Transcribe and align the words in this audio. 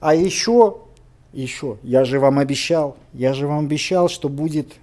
А 0.00 0.14
еще, 0.14 0.78
еще, 1.32 1.78
я 1.82 2.04
же 2.04 2.20
вам 2.20 2.38
обещал, 2.38 2.96
я 3.12 3.32
же 3.34 3.46
вам 3.46 3.66
обещал, 3.66 4.08
что 4.08 4.28
будет... 4.28 4.74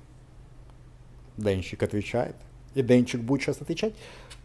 Денчик 1.37 1.83
отвечает. 1.83 2.35
И 2.75 2.81
Денчик 2.81 3.21
будет 3.21 3.41
сейчас 3.41 3.61
отвечать. 3.61 3.93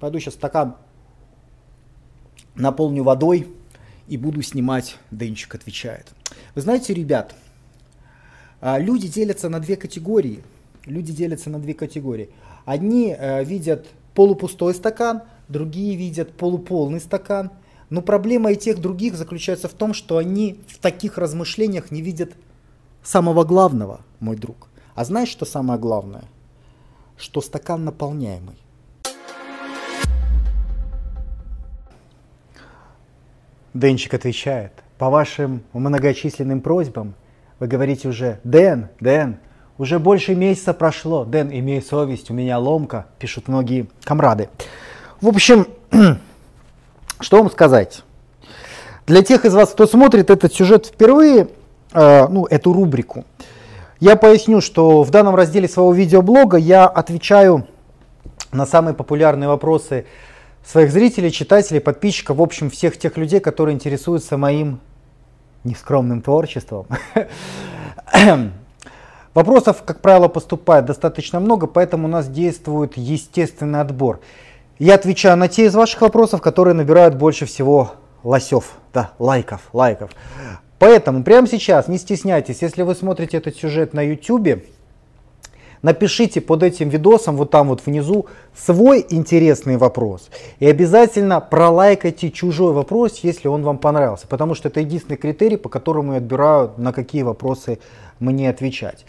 Пойду 0.00 0.18
сейчас 0.18 0.34
стакан 0.34 0.76
наполню 2.54 3.02
водой 3.02 3.46
и 4.08 4.16
буду 4.16 4.42
снимать. 4.42 4.96
Денчик 5.10 5.54
отвечает. 5.54 6.06
Вы 6.54 6.62
знаете, 6.62 6.94
ребят, 6.94 7.34
а, 8.60 8.78
люди 8.78 9.08
делятся 9.08 9.48
на 9.48 9.60
две 9.60 9.76
категории. 9.76 10.42
Люди 10.86 11.12
делятся 11.12 11.50
на 11.50 11.58
две 11.58 11.74
категории. 11.74 12.30
Одни 12.64 13.14
э, 13.16 13.44
видят 13.44 13.86
полупустой 14.14 14.74
стакан, 14.74 15.22
другие 15.48 15.96
видят 15.96 16.32
полуполный 16.32 17.00
стакан. 17.00 17.50
Но 17.90 18.02
проблема 18.02 18.52
и 18.52 18.56
тех 18.56 18.78
других 18.80 19.16
заключается 19.16 19.68
в 19.68 19.72
том, 19.72 19.94
что 19.94 20.16
они 20.16 20.60
в 20.68 20.78
таких 20.78 21.18
размышлениях 21.18 21.90
не 21.90 22.02
видят 22.02 22.32
самого 23.02 23.44
главного, 23.44 24.00
мой 24.20 24.36
друг. 24.36 24.68
А 24.94 25.04
знаешь, 25.04 25.28
что 25.28 25.44
самое 25.44 25.78
главное? 25.78 26.24
Что 27.16 27.40
стакан 27.40 27.84
наполняемый. 27.84 28.56
Денчик 33.74 34.14
отвечает, 34.14 34.72
по 34.98 35.10
вашим 35.10 35.62
многочисленным 35.72 36.60
просьбам 36.60 37.14
вы 37.58 37.66
говорите 37.66 38.08
уже, 38.08 38.40
Дэн, 38.42 38.88
Дэн, 39.00 39.38
уже 39.78 39.98
больше 39.98 40.34
месяца 40.34 40.74
прошло, 40.74 41.24
Дэн, 41.24 41.50
имей 41.52 41.80
совесть, 41.80 42.30
у 42.30 42.34
меня 42.34 42.58
ломка, 42.58 43.06
пишут 43.18 43.48
многие 43.48 43.88
комрады. 44.02 44.48
В 45.20 45.28
общем, 45.28 45.66
что 47.20 47.38
вам 47.38 47.50
сказать? 47.50 48.02
Для 49.06 49.22
тех 49.22 49.44
из 49.44 49.54
вас, 49.54 49.70
кто 49.70 49.86
смотрит 49.86 50.30
этот 50.30 50.52
сюжет 50.54 50.86
впервые, 50.86 51.48
э, 51.92 52.28
ну, 52.28 52.46
эту 52.46 52.72
рубрику, 52.72 53.24
я 54.00 54.16
поясню, 54.16 54.60
что 54.60 55.02
в 55.02 55.10
данном 55.10 55.34
разделе 55.34 55.68
своего 55.68 55.92
видеоблога 55.92 56.56
я 56.56 56.86
отвечаю 56.86 57.66
на 58.52 58.66
самые 58.66 58.94
популярные 58.94 59.48
вопросы 59.48 60.06
своих 60.64 60.90
зрителей, 60.92 61.30
читателей, 61.30 61.80
подписчиков, 61.80 62.38
в 62.38 62.42
общем, 62.42 62.70
всех 62.70 62.98
тех 62.98 63.16
людей, 63.16 63.40
которые 63.40 63.74
интересуются 63.74 64.36
моим 64.36 64.80
нескромным 65.64 66.22
творчеством. 66.22 66.86
Вопросов, 69.34 69.82
как 69.84 70.00
правило, 70.00 70.28
поступает 70.28 70.86
достаточно 70.86 71.38
много, 71.38 71.66
поэтому 71.66 72.08
у 72.08 72.10
нас 72.10 72.28
действует 72.28 72.96
естественный 72.96 73.80
отбор. 73.80 74.20
Я 74.80 74.94
отвечаю 74.94 75.36
на 75.36 75.48
те 75.48 75.66
из 75.66 75.74
ваших 75.74 76.00
вопросов, 76.00 76.40
которые 76.40 76.72
набирают 76.72 77.14
больше 77.14 77.44
всего 77.44 77.92
лосев, 78.24 78.78
да, 78.94 79.12
лайков, 79.18 79.68
лайков. 79.74 80.10
Поэтому 80.78 81.22
прямо 81.22 81.46
сейчас 81.46 81.86
не 81.86 81.98
стесняйтесь, 81.98 82.62
если 82.62 82.80
вы 82.80 82.94
смотрите 82.94 83.36
этот 83.36 83.56
сюжет 83.56 83.92
на 83.92 84.00
YouTube, 84.00 84.62
Напишите 85.82 86.42
под 86.42 86.62
этим 86.62 86.90
видосом, 86.90 87.36
вот 87.36 87.50
там 87.50 87.68
вот 87.68 87.86
внизу, 87.86 88.26
свой 88.54 89.06
интересный 89.08 89.78
вопрос. 89.78 90.28
И 90.58 90.66
обязательно 90.66 91.40
пролайкайте 91.40 92.30
чужой 92.30 92.74
вопрос, 92.74 93.20
если 93.22 93.48
он 93.48 93.62
вам 93.62 93.78
понравился. 93.78 94.26
Потому 94.26 94.54
что 94.54 94.68
это 94.68 94.80
единственный 94.80 95.16
критерий, 95.16 95.56
по 95.56 95.70
которому 95.70 96.12
я 96.12 96.18
отбираю, 96.18 96.72
на 96.76 96.92
какие 96.92 97.22
вопросы 97.22 97.78
мне 98.20 98.48
отвечать. 98.48 99.04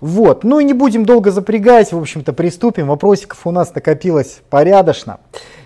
Вот, 0.00 0.44
ну 0.44 0.60
и 0.60 0.64
не 0.64 0.72
будем 0.72 1.04
долго 1.04 1.30
запрягать, 1.30 1.92
в 1.92 1.98
общем-то 1.98 2.32
приступим. 2.32 2.86
Вопросиков 2.86 3.46
у 3.46 3.50
нас 3.50 3.74
накопилось 3.74 4.40
порядочно. 4.48 5.18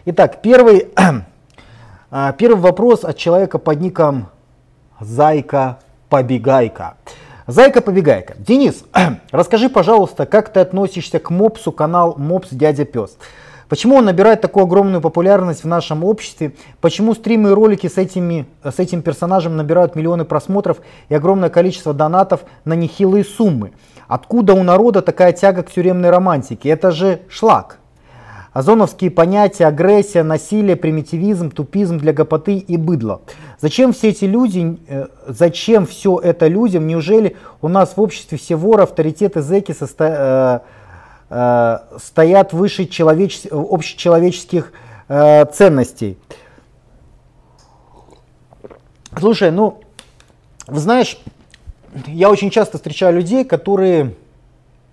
Итак, 0.06 0.42
первый, 0.42 0.88
а, 2.10 2.32
первый 2.32 2.60
вопрос 2.60 3.04
от 3.04 3.16
человека 3.16 3.58
под 3.58 3.80
ником 3.80 4.28
Зайка 4.98 5.78
Побегайка. 6.08 6.96
Зайка-побегайка. 7.46 8.34
Денис, 8.38 8.84
расскажи, 9.30 9.68
пожалуйста, 9.68 10.26
как 10.26 10.52
ты 10.52 10.60
относишься 10.60 11.20
к 11.20 11.30
мопсу 11.30 11.70
канал 11.70 12.16
Мопс 12.18 12.48
Дядя 12.50 12.84
Пес? 12.84 13.16
Почему 13.68 13.96
он 13.96 14.04
набирает 14.04 14.40
такую 14.40 14.64
огромную 14.64 15.00
популярность 15.00 15.64
в 15.64 15.66
нашем 15.66 16.04
обществе? 16.04 16.54
Почему 16.80 17.14
стримы 17.14 17.50
и 17.50 17.52
ролики 17.52 17.88
с, 17.88 17.98
этими, 17.98 18.46
с 18.62 18.78
этим 18.78 19.02
персонажем 19.02 19.56
набирают 19.56 19.96
миллионы 19.96 20.24
просмотров 20.24 20.78
и 21.08 21.14
огромное 21.14 21.50
количество 21.50 21.92
донатов 21.92 22.44
на 22.64 22.74
нехилые 22.74 23.24
суммы? 23.24 23.72
Откуда 24.06 24.54
у 24.54 24.62
народа 24.62 25.02
такая 25.02 25.32
тяга 25.32 25.64
к 25.64 25.72
тюремной 25.72 26.10
романтике? 26.10 26.68
Это 26.68 26.92
же 26.92 27.20
шлак. 27.28 27.78
Озоновские 28.52 29.10
понятия 29.10 29.66
агрессия, 29.66 30.22
насилие, 30.22 30.76
примитивизм, 30.76 31.50
тупизм 31.50 31.98
для 31.98 32.14
гопоты 32.14 32.56
и 32.56 32.78
быдла. 32.78 33.20
Зачем 33.60 33.92
все 33.92 34.08
эти 34.08 34.24
люди, 34.24 34.78
э, 34.88 35.08
зачем 35.26 35.84
все 35.84 36.18
это 36.18 36.46
людям? 36.46 36.86
Неужели 36.86 37.36
у 37.60 37.68
нас 37.68 37.98
в 37.98 38.00
обществе 38.00 38.38
все 38.38 38.56
воры, 38.56 38.84
авторитеты, 38.84 39.42
зэки 39.42 39.72
состо, 39.72 40.62
э, 41.30 41.78
стоят 41.98 42.52
выше 42.52 42.86
человеч, 42.86 43.42
общечеловеческих 43.50 44.72
э, 45.08 45.44
ценностей? 45.46 46.18
Слушай, 49.18 49.50
ну, 49.50 49.80
знаешь, 50.66 51.18
я 52.06 52.30
очень 52.30 52.50
часто 52.50 52.76
встречаю 52.76 53.14
людей, 53.14 53.44
которые 53.44 54.14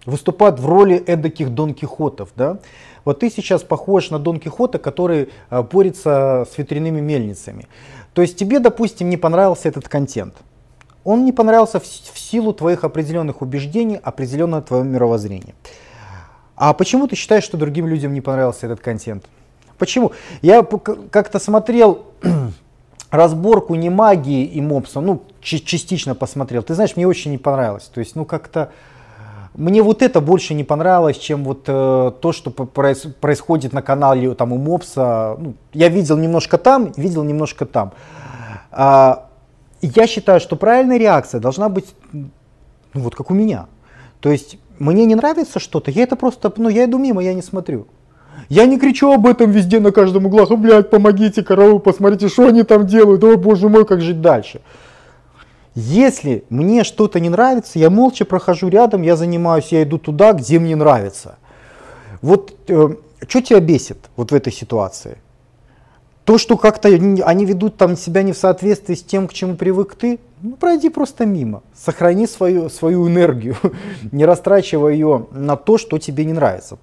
выступают 0.05 0.59
в 0.59 0.67
роли 0.67 0.95
эдаких 0.95 1.49
Дон 1.49 1.73
Кихотов, 1.73 2.29
да? 2.35 2.59
Вот 3.05 3.19
ты 3.19 3.29
сейчас 3.29 3.63
похож 3.63 4.11
на 4.11 4.19
Дон 4.19 4.39
Кихота, 4.39 4.79
который 4.79 5.29
э, 5.49 5.61
борется 5.61 6.47
с 6.49 6.57
ветряными 6.57 7.01
мельницами. 7.01 7.67
То 8.13 8.21
есть 8.21 8.37
тебе, 8.37 8.59
допустим, 8.59 9.09
не 9.09 9.17
понравился 9.17 9.67
этот 9.67 9.89
контент. 9.89 10.35
Он 11.03 11.25
не 11.25 11.33
понравился 11.33 11.79
в 11.81 11.85
силу 12.17 12.53
твоих 12.53 12.85
определенных 12.85 13.41
убеждений, 13.41 13.99
определенного 14.01 14.61
твоего 14.61 14.85
мировоззрения. 14.85 15.53
А 16.65 16.71
почему 16.71 17.07
ты 17.07 17.17
считаешь, 17.17 17.43
что 17.43 17.57
другим 17.57 17.87
людям 17.87 18.13
не 18.13 18.21
понравился 18.21 18.67
этот 18.67 18.79
контент? 18.79 19.25
Почему? 19.77 20.13
Я 20.41 20.63
как-то 21.11 21.37
смотрел 21.37 22.05
разборку 23.11 23.75
не 23.75 23.89
магии 23.89 24.45
и 24.45 24.61
мопса, 24.61 25.01
ну, 25.01 25.23
частично 25.41 26.15
посмотрел. 26.15 26.63
Ты 26.63 26.73
знаешь, 26.75 26.95
мне 26.95 27.05
очень 27.05 27.31
не 27.31 27.37
понравилось. 27.37 27.91
То 27.93 27.99
есть, 27.99 28.15
ну, 28.15 28.23
как-то 28.23 28.71
мне 29.55 29.83
вот 29.83 30.01
это 30.01 30.21
больше 30.21 30.53
не 30.53 30.63
понравилось, 30.63 31.17
чем 31.17 31.43
вот 31.43 31.65
э, 31.67 32.11
то, 32.21 32.31
что 32.31 32.49
проис 32.49 33.07
происходит 33.19 33.73
на 33.73 33.81
канале 33.81 34.33
там 34.33 34.53
у 34.53 34.57
Мопса. 34.57 35.35
Ну, 35.37 35.55
я 35.73 35.89
видел 35.89 36.15
немножко 36.15 36.57
там, 36.57 36.93
видел 36.95 37.23
немножко 37.23 37.65
там. 37.65 37.91
А, 38.71 39.27
я 39.81 40.07
считаю, 40.07 40.39
что 40.39 40.55
правильная 40.55 40.97
реакция 40.97 41.41
должна 41.41 41.67
быть, 41.67 41.93
ну, 42.13 42.29
вот 42.93 43.15
как 43.15 43.31
у 43.31 43.33
меня. 43.33 43.65
То 44.21 44.31
есть 44.31 44.59
мне 44.79 45.05
не 45.05 45.15
нравится 45.15 45.59
что-то, 45.59 45.91
я 45.91 46.03
это 46.03 46.15
просто, 46.15 46.51
ну 46.57 46.69
я 46.69 46.85
иду 46.85 46.97
мимо, 46.97 47.23
я 47.23 47.33
не 47.33 47.41
смотрю. 47.41 47.87
Я 48.49 48.65
не 48.65 48.77
кричу 48.77 49.11
об 49.11 49.25
этом 49.25 49.51
везде 49.51 49.79
на 49.79 49.91
каждом 49.91 50.25
углах, 50.25 50.49
блядь, 50.51 50.89
помогите, 50.89 51.43
караул, 51.43 51.79
посмотрите, 51.79 52.27
что 52.27 52.47
они 52.47 52.63
там 52.63 52.85
делают, 52.85 53.23
о 53.23 53.37
боже 53.37 53.69
мой, 53.69 53.85
как 53.85 54.01
жить 54.01 54.21
дальше. 54.21 54.61
Если 55.75 56.43
мне 56.49 56.83
что-то 56.83 57.19
не 57.19 57.29
нравится, 57.29 57.79
я 57.79 57.89
молча 57.89 58.25
прохожу 58.25 58.67
рядом, 58.67 59.01
я 59.01 59.15
занимаюсь, 59.15 59.71
я 59.71 59.83
иду 59.83 59.97
туда, 59.97 60.33
где 60.33 60.59
мне 60.59 60.75
нравится. 60.75 61.37
Вот 62.21 62.53
э, 62.67 62.89
что 63.27 63.41
тебя 63.41 63.59
бесит 63.59 63.97
вот 64.15 64.31
в 64.31 64.35
этой 64.35 64.53
ситуации? 64.53 65.17
То, 66.25 66.37
что 66.37 66.57
как-то 66.57 66.89
они 66.89 67.45
ведут 67.45 67.75
там 67.75 67.97
себя 67.97 68.23
не 68.23 68.33
в 68.33 68.37
соответствии 68.37 68.95
с 68.95 69.03
тем, 69.03 69.27
к 69.27 69.33
чему 69.33 69.55
привык 69.55 69.95
ты, 69.95 70.19
ну 70.43 70.57
пройди 70.57 70.89
просто 70.89 71.25
мимо. 71.25 71.63
Сохрани 71.73 72.27
свою, 72.27 72.69
свою 72.69 73.07
энергию, 73.07 73.55
не 74.11 74.25
растрачивай 74.25 74.93
ее 74.93 75.27
на 75.31 75.55
то, 75.55 75.77
что 75.77 75.97
тебе 75.97 76.25
не 76.25 76.33
нравится. 76.33 76.77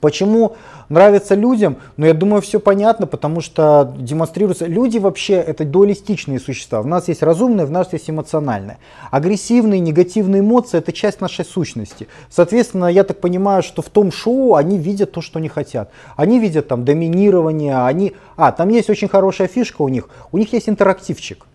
Почему 0.00 0.56
нравится 0.88 1.34
людям? 1.34 1.76
Ну, 1.96 2.06
я 2.06 2.12
думаю, 2.12 2.42
все 2.42 2.60
понятно, 2.60 3.06
потому 3.06 3.40
что 3.40 3.94
демонстрируется... 3.98 4.66
Люди 4.66 4.98
вообще 4.98 5.34
это 5.34 5.64
дуалистичные 5.64 6.38
существа. 6.38 6.82
В 6.82 6.86
нас 6.86 7.08
есть 7.08 7.22
разумные, 7.22 7.66
в 7.66 7.70
нас 7.70 7.92
есть 7.92 8.10
эмоциональные. 8.10 8.78
Агрессивные, 9.10 9.80
негативные 9.80 10.40
эмоции– 10.40 10.78
это 10.78 10.92
часть 10.92 11.20
нашей 11.20 11.44
сущности. 11.44 12.08
Соответственно, 12.28 12.86
я 12.86 13.04
так 13.04 13.20
понимаю, 13.20 13.62
что 13.62 13.80
в 13.80 13.88
том 13.88 14.12
шоу 14.12 14.54
они 14.54 14.76
видят 14.76 15.12
то, 15.12 15.22
что 15.22 15.38
они 15.38 15.48
хотят. 15.48 15.90
Они 16.16 16.40
видят 16.40 16.68
там 16.68 16.84
доминирование, 16.84 17.78
они... 17.78 18.12
А, 18.36 18.52
там 18.52 18.68
есть 18.68 18.90
очень 18.90 19.08
хорошая 19.08 19.48
фишка 19.48 19.82
у 19.82 19.88
них. 19.88 20.08
У 20.30 20.36
них 20.36 20.52
есть 20.52 20.68
интерактивчик. 20.68 21.46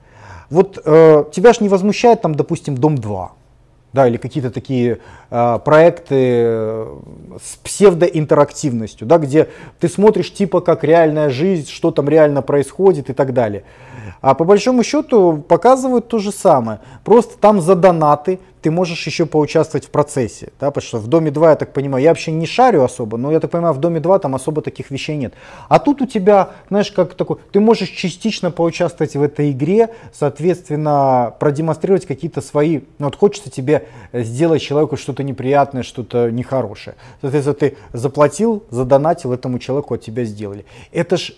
Вот 0.52 0.80
э, 0.86 1.24
тебя 1.32 1.54
ж 1.54 1.62
не 1.62 1.70
возмущает 1.70 2.22
там, 2.22 2.36
допустим, 2.36 2.78
Дом 2.78 2.98
2 2.98 3.32
да, 3.94 4.08
или 4.08 4.18
какие-то 4.18 4.52
такие 4.52 5.00
э, 5.30 5.60
проекты 5.66 6.16
э, 6.16 6.98
с 7.44 7.58
псевдоинтерактивностью, 7.58 9.06
да, 9.06 9.18
где 9.18 9.50
ты 9.80 9.90
смотришь 9.90 10.34
типа 10.34 10.62
как 10.62 10.84
реальная 10.84 11.30
жизнь, 11.30 11.68
что 11.70 11.92
там 11.92 12.08
реально 12.08 12.42
происходит 12.42 13.10
и 13.10 13.14
так 13.14 13.34
далее. 13.34 13.64
А 14.22 14.34
по 14.34 14.46
большому 14.46 14.84
счету 14.84 15.44
показывают 15.48 16.08
то 16.08 16.20
же 16.20 16.32
самое. 16.32 16.80
Просто 17.04 17.38
там 17.38 17.60
за 17.60 17.76
донаты 17.76 18.40
ты 18.62 18.72
можешь 18.72 19.06
еще 19.08 19.26
поучаствовать 19.26 19.86
в 19.86 19.90
процессе, 19.90 20.52
да, 20.60 20.72
потому 20.72 20.88
что 20.88 20.98
в 21.00 21.08
Доме 21.08 21.32
2, 21.32 21.50
я 21.50 21.56
так 21.56 21.74
понимаю, 21.74 22.04
я 22.04 22.12
вообще 22.12 22.32
не 22.32 22.46
шарю 22.46 22.84
особо, 22.84 23.18
но 23.18 23.32
я 23.32 23.40
так 23.40 23.52
понимаю, 23.52 23.74
в 23.74 23.80
Доме 23.80 24.00
2 24.00 24.20
там 24.20 24.36
особо 24.36 24.62
таких 24.62 24.92
вещей 24.92 25.18
нет. 25.18 25.34
А 25.68 25.80
тут 25.80 26.02
у 26.02 26.06
тебя, 26.06 26.52
знаешь, 26.70 26.92
как 26.92 27.16
такой, 27.16 27.38
ты 27.52 27.60
можешь 27.60 27.90
частично 27.90 28.52
поучаствовать 28.52 29.16
в 29.16 29.22
этой 29.22 29.52
игре, 29.52 29.90
соответственно, 30.14 31.34
продемонстрировать 31.40 32.06
какие-то 32.06 32.42
свои, 32.42 32.82
ну 33.00 33.06
вот 33.06 33.16
хочется 33.16 33.50
тебе 33.50 33.88
сделать 34.14 34.62
человеку 34.62 34.98
что-то 34.98 35.24
неприятное, 35.24 35.84
что-то 35.84 36.30
нехорошее. 36.30 36.96
Соответственно, 37.22 37.56
ты 37.56 37.78
заплатил, 37.94 38.64
задонатил 38.70 39.34
этому 39.34 39.60
человеку, 39.60 39.96
от 39.96 40.02
тебя 40.02 40.24
сделали. 40.24 40.66
Это 40.92 41.18
ж 41.18 41.34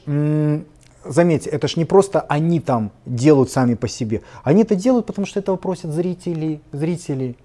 заметьте, 1.05 1.49
это 1.49 1.67
ж 1.67 1.77
не 1.77 1.85
просто 1.85 2.21
они 2.21 2.59
там 2.59 2.91
делают 3.05 3.51
сами 3.51 3.75
по 3.75 3.87
себе. 3.87 4.21
Они 4.43 4.63
это 4.63 4.75
делают, 4.75 5.05
потому 5.05 5.25
что 5.25 5.39
этого 5.39 5.55
просят 5.55 5.91
зрители, 5.91 6.61
зрители. 6.71 7.35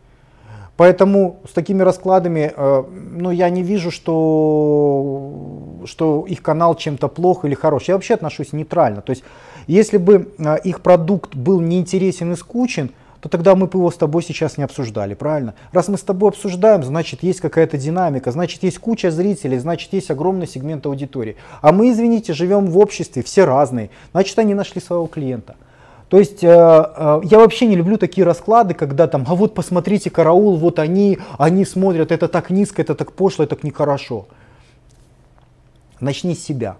Поэтому 0.77 1.41
с 1.49 1.53
такими 1.53 1.83
раскладами, 1.83 2.53
э, 2.55 2.85
ну, 2.89 3.33
я 3.33 3.51
не 3.51 3.65
вижу, 3.65 3.91
что, 3.91 5.81
что 5.87 6.25
их 6.29 6.41
канал 6.41 6.77
чем-то 6.77 7.09
плох 7.09 7.45
или 7.45 7.55
хорош. 7.55 7.89
Я 7.89 7.95
вообще 7.95 8.15
отношусь 8.15 8.53
нейтрально. 8.53 9.03
То 9.03 9.11
есть, 9.11 9.25
если 9.67 9.99
бы 9.99 10.29
э, 10.39 10.57
их 10.63 10.81
продукт 10.81 11.35
был 11.35 11.61
неинтересен 11.61 12.33
и 12.33 12.37
скучен, 12.37 12.91
то 13.21 13.29
тогда 13.29 13.55
мы 13.55 13.67
бы 13.67 13.79
его 13.79 13.91
с 13.91 13.97
тобой 13.97 14.23
сейчас 14.23 14.59
не 14.59 14.65
обсуждали, 14.65 15.15
правильно? 15.15 15.55
Раз 15.73 15.89
мы 15.89 15.99
с 15.99 16.03
тобой 16.03 16.31
обсуждаем, 16.31 16.83
значит 16.85 17.23
есть 17.23 17.41
какая-то 17.41 17.77
динамика, 17.77 18.31
значит 18.31 18.63
есть 18.63 18.79
куча 18.79 19.11
зрителей, 19.11 19.59
значит 19.59 19.93
есть 19.93 20.11
огромный 20.11 20.47
сегмент 20.47 20.87
аудитории. 20.87 21.37
А 21.61 21.73
мы, 21.73 21.91
извините, 21.91 22.33
живем 22.33 22.67
в 22.67 22.79
обществе, 22.79 23.23
все 23.23 23.45
разные, 23.45 23.91
значит 24.13 24.39
они 24.39 24.55
нашли 24.55 24.81
своего 24.81 25.07
клиента. 25.07 25.57
То 26.09 26.19
есть 26.19 26.43
э, 26.43 26.49
э, 26.49 27.21
я 27.25 27.39
вообще 27.39 27.67
не 27.67 27.77
люблю 27.77 27.99
такие 27.99 28.25
расклады, 28.25 28.73
когда 28.73 29.07
там, 29.09 29.25
а 29.29 29.35
вот 29.35 29.55
посмотрите, 29.55 30.09
караул, 30.09 30.57
вот 30.57 30.79
они, 30.79 31.19
они 31.37 31.65
смотрят, 31.65 32.13
это 32.13 32.29
так 32.29 32.51
низко, 32.51 32.81
это 32.81 32.95
так 32.95 33.13
пошло, 33.13 33.45
это 33.45 33.57
так 33.57 33.65
нехорошо. 33.65 34.27
Начни 36.01 36.35
с 36.35 36.43
себя. 36.43 36.77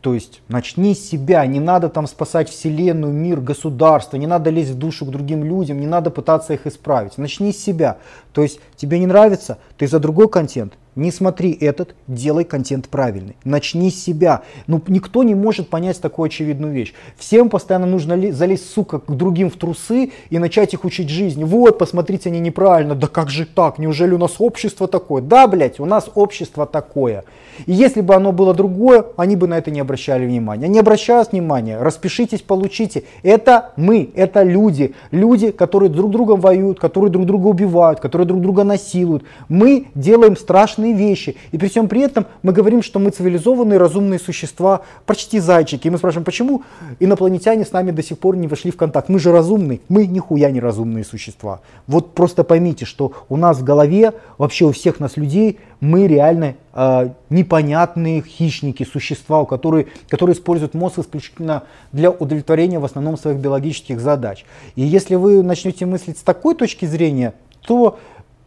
То 0.00 0.14
есть 0.14 0.42
начни 0.46 0.94
с 0.94 1.08
себя, 1.08 1.44
не 1.46 1.58
надо 1.58 1.88
там 1.88 2.06
спасать 2.06 2.48
вселенную, 2.48 3.12
мир, 3.12 3.40
государство, 3.40 4.16
не 4.16 4.28
надо 4.28 4.50
лезть 4.50 4.70
в 4.70 4.78
душу 4.78 5.04
к 5.04 5.10
другим 5.10 5.42
людям, 5.42 5.80
не 5.80 5.88
надо 5.88 6.10
пытаться 6.10 6.54
их 6.54 6.66
исправить. 6.68 7.18
Начни 7.18 7.52
с 7.52 7.62
себя. 7.62 7.98
То 8.32 8.42
есть 8.42 8.60
тебе 8.76 8.98
не 8.98 9.06
нравится, 9.06 9.58
ты 9.76 9.86
за 9.86 9.98
другой 9.98 10.28
контент, 10.28 10.74
не 10.98 11.12
смотри 11.12 11.52
этот, 11.52 11.94
делай 12.08 12.42
контент 12.42 12.88
правильный. 12.88 13.36
Начни 13.44 13.88
с 13.88 14.02
себя. 14.02 14.42
Ну, 14.66 14.82
никто 14.88 15.22
не 15.22 15.36
может 15.36 15.68
понять 15.68 16.00
такую 16.00 16.26
очевидную 16.26 16.72
вещь. 16.72 16.92
Всем 17.16 17.50
постоянно 17.50 17.86
нужно 17.86 18.32
залезть, 18.32 18.68
сука, 18.68 18.98
к 18.98 19.16
другим 19.16 19.48
в 19.48 19.56
трусы 19.56 20.10
и 20.28 20.38
начать 20.40 20.74
их 20.74 20.84
учить 20.84 21.08
жизни. 21.08 21.44
Вот, 21.44 21.78
посмотрите, 21.78 22.30
они 22.30 22.40
неправильно. 22.40 22.96
Да 22.96 23.06
как 23.06 23.30
же 23.30 23.46
так? 23.46 23.78
Неужели 23.78 24.12
у 24.12 24.18
нас 24.18 24.36
общество 24.40 24.88
такое? 24.88 25.22
Да, 25.22 25.46
блядь, 25.46 25.78
у 25.78 25.84
нас 25.84 26.10
общество 26.16 26.66
такое. 26.66 27.22
И 27.66 27.72
если 27.72 28.00
бы 28.00 28.16
оно 28.16 28.32
было 28.32 28.52
другое, 28.52 29.04
они 29.16 29.36
бы 29.36 29.46
на 29.46 29.56
это 29.56 29.70
не 29.70 29.78
обращали 29.78 30.26
внимания. 30.26 30.66
Не 30.66 30.80
обращают 30.80 31.30
внимания, 31.30 31.78
распишитесь, 31.80 32.42
получите. 32.42 33.04
Это 33.22 33.70
мы, 33.76 34.10
это 34.16 34.42
люди. 34.42 34.96
Люди, 35.12 35.52
которые 35.52 35.90
друг 35.90 36.10
другом 36.10 36.40
воюют, 36.40 36.80
которые 36.80 37.12
друг 37.12 37.24
друга 37.24 37.46
убивают, 37.46 38.00
которые 38.00 38.17
друг 38.24 38.40
друга 38.40 38.64
насилуют. 38.64 39.24
Мы 39.48 39.86
делаем 39.94 40.36
страшные 40.36 40.94
вещи. 40.94 41.36
И 41.52 41.58
при 41.58 41.68
всем 41.68 41.88
при 41.88 42.02
этом 42.02 42.26
мы 42.42 42.52
говорим, 42.52 42.82
что 42.82 42.98
мы 42.98 43.10
цивилизованные, 43.10 43.78
разумные 43.78 44.18
существа, 44.18 44.82
почти 45.06 45.38
зайчики. 45.38 45.86
И 45.86 45.90
мы 45.90 45.98
спрашиваем, 45.98 46.24
почему 46.24 46.62
инопланетяне 47.00 47.64
с 47.64 47.72
нами 47.72 47.90
до 47.90 48.02
сих 48.02 48.18
пор 48.18 48.36
не 48.36 48.48
вошли 48.48 48.70
в 48.70 48.76
контакт? 48.76 49.08
Мы 49.08 49.18
же 49.18 49.32
разумные. 49.32 49.80
Мы 49.88 50.06
нихуя 50.06 50.50
не 50.50 50.60
разумные 50.60 51.04
существа. 51.04 51.60
Вот 51.86 52.14
просто 52.14 52.44
поймите, 52.44 52.84
что 52.84 53.12
у 53.28 53.36
нас 53.36 53.58
в 53.58 53.64
голове, 53.64 54.12
вообще 54.38 54.66
у 54.66 54.72
всех 54.72 55.00
нас 55.00 55.16
людей, 55.16 55.58
мы 55.80 56.06
реально 56.06 56.54
э, 56.72 57.10
непонятные 57.30 58.22
хищники, 58.22 58.84
существа, 58.84 59.44
которые, 59.44 59.86
которые 60.08 60.34
используют 60.34 60.74
мозг 60.74 60.98
исключительно 60.98 61.64
для 61.92 62.10
удовлетворения 62.10 62.78
в 62.78 62.84
основном 62.84 63.16
своих 63.16 63.38
биологических 63.38 64.00
задач. 64.00 64.44
И 64.74 64.82
если 64.82 65.14
вы 65.14 65.42
начнете 65.42 65.86
мыслить 65.86 66.18
с 66.18 66.22
такой 66.22 66.54
точки 66.54 66.86
зрения, 66.86 67.34
то 67.68 67.98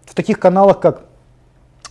в 0.06 0.16
таких 0.16 0.40
каналах, 0.40 0.80
как 0.80 1.04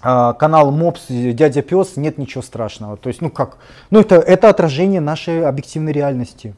а, 0.02 0.32
канал 0.32 0.72
Мопс, 0.72 1.06
дядя 1.08 1.62
пес, 1.62 1.96
нет 1.96 2.18
ничего 2.18 2.42
страшного. 2.42 2.96
То 2.96 3.08
есть, 3.08 3.22
ну 3.22 3.30
как, 3.30 3.58
ну 3.90 4.00
это, 4.00 4.16
это 4.16 4.48
отражение 4.48 5.00
нашей 5.00 5.46
объективной 5.46 5.92
реальности. 5.92 6.54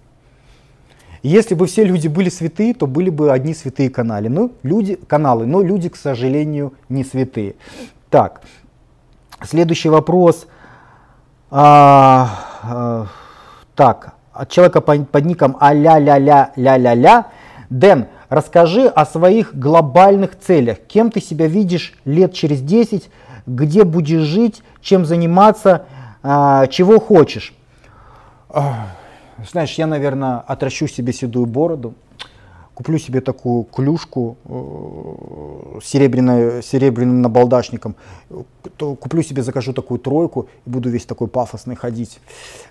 Если 1.22 1.54
бы 1.54 1.66
все 1.66 1.84
люди 1.84 2.08
были 2.08 2.30
святые, 2.30 2.72
то 2.72 2.86
были 2.86 3.10
бы 3.10 3.30
одни 3.30 3.54
святые 3.54 3.90
каналы. 3.90 4.30
Ну, 4.30 4.52
люди, 4.62 4.96
каналы, 4.96 5.44
но 5.46 5.62
люди, 5.62 5.90
к 5.90 5.96
сожалению, 5.96 6.72
не 6.88 7.04
святые. 7.04 7.54
Так, 8.08 8.40
следующий 9.44 9.90
вопрос. 9.90 10.46
А, 11.50 12.28
а, 12.62 13.06
так, 13.74 14.14
от 14.32 14.48
человека 14.48 14.80
под, 14.80 15.24
ником 15.26 15.56
а-ля-ля-ля-ля-ля-ля. 15.60 17.26
Дэн, 17.68 18.06
расскажи 18.34 18.86
о 18.86 19.06
своих 19.06 19.54
глобальных 19.54 20.38
целях. 20.38 20.78
Кем 20.88 21.10
ты 21.10 21.20
себя 21.20 21.46
видишь 21.46 21.94
лет 22.04 22.32
через 22.34 22.60
10? 22.60 23.08
где 23.46 23.84
будешь 23.84 24.22
жить, 24.22 24.62
чем 24.80 25.04
заниматься, 25.04 25.86
а, 26.22 26.66
чего 26.68 27.00
хочешь. 27.00 27.54
Знаешь, 29.50 29.74
я, 29.74 29.86
наверное, 29.86 30.38
отращу 30.38 30.86
себе 30.86 31.12
седую 31.12 31.46
бороду, 31.46 31.94
куплю 32.82 32.98
себе 32.98 33.20
такую 33.20 33.62
клюшку 33.62 34.36
э, 34.44 35.78
с 35.80 35.86
серебряной, 35.86 36.64
серебряным 36.64 37.22
набалдашником, 37.22 37.94
куплю 38.76 39.22
себе, 39.22 39.44
закажу 39.44 39.72
такую 39.72 40.00
тройку 40.00 40.48
и 40.66 40.70
буду 40.70 40.90
весь 40.90 41.04
такой 41.04 41.28
пафосный 41.28 41.76
ходить. 41.76 42.18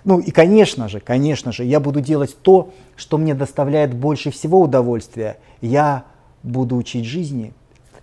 Ну 0.04 0.18
и, 0.20 0.30
конечно 0.30 0.88
же, 0.88 1.00
конечно 1.00 1.50
же, 1.50 1.64
я 1.64 1.80
буду 1.80 2.02
делать 2.02 2.36
то, 2.42 2.68
что 2.94 3.16
мне 3.16 3.34
доставляет 3.34 3.94
больше 3.94 4.30
всего 4.30 4.60
удовольствия. 4.60 5.38
Я 5.62 6.04
буду 6.42 6.76
учить 6.76 7.06
жизни, 7.06 7.54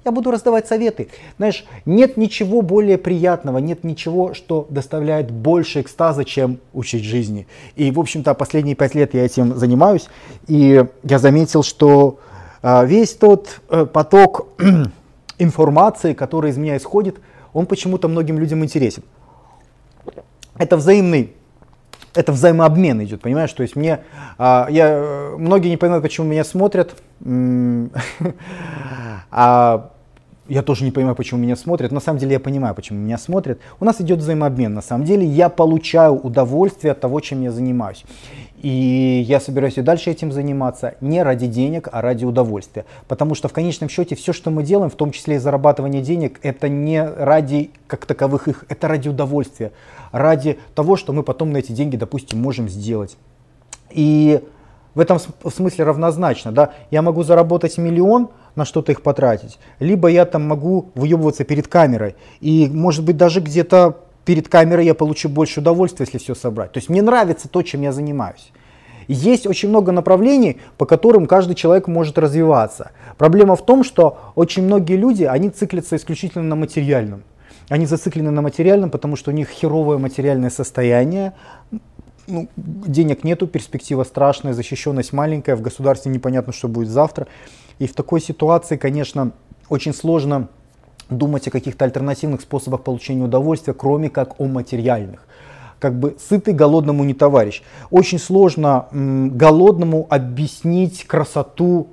я 0.05 0.11
буду 0.11 0.31
раздавать 0.31 0.67
советы. 0.67 1.09
Знаешь, 1.37 1.65
нет 1.85 2.17
ничего 2.17 2.61
более 2.61 2.97
приятного, 2.97 3.57
нет 3.57 3.83
ничего, 3.83 4.33
что 4.33 4.65
доставляет 4.69 5.31
больше 5.31 5.81
экстаза, 5.81 6.25
чем 6.25 6.59
учить 6.73 7.03
жизни. 7.03 7.47
И, 7.75 7.91
в 7.91 7.99
общем-то, 7.99 8.33
последние 8.33 8.75
пять 8.75 8.95
лет 8.95 9.13
я 9.13 9.25
этим 9.25 9.57
занимаюсь, 9.57 10.07
и 10.47 10.85
я 11.03 11.19
заметил, 11.19 11.63
что 11.63 12.19
а, 12.61 12.85
весь 12.85 13.13
тот 13.13 13.61
э, 13.69 13.85
поток 13.85 14.47
информации, 15.37 16.13
который 16.13 16.51
из 16.51 16.57
меня 16.57 16.77
исходит, 16.77 17.17
он 17.53 17.65
почему-то 17.65 18.07
многим 18.07 18.39
людям 18.39 18.63
интересен. 18.63 19.03
Это 20.57 20.77
взаимный 20.77 21.33
это 22.15 22.31
взаимообмен 22.31 23.03
идет, 23.03 23.21
понимаешь? 23.21 23.53
То 23.53 23.61
есть 23.61 23.75
мне, 23.75 23.99
а, 24.37 24.67
я, 24.69 25.35
многие 25.37 25.69
не 25.69 25.77
понимают, 25.77 26.03
почему 26.03 26.27
меня 26.27 26.43
смотрят, 26.43 26.95
а 29.31 29.91
я 30.49 30.63
тоже 30.63 30.83
не 30.83 30.91
понимаю, 30.91 31.15
почему 31.15 31.39
меня 31.39 31.55
смотрят. 31.55 31.91
На 31.91 31.99
самом 31.99 32.17
деле 32.17 32.33
я 32.33 32.39
понимаю, 32.39 32.73
почему 32.73 32.99
меня 32.99 33.19
смотрят. 33.19 33.59
У 33.79 33.85
нас 33.85 34.01
идет 34.01 34.19
взаимообмен. 34.19 34.73
На 34.73 34.81
самом 34.81 35.05
деле 35.05 35.25
я 35.25 35.47
получаю 35.47 36.15
удовольствие 36.15 36.91
от 36.91 36.99
того, 36.99 37.19
чем 37.19 37.43
я 37.43 37.51
занимаюсь. 37.51 38.03
И 38.61 39.23
я 39.27 39.39
собираюсь 39.39 39.77
и 39.77 39.81
дальше 39.81 40.09
этим 40.09 40.31
заниматься 40.31 40.95
не 41.01 41.21
ради 41.21 41.45
денег, 41.45 41.87
а 41.91 42.01
ради 42.01 42.25
удовольствия. 42.25 42.85
Потому 43.07 43.35
что 43.35 43.47
в 43.47 43.53
конечном 43.53 43.89
счете 43.89 44.15
все, 44.15 44.33
что 44.33 44.49
мы 44.49 44.63
делаем, 44.63 44.89
в 44.89 44.95
том 44.95 45.11
числе 45.11 45.35
и 45.35 45.37
зарабатывание 45.37 46.01
денег, 46.01 46.39
это 46.41 46.67
не 46.67 47.03
ради 47.05 47.69
как 47.85 48.07
таковых 48.07 48.47
их, 48.47 48.65
это 48.69 48.87
ради 48.87 49.07
удовольствия. 49.07 49.71
Ради 50.11 50.57
того, 50.73 50.97
что 50.97 51.13
мы 51.13 51.21
потом 51.21 51.51
на 51.51 51.57
эти 51.57 51.71
деньги, 51.71 51.95
допустим, 51.95 52.41
можем 52.41 52.67
сделать. 52.69 53.17
И 53.91 54.41
в 54.95 54.99
этом 54.99 55.19
смысле 55.19 55.85
равнозначно. 55.85 56.51
Да? 56.51 56.73
Я 56.91 57.01
могу 57.01 57.23
заработать 57.23 57.77
миллион, 57.77 58.29
на 58.55 58.65
что-то 58.65 58.91
их 58.91 59.01
потратить, 59.01 59.57
либо 59.79 60.09
я 60.09 60.25
там 60.25 60.47
могу 60.47 60.91
выебываться 60.95 61.43
перед 61.43 61.67
камерой. 61.67 62.15
И 62.41 62.69
может 62.71 63.05
быть 63.05 63.15
даже 63.15 63.39
где-то 63.39 63.97
перед 64.25 64.49
камерой 64.49 64.85
я 64.85 64.93
получу 64.93 65.29
больше 65.29 65.61
удовольствия, 65.61 66.05
если 66.05 66.17
все 66.17 66.35
собрать. 66.35 66.73
То 66.73 66.79
есть 66.79 66.89
мне 66.89 67.01
нравится 67.01 67.47
то, 67.47 67.61
чем 67.61 67.81
я 67.81 67.91
занимаюсь. 67.91 68.51
Есть 69.07 69.47
очень 69.47 69.69
много 69.69 69.91
направлений, 69.91 70.57
по 70.77 70.85
которым 70.85 71.25
каждый 71.25 71.55
человек 71.55 71.87
может 71.87 72.19
развиваться. 72.19 72.91
Проблема 73.17 73.55
в 73.55 73.65
том, 73.65 73.83
что 73.83 74.19
очень 74.35 74.63
многие 74.63 74.97
люди, 74.97 75.23
они 75.23 75.49
циклятся 75.49 75.95
исключительно 75.95 76.43
на 76.43 76.55
материальном. 76.55 77.23
Они 77.69 77.87
зациклены 77.87 78.29
на 78.29 78.41
материальном, 78.41 78.91
потому 78.91 79.15
что 79.15 79.31
у 79.31 79.33
них 79.33 79.49
херовое 79.49 79.97
материальное 79.97 80.49
состояние, 80.51 81.33
ну, 82.29 82.47
денег 82.55 83.23
нету, 83.23 83.47
перспектива 83.47 84.03
страшная, 84.03 84.53
защищенность 84.53 85.13
маленькая, 85.13 85.55
в 85.55 85.61
государстве 85.61 86.11
непонятно, 86.11 86.53
что 86.53 86.67
будет 86.67 86.89
завтра. 86.89 87.27
И 87.79 87.87
в 87.87 87.93
такой 87.93 88.21
ситуации, 88.21 88.77
конечно, 88.77 89.31
очень 89.69 89.93
сложно 89.93 90.47
думать 91.09 91.47
о 91.47 91.51
каких-то 91.51 91.85
альтернативных 91.85 92.41
способах 92.41 92.83
получения 92.83 93.23
удовольствия, 93.23 93.73
кроме 93.73 94.09
как 94.09 94.39
о 94.39 94.45
материальных. 94.45 95.25
Как 95.79 95.97
бы 95.97 96.17
сытый 96.19 96.53
голодному 96.53 97.03
не 97.03 97.13
товарищ. 97.13 97.63
Очень 97.89 98.19
сложно 98.19 98.87
м, 98.91 99.37
голодному 99.37 100.07
объяснить 100.09 101.05
красоту 101.05 101.87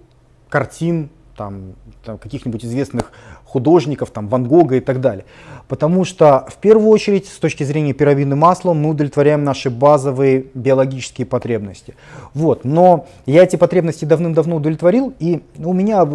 картин 0.49 1.09
там, 1.37 1.75
каких-нибудь 2.07 2.65
известных 2.65 3.13
художников, 3.45 4.11
там, 4.11 4.29
Ван 4.29 4.45
Гога 4.45 4.77
и 4.77 4.81
так 4.81 5.01
далее. 5.01 5.25
Потому 5.69 6.05
что 6.05 6.47
в 6.49 6.57
первую 6.57 6.89
очередь 6.89 7.27
с 7.27 7.39
точки 7.39 7.65
зрения 7.65 7.93
пирамиды 7.93 8.37
масла 8.37 8.73
мы 8.73 8.91
удовлетворяем 8.91 9.45
наши 9.45 9.71
базовые 9.71 10.47
биологические 10.55 11.27
потребности. 11.27 11.95
Вот. 12.35 12.65
Но 12.65 13.07
я 13.27 13.43
эти 13.43 13.57
потребности 13.57 14.05
давным-давно 14.05 14.57
удовлетворил, 14.57 15.13
и 15.19 15.43
у 15.59 15.73
меня 15.73 16.07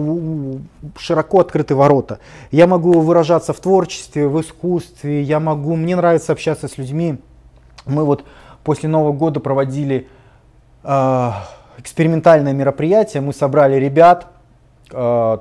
широко 0.98 1.39
открыты 1.41 1.75
ворота. 1.75 2.19
Я 2.51 2.67
могу 2.67 3.00
выражаться 3.01 3.53
в 3.53 3.60
творчестве, 3.60 4.27
в 4.27 4.39
искусстве, 4.41 5.21
я 5.21 5.39
могу, 5.39 5.75
мне 5.75 5.95
нравится 5.95 6.31
общаться 6.31 6.67
с 6.67 6.77
людьми. 6.77 7.17
Мы 7.86 8.05
вот 8.05 8.24
после 8.63 8.88
Нового 8.89 9.13
года 9.13 9.39
проводили 9.39 10.07
э, 10.83 11.31
экспериментальное 11.77 12.53
мероприятие, 12.53 13.21
мы 13.21 13.33
собрали 13.33 13.75
ребят, 13.75 14.27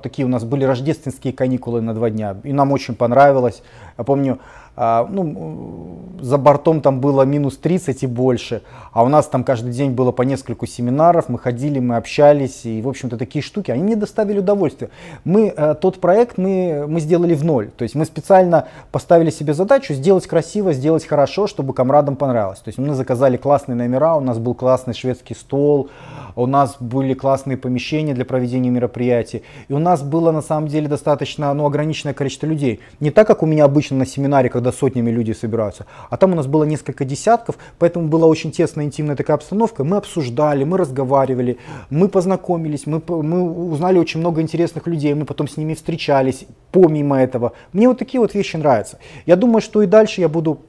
такие 0.02 0.26
у 0.26 0.28
нас 0.28 0.44
были 0.44 0.64
рождественские 0.64 1.32
каникулы 1.32 1.80
на 1.80 1.94
два 1.94 2.10
дня, 2.10 2.36
и 2.44 2.52
нам 2.52 2.72
очень 2.72 2.94
понравилось. 2.94 3.62
Я 3.98 4.04
помню, 4.04 4.38
а, 4.82 5.06
ну, 5.10 5.98
за 6.22 6.38
бортом 6.38 6.80
там 6.80 7.00
было 7.00 7.22
минус 7.22 7.58
30 7.58 8.04
и 8.04 8.06
больше, 8.06 8.62
а 8.92 9.02
у 9.02 9.08
нас 9.08 9.26
там 9.26 9.44
каждый 9.44 9.72
день 9.72 9.90
было 9.90 10.10
по 10.10 10.22
нескольку 10.22 10.64
семинаров, 10.64 11.28
мы 11.28 11.38
ходили, 11.38 11.80
мы 11.80 11.96
общались, 11.96 12.64
и, 12.64 12.80
в 12.80 12.88
общем-то, 12.88 13.18
такие 13.18 13.42
штуки, 13.42 13.70
они 13.70 13.82
мне 13.82 13.94
доставили 13.94 14.38
удовольствие. 14.38 14.90
Мы, 15.24 15.52
э, 15.54 15.74
тот 15.74 16.00
проект 16.00 16.38
мы, 16.38 16.86
мы 16.88 17.00
сделали 17.00 17.34
в 17.34 17.44
ноль, 17.44 17.70
то 17.76 17.82
есть 17.82 17.94
мы 17.94 18.06
специально 18.06 18.68
поставили 18.90 19.28
себе 19.28 19.52
задачу 19.52 19.92
сделать 19.92 20.26
красиво, 20.26 20.72
сделать 20.72 21.04
хорошо, 21.04 21.46
чтобы 21.46 21.74
комрадам 21.74 22.16
понравилось. 22.16 22.60
То 22.60 22.68
есть 22.68 22.78
мы 22.78 22.94
заказали 22.94 23.36
классные 23.36 23.76
номера, 23.76 24.16
у 24.16 24.20
нас 24.20 24.38
был 24.38 24.54
классный 24.54 24.94
шведский 24.94 25.34
стол, 25.34 25.90
у 26.36 26.46
нас 26.46 26.76
были 26.80 27.14
классные 27.14 27.56
помещения 27.56 28.14
для 28.14 28.24
проведения 28.24 28.70
мероприятий, 28.70 29.42
и 29.68 29.72
у 29.72 29.78
нас 29.78 30.02
было 30.02 30.32
на 30.32 30.42
самом 30.42 30.68
деле 30.68 30.88
достаточно 30.88 31.52
ну, 31.54 31.66
ограниченное 31.66 32.14
количество 32.14 32.46
людей. 32.46 32.80
Не 33.00 33.10
так, 33.10 33.26
как 33.26 33.42
у 33.42 33.46
меня 33.46 33.64
обычно 33.64 33.96
на 33.96 34.06
семинаре, 34.06 34.48
когда 34.48 34.72
сотнями 34.72 35.10
людей 35.10 35.34
собираются, 35.34 35.86
а 36.08 36.16
там 36.16 36.32
у 36.32 36.34
нас 36.34 36.46
было 36.46 36.64
несколько 36.64 37.04
десятков, 37.04 37.56
поэтому 37.78 38.08
была 38.08 38.26
очень 38.26 38.52
тесная, 38.52 38.84
интимная 38.84 39.16
такая 39.16 39.36
обстановка. 39.36 39.84
Мы 39.84 39.96
обсуждали, 39.96 40.64
мы 40.64 40.78
разговаривали, 40.78 41.58
мы 41.90 42.08
познакомились, 42.08 42.86
мы, 42.86 43.02
мы 43.08 43.70
узнали 43.70 43.98
очень 43.98 44.20
много 44.20 44.40
интересных 44.40 44.86
людей, 44.86 45.14
мы 45.14 45.24
потом 45.24 45.48
с 45.48 45.56
ними 45.56 45.74
встречались, 45.74 46.46
помимо 46.72 47.20
этого. 47.20 47.52
Мне 47.72 47.88
вот 47.88 47.98
такие 47.98 48.20
вот 48.20 48.34
вещи 48.34 48.56
нравятся. 48.56 48.98
Я 49.26 49.36
думаю, 49.36 49.60
что 49.60 49.82
и 49.82 49.86
дальше 49.86 50.20
я 50.20 50.28
буду 50.28 50.60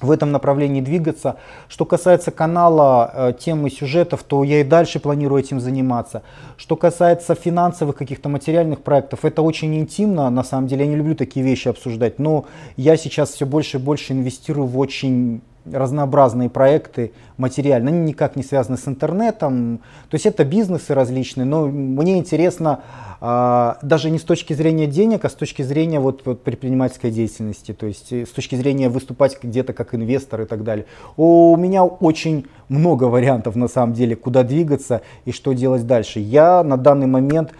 в 0.00 0.10
этом 0.10 0.32
направлении 0.32 0.80
двигаться. 0.80 1.36
Что 1.68 1.84
касается 1.84 2.30
канала, 2.30 3.10
э, 3.14 3.32
темы 3.38 3.70
сюжетов, 3.70 4.22
то 4.22 4.44
я 4.44 4.60
и 4.60 4.64
дальше 4.64 5.00
планирую 5.00 5.40
этим 5.40 5.60
заниматься. 5.60 6.22
Что 6.56 6.76
касается 6.76 7.34
финансовых 7.34 7.96
каких-то 7.96 8.28
материальных 8.28 8.82
проектов, 8.82 9.24
это 9.24 9.42
очень 9.42 9.74
интимно, 9.76 10.30
на 10.30 10.44
самом 10.44 10.66
деле 10.66 10.84
я 10.84 10.90
не 10.90 10.96
люблю 10.96 11.14
такие 11.14 11.44
вещи 11.44 11.68
обсуждать, 11.68 12.18
но 12.18 12.46
я 12.76 12.96
сейчас 12.96 13.30
все 13.30 13.46
больше 13.46 13.78
и 13.78 13.80
больше 13.80 14.12
инвестирую 14.12 14.66
в 14.66 14.78
очень 14.78 15.40
разнообразные 15.72 16.48
проекты 16.48 17.12
материально, 17.36 17.90
они 17.90 18.00
никак 18.00 18.36
не 18.36 18.42
связаны 18.42 18.76
с 18.76 18.86
интернетом, 18.88 19.80
то 20.08 20.14
есть 20.14 20.26
это 20.26 20.44
бизнесы 20.44 20.94
различные, 20.94 21.44
но 21.44 21.66
мне 21.66 22.18
интересно 22.18 22.80
а, 23.20 23.78
даже 23.82 24.10
не 24.10 24.18
с 24.18 24.22
точки 24.22 24.52
зрения 24.52 24.86
денег, 24.86 25.24
а 25.24 25.28
с 25.28 25.34
точки 25.34 25.62
зрения 25.62 26.00
вот, 26.00 26.22
вот 26.24 26.42
предпринимательской 26.42 27.10
деятельности, 27.10 27.72
то 27.72 27.86
есть 27.86 28.12
э, 28.12 28.26
с 28.26 28.30
точки 28.30 28.56
зрения 28.56 28.88
выступать 28.88 29.38
где-то 29.42 29.72
как 29.72 29.94
инвестор 29.94 30.42
и 30.42 30.44
так 30.44 30.64
далее. 30.64 30.86
У 31.16 31.56
меня 31.56 31.84
очень 31.84 32.46
много 32.68 33.04
вариантов 33.04 33.56
на 33.56 33.68
самом 33.68 33.94
деле, 33.94 34.16
куда 34.16 34.42
двигаться 34.42 35.02
и 35.24 35.32
что 35.32 35.52
делать 35.52 35.86
дальше. 35.86 36.20
Я 36.20 36.62
на 36.62 36.76
данный 36.76 37.06
момент 37.06 37.52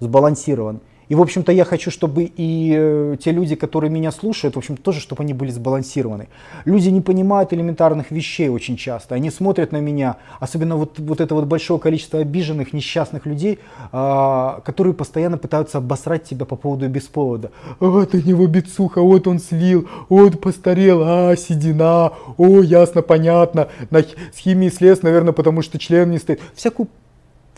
сбалансирован. 0.00 0.80
И, 1.08 1.14
в 1.14 1.20
общем-то, 1.20 1.52
я 1.52 1.64
хочу, 1.64 1.90
чтобы 1.90 2.24
и 2.24 2.74
э, 2.76 3.16
те 3.22 3.32
люди, 3.32 3.54
которые 3.54 3.90
меня 3.90 4.12
слушают, 4.12 4.54
в 4.54 4.58
общем 4.58 4.76
тоже, 4.76 5.00
чтобы 5.00 5.22
они 5.22 5.34
были 5.34 5.50
сбалансированы. 5.50 6.28
Люди 6.64 6.88
не 6.88 7.00
понимают 7.00 7.52
элементарных 7.52 8.10
вещей 8.10 8.48
очень 8.48 8.76
часто. 8.76 9.14
Они 9.14 9.30
смотрят 9.30 9.72
на 9.72 9.78
меня, 9.78 10.16
особенно 10.40 10.76
вот, 10.76 10.98
вот 10.98 11.20
это 11.20 11.34
вот 11.34 11.44
большое 11.46 11.80
количество 11.80 12.20
обиженных, 12.20 12.72
несчастных 12.72 13.26
людей, 13.26 13.58
э, 13.92 14.60
которые 14.64 14.94
постоянно 14.94 15.38
пытаются 15.38 15.78
обосрать 15.78 16.24
тебя 16.24 16.46
по 16.46 16.56
поводу 16.56 16.86
и 16.86 16.88
без 16.88 17.04
повода. 17.04 17.50
Вот 17.80 18.14
у 18.14 18.18
него 18.18 18.46
бицуха, 18.46 19.00
вот 19.00 19.26
он 19.26 19.38
слил, 19.38 19.88
вот 20.08 20.40
постарел, 20.40 21.02
а, 21.04 21.36
седина, 21.36 22.12
о, 22.36 22.62
ясно, 22.62 23.02
понятно, 23.02 23.68
на, 23.90 24.00
с 24.00 24.38
химией 24.38 24.72
слез, 24.72 25.02
наверное, 25.02 25.32
потому 25.32 25.62
что 25.62 25.78
член 25.78 26.10
не 26.10 26.18
стоит. 26.18 26.40
Всякую 26.54 26.88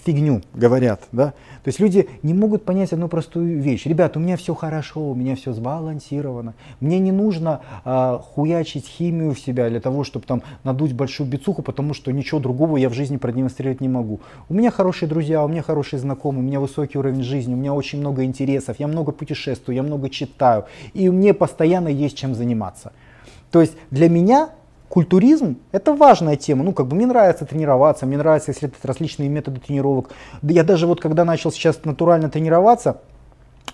фигню 0.04 0.42
говорят, 0.52 1.02
да. 1.12 1.32
То 1.62 1.68
есть 1.68 1.80
люди 1.80 2.08
не 2.22 2.34
могут 2.34 2.64
понять 2.64 2.92
одну 2.92 3.08
простую 3.08 3.60
вещь. 3.60 3.86
Ребят, 3.86 4.16
у 4.16 4.20
меня 4.20 4.36
все 4.36 4.54
хорошо, 4.54 5.10
у 5.10 5.14
меня 5.14 5.34
все 5.34 5.52
сбалансировано. 5.52 6.54
Мне 6.80 6.98
не 6.98 7.10
нужно 7.10 7.60
э, 7.84 8.18
хуячить 8.34 8.86
химию 8.86 9.32
в 9.32 9.40
себя 9.40 9.70
для 9.70 9.80
того, 9.80 10.04
чтобы 10.04 10.26
там 10.26 10.42
надуть 10.62 10.92
большую 10.92 11.28
бицуху, 11.28 11.62
потому 11.62 11.94
что 11.94 12.12
ничего 12.12 12.38
другого 12.40 12.76
я 12.76 12.90
в 12.90 12.94
жизни 12.94 13.16
продемонстрировать 13.16 13.80
не 13.80 13.88
могу. 13.88 14.20
У 14.48 14.54
меня 14.54 14.70
хорошие 14.70 15.08
друзья, 15.08 15.42
у 15.42 15.48
меня 15.48 15.62
хорошие 15.62 15.98
знакомые, 15.98 16.42
у 16.42 16.46
меня 16.46 16.60
высокий 16.60 16.98
уровень 16.98 17.22
жизни, 17.22 17.54
у 17.54 17.56
меня 17.56 17.72
очень 17.72 18.00
много 18.00 18.24
интересов, 18.24 18.76
я 18.78 18.86
много 18.86 19.12
путешествую, 19.12 19.76
я 19.76 19.82
много 19.82 20.10
читаю, 20.10 20.66
и 20.92 21.08
мне 21.08 21.32
постоянно 21.32 21.88
есть 21.88 22.16
чем 22.16 22.34
заниматься. 22.34 22.92
То 23.50 23.60
есть 23.60 23.74
для 23.90 24.08
меня 24.08 24.50
культуризм– 24.94 25.56
это 25.72 25.92
важная 25.92 26.36
тема. 26.36 26.62
Ну, 26.62 26.72
как 26.72 26.86
бы 26.86 26.94
мне 26.94 27.06
нравится 27.06 27.44
тренироваться, 27.44 28.06
мне 28.06 28.16
нравится 28.16 28.52
исследовать 28.52 28.84
различные 28.84 29.28
методы 29.28 29.58
тренировок. 29.58 30.10
Да 30.40 30.54
я 30.54 30.62
даже 30.62 30.86
вот 30.86 31.00
когда 31.00 31.24
начал 31.24 31.50
сейчас 31.50 31.84
натурально 31.84 32.30
тренироваться, 32.30 33.00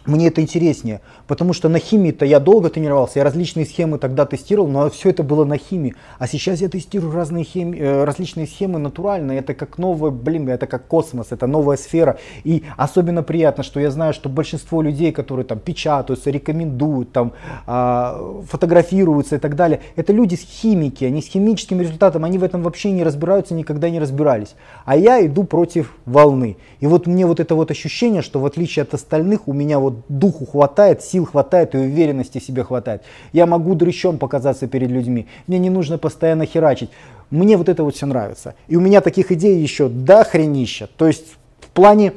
мне 0.06 0.28
это 0.28 0.40
интереснее, 0.40 1.02
потому 1.26 1.52
что 1.52 1.68
на 1.68 1.78
химии-то 1.78 2.24
я 2.24 2.40
долго 2.40 2.70
тренировался, 2.70 3.18
я 3.18 3.24
различные 3.24 3.66
схемы 3.66 3.98
тогда 3.98 4.24
тестировал, 4.24 4.68
но 4.68 4.88
все 4.88 5.10
это 5.10 5.22
было 5.22 5.44
на 5.44 5.58
химии. 5.58 5.94
А 6.18 6.26
сейчас 6.26 6.60
я 6.60 6.68
тестирую 6.68 7.12
разные 7.12 7.44
хеми, 7.44 7.76
э, 7.76 8.04
различные 8.04 8.46
схемы 8.46 8.78
натурально, 8.78 9.32
это 9.32 9.54
как 9.54 9.78
новое, 9.78 10.10
блин, 10.10 10.48
это 10.48 10.66
как 10.66 10.86
космос, 10.86 11.28
это 11.30 11.46
новая 11.46 11.76
сфера. 11.76 12.18
И 12.44 12.64
особенно 12.76 13.22
приятно, 13.22 13.62
что 13.62 13.78
я 13.78 13.90
знаю, 13.90 14.14
что 14.14 14.28
большинство 14.28 14.80
людей, 14.80 15.12
которые 15.12 15.44
там 15.44 15.58
печатаются, 15.58 16.30
рекомендуют, 16.30 17.12
там, 17.12 17.32
э, 17.66 18.42
фотографируются 18.48 19.36
и 19.36 19.38
так 19.38 19.54
далее, 19.54 19.80
это 19.96 20.14
люди 20.14 20.34
с 20.34 20.40
химики, 20.40 21.04
они 21.04 21.20
с 21.20 21.26
химическим 21.26 21.80
результатом, 21.80 22.24
они 22.24 22.38
в 22.38 22.42
этом 22.42 22.62
вообще 22.62 22.90
не 22.90 23.04
разбираются, 23.04 23.54
никогда 23.54 23.90
не 23.90 24.00
разбирались. 24.00 24.54
А 24.86 24.96
я 24.96 25.24
иду 25.24 25.44
против 25.44 25.94
волны. 26.06 26.56
И 26.80 26.86
вот 26.86 27.06
мне 27.06 27.26
вот 27.26 27.38
это 27.38 27.54
вот 27.54 27.70
ощущение, 27.70 28.22
что 28.22 28.40
в 28.40 28.46
отличие 28.46 28.82
от 28.84 28.94
остальных, 28.94 29.46
у 29.46 29.52
меня 29.52 29.78
вот 29.78 29.89
духу 30.08 30.46
хватает, 30.46 31.02
сил 31.02 31.24
хватает 31.24 31.74
и 31.74 31.78
уверенности 31.78 32.38
себе 32.38 32.64
хватает. 32.64 33.02
Я 33.32 33.46
могу 33.46 33.74
дрыщом 33.74 34.18
показаться 34.18 34.66
перед 34.66 34.90
людьми. 34.90 35.26
Мне 35.46 35.58
не 35.58 35.70
нужно 35.70 35.98
постоянно 35.98 36.46
херачить. 36.46 36.90
Мне 37.30 37.56
вот 37.56 37.68
это 37.68 37.84
вот 37.84 37.94
все 37.94 38.06
нравится. 38.06 38.54
И 38.68 38.76
у 38.76 38.80
меня 38.80 39.00
таких 39.00 39.30
идей 39.32 39.60
еще 39.60 39.88
до 39.88 40.24
хренища. 40.24 40.88
То 40.96 41.06
есть 41.06 41.36
в 41.60 41.68
плане 41.68 42.12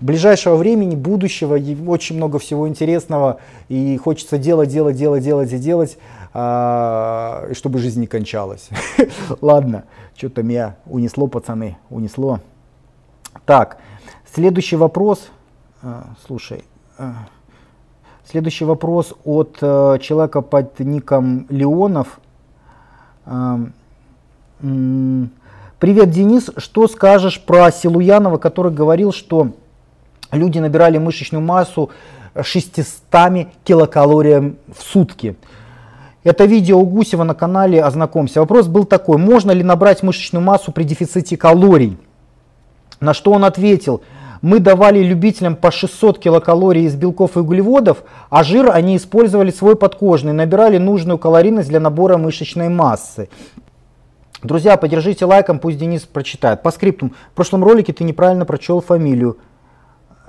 ближайшего 0.00 0.56
времени, 0.56 0.94
будущего, 0.94 1.58
очень 1.90 2.16
много 2.16 2.38
всего 2.38 2.68
интересного. 2.68 3.40
И 3.68 3.96
хочется 3.96 4.38
делать, 4.38 4.68
делать, 4.68 4.96
делать, 4.96 5.24
делать 5.24 5.52
и 5.52 5.58
делать, 5.58 5.98
а, 6.34 7.48
чтобы 7.52 7.78
жизнь 7.78 8.00
не 8.00 8.06
кончалась. 8.06 8.68
Ладно, 9.40 9.84
что-то 10.16 10.42
меня 10.42 10.76
унесло, 10.86 11.26
пацаны, 11.26 11.78
унесло. 11.90 12.40
Так, 13.46 13.78
следующий 14.32 14.76
вопрос. 14.76 15.28
А, 15.82 16.14
слушай, 16.26 16.64
Следующий 18.30 18.64
вопрос 18.64 19.14
от 19.24 19.58
э, 19.60 19.98
человека 20.02 20.42
под 20.42 20.78
ником 20.80 21.46
Леонов. 21.48 22.20
Э, 23.24 23.56
Привет, 24.60 26.10
Денис. 26.10 26.50
Что 26.56 26.88
скажешь 26.88 27.40
про 27.40 27.70
Силуянова, 27.70 28.38
который 28.38 28.72
говорил, 28.72 29.12
что 29.12 29.52
люди 30.32 30.58
набирали 30.58 30.98
мышечную 30.98 31.42
массу 31.42 31.90
600 32.38 33.46
килокалориям 33.64 34.56
в 34.66 34.82
сутки? 34.82 35.36
Это 36.24 36.44
видео 36.44 36.80
у 36.80 36.84
Гусева 36.84 37.22
на 37.22 37.34
канале 37.34 37.80
«Ознакомься». 37.80 38.40
Вопрос 38.40 38.66
был 38.66 38.84
такой, 38.84 39.18
можно 39.18 39.52
ли 39.52 39.62
набрать 39.62 40.02
мышечную 40.02 40.44
массу 40.44 40.72
при 40.72 40.82
дефиците 40.82 41.36
калорий? 41.36 41.96
На 42.98 43.14
что 43.14 43.30
он 43.30 43.44
ответил– 43.44 44.02
мы 44.42 44.60
давали 44.60 45.00
любителям 45.02 45.56
по 45.56 45.70
600 45.70 46.18
килокалорий 46.18 46.84
из 46.84 46.94
белков 46.94 47.36
и 47.36 47.40
углеводов, 47.40 48.04
а 48.30 48.44
жир 48.44 48.70
они 48.70 48.96
использовали 48.96 49.50
свой 49.50 49.76
подкожный, 49.76 50.32
набирали 50.32 50.78
нужную 50.78 51.18
калорийность 51.18 51.68
для 51.68 51.80
набора 51.80 52.18
мышечной 52.18 52.68
массы. 52.68 53.28
Друзья, 54.42 54.76
поддержите 54.76 55.24
лайком, 55.24 55.58
пусть 55.58 55.78
Денис 55.78 56.02
прочитает. 56.02 56.62
По 56.62 56.70
скриптум. 56.70 57.14
В 57.32 57.34
прошлом 57.34 57.64
ролике 57.64 57.92
ты 57.92 58.04
неправильно 58.04 58.44
прочел 58.44 58.80
фамилию. 58.80 59.38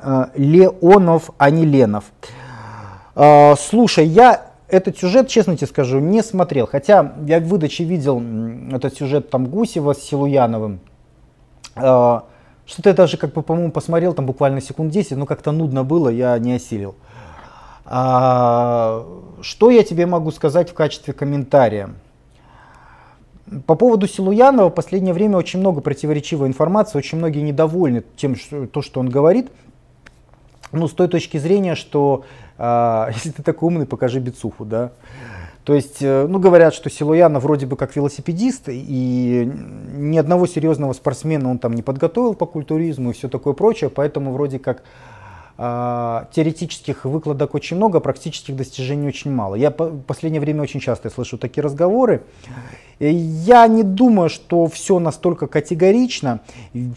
Э, 0.01 0.25
Леонов, 0.35 1.29
а 1.37 1.51
не 1.51 1.65
Ленов. 1.65 2.05
Э, 3.15 3.53
слушай, 3.55 4.05
я 4.07 4.47
этот 4.67 4.97
сюжет, 4.97 5.27
честно 5.27 5.55
тебе 5.55 5.67
скажу, 5.67 5.99
не 5.99 6.23
смотрел. 6.23 6.65
Хотя 6.65 7.13
я 7.25 7.39
в 7.39 7.43
выдаче 7.43 7.83
видел 7.83 8.21
этот 8.71 8.95
сюжет 8.95 9.29
там 9.29 9.45
Гусева 9.45 9.93
с 9.93 9.99
Силуяновым. 9.99 10.79
Э, 12.69 12.71
Что-то 12.71 12.89
я 12.89 12.95
даже, 12.95 13.17
как 13.17 13.33
бы, 13.33 13.41
по-моему, 13.41 13.71
посмотрел 13.71 14.13
там 14.13 14.25
буквально 14.25 14.61
секунд 14.61 14.91
10, 14.91 15.17
но 15.17 15.25
как-то 15.25 15.51
нудно 15.51 15.83
было, 15.83 16.09
я 16.09 16.37
не 16.37 16.53
осилил. 16.53 16.95
А, 17.85 19.05
что 19.41 19.71
я 19.71 19.83
тебе 19.83 20.05
могу 20.05 20.31
сказать 20.31 20.69
в 20.69 20.73
качестве 20.73 21.13
комментария? 21.13 21.89
По 23.65 23.73
поводу 23.73 24.07
Силуянова 24.07 24.69
в 24.69 24.75
последнее 24.75 25.13
время 25.13 25.37
очень 25.37 25.59
много 25.59 25.81
противоречивой 25.81 26.47
информации, 26.47 26.99
очень 26.99 27.17
многие 27.17 27.41
недовольны 27.41 28.03
тем, 28.15 28.35
что, 28.35 28.67
то, 28.67 28.83
что 28.83 28.99
он 28.99 29.09
говорит. 29.09 29.49
Ну, 30.71 30.87
с 30.87 30.91
той 30.91 31.07
точки 31.07 31.37
зрения, 31.37 31.73
что 31.73 32.25
э, 32.59 33.07
если 33.15 33.31
ты 33.31 33.41
такой 33.41 33.67
умный, 33.69 33.87
покажи 33.87 34.19
бицуху, 34.19 34.65
да. 34.65 34.91
То 35.69 35.75
есть, 35.75 36.01
э, 36.01 36.25
ну, 36.27 36.39
говорят, 36.39 36.73
что 36.73 36.89
Силуянов 36.89 37.43
вроде 37.43 37.67
бы 37.67 37.75
как 37.75 37.95
велосипедист, 37.95 38.69
и 38.69 39.51
ни 39.93 40.17
одного 40.17 40.47
серьезного 40.47 40.93
спортсмена 40.93 41.51
он 41.51 41.59
там 41.59 41.73
не 41.73 41.83
подготовил 41.83 42.33
по 42.33 42.47
культуризму 42.47 43.11
и 43.11 43.13
все 43.13 43.29
такое 43.29 43.53
прочее, 43.53 43.91
поэтому 43.91 44.33
вроде 44.33 44.57
как 44.57 44.81
э, 45.59 46.25
теоретических 46.31 47.05
выкладок 47.05 47.53
очень 47.53 47.77
много, 47.77 47.99
практических 47.99 48.55
достижений 48.55 49.07
очень 49.07 49.31
мало. 49.31 49.53
Я 49.53 49.69
по 49.69 49.91
последнее 49.91 50.41
время 50.41 50.63
очень 50.63 50.79
часто 50.79 51.11
слышу 51.11 51.37
такие 51.37 51.61
разговоры. 51.61 52.23
Я 52.99 53.65
не 53.67 53.83
думаю, 53.83 54.29
что 54.29 54.67
все 54.67 54.99
настолько 54.99 55.47
категорично. 55.47 56.41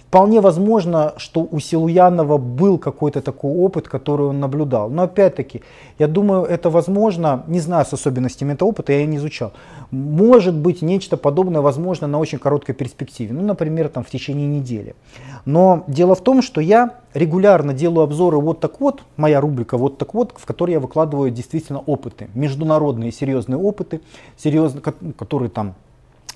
Вполне 0.08 0.40
возможно, 0.40 1.14
что 1.16 1.46
у 1.48 1.60
Силуянова 1.60 2.38
был 2.38 2.78
какой-то 2.78 3.22
такой 3.22 3.52
опыт, 3.52 3.88
который 3.88 4.26
он 4.26 4.40
наблюдал. 4.40 4.90
Но 4.90 5.04
опять-таки, 5.04 5.62
я 6.00 6.08
думаю, 6.08 6.44
это 6.44 6.70
возможно, 6.70 7.44
не 7.46 7.60
знаю 7.60 7.86
с 7.86 7.92
особенностями 7.92 8.54
этого 8.54 8.70
опыта, 8.70 8.92
я 8.92 9.06
не 9.06 9.18
изучал. 9.18 9.52
Может 9.92 10.56
быть, 10.56 10.82
нечто 10.82 11.16
подобное 11.16 11.60
возможно 11.60 12.08
на 12.08 12.18
очень 12.18 12.38
короткой 12.38 12.74
перспективе. 12.74 13.32
Ну, 13.32 13.42
например, 13.42 13.88
там, 13.88 14.02
в 14.02 14.10
течение 14.10 14.48
недели. 14.48 14.96
Но 15.44 15.84
дело 15.86 16.16
в 16.16 16.20
том, 16.20 16.42
что 16.42 16.60
я 16.60 16.94
регулярно 17.14 17.72
делаю 17.74 18.04
обзоры 18.04 18.38
вот 18.38 18.58
так 18.58 18.80
вот, 18.80 19.02
моя 19.16 19.40
рубрика 19.40 19.76
вот 19.76 19.98
так 19.98 20.14
вот, 20.14 20.34
в 20.36 20.46
которой 20.46 20.72
я 20.72 20.80
выкладываю 20.80 21.30
действительно 21.30 21.78
опыты, 21.78 22.28
международные 22.34 23.12
серьезные 23.12 23.58
опыты, 23.58 24.00
серьезные, 24.36 24.82
которые 25.16 25.50
там 25.50 25.74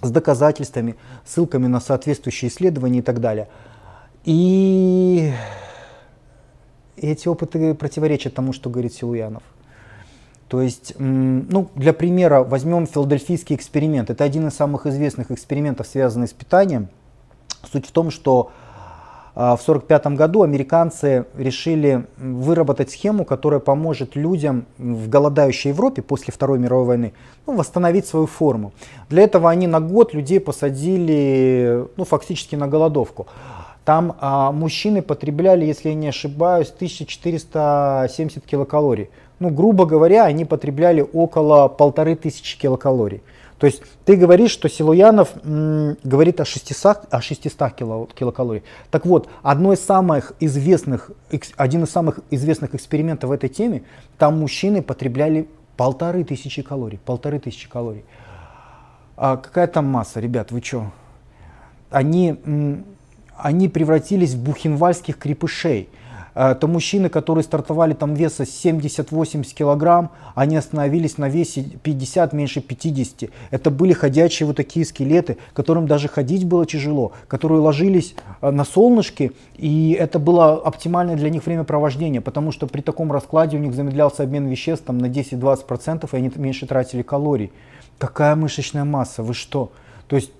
с 0.03 0.11
доказательствами, 0.11 0.97
ссылками 1.25 1.67
на 1.67 1.81
соответствующие 1.81 2.51
исследования 2.51 2.99
и 2.99 3.03
так 3.03 3.21
далее. 3.21 3.49
И 4.25 5.33
эти 6.97 7.29
опыты 7.29 7.75
противоречат 7.75 8.35
тому, 8.35 8.53
что 8.53 8.71
говорит 8.71 8.93
Силуянов. 8.95 9.43
То 10.49 10.63
есть, 10.63 10.95
ну, 10.99 11.69
для 11.75 11.93
примера, 11.93 12.45
возьмем 12.45 12.87
филадельфийский 12.87 13.57
эксперимент. 13.57 14.11
Это 14.11 14.23
один 14.23 14.47
из 14.47 14.55
самых 14.55 14.87
известных 14.87 15.31
экспериментов, 15.31 15.87
связанных 15.87 16.31
с 16.31 16.33
питанием. 16.33 16.89
Суть 17.71 17.87
в 17.87 17.91
том, 17.91 18.11
что 18.11 18.53
в 19.37 19.61
1945 19.61 20.07
году 20.17 20.43
американцы 20.45 21.27
решили 21.37 22.07
выработать 22.17 22.91
схему, 22.91 23.27
которая 23.27 23.61
поможет 23.61 24.17
людям 24.17 24.65
в 24.79 25.11
голодающей 25.11 25.73
Европе 25.73 26.01
после 26.01 26.33
Второй 26.33 26.59
мировой 26.59 26.87
войны 26.87 27.13
ну, 27.47 27.55
восстановить 27.55 28.07
свою 28.07 28.27
форму. 28.27 28.73
Для 29.11 29.25
этого 29.25 29.51
они 29.51 29.67
на 29.67 29.81
год 29.81 30.15
людей 30.15 30.41
посадили 30.41 31.87
ну, 31.99 32.05
фактически 32.05 32.57
на 32.57 32.67
голодовку. 32.67 33.27
Там 33.85 34.17
а, 34.21 34.53
мужчины 34.53 35.03
потребляли, 35.03 35.67
если 35.67 35.91
я 35.91 35.95
не 35.95 36.09
ошибаюсь, 36.09 36.73
1470 36.75 38.43
килокалорий. 38.47 39.11
Ну, 39.39 39.51
грубо 39.51 39.85
говоря, 39.85 40.25
они 40.25 40.47
потребляли 40.47 41.07
около 41.13 41.69
полторы 41.69 42.17
тысячи 42.17 42.59
килокалорий. 42.59 43.21
То 43.59 43.67
есть 43.67 43.83
ты 44.05 44.17
говоришь, 44.17 44.51
что 44.51 44.69
Силуянов 44.69 45.31
м, 45.43 45.97
говорит 46.05 46.41
о 46.41 46.45
600, 46.45 47.07
о 47.11 47.23
600 47.23 47.73
кило, 47.73 48.07
килокалорий. 48.15 48.63
Так 48.91 49.07
вот, 49.07 49.29
одно 49.43 49.73
из 49.73 49.81
самых 49.81 50.35
известных, 50.41 51.11
один 51.57 51.85
из 51.85 51.91
самых 51.91 52.21
известных 52.31 52.75
экспериментов 52.75 53.31
в 53.31 53.33
этой 53.33 53.49
теме, 53.49 53.83
там 54.19 54.39
мужчины 54.39 54.83
потребляли 54.83 55.49
полторы 55.77 56.25
тысячи 56.25 56.61
калорий. 56.61 57.01
Полторы 57.05 57.39
тысячи 57.39 57.69
калорий. 57.69 58.05
А 59.17 59.39
какая 59.39 59.67
там 59.67 59.87
масса, 59.87 60.21
ребят, 60.21 60.53
вы 60.53 60.61
что? 60.63 60.93
Они, 61.91 62.37
м, 62.45 62.85
они 63.39 63.71
превратились 63.71 64.35
в 64.35 64.43
бухенвальских 64.43 65.17
крепышей. 65.17 65.89
Э, 66.37 66.55
то 66.55 66.69
мужчины, 66.69 67.09
которые 67.09 67.43
стартовали 67.43 67.95
там 67.95 68.13
веса 68.13 68.43
70-80 68.43 69.55
килограмм, 69.55 70.11
они 70.35 70.57
остановились 70.57 71.17
на 71.17 71.31
весе 71.31 71.63
50, 71.63 72.35
меньше 72.35 72.61
50. 72.61 73.31
Это 73.51 73.71
были 73.71 73.95
ходячие 73.95 74.47
вот 74.47 74.57
такие 74.57 74.85
скелеты, 74.85 75.39
которым 75.55 75.87
даже 75.87 76.09
ходить 76.09 76.45
было 76.45 76.67
тяжело, 76.67 77.13
которые 77.27 77.61
ложились 77.61 78.15
э, 78.43 78.51
на 78.51 78.65
солнышке, 78.67 79.33
и 79.57 79.97
это 79.99 80.19
было 80.19 80.53
оптимальное 80.53 81.17
для 81.17 81.31
них 81.31 81.47
времяпровождение, 81.47 82.21
потому 82.21 82.53
что 82.53 82.67
при 82.67 82.83
таком 82.83 83.11
раскладе 83.11 83.57
у 83.57 83.61
них 83.61 83.75
замедлялся 83.75 84.23
обмен 84.23 84.47
веществ 84.47 84.85
там, 84.85 84.99
на 84.99 85.07
10-20%, 85.07 86.07
и 86.13 86.17
они 86.17 86.31
меньше 86.37 86.67
тратили 86.67 87.01
калорий. 87.01 87.51
Какая 87.97 88.37
мышечная 88.37 88.85
масса, 88.85 89.23
вы 89.23 89.33
что? 89.33 89.73
То 90.07 90.17
есть 90.17 90.31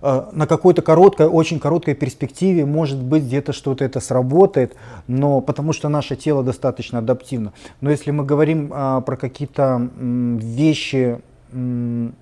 на 0.00 0.46
какой-то 0.46 0.82
короткой, 0.82 1.26
очень 1.26 1.58
короткой 1.58 1.94
перспективе, 1.94 2.64
может 2.64 3.02
быть, 3.02 3.24
где-то 3.24 3.52
что-то 3.52 3.84
это 3.84 4.00
сработает, 4.00 4.76
но 5.06 5.40
потому 5.40 5.72
что 5.72 5.88
наше 5.88 6.16
тело 6.16 6.42
достаточно 6.42 6.98
адаптивно. 6.98 7.52
Но 7.80 7.90
если 7.90 8.10
мы 8.10 8.24
говорим 8.24 8.70
а, 8.72 9.00
про 9.00 9.16
какие-то 9.16 9.90
вещи 9.98 11.20
м, 11.52 12.14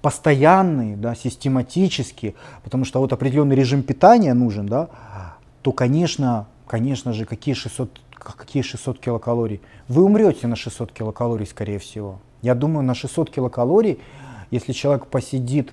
постоянные, 0.00 0.96
да, 0.96 1.14
систематические, 1.14 2.34
потому 2.64 2.84
что 2.84 3.00
вот 3.00 3.12
определенный 3.12 3.56
режим 3.56 3.82
питания 3.82 4.32
нужен, 4.34 4.66
да, 4.66 4.88
то, 5.62 5.72
конечно, 5.72 6.46
конечно 6.66 7.12
же, 7.12 7.26
какие 7.26 7.54
600, 7.54 8.00
какие 8.14 8.62
600 8.62 8.98
килокалорий? 8.98 9.60
Вы 9.88 10.04
умрете 10.04 10.46
на 10.46 10.56
600 10.56 10.92
килокалорий, 10.92 11.46
скорее 11.46 11.78
всего. 11.78 12.20
Я 12.42 12.54
думаю, 12.54 12.84
на 12.84 12.94
600 12.94 13.30
килокалорий, 13.30 13.98
если 14.50 14.72
человек 14.72 15.06
посидит 15.06 15.72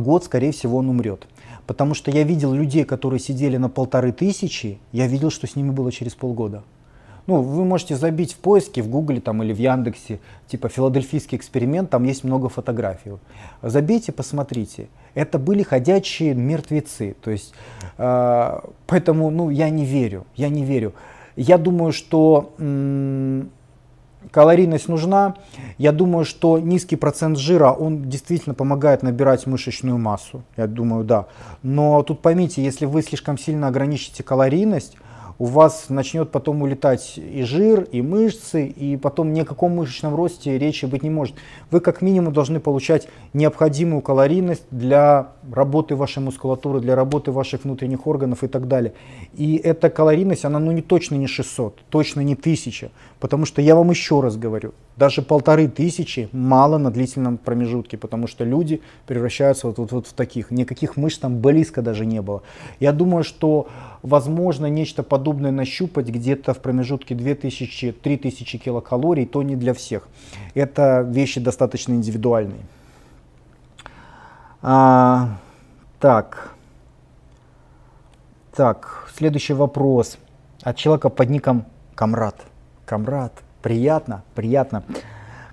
год, 0.00 0.24
скорее 0.24 0.52
всего, 0.52 0.78
он 0.78 0.88
умрет. 0.88 1.26
Потому 1.66 1.94
что 1.94 2.10
я 2.10 2.22
видел 2.22 2.52
людей, 2.52 2.84
которые 2.84 3.20
сидели 3.20 3.56
на 3.56 3.68
полторы 3.68 4.12
тысячи, 4.12 4.78
я 4.92 5.06
видел, 5.06 5.30
что 5.30 5.46
с 5.46 5.56
ними 5.56 5.70
было 5.70 5.90
через 5.90 6.14
полгода. 6.14 6.62
Ну, 7.26 7.42
вы 7.42 7.64
можете 7.64 7.96
забить 7.96 8.34
в 8.34 8.38
поиске, 8.38 8.82
в 8.82 8.88
Гугле 8.88 9.20
там, 9.20 9.42
или 9.42 9.52
в 9.52 9.58
Яндексе, 9.58 10.20
типа 10.46 10.68
филадельфийский 10.68 11.36
эксперимент, 11.36 11.90
там 11.90 12.04
есть 12.04 12.22
много 12.22 12.48
фотографий. 12.48 13.12
Забейте, 13.62 14.12
посмотрите. 14.12 14.88
Это 15.14 15.40
были 15.40 15.64
ходячие 15.64 16.34
мертвецы. 16.34 17.16
То 17.20 17.32
есть, 17.32 17.52
э, 17.98 18.60
поэтому 18.86 19.30
ну, 19.30 19.50
я 19.50 19.70
не 19.70 19.84
верю, 19.84 20.24
я 20.36 20.48
не 20.48 20.64
верю. 20.64 20.94
Я 21.34 21.58
думаю, 21.58 21.92
что 21.92 22.52
Калорийность 24.36 24.90
нужна. 24.90 25.34
Я 25.78 25.92
думаю, 25.92 26.26
что 26.26 26.58
низкий 26.58 26.96
процент 26.96 27.38
жира, 27.38 27.70
он 27.70 28.02
действительно 28.02 28.54
помогает 28.54 29.02
набирать 29.02 29.46
мышечную 29.46 29.96
массу. 29.96 30.42
Я 30.58 30.66
думаю, 30.66 31.04
да. 31.04 31.24
Но 31.62 32.02
тут 32.02 32.20
поймите, 32.20 32.62
если 32.62 32.84
вы 32.84 33.00
слишком 33.00 33.38
сильно 33.38 33.68
ограничите 33.68 34.22
калорийность, 34.22 34.98
у 35.38 35.44
вас 35.44 35.86
начнет 35.88 36.30
потом 36.30 36.62
улетать 36.62 37.14
и 37.18 37.42
жир, 37.42 37.82
и 37.92 38.00
мышцы, 38.00 38.66
и 38.66 38.96
потом 38.96 39.32
ни 39.32 39.40
о 39.40 39.44
каком 39.44 39.72
мышечном 39.72 40.14
росте 40.14 40.58
речи 40.58 40.86
быть 40.86 41.02
не 41.02 41.10
может. 41.10 41.34
Вы 41.70 41.80
как 41.80 42.02
минимум 42.02 42.32
должны 42.32 42.60
получать 42.60 43.08
необходимую 43.34 44.02
калорийность 44.02 44.64
для 44.70 45.28
работы 45.52 45.94
вашей 45.94 46.22
мускулатуры, 46.22 46.80
для 46.80 46.94
работы 46.94 47.32
ваших 47.32 47.64
внутренних 47.64 48.06
органов 48.06 48.44
и 48.44 48.48
так 48.48 48.68
далее. 48.68 48.94
И 49.34 49.56
эта 49.56 49.90
калорийность, 49.90 50.44
она 50.44 50.58
ну 50.58 50.72
не 50.72 50.82
точно 50.82 51.16
не 51.16 51.26
600, 51.26 51.80
точно 51.90 52.20
не 52.20 52.34
1000, 52.34 52.90
потому 53.20 53.44
что 53.44 53.60
я 53.60 53.74
вам 53.76 53.90
еще 53.90 54.20
раз 54.20 54.36
говорю, 54.36 54.72
даже 54.96 55.20
полторы 55.20 55.68
тысячи 55.68 56.28
мало 56.32 56.78
на 56.78 56.90
длительном 56.90 57.36
промежутке, 57.36 57.98
потому 57.98 58.26
что 58.26 58.44
люди 58.44 58.80
превращаются 59.06 59.66
вот, 59.66 59.78
вот, 59.78 59.92
вот 59.92 60.06
в 60.06 60.12
таких. 60.14 60.50
Никаких 60.50 60.96
мышц 60.96 61.18
там 61.18 61.40
близко 61.40 61.82
даже 61.82 62.06
не 62.06 62.22
было. 62.22 62.42
Я 62.80 62.92
думаю, 62.92 63.22
что 63.22 63.68
возможно 64.02 64.66
нечто 64.66 65.02
подобное 65.02 65.25
нащупать 65.32 66.08
где-то 66.08 66.54
в 66.54 66.60
промежутке 66.60 67.14
2000-3000 67.14 68.58
килокалорий, 68.58 69.26
то 69.26 69.42
не 69.42 69.56
для 69.56 69.74
всех. 69.74 70.08
Это 70.54 71.02
вещи 71.02 71.40
достаточно 71.40 71.92
индивидуальные. 71.92 72.60
А, 74.62 75.38
так. 76.00 76.52
Так, 78.54 79.10
следующий 79.14 79.52
вопрос 79.52 80.18
от 80.62 80.76
человека 80.76 81.08
под 81.08 81.30
ником 81.30 81.66
Камрад. 81.94 82.36
Камрад. 82.84 83.32
Приятно, 83.62 84.22
приятно. 84.34 84.82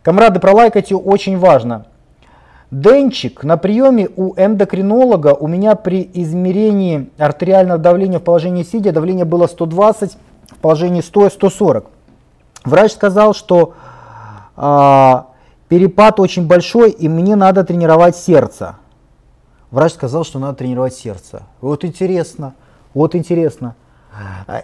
Комрады, 0.03 0.39
пролайкайте, 0.39 0.95
очень 0.95 1.37
важно. 1.37 1.87
Денчик, 2.73 3.43
на 3.43 3.55
приеме 3.57 4.09
у 4.15 4.33
эндокринолога 4.35 5.35
у 5.35 5.45
меня 5.45 5.75
при 5.75 6.09
измерении 6.15 7.07
артериального 7.19 7.77
давления 7.77 8.17
в 8.17 8.23
положении 8.23 8.63
сидя 8.63 8.91
давление 8.91 9.25
было 9.25 9.45
120, 9.45 10.17
в 10.47 10.55
положении 10.55 11.01
стоя 11.01 11.29
140. 11.29 11.85
Врач 12.65 12.93
сказал, 12.93 13.35
что 13.35 13.75
э, 14.57 15.13
перепад 15.69 16.19
очень 16.19 16.47
большой 16.47 16.89
и 16.89 17.07
мне 17.07 17.35
надо 17.35 17.63
тренировать 17.63 18.15
сердце. 18.15 18.77
Врач 19.69 19.93
сказал, 19.93 20.23
что 20.23 20.39
надо 20.39 20.55
тренировать 20.55 20.95
сердце. 20.95 21.43
Вот 21.61 21.85
интересно, 21.85 22.55
вот 22.95 23.13
интересно. 23.13 23.75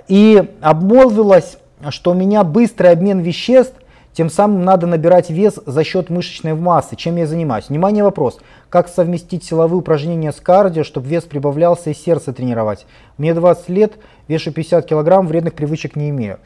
И 0.07 0.55
обмолвилась, 0.61 1.59
что 1.89 2.09
у 2.09 2.13
меня 2.15 2.43
быстрый 2.43 2.91
обмен 2.91 3.19
веществ, 3.19 3.75
тем 4.13 4.29
самым 4.29 4.65
надо 4.65 4.87
набирать 4.87 5.29
вес 5.29 5.59
за 5.65 5.83
счет 5.83 6.09
мышечной 6.09 6.53
массы. 6.53 6.95
Чем 6.95 7.15
я 7.17 7.27
занимаюсь? 7.27 7.69
Внимание, 7.69 8.03
вопрос. 8.03 8.39
Как 8.69 8.87
совместить 8.87 9.43
силовые 9.43 9.79
упражнения 9.79 10.31
с 10.31 10.41
кардио, 10.41 10.83
чтобы 10.83 11.07
вес 11.07 11.23
прибавлялся 11.23 11.91
и 11.91 11.93
сердце 11.93 12.33
тренировать? 12.33 12.85
Мне 13.17 13.33
20 13.33 13.69
лет, 13.69 13.93
вешу 14.27 14.51
50 14.51 14.85
килограмм, 14.85 15.27
вредных 15.27 15.53
привычек 15.53 15.95
не 15.95 16.09
имею. 16.09 16.39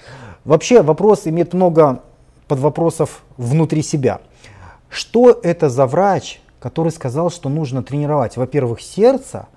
Вообще 0.46 0.82
вопрос 0.82 1.26
имеет 1.26 1.54
много 1.54 2.02
подвопросов 2.48 3.24
внутри 3.38 3.82
себя. 3.82 4.20
Что 4.90 5.40
это 5.42 5.70
за 5.70 5.86
врач, 5.88 6.42
который 6.60 6.92
сказал, 6.92 7.32
что 7.32 7.50
нужно 7.50 7.82
тренировать, 7.82 8.38
во-первых, 8.38 8.82
сердце, 8.82 9.48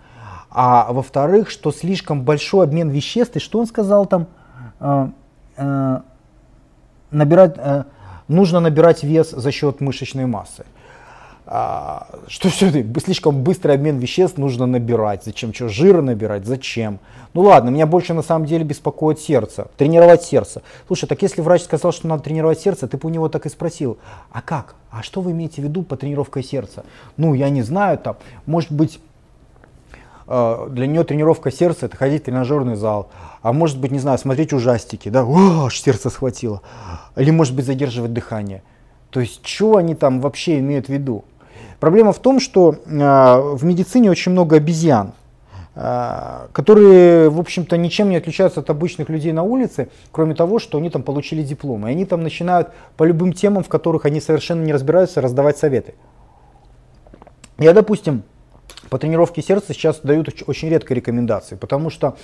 а 0.50 0.90
во-вторых, 0.90 1.50
что 1.50 1.70
слишком 1.72 2.22
большой 2.22 2.64
обмен 2.64 2.88
веществ, 2.88 3.36
и 3.36 3.40
что 3.40 3.58
он 3.58 3.66
сказал 3.66 4.06
там, 4.06 4.26
э, 4.80 5.08
э, 5.56 6.00
набирать, 7.10 7.54
э, 7.58 7.84
нужно 8.28 8.60
набирать 8.60 9.02
вес 9.02 9.30
за 9.30 9.50
счет 9.52 9.80
мышечной 9.80 10.26
массы. 10.26 10.64
А, 11.48 12.08
что 12.26 12.48
все 12.48 12.68
это, 12.68 13.00
слишком 13.00 13.42
быстрый 13.42 13.76
обмен 13.76 13.98
веществ 13.98 14.36
нужно 14.36 14.66
набирать. 14.66 15.22
Зачем? 15.24 15.54
Что, 15.54 15.68
жира 15.68 16.02
набирать? 16.02 16.44
Зачем? 16.44 16.98
Ну 17.34 17.42
ладно, 17.42 17.68
меня 17.70 17.86
больше 17.86 18.14
на 18.14 18.22
самом 18.22 18.46
деле 18.46 18.64
беспокоит 18.64 19.20
сердце, 19.20 19.68
тренировать 19.76 20.22
сердце. 20.24 20.62
Слушай, 20.88 21.06
так 21.06 21.22
если 21.22 21.42
врач 21.42 21.62
сказал, 21.62 21.92
что 21.92 22.08
надо 22.08 22.24
тренировать 22.24 22.58
сердце, 22.58 22.88
ты 22.88 22.96
бы 22.96 23.08
у 23.08 23.12
него 23.12 23.28
так 23.28 23.46
и 23.46 23.48
спросил, 23.48 23.98
а 24.32 24.42
как? 24.42 24.74
А 24.90 25.04
что 25.04 25.20
вы 25.20 25.32
имеете 25.32 25.62
в 25.62 25.64
виду 25.64 25.84
по 25.84 25.96
тренировкой 25.96 26.42
сердца? 26.42 26.84
Ну, 27.16 27.34
я 27.34 27.48
не 27.48 27.62
знаю, 27.62 27.98
там, 27.98 28.16
может 28.46 28.72
быть, 28.72 28.98
для 30.26 30.86
нее 30.86 31.04
тренировка 31.04 31.50
сердца 31.50 31.86
это 31.86 31.96
ходить 31.96 32.22
в 32.22 32.24
тренажерный 32.26 32.76
зал, 32.76 33.10
а 33.42 33.52
может 33.52 33.78
быть, 33.78 33.92
не 33.92 33.98
знаю, 34.00 34.18
смотреть 34.18 34.52
ужастики, 34.52 35.08
да, 35.08 35.24
о, 35.24 35.66
аж 35.66 35.80
сердце 35.80 36.10
схватило, 36.10 36.62
или 37.16 37.30
может 37.30 37.54
быть 37.54 37.64
задерживать 37.64 38.12
дыхание. 38.12 38.62
То 39.10 39.20
есть, 39.20 39.46
что 39.46 39.76
они 39.76 39.94
там 39.94 40.20
вообще 40.20 40.58
имеют 40.58 40.86
в 40.86 40.88
виду? 40.90 41.24
Проблема 41.78 42.12
в 42.12 42.18
том, 42.18 42.40
что 42.40 42.74
э, 42.74 42.76
в 42.86 43.64
медицине 43.64 44.10
очень 44.10 44.32
много 44.32 44.56
обезьян. 44.56 45.12
А, 45.78 46.48
которые, 46.52 47.28
в 47.28 47.38
общем-то, 47.38 47.76
ничем 47.76 48.08
не 48.08 48.16
отличаются 48.16 48.60
от 48.60 48.70
обычных 48.70 49.10
людей 49.10 49.32
на 49.32 49.42
улице, 49.42 49.90
кроме 50.10 50.34
того, 50.34 50.58
что 50.58 50.78
они 50.78 50.88
там 50.88 51.02
получили 51.02 51.42
диплом. 51.42 51.86
И 51.86 51.90
они 51.90 52.06
там 52.06 52.22
начинают 52.22 52.70
по 52.96 53.04
любым 53.04 53.34
темам, 53.34 53.62
в 53.62 53.68
которых 53.68 54.06
они 54.06 54.22
совершенно 54.22 54.64
не 54.64 54.72
разбираются, 54.72 55.20
раздавать 55.20 55.58
советы. 55.58 55.94
Я, 57.58 57.74
допустим, 57.74 58.22
по 58.90 58.98
тренировке 58.98 59.42
сердца 59.42 59.72
сейчас 59.72 60.00
дают 60.00 60.28
очень 60.46 60.68
редко 60.68 60.94
рекомендации, 60.94 61.56
потому 61.56 61.90
что, 61.90 62.16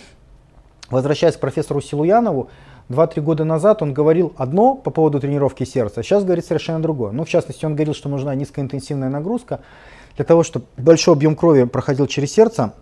возвращаясь 0.90 1.36
к 1.36 1.40
профессору 1.40 1.80
Силуянову, 1.80 2.48
2-3 2.88 3.20
года 3.20 3.44
назад 3.44 3.82
он 3.82 3.92
говорил 3.92 4.32
одно 4.36 4.74
по 4.74 4.90
поводу 4.90 5.20
тренировки 5.20 5.64
сердца, 5.64 6.00
а 6.00 6.02
сейчас 6.02 6.24
говорит 6.24 6.44
совершенно 6.44 6.80
другое. 6.80 7.12
Ну, 7.12 7.24
в 7.24 7.28
частности, 7.28 7.64
он 7.64 7.74
говорил, 7.74 7.94
что 7.94 8.08
нужна 8.08 8.34
низкоинтенсивная 8.34 9.08
нагрузка 9.08 9.60
для 10.16 10.24
того, 10.24 10.42
чтобы 10.42 10.66
большой 10.76 11.14
объем 11.14 11.36
крови 11.36 11.64
проходил 11.64 12.06
через 12.06 12.32
сердце, 12.32 12.72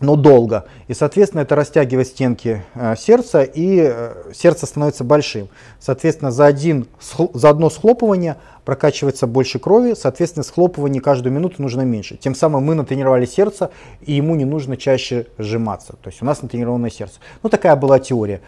но 0.00 0.16
долго. 0.16 0.66
И, 0.88 0.94
соответственно, 0.94 1.42
это 1.42 1.54
растягивает 1.54 2.08
стенки 2.08 2.64
э, 2.74 2.96
сердца, 2.96 3.42
и 3.42 3.80
э, 3.84 4.32
сердце 4.34 4.66
становится 4.66 5.04
большим. 5.04 5.48
Соответственно, 5.78 6.30
за, 6.30 6.46
один, 6.46 6.88
за 7.34 7.50
одно 7.50 7.70
схлопывание 7.70 8.36
прокачивается 8.64 9.26
больше 9.26 9.58
крови, 9.58 9.94
соответственно, 9.94 10.44
схлопывание 10.44 11.02
каждую 11.02 11.32
минуту 11.32 11.60
нужно 11.62 11.82
меньше. 11.82 12.16
Тем 12.16 12.34
самым 12.34 12.64
мы 12.64 12.74
натренировали 12.74 13.26
сердце, 13.26 13.70
и 14.02 14.12
ему 14.12 14.34
не 14.34 14.44
нужно 14.44 14.76
чаще 14.76 15.26
сжиматься. 15.38 15.94
То 16.02 16.10
есть 16.10 16.22
у 16.22 16.24
нас 16.24 16.42
натренированное 16.42 16.90
сердце. 16.90 17.20
Ну, 17.42 17.50
такая 17.50 17.76
была 17.76 17.98
теория. 17.98 18.40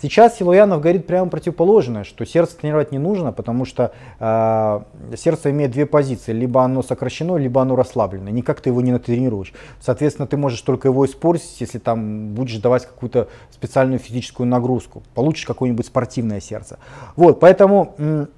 Сейчас 0.00 0.36
Силуянов 0.36 0.80
говорит 0.80 1.06
прямо 1.06 1.30
противоположное, 1.30 2.02
что 2.02 2.26
сердце 2.26 2.56
тренировать 2.56 2.90
не 2.90 2.98
нужно, 2.98 3.32
потому 3.32 3.64
что 3.64 3.92
э, 4.18 4.80
сердце 5.16 5.50
имеет 5.52 5.70
две 5.70 5.86
позиции. 5.86 6.32
Либо 6.32 6.64
оно 6.64 6.82
сокращено, 6.82 7.36
либо 7.36 7.62
оно 7.62 7.76
расслаблено. 7.76 8.28
Никак 8.28 8.60
ты 8.60 8.70
его 8.70 8.80
не 8.80 8.90
натренируешь. 8.90 9.52
Соответственно, 9.80 10.26
ты 10.26 10.36
можешь 10.36 10.60
только 10.62 10.88
его 10.88 11.06
испортить, 11.06 11.60
если 11.60 11.78
там 11.78 12.34
будешь 12.34 12.56
давать 12.56 12.86
какую-то 12.86 13.28
специальную 13.52 14.00
физическую 14.00 14.48
нагрузку. 14.48 15.04
Получишь 15.14 15.46
какое-нибудь 15.46 15.86
спортивное 15.86 16.40
сердце. 16.40 16.78
Вот, 17.16 17.38
поэтому... 17.38 18.28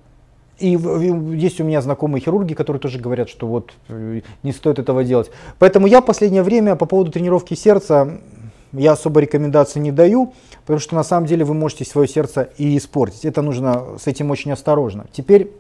И 0.59 0.79
есть 1.37 1.61
у 1.61 1.65
меня 1.65 1.81
знакомые 1.83 2.23
хирурги, 2.23 2.55
которые 2.55 2.81
тоже 2.81 2.99
говорят, 2.99 3.29
что 3.29 3.47
вот 3.47 3.73
э, 3.89 4.21
не 4.43 4.53
стоит 4.53 4.79
этого 4.79 5.03
делать. 5.03 5.31
Поэтому 5.59 5.87
я 5.87 6.01
в 6.01 6.07
последнее 6.07 6.43
время 6.43 6.77
по 6.77 6.87
поводу 6.87 7.11
тренировки 7.11 7.55
сердца 7.55 8.21
я 8.73 8.93
особо 8.93 9.21
рекомендаций 9.21 9.81
не 9.81 9.93
даю, 9.93 10.33
потому 10.63 10.81
что 10.81 10.95
на 10.95 11.05
самом 11.05 11.27
деле 11.27 11.45
вы 11.45 11.55
можете 11.55 11.85
свое 11.85 12.09
сердце 12.09 12.51
и 12.59 12.77
испортить. 12.77 13.25
Это 13.25 13.43
нужно 13.43 13.85
с 13.99 14.07
этим 14.07 14.31
очень 14.31 14.53
осторожно. 14.53 15.07
Теперь 15.13 15.51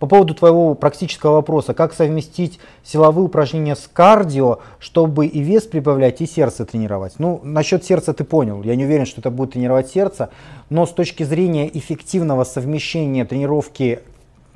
по 0.00 0.06
поводу 0.06 0.34
твоего 0.34 0.74
практического 0.74 1.34
вопроса, 1.34 1.74
как 1.74 1.92
совместить 1.92 2.58
силовые 2.82 3.26
упражнения 3.26 3.76
с 3.76 3.88
кардио, 3.92 4.58
чтобы 4.80 5.26
и 5.26 5.40
вес 5.40 5.64
прибавлять, 5.64 6.22
и 6.22 6.26
сердце 6.26 6.64
тренировать. 6.64 7.14
Ну, 7.18 7.40
насчет 7.44 7.84
сердца 7.84 8.14
ты 8.14 8.24
понял, 8.24 8.62
я 8.62 8.74
не 8.74 8.86
уверен, 8.86 9.06
что 9.06 9.20
это 9.20 9.30
будет 9.30 9.52
тренировать 9.52 9.90
сердце, 9.90 10.30
но 10.70 10.86
с 10.86 10.90
точки 10.90 11.22
зрения 11.22 11.70
эффективного 11.72 12.44
совмещения 12.44 13.26
тренировки, 13.26 14.00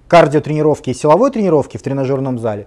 кардиотренировки 0.09 0.91
и 0.91 0.95
силовой 0.95 1.31
тренировки 1.31 1.77
в 1.77 1.83
тренажерном 1.83 2.39
зале, 2.39 2.67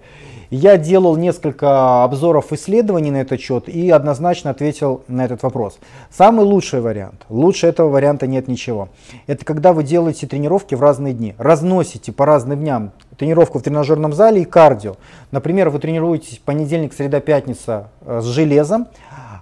я 0.49 0.77
делал 0.77 1.17
несколько 1.17 2.03
обзоров 2.03 2.53
исследований 2.53 3.11
на 3.11 3.17
этот 3.17 3.41
счет 3.41 3.67
и 3.67 3.89
однозначно 3.89 4.51
ответил 4.51 5.03
на 5.07 5.25
этот 5.25 5.43
вопрос. 5.43 5.77
Самый 6.09 6.45
лучший 6.45 6.79
вариант, 6.79 7.25
лучше 7.29 7.67
этого 7.67 7.89
варианта 7.89 8.27
нет 8.27 8.47
ничего. 8.47 8.89
Это 9.27 9.43
когда 9.43 9.73
вы 9.73 9.83
делаете 9.83 10.25
тренировки 10.25 10.75
в 10.75 10.81
разные 10.81 11.13
дни, 11.13 11.35
разносите 11.37 12.13
по 12.13 12.25
разным 12.25 12.59
дням 12.59 12.91
тренировку 13.17 13.59
в 13.59 13.63
тренажерном 13.63 14.13
зале 14.13 14.43
и 14.43 14.45
кардио. 14.45 14.95
Например, 15.31 15.69
вы 15.69 15.79
тренируетесь 15.79 16.39
понедельник, 16.43 16.93
среда, 16.93 17.19
пятница 17.19 17.89
э, 18.05 18.21
с 18.21 18.25
железом, 18.25 18.87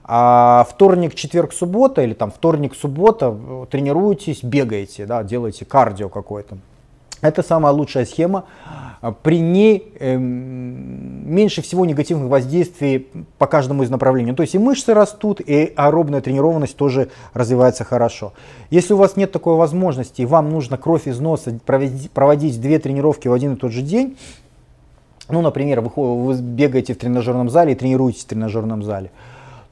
а 0.03 0.65
вторник, 0.69 1.13
четверг, 1.15 1.53
суббота 1.53 2.01
или 2.01 2.13
там 2.13 2.31
вторник, 2.31 2.73
суббота 2.75 3.36
э, 3.38 3.65
тренируетесь, 3.69 4.43
бегаете, 4.43 5.05
да, 5.05 5.23
делаете 5.23 5.65
кардио 5.65 6.10
какое-то. 6.10 6.58
Это 7.21 7.43
самая 7.43 7.73
лучшая 7.73 8.06
схема. 8.06 8.45
А, 9.01 9.12
при 9.12 9.39
ней 9.39 9.93
э, 9.99 10.17
меньше 10.17 11.62
всего 11.62 11.86
негативных 11.86 12.30
воздействий 12.30 13.08
по 13.38 13.47
каждому 13.47 13.84
из 13.84 13.89
направлений. 13.89 14.34
То 14.34 14.41
есть 14.41 14.56
и 14.56 14.58
мышцы 14.60 14.93
растут, 14.93 15.41
и 15.41 15.73
аэробная 15.75 16.21
тренированность 16.21 16.75
тоже 16.75 17.10
развивается 17.34 17.84
хорошо. 17.84 18.34
Если 18.69 18.93
у 18.93 18.97
вас 18.97 19.15
нет 19.15 19.32
такой 19.32 19.58
возможности, 19.58 20.21
и 20.21 20.25
вам 20.25 20.49
нужно 20.49 20.78
кровь 20.78 21.08
из 21.08 21.19
носа 21.19 21.58
проводить 21.65 22.60
две 22.60 22.80
тренировки 22.80 23.28
в 23.28 23.34
один 23.34 23.54
и 23.54 23.56
тот 23.58 23.71
же 23.71 23.82
день, 23.82 24.17
ну, 25.30 25.41
например, 25.41 25.82
вы, 25.82 25.89
вы 25.95 26.36
бегаете 26.36 26.93
в 26.93 26.97
тренажерном 26.97 27.49
зале 27.49 27.73
и 27.73 27.75
тренируетесь 27.75 28.23
в 28.23 28.28
тренажерном 28.28 28.84
зале, 28.84 29.12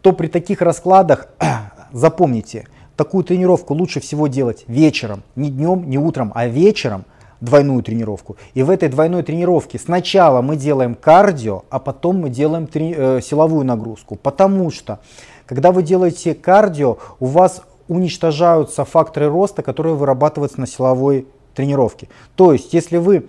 то 0.01 0.13
при 0.13 0.27
таких 0.27 0.61
раскладах 0.61 1.27
запомните, 1.91 2.67
такую 2.95 3.23
тренировку 3.23 3.73
лучше 3.73 3.99
всего 3.99 4.27
делать 4.27 4.63
вечером, 4.67 5.23
не 5.35 5.49
днем, 5.49 5.89
не 5.89 5.97
утром, 5.97 6.31
а 6.35 6.47
вечером, 6.47 7.05
двойную 7.43 7.83
тренировку. 7.83 8.37
И 8.53 8.63
в 8.63 8.69
этой 8.69 8.87
двойной 8.87 9.21
тренировке 9.21 9.77
сначала 9.77 10.41
мы 10.41 10.55
делаем 10.55 10.95
кардио, 10.95 11.63
а 11.69 11.79
потом 11.79 12.21
мы 12.21 12.29
делаем 12.29 12.65
трени- 12.65 12.95
э, 12.95 13.21
силовую 13.21 13.65
нагрузку. 13.65 14.15
Потому 14.15 14.71
что, 14.71 14.99
когда 15.45 15.73
вы 15.73 15.83
делаете 15.83 16.35
кардио, 16.35 16.97
у 17.19 17.25
вас 17.25 17.61
уничтожаются 17.89 18.85
факторы 18.85 19.27
роста, 19.27 19.61
которые 19.61 19.95
вырабатываются 19.95 20.61
на 20.61 20.67
силовой 20.67 21.27
тренировке. 21.53 22.07
То 22.35 22.53
есть, 22.53 22.73
если 22.73 22.95
вы 22.95 23.27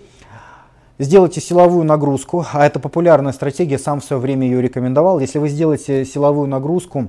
сделаете 1.01 1.41
силовую 1.41 1.85
нагрузку, 1.85 2.47
а 2.53 2.65
это 2.65 2.79
популярная 2.79 3.33
стратегия, 3.33 3.79
сам 3.79 4.01
в 4.01 4.05
свое 4.05 4.23
время 4.23 4.47
ее 4.47 4.63
рекомендовал, 4.63 5.19
если 5.19 5.41
вы 5.41 5.49
сделаете 5.49 6.05
силовую 6.05 6.47
нагрузку 6.47 7.09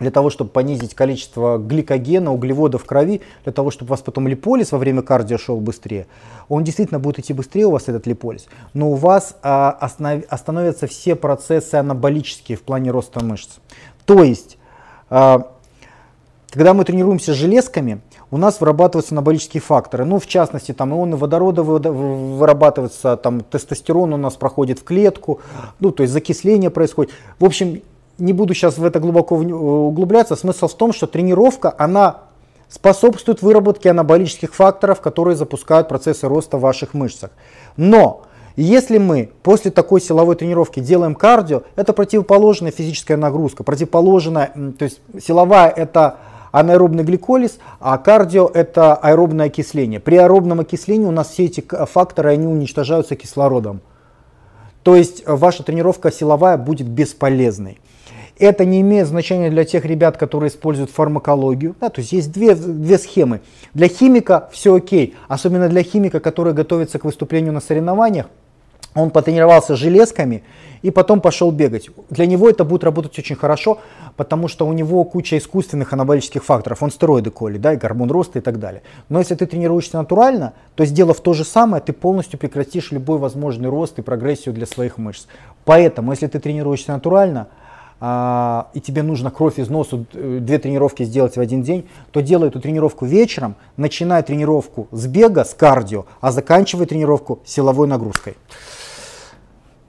для 0.00 0.10
того, 0.10 0.30
чтобы 0.30 0.50
понизить 0.50 0.94
количество 0.94 1.58
гликогена, 1.58 2.32
углеводов 2.32 2.82
в 2.82 2.86
крови, 2.86 3.20
для 3.44 3.52
того, 3.52 3.70
чтобы 3.70 3.90
у 3.90 3.92
вас 3.92 4.00
потом 4.00 4.26
липолиз 4.26 4.72
во 4.72 4.78
время 4.78 5.02
кардио 5.02 5.38
шел 5.38 5.60
быстрее. 5.60 6.06
Он 6.48 6.64
действительно 6.64 6.98
будет 6.98 7.20
идти 7.20 7.32
быстрее 7.32 7.66
у 7.66 7.70
вас, 7.70 7.88
этот 7.88 8.06
липолиз, 8.06 8.46
но 8.74 8.90
у 8.90 8.94
вас 8.94 9.36
а, 9.42 9.70
останов, 9.70 10.24
остановятся 10.28 10.86
все 10.86 11.14
процессы 11.14 11.76
анаболические 11.76 12.56
в 12.56 12.62
плане 12.62 12.90
роста 12.90 13.24
мышц. 13.24 13.58
То 14.06 14.24
есть, 14.24 14.56
а, 15.10 15.52
когда 16.50 16.74
мы 16.74 16.84
тренируемся 16.84 17.32
железками, 17.34 18.00
у 18.30 18.36
нас 18.36 18.60
вырабатываются 18.60 19.14
анаболические 19.14 19.60
факторы. 19.60 20.04
Ну, 20.04 20.18
в 20.18 20.26
частности, 20.26 20.72
там 20.72 20.92
ионы 20.92 21.16
водорода 21.16 21.62
вырабатываются, 21.62 23.16
там 23.16 23.42
тестостерон 23.42 24.12
у 24.14 24.16
нас 24.16 24.34
проходит 24.36 24.80
в 24.80 24.84
клетку, 24.84 25.40
ну, 25.78 25.90
то 25.90 26.02
есть 26.02 26.12
закисление 26.12 26.70
происходит. 26.70 27.12
В 27.38 27.44
общем, 27.44 27.82
не 28.20 28.32
буду 28.32 28.54
сейчас 28.54 28.78
в 28.78 28.84
это 28.84 29.00
глубоко 29.00 29.36
углубляться, 29.36 30.36
смысл 30.36 30.68
в 30.68 30.74
том, 30.74 30.92
что 30.92 31.06
тренировка, 31.06 31.74
она 31.76 32.18
способствует 32.68 33.42
выработке 33.42 33.90
анаболических 33.90 34.54
факторов, 34.54 35.00
которые 35.00 35.36
запускают 35.36 35.88
процессы 35.88 36.28
роста 36.28 36.56
в 36.56 36.60
ваших 36.60 36.94
мышцах. 36.94 37.30
Но 37.76 38.22
если 38.56 38.98
мы 38.98 39.30
после 39.42 39.70
такой 39.70 40.00
силовой 40.00 40.36
тренировки 40.36 40.80
делаем 40.80 41.14
кардио, 41.14 41.62
это 41.76 41.92
противоположная 41.92 42.70
физическая 42.70 43.16
нагрузка, 43.16 43.64
противоположная, 43.64 44.52
то 44.78 44.84
есть 44.84 45.00
силовая 45.20 45.68
это 45.68 46.18
анаэробный 46.52 47.04
гликолиз, 47.04 47.58
а 47.78 47.96
кардио 47.98 48.50
это 48.52 48.94
аэробное 48.94 49.46
окисление. 49.46 50.00
При 50.00 50.16
аэробном 50.16 50.60
окислении 50.60 51.06
у 51.06 51.12
нас 51.12 51.30
все 51.30 51.44
эти 51.44 51.64
факторы, 51.86 52.30
они 52.30 52.46
уничтожаются 52.46 53.16
кислородом. 53.16 53.80
То 54.82 54.96
есть 54.96 55.26
ваша 55.26 55.62
тренировка 55.62 56.10
силовая 56.10 56.56
будет 56.56 56.88
бесполезной. 56.88 57.78
Это 58.40 58.64
не 58.64 58.80
имеет 58.80 59.06
значения 59.06 59.50
для 59.50 59.64
тех 59.64 59.84
ребят, 59.84 60.16
которые 60.16 60.48
используют 60.48 60.90
фармакологию. 60.90 61.76
Да, 61.78 61.90
то 61.90 62.00
есть 62.00 62.12
есть 62.12 62.32
две, 62.32 62.54
две 62.54 62.98
схемы. 62.98 63.42
Для 63.74 63.86
химика 63.86 64.48
все 64.50 64.74
окей, 64.74 65.14
особенно 65.28 65.68
для 65.68 65.82
химика, 65.82 66.20
который 66.20 66.54
готовится 66.54 66.98
к 66.98 67.04
выступлению 67.04 67.52
на 67.52 67.60
соревнованиях. 67.60 68.26
Он 68.94 69.10
потренировался 69.10 69.76
железками 69.76 70.42
и 70.80 70.90
потом 70.90 71.20
пошел 71.20 71.50
бегать. 71.50 71.90
Для 72.08 72.24
него 72.24 72.48
это 72.48 72.64
будет 72.64 72.82
работать 72.82 73.16
очень 73.18 73.36
хорошо, 73.36 73.78
потому 74.16 74.48
что 74.48 74.66
у 74.66 74.72
него 74.72 75.04
куча 75.04 75.36
искусственных 75.36 75.92
анаболических 75.92 76.42
факторов. 76.42 76.82
Он 76.82 76.90
стероиды 76.90 77.30
колет, 77.30 77.60
да, 77.60 77.74
и 77.74 77.76
гормон 77.76 78.10
роста 78.10 78.38
и 78.38 78.42
так 78.42 78.58
далее. 78.58 78.82
Но 79.10 79.18
если 79.18 79.34
ты 79.34 79.44
тренируешься 79.44 79.98
натурально, 79.98 80.54
то 80.76 80.86
сделав 80.86 81.20
то 81.20 81.34
же 81.34 81.44
самое, 81.44 81.82
ты 81.82 81.92
полностью 81.92 82.38
прекратишь 82.38 82.90
любой 82.90 83.18
возможный 83.18 83.68
рост 83.68 83.98
и 83.98 84.02
прогрессию 84.02 84.54
для 84.54 84.66
своих 84.66 84.96
мышц. 84.96 85.26
Поэтому, 85.66 86.12
если 86.12 86.26
ты 86.26 86.40
тренируешься 86.40 86.92
натурально, 86.92 87.48
а, 88.00 88.68
и 88.72 88.80
тебе 88.80 89.02
нужно 89.02 89.30
кровь 89.30 89.58
из 89.58 89.68
носа, 89.68 90.04
э, 90.14 90.38
две 90.40 90.58
тренировки 90.58 91.02
сделать 91.02 91.36
в 91.36 91.40
один 91.40 91.62
день, 91.62 91.86
то 92.10 92.20
делай 92.20 92.48
эту 92.48 92.58
тренировку 92.58 93.04
вечером, 93.04 93.56
начинай 93.76 94.22
тренировку 94.22 94.88
с 94.90 95.06
бега, 95.06 95.44
с 95.44 95.52
кардио, 95.52 96.06
а 96.22 96.32
заканчивай 96.32 96.86
тренировку 96.86 97.40
силовой 97.44 97.86
нагрузкой. 97.86 98.36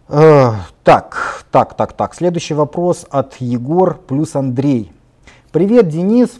Э, 0.09 0.51
так, 0.83 1.45
так, 1.51 1.75
так, 1.75 1.93
так. 1.93 2.13
Следующий 2.13 2.53
вопрос 2.53 3.05
от 3.09 3.35
Егор 3.37 3.97
плюс 3.97 4.35
Андрей. 4.35 4.91
Привет, 5.53 5.87
Денис. 5.87 6.31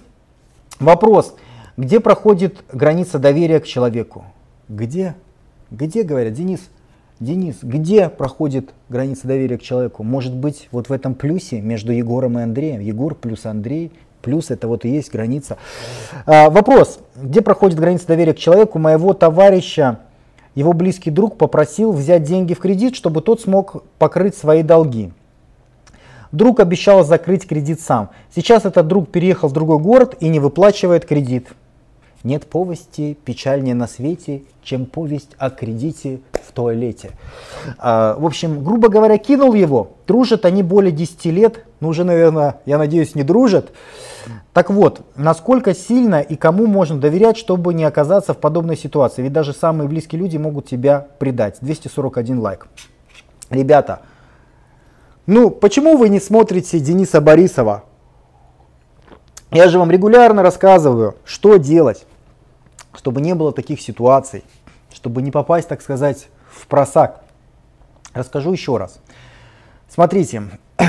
Вопрос. 0.81 1.35
Где 1.77 2.01
проходит 2.01 2.65
граница 2.73 3.17
доверия 3.17 3.61
к 3.61 3.65
человеку? 3.65 4.25
Где? 4.67 5.15
Где, 5.69 6.03
говорят, 6.03 6.33
Денис? 6.33 6.59
Денис, 7.21 7.57
где 7.61 8.09
проходит 8.09 8.73
граница 8.89 9.27
доверия 9.27 9.59
к 9.59 9.61
человеку? 9.61 10.01
Может 10.01 10.33
быть, 10.33 10.67
вот 10.71 10.89
в 10.89 10.91
этом 10.91 11.13
плюсе 11.13 11.61
между 11.61 11.91
Егором 11.91 12.39
и 12.39 12.41
Андреем? 12.41 12.79
Егор 12.79 13.13
плюс 13.13 13.45
Андрей, 13.45 13.91
плюс 14.23 14.49
это 14.49 14.67
вот 14.67 14.85
и 14.85 14.89
есть 14.89 15.11
граница. 15.11 15.57
А, 16.25 16.49
вопрос, 16.49 16.97
где 17.15 17.41
проходит 17.41 17.77
граница 17.77 18.07
доверия 18.07 18.33
к 18.33 18.39
человеку? 18.39 18.79
Моего 18.79 19.13
товарища, 19.13 19.99
его 20.55 20.73
близкий 20.73 21.11
друг 21.11 21.37
попросил 21.37 21.91
взять 21.91 22.23
деньги 22.23 22.55
в 22.55 22.59
кредит, 22.59 22.95
чтобы 22.95 23.21
тот 23.21 23.39
смог 23.39 23.83
покрыть 23.99 24.35
свои 24.35 24.63
долги. 24.63 25.13
Друг 26.31 26.59
обещал 26.59 27.03
закрыть 27.03 27.47
кредит 27.47 27.81
сам. 27.81 28.09
Сейчас 28.35 28.65
этот 28.65 28.87
друг 28.87 29.11
переехал 29.11 29.47
в 29.47 29.53
другой 29.53 29.77
город 29.77 30.15
и 30.21 30.27
не 30.27 30.39
выплачивает 30.39 31.05
кредит. 31.05 31.49
Нет 32.23 32.45
повести 32.47 33.15
печальнее 33.25 33.73
на 33.73 33.87
свете, 33.87 34.43
чем 34.61 34.85
повесть 34.85 35.31
о 35.39 35.49
кредите 35.49 36.21
в 36.33 36.51
туалете. 36.51 37.11
А, 37.79 38.15
в 38.15 38.25
общем, 38.25 38.63
грубо 38.63 38.89
говоря, 38.89 39.17
кинул 39.17 39.55
его. 39.55 39.93
Дружат 40.05 40.45
они 40.45 40.61
более 40.61 40.91
10 40.91 41.25
лет, 41.25 41.65
ну 41.79 41.89
уже, 41.89 42.03
наверное, 42.03 42.61
я 42.65 42.77
надеюсь, 42.77 43.15
не 43.15 43.23
дружат. 43.23 43.71
Так 44.53 44.69
вот, 44.69 45.01
насколько 45.15 45.73
сильно 45.73 46.21
и 46.21 46.35
кому 46.35 46.67
можно 46.67 46.99
доверять, 46.99 47.37
чтобы 47.37 47.73
не 47.73 47.85
оказаться 47.85 48.33
в 48.33 48.37
подобной 48.37 48.77
ситуации? 48.77 49.23
Ведь 49.23 49.33
даже 49.33 49.53
самые 49.53 49.87
близкие 49.87 50.21
люди 50.21 50.37
могут 50.37 50.67
тебя 50.67 51.07
предать. 51.17 51.57
241 51.61 52.39
лайк. 52.39 52.67
Ребята, 53.49 54.01
ну 55.25 55.49
почему 55.49 55.97
вы 55.97 56.09
не 56.09 56.19
смотрите 56.19 56.79
Дениса 56.79 57.19
Борисова? 57.19 57.85
Я 59.49 59.67
же 59.69 59.79
вам 59.79 59.89
регулярно 59.89 60.43
рассказываю, 60.43 61.15
что 61.25 61.57
делать 61.57 62.05
чтобы 62.93 63.21
не 63.21 63.35
было 63.35 63.51
таких 63.51 63.81
ситуаций, 63.81 64.43
чтобы 64.93 65.21
не 65.21 65.31
попасть, 65.31 65.67
так 65.67 65.81
сказать, 65.81 66.27
в 66.49 66.67
просак. 66.67 67.23
Расскажу 68.13 68.51
еще 68.51 68.77
раз. 68.77 68.99
Смотрите, 69.87 70.43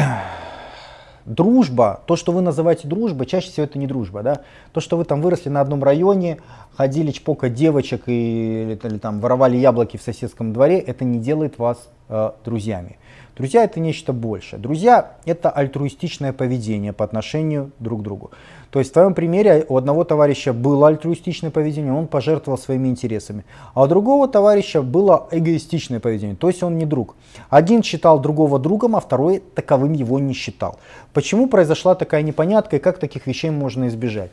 дружба, 1.25 2.01
то, 2.07 2.17
что 2.17 2.33
вы 2.33 2.41
называете 2.41 2.89
дружбой, 2.89 3.27
чаще 3.27 3.51
всего 3.51 3.65
это 3.65 3.79
не 3.79 3.87
дружба. 3.87 4.23
Да? 4.23 4.43
То, 4.73 4.81
что 4.81 4.97
вы 4.97 5.05
там 5.05 5.23
выросли 5.23 5.49
на 5.49 5.61
одном 5.61 5.83
районе, 5.83 6.39
ходили 6.77 7.11
чпокать 7.11 7.55
девочек 7.55 8.05
и, 8.07 8.63
или, 8.63 8.81
или 8.83 8.99
там 8.99 9.21
воровали 9.21 9.57
яблоки 9.57 9.97
в 9.97 10.03
соседском 10.03 10.53
дворе, 10.53 10.79
это 10.79 11.05
не 11.05 11.19
делает 11.19 11.59
вас 11.59 11.89
э, 12.13 12.31
друзьями. 12.45 12.99
Друзья 13.37 13.65
это 13.65 13.81
нечто 13.81 14.13
большее. 14.13 14.61
Друзья 14.61 15.17
это 15.25 15.49
альтруистичное 15.49 16.35
поведение 16.35 16.93
по 16.93 17.05
отношению 17.05 17.71
друг 17.79 18.01
к 18.01 18.03
другу. 18.03 18.31
То 18.71 18.79
есть 18.79 18.91
в 18.91 18.93
твоем 18.93 19.15
примере 19.15 19.65
у 19.69 19.77
одного 19.79 20.05
товарища 20.05 20.53
было 20.53 20.89
альтруистичное 20.89 21.51
поведение, 21.51 21.93
он 21.93 22.09
пожертвовал 22.09 22.59
своими 22.59 22.89
интересами. 22.89 23.45
А 23.75 23.83
у 23.85 23.87
другого 23.87 24.29
товарища 24.29 24.83
было 24.83 25.29
эгоистичное 25.31 25.99
поведение, 25.99 26.37
то 26.37 26.49
есть 26.49 26.63
он 26.63 26.77
не 26.77 26.85
друг. 26.85 27.17
Один 27.49 27.83
считал 27.83 28.21
другого 28.21 28.59
другом, 28.59 28.97
а 28.97 29.01
второй 29.01 29.43
таковым 29.55 29.95
его 29.95 30.19
не 30.19 30.35
считал. 30.35 30.79
Почему 31.15 31.49
произошла 31.49 31.95
такая 31.95 32.23
непонятка 32.23 32.77
и 32.77 32.81
как 32.81 32.99
таких 32.99 33.27
вещей 33.27 33.51
можно 33.51 33.89
избежать? 33.89 34.31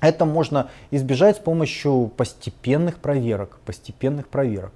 Это 0.00 0.26
можно 0.26 0.68
избежать 0.90 1.36
с 1.36 1.40
помощью 1.40 2.12
постепенных 2.16 2.98
проверок. 2.98 3.58
Постепенных 3.64 4.28
проверок. 4.28 4.72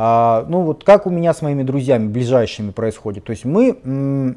А, 0.00 0.46
ну 0.48 0.60
вот 0.60 0.84
как 0.84 1.08
у 1.08 1.10
меня 1.10 1.34
с 1.34 1.42
моими 1.42 1.64
друзьями 1.64 2.06
ближайшими 2.06 2.70
происходит. 2.70 3.24
То 3.24 3.32
есть 3.32 3.44
мы, 3.44 4.36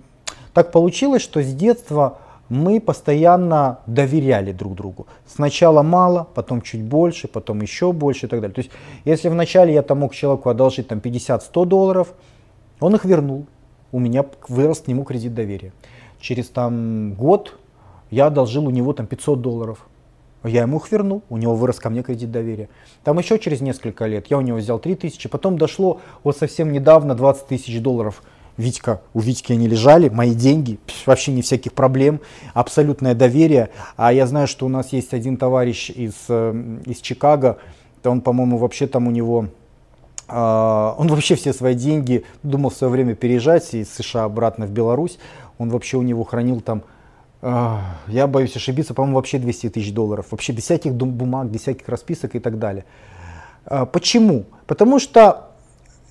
так 0.53 0.71
получилось, 0.71 1.21
что 1.21 1.43
с 1.43 1.53
детства 1.53 2.17
мы 2.49 2.81
постоянно 2.81 3.77
доверяли 3.85 4.53
друг 4.53 4.73
другу. 4.73 5.05
Сначала 5.27 5.83
мало, 5.83 6.27
потом 6.33 6.63
чуть 6.63 6.81
больше, 6.81 7.27
потом 7.27 7.61
еще 7.61 7.93
больше 7.93 8.25
и 8.25 8.29
так 8.29 8.41
далее. 8.41 8.55
То 8.55 8.61
есть, 8.61 8.71
если 9.05 9.29
вначале 9.29 9.71
я 9.71 9.83
там 9.83 9.99
мог 9.99 10.15
человеку 10.15 10.49
одолжить 10.49 10.87
там 10.87 10.97
50-100 10.97 11.65
долларов, 11.67 12.15
он 12.79 12.95
их 12.95 13.05
вернул. 13.05 13.45
У 13.91 13.99
меня 13.99 14.25
вырос 14.47 14.79
к 14.79 14.87
нему 14.87 15.03
кредит 15.03 15.35
доверия. 15.35 15.73
Через 16.19 16.49
там 16.49 17.13
год 17.13 17.55
я 18.09 18.25
одолжил 18.25 18.65
у 18.65 18.71
него 18.71 18.93
там 18.93 19.05
500 19.05 19.39
долларов. 19.39 19.87
Я 20.43 20.61
ему 20.61 20.77
их 20.77 20.91
вернул, 20.91 21.21
у 21.29 21.37
него 21.37 21.55
вырос 21.55 21.79
ко 21.79 21.89
мне 21.89 22.01
кредит 22.01 22.31
доверия. 22.31 22.69
Там 23.03 23.19
еще 23.19 23.37
через 23.37 23.61
несколько 23.61 24.07
лет 24.07 24.27
я 24.29 24.37
у 24.37 24.41
него 24.41 24.57
взял 24.57 24.79
3 24.79 24.95
тысячи, 24.95 25.29
потом 25.29 25.57
дошло 25.57 26.01
вот 26.23 26.37
совсем 26.37 26.71
недавно 26.71 27.13
20 27.13 27.47
тысяч 27.47 27.79
долларов 27.79 28.23
Витька, 28.57 29.01
у 29.13 29.19
Витьки 29.19 29.53
они 29.53 29.67
лежали, 29.67 30.09
мои 30.09 30.33
деньги, 30.33 30.79
вообще 31.05 31.31
не 31.31 31.41
всяких 31.41 31.73
проблем, 31.73 32.19
абсолютное 32.53 33.15
доверие. 33.15 33.69
А 33.97 34.11
я 34.11 34.27
знаю, 34.27 34.47
что 34.47 34.65
у 34.65 34.69
нас 34.69 34.93
есть 34.93 35.13
один 35.13 35.37
товарищ 35.37 35.89
из, 35.89 36.13
э, 36.27 36.79
из 36.85 36.99
Чикаго, 36.99 37.57
он, 38.03 38.21
по-моему, 38.21 38.57
вообще 38.57 38.87
там 38.87 39.07
у 39.07 39.11
него, 39.11 39.47
э, 40.27 40.33
он 40.35 41.07
вообще 41.07 41.35
все 41.35 41.53
свои 41.53 41.75
деньги 41.75 42.25
думал 42.43 42.71
в 42.71 42.75
свое 42.75 42.91
время 42.91 43.15
переезжать 43.15 43.73
из 43.73 43.93
США 43.93 44.25
обратно 44.25 44.65
в 44.65 44.71
Беларусь, 44.71 45.17
он 45.57 45.69
вообще 45.69 45.97
у 45.97 46.01
него 46.01 46.23
хранил 46.23 46.61
там 46.61 46.83
я 47.41 48.27
боюсь 48.27 48.55
ошибиться, 48.55 48.93
по-моему, 48.93 49.15
вообще 49.15 49.39
200 49.39 49.69
тысяч 49.69 49.93
долларов. 49.93 50.27
Вообще 50.31 50.53
без 50.53 50.63
всяких 50.63 50.93
бумаг, 50.93 51.47
без 51.47 51.61
всяких 51.61 51.89
расписок 51.89 52.35
и 52.35 52.39
так 52.39 52.59
далее. 52.59 52.85
Почему? 53.91 54.45
Потому 54.67 54.99
что 54.99 55.49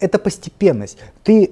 это 0.00 0.18
постепенность. 0.18 0.98
Ты 1.22 1.50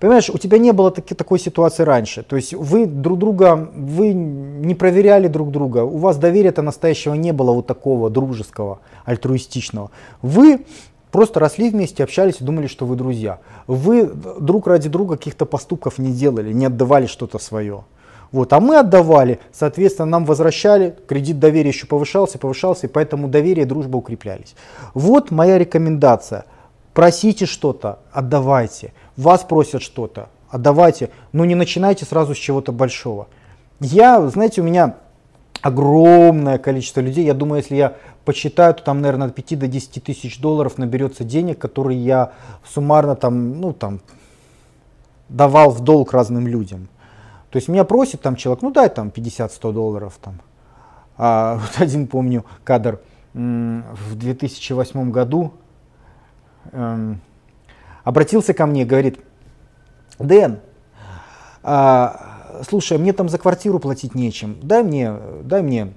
Понимаешь, 0.00 0.30
у 0.30 0.38
тебя 0.38 0.58
не 0.58 0.72
было 0.72 0.92
таки, 0.92 1.14
такой 1.14 1.40
ситуации 1.40 1.82
раньше. 1.82 2.22
То 2.22 2.36
есть 2.36 2.54
вы 2.54 2.86
друг 2.86 3.18
друга, 3.18 3.68
вы 3.74 4.12
не 4.12 4.74
проверяли 4.76 5.26
друг 5.26 5.50
друга, 5.50 5.82
у 5.82 5.96
вас 5.98 6.18
доверия-то 6.18 6.62
настоящего 6.62 7.14
не 7.14 7.32
было 7.32 7.52
вот 7.52 7.66
такого 7.66 8.08
дружеского, 8.08 8.78
альтруистичного. 9.04 9.90
Вы 10.22 10.64
просто 11.10 11.40
росли 11.40 11.70
вместе, 11.70 12.04
общались 12.04 12.40
и 12.40 12.44
думали, 12.44 12.68
что 12.68 12.86
вы 12.86 12.94
друзья. 12.94 13.40
Вы 13.66 14.06
друг 14.06 14.68
ради 14.68 14.88
друга 14.88 15.16
каких-то 15.16 15.46
поступков 15.46 15.98
не 15.98 16.12
делали, 16.12 16.52
не 16.52 16.66
отдавали 16.66 17.06
что-то 17.06 17.40
свое. 17.40 17.84
Вот, 18.30 18.52
а 18.52 18.60
мы 18.60 18.78
отдавали, 18.78 19.40
соответственно, 19.52 20.06
нам 20.06 20.24
возвращали, 20.24 20.94
кредит 21.06 21.38
доверия 21.38 21.70
еще 21.70 21.86
повышался, 21.86 22.38
повышался, 22.38 22.86
и 22.86 22.90
поэтому 22.90 23.28
доверие 23.28 23.64
и 23.64 23.68
дружба 23.68 23.96
укреплялись. 23.96 24.54
Вот 24.94 25.30
моя 25.30 25.58
рекомендация. 25.58 26.44
Просите 26.92 27.46
что-то, 27.46 28.00
отдавайте 28.12 28.92
вас 29.18 29.42
просят 29.42 29.82
что-то, 29.82 30.28
отдавайте, 30.48 31.10
но 31.32 31.44
не 31.44 31.56
начинайте 31.56 32.04
сразу 32.04 32.34
с 32.34 32.38
чего-то 32.38 32.70
большого. 32.70 33.26
Я, 33.80 34.26
знаете, 34.28 34.60
у 34.60 34.64
меня 34.64 34.94
огромное 35.60 36.58
количество 36.58 37.00
людей, 37.00 37.24
я 37.24 37.34
думаю, 37.34 37.60
если 37.60 37.74
я 37.74 37.96
посчитаю, 38.24 38.74
то 38.74 38.84
там, 38.84 39.00
наверное, 39.00 39.26
от 39.26 39.34
5 39.34 39.58
до 39.58 39.66
10 39.66 40.04
тысяч 40.04 40.40
долларов 40.40 40.78
наберется 40.78 41.24
денег, 41.24 41.58
которые 41.58 41.98
я 41.98 42.32
суммарно 42.64 43.16
там, 43.16 43.60
ну, 43.60 43.72
там, 43.72 44.00
давал 45.28 45.70
в 45.70 45.80
долг 45.80 46.12
разным 46.12 46.46
людям. 46.46 46.88
То 47.50 47.56
есть 47.56 47.68
меня 47.68 47.84
просит 47.84 48.20
там 48.20 48.36
человек, 48.36 48.62
ну 48.62 48.70
дай 48.70 48.88
там 48.88 49.08
50-100 49.08 49.72
долларов 49.72 50.18
там. 50.20 50.40
А, 51.16 51.56
вот 51.60 51.80
один 51.80 52.06
помню 52.06 52.44
кадр 52.64 53.00
в 53.34 54.14
2008 54.16 55.10
году, 55.10 55.52
эм, 56.72 57.20
обратился 58.04 58.54
ко 58.54 58.66
мне, 58.66 58.84
говорит, 58.84 59.20
Дэн, 60.18 60.60
а, 61.62 62.62
слушай, 62.68 62.98
мне 62.98 63.12
там 63.12 63.28
за 63.28 63.38
квартиру 63.38 63.78
платить 63.78 64.14
нечем, 64.14 64.58
дай 64.62 64.82
мне, 64.82 65.14
дай 65.42 65.62
мне 65.62 65.92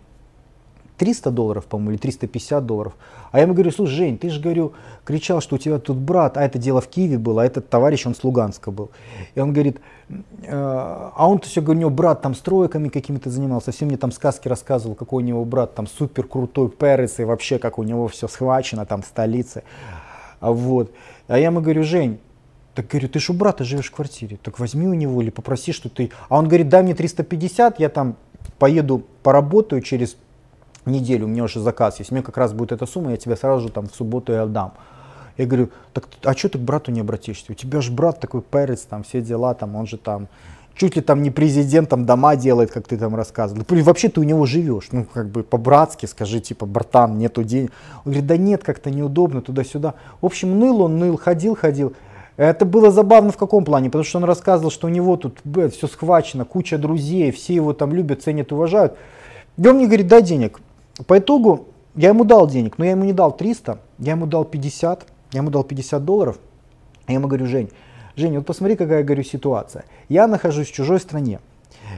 300 1.02 1.32
долларов, 1.32 1.66
по-моему, 1.66 1.94
или 1.94 1.98
350 1.98 2.64
долларов. 2.64 2.94
А 3.32 3.38
я 3.38 3.46
ему 3.46 3.56
говорю, 3.56 3.72
слушай, 3.72 3.96
Жень, 3.96 4.20
ты 4.20 4.30
же, 4.30 4.40
говорю, 4.40 4.74
кричал, 5.04 5.42
что 5.42 5.56
у 5.56 5.58
тебя 5.58 5.80
тут 5.80 5.98
брат, 5.98 6.38
а 6.38 6.44
это 6.44 6.60
дело 6.60 6.80
в 6.80 6.88
Киеве 6.88 7.18
было, 7.18 7.42
а 7.42 7.46
этот 7.46 7.70
товарищ, 7.70 8.06
он 8.06 8.14
с 8.14 8.24
Луганска 8.24 8.70
был. 8.70 8.92
И 9.34 9.40
он 9.40 9.52
говорит, 9.52 9.82
«Э, 10.10 10.52
а 10.52 11.28
он-то 11.28 11.48
все, 11.48 11.62
говорю, 11.62 11.80
у 11.80 11.82
него 11.82 11.90
брат 11.90 12.22
там 12.22 12.36
стройками 12.36 12.90
какими-то 12.90 13.32
занимался, 13.32 13.72
все 13.72 13.86
мне 13.86 13.98
там 13.98 14.12
сказки 14.12 14.48
рассказывал, 14.48 14.94
какой 14.94 15.24
у 15.24 15.26
него 15.26 15.44
брат 15.44 15.74
там 15.74 15.88
супер 15.88 16.28
крутой 16.28 16.70
перец, 16.70 17.18
и 17.18 17.24
вообще, 17.24 17.58
как 17.58 17.80
у 17.80 17.84
него 17.84 18.08
все 18.08 18.28
схвачено 18.28 18.86
там 18.86 19.02
в 19.02 19.08
столице. 19.08 19.64
А 20.40 20.52
вот. 20.52 20.92
А 21.28 21.40
я 21.40 21.46
ему 21.46 21.62
говорю, 21.62 21.84
Жень, 21.84 22.20
так 22.76 22.88
говорю, 22.88 23.10
ты 23.10 23.20
же 23.20 23.32
у 23.32 23.36
брата 23.36 23.64
живешь 23.64 23.90
в 23.90 23.96
квартире, 23.96 24.38
так 24.44 24.60
возьми 24.60 24.86
у 24.88 24.94
него 24.94 25.20
или 25.24 25.32
попроси, 25.32 25.72
что 25.72 25.90
ты... 25.90 26.12
А 26.30 26.38
он 26.38 26.48
говорит, 26.48 26.70
дай 26.70 26.84
мне 26.84 26.94
350, 26.94 27.80
я 27.80 27.90
там 27.90 28.18
поеду 28.60 29.02
поработаю 29.24 29.82
через 29.82 30.16
неделю, 30.90 31.26
у 31.26 31.30
меня 31.30 31.44
уже 31.44 31.60
заказ 31.60 32.00
есть, 32.00 32.12
мне 32.12 32.22
как 32.22 32.38
раз 32.38 32.54
будет 32.54 32.72
эта 32.72 32.86
сумма, 32.86 33.12
я 33.12 33.18
тебе 33.18 33.36
сразу 33.36 33.68
же 33.68 33.74
там 33.74 33.88
в 33.88 33.96
субботу 33.96 34.34
и 34.34 34.36
отдам. 34.36 34.74
Я 35.38 35.46
говорю, 35.46 35.70
так, 35.94 36.08
а 36.24 36.34
что 36.34 36.50
ты 36.50 36.60
к 36.60 36.62
брату 36.62 36.92
не 36.92 37.02
обратишься? 37.02 37.52
У 37.52 37.56
тебя 37.56 37.82
же 37.82 37.92
брат 37.92 38.20
такой 38.20 38.42
перец, 38.42 38.82
там 38.82 39.04
все 39.04 39.22
дела, 39.22 39.54
там 39.54 39.76
он 39.76 39.88
же 39.88 39.98
там 39.98 40.28
чуть 40.76 40.96
ли 40.96 41.02
там 41.02 41.22
не 41.22 41.30
президент, 41.32 41.90
там 41.90 42.06
дома 42.06 42.36
делает, 42.36 42.72
как 42.72 42.88
ты 42.88 42.98
там 42.98 43.16
рассказывал. 43.16 43.64
Вообще 43.70 44.10
ты 44.10 44.20
у 44.20 44.24
него 44.24 44.46
живешь, 44.46 44.90
ну 44.92 45.06
как 45.06 45.30
бы 45.30 45.44
по-братски 45.44 46.06
скажи, 46.06 46.40
типа, 46.40 46.66
братан, 46.66 47.18
нету 47.18 47.44
денег. 47.44 47.72
Он 48.06 48.12
говорит, 48.12 48.26
да 48.26 48.38
нет, 48.38 48.64
как-то 48.64 48.90
неудобно, 48.90 49.42
туда-сюда. 49.42 49.96
В 50.22 50.26
общем, 50.26 50.60
ныл 50.60 50.82
он, 50.82 50.98
ныл, 50.98 51.18
ходил, 51.18 51.56
ходил. 51.56 51.94
Это 52.38 52.66
было 52.66 52.92
забавно 52.92 53.32
в 53.32 53.38
каком 53.38 53.66
плане? 53.66 53.90
Потому 53.90 54.04
что 54.04 54.18
он 54.18 54.24
рассказывал, 54.24 54.72
что 54.72 54.88
у 54.88 54.90
него 54.90 55.18
тут 55.18 55.40
б, 55.44 55.70
все 55.70 55.88
схвачено, 55.88 56.46
куча 56.46 56.78
друзей, 56.78 57.32
все 57.32 57.54
его 57.54 57.74
там 57.74 57.94
любят, 57.94 58.24
ценят, 58.24 58.52
уважают. 58.52 58.96
И 59.58 59.68
он 59.68 59.76
мне 59.76 59.86
говорит, 59.86 60.08
дай 60.08 60.22
денег. 60.22 60.60
По 61.08 61.20
итогу 61.20 61.68
я 61.96 62.10
ему 62.10 62.24
дал 62.24 62.48
денег, 62.48 62.78
но 62.78 62.86
я 62.86 62.92
ему 62.92 63.04
не 63.04 63.14
дал 63.14 63.36
300, 63.36 63.80
я 64.00 64.12
ему 64.12 64.26
дал 64.26 64.46
50, 64.46 65.06
я 65.34 65.40
ему 65.40 65.50
дал 65.50 65.64
50 65.64 66.04
долларов. 66.04 66.40
Я 67.08 67.16
ему 67.16 67.28
говорю, 67.28 67.48
Жень, 67.48 67.70
Жень, 68.16 68.38
вот 68.38 68.46
посмотри, 68.46 68.76
какая, 68.76 69.04
говорю, 69.04 69.24
ситуация. 69.24 69.86
Я 70.10 70.28
нахожусь 70.28 70.68
в 70.68 70.74
чужой 70.74 71.00
стране, 71.00 71.40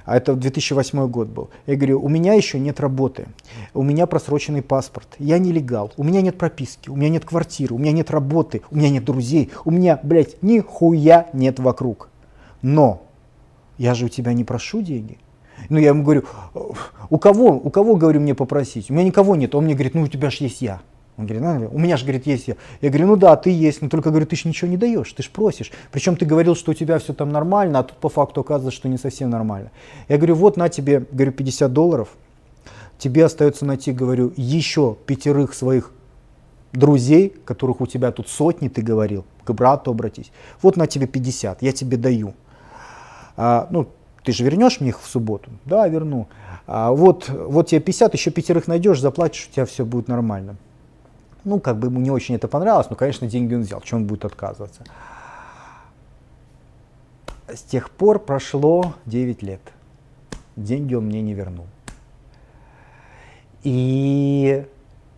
а 0.06 0.18
это 0.18 0.36
2008 0.36 1.08
год 1.08 1.28
был. 1.28 1.50
Я 1.66 1.76
говорю, 1.76 2.02
у 2.02 2.10
меня 2.10 2.34
еще 2.34 2.60
нет 2.60 2.80
работы, 2.80 3.28
у 3.74 3.84
меня 3.84 4.08
просроченный 4.08 4.62
паспорт, 4.62 5.08
я 5.20 5.38
нелегал, 5.38 5.92
у 5.98 6.04
меня 6.04 6.22
нет 6.22 6.38
прописки, 6.38 6.90
у 6.90 6.96
меня 6.96 7.10
нет 7.10 7.26
квартиры, 7.26 7.76
у 7.76 7.78
меня 7.78 7.92
нет 7.92 8.10
работы, 8.12 8.62
у 8.72 8.76
меня 8.76 8.90
нет 8.90 9.04
друзей, 9.04 9.52
у 9.66 9.72
меня, 9.72 10.00
блядь, 10.02 10.42
нихуя 10.42 11.28
нет 11.34 11.60
вокруг. 11.60 12.10
Но 12.62 13.04
я 13.78 13.94
же 13.94 14.06
у 14.06 14.10
тебя 14.10 14.34
не 14.34 14.44
прошу 14.44 14.82
деньги, 14.82 15.18
ну, 15.70 15.78
я 15.78 15.90
ему 15.90 16.04
говорю, 16.04 16.24
у 17.10 17.18
кого, 17.18 17.52
у 17.52 17.70
кого, 17.70 17.96
говорю, 17.96 18.20
мне 18.20 18.36
попросить? 18.36 18.90
У 18.90 18.94
меня 18.94 19.04
никого 19.04 19.36
нет. 19.36 19.56
Он 19.56 19.66
мне 19.66 19.74
говорит, 19.74 19.94
ну, 19.96 20.02
у 20.02 20.08
тебя 20.08 20.30
же 20.30 20.44
есть 20.44 20.62
я. 20.62 20.82
Он 21.18 21.28
говорит, 21.28 21.44
ну, 21.44 21.70
у 21.72 21.78
меня 21.78 21.96
же, 21.98 22.06
говорит, 22.06 22.26
есть 22.26 22.48
я. 22.48 22.56
Я 22.82 22.90
говорю, 22.90 23.08
ну 23.08 23.16
да, 23.16 23.36
ты 23.36 23.52
есть, 23.52 23.82
но 23.82 23.90
только, 23.90 24.10
говорю, 24.10 24.26
ты 24.26 24.36
же 24.36 24.48
ничего 24.48 24.70
не 24.70 24.78
даешь, 24.78 25.12
ты 25.14 25.22
же 25.22 25.30
просишь. 25.30 25.72
Причем 25.92 26.16
ты 26.16 26.26
говорил, 26.26 26.56
что 26.56 26.72
у 26.72 26.74
тебя 26.74 26.98
все 26.98 27.14
там 27.14 27.32
нормально, 27.32 27.80
а 27.80 27.84
тут 27.84 27.98
по 27.98 28.10
факту 28.10 28.42
оказывается, 28.42 28.76
что 28.76 28.90
не 28.90 28.98
совсем 28.98 29.30
нормально. 29.30 29.70
Я 30.08 30.18
говорю, 30.18 30.36
вот 30.36 30.58
на 30.58 30.70
тебе, 30.70 31.06
говорю, 31.12 31.32
50 31.32 31.72
долларов, 31.72 32.10
тебе 32.98 33.26
остается 33.26 33.66
найти, 33.66 33.92
говорю, 33.92 34.34
еще 34.36 34.98
пятерых 35.06 35.54
своих 35.54 35.92
друзей, 36.72 37.36
которых 37.46 37.82
у 37.82 37.86
тебя 37.86 38.12
тут 38.12 38.28
сотни, 38.28 38.68
ты 38.68 38.82
говорил, 38.82 39.24
к 39.44 39.52
брату 39.54 39.92
обратись. 39.92 40.32
Вот 40.64 40.78
на 40.78 40.88
тебе 40.88 41.06
50, 41.06 41.62
я 41.62 41.72
тебе 41.74 41.98
даю. 41.98 42.34
А, 43.38 43.68
ну, 43.70 43.88
ты 44.24 44.32
же 44.32 44.44
вернешь 44.44 44.80
мне 44.80 44.90
их 44.90 45.02
в 45.02 45.08
субботу? 45.08 45.52
Да, 45.66 45.88
верну. 45.88 46.28
А 46.66 46.92
вот, 46.92 47.30
вот 47.30 47.68
тебе 47.68 47.82
50, 47.82 48.14
еще 48.14 48.32
пятерых 48.32 48.68
найдешь, 48.68 49.00
заплатишь, 49.00 49.48
у 49.50 49.54
тебя 49.54 49.66
все 49.66 49.86
будет 49.86 50.08
нормально. 50.08 50.56
Ну, 51.44 51.60
как 51.60 51.78
бы 51.78 51.88
ему 51.88 52.00
не 52.00 52.10
очень 52.10 52.36
это 52.36 52.48
понравилось, 52.48 52.90
но, 52.90 52.96
конечно, 52.96 53.28
деньги 53.28 53.54
он 53.54 53.62
взял, 53.62 53.82
чем 53.82 54.00
он 54.00 54.08
будет 54.08 54.24
отказываться. 54.24 54.84
С 57.48 57.62
тех 57.62 57.90
пор 57.90 58.20
прошло 58.20 58.96
9 59.06 59.44
лет. 59.44 59.62
Деньги 60.56 60.96
он 60.96 61.06
мне 61.06 61.22
не 61.22 61.34
вернул. 61.34 61.66
И 63.64 64.66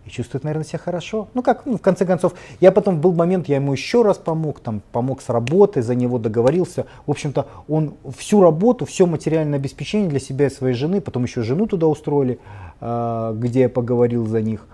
и 0.05 0.09
чувствует, 0.09 0.43
наверное, 0.43 0.65
себя 0.65 0.79
хорошо. 0.79 1.27
Ну 1.33 1.41
как, 1.41 1.65
ну, 1.65 1.77
в 1.77 1.81
конце 1.81 2.05
концов, 2.05 2.33
я 2.59 2.71
потом 2.71 3.01
был 3.01 3.13
момент, 3.13 3.47
я 3.47 3.55
ему 3.55 3.73
еще 3.73 4.03
раз 4.03 4.17
помог, 4.17 4.59
там, 4.59 4.81
помог 4.91 5.21
с 5.21 5.29
работой, 5.29 5.81
за 5.81 5.95
него 5.95 6.19
договорился. 6.19 6.85
В 7.05 7.11
общем-то, 7.11 7.47
он 7.67 7.95
всю 8.17 8.41
работу, 8.41 8.85
все 8.85 9.05
материальное 9.05 9.57
обеспечение 9.57 10.09
для 10.09 10.19
себя 10.19 10.47
и 10.47 10.49
своей 10.49 10.75
жены, 10.75 11.01
потом 11.01 11.23
еще 11.23 11.41
жену 11.41 11.65
туда 11.65 11.87
устроили, 11.87 12.39
э, 12.81 13.33
где 13.37 13.61
я 13.61 13.69
поговорил 13.69 14.27
за 14.27 14.41
них. 14.41 14.67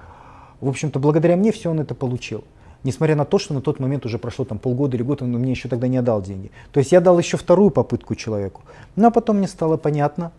В 0.59 0.67
общем-то, 0.67 0.99
благодаря 0.99 1.37
мне 1.37 1.51
все 1.51 1.71
он 1.71 1.79
это 1.79 1.95
получил. 1.95 2.43
Несмотря 2.83 3.15
на 3.15 3.25
то, 3.25 3.37
что 3.37 3.53
на 3.53 3.61
тот 3.61 3.79
момент 3.79 4.05
уже 4.05 4.17
прошло 4.17 4.43
там 4.43 4.57
полгода 4.57 4.97
или 4.97 5.03
год, 5.03 5.21
он 5.21 5.29
мне 5.31 5.51
еще 5.51 5.69
тогда 5.69 5.87
не 5.87 5.97
отдал 5.97 6.21
деньги. 6.21 6.51
То 6.71 6.79
есть 6.79 6.91
я 6.91 6.99
дал 6.99 7.17
еще 7.19 7.37
вторую 7.37 7.69
попытку 7.69 8.15
человеку. 8.15 8.61
Ну 8.95 9.07
а 9.07 9.11
потом 9.11 9.37
мне 9.37 9.47
стало 9.47 9.77
понятно, 9.77 10.31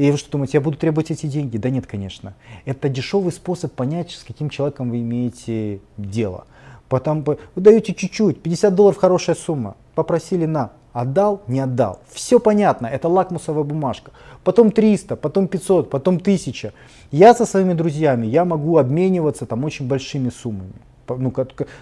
и 0.00 0.10
вы 0.10 0.16
что 0.16 0.30
думаете, 0.30 0.56
я 0.56 0.60
буду 0.62 0.78
требовать 0.78 1.10
эти 1.10 1.26
деньги? 1.26 1.58
Да 1.58 1.68
нет, 1.68 1.86
конечно. 1.86 2.32
Это 2.64 2.88
дешевый 2.88 3.32
способ 3.32 3.74
понять, 3.74 4.12
с 4.12 4.24
каким 4.24 4.48
человеком 4.48 4.90
вы 4.90 5.00
имеете 5.00 5.80
дело. 5.98 6.46
Потом 6.88 7.22
вы 7.22 7.38
даете 7.54 7.92
чуть-чуть, 7.92 8.42
50 8.42 8.74
долларов 8.74 8.96
хорошая 8.96 9.36
сумма, 9.36 9.76
попросили 9.94 10.46
на, 10.46 10.70
отдал, 10.94 11.42
не 11.48 11.60
отдал. 11.60 12.00
Все 12.10 12.40
понятно, 12.40 12.86
это 12.86 13.08
лакмусовая 13.08 13.62
бумажка. 13.62 14.12
Потом 14.42 14.72
300, 14.72 15.16
потом 15.16 15.48
500, 15.48 15.90
потом 15.90 16.16
1000. 16.16 16.72
Я 17.10 17.34
со 17.34 17.44
своими 17.44 17.74
друзьями, 17.74 18.26
я 18.26 18.46
могу 18.46 18.78
обмениваться 18.78 19.44
там 19.44 19.64
очень 19.64 19.86
большими 19.86 20.30
суммами 20.30 20.72
ну, 21.08 21.34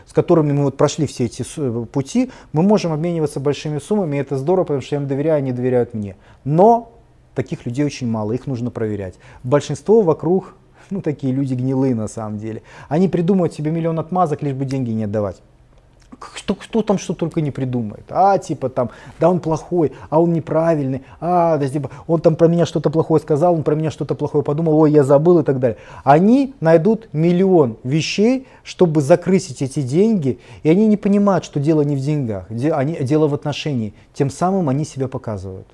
с 0.06 0.12
которыми 0.14 0.52
мы 0.52 0.64
вот 0.64 0.78
прошли 0.78 1.06
все 1.06 1.26
эти 1.26 1.44
пути, 1.92 2.30
мы 2.54 2.62
можем 2.62 2.94
обмениваться 2.94 3.40
большими 3.40 3.78
суммами, 3.78 4.16
и 4.16 4.20
это 4.20 4.38
здорово, 4.38 4.64
потому 4.64 4.80
что 4.80 4.94
я 4.94 5.02
им 5.02 5.06
доверяю, 5.06 5.36
они 5.36 5.52
доверяют 5.52 5.92
мне. 5.92 6.16
Но 6.44 6.97
таких 7.38 7.66
людей 7.66 7.84
очень 7.84 8.08
мало, 8.10 8.32
их 8.32 8.48
нужно 8.48 8.72
проверять. 8.72 9.14
Большинство 9.44 10.02
вокруг, 10.02 10.56
ну 10.90 11.00
такие 11.00 11.32
люди 11.32 11.54
гнилые 11.54 11.94
на 11.94 12.08
самом 12.08 12.38
деле. 12.38 12.62
Они 12.88 13.08
придумывают 13.08 13.54
себе 13.54 13.70
миллион 13.70 14.00
отмазок, 14.00 14.42
лишь 14.42 14.54
бы 14.54 14.64
деньги 14.64 14.90
не 14.90 15.04
отдавать. 15.04 15.40
Кто, 16.18 16.56
кто 16.56 16.82
там 16.82 16.98
что 16.98 17.14
только 17.14 17.40
не 17.40 17.52
придумает. 17.52 18.06
А, 18.08 18.38
типа 18.38 18.70
там, 18.70 18.90
да 19.20 19.30
он 19.30 19.38
плохой, 19.38 19.92
а 20.10 20.20
он 20.20 20.32
неправильный, 20.32 21.02
а, 21.20 21.58
да, 21.58 21.68
типа, 21.68 21.90
он 22.08 22.20
там 22.20 22.34
про 22.34 22.48
меня 22.48 22.66
что-то 22.66 22.90
плохое 22.90 23.22
сказал, 23.22 23.54
он 23.54 23.62
про 23.62 23.76
меня 23.76 23.92
что-то 23.92 24.16
плохое 24.16 24.42
подумал, 24.42 24.76
ой, 24.80 24.90
я 24.90 25.04
забыл 25.04 25.38
и 25.38 25.44
так 25.44 25.60
далее. 25.60 25.78
Они 26.02 26.54
найдут 26.60 27.08
миллион 27.12 27.76
вещей, 27.84 28.48
чтобы 28.64 29.00
закрысить 29.00 29.62
эти 29.62 29.80
деньги, 29.80 30.40
и 30.64 30.70
они 30.70 30.88
не 30.88 30.96
понимают, 30.96 31.44
что 31.44 31.60
дело 31.60 31.82
не 31.82 31.94
в 31.94 32.00
деньгах, 32.00 32.46
они, 32.50 32.96
дело 32.96 33.28
в 33.28 33.34
отношении. 33.34 33.94
Тем 34.12 34.28
самым 34.28 34.70
они 34.70 34.84
себя 34.84 35.06
показывают. 35.06 35.68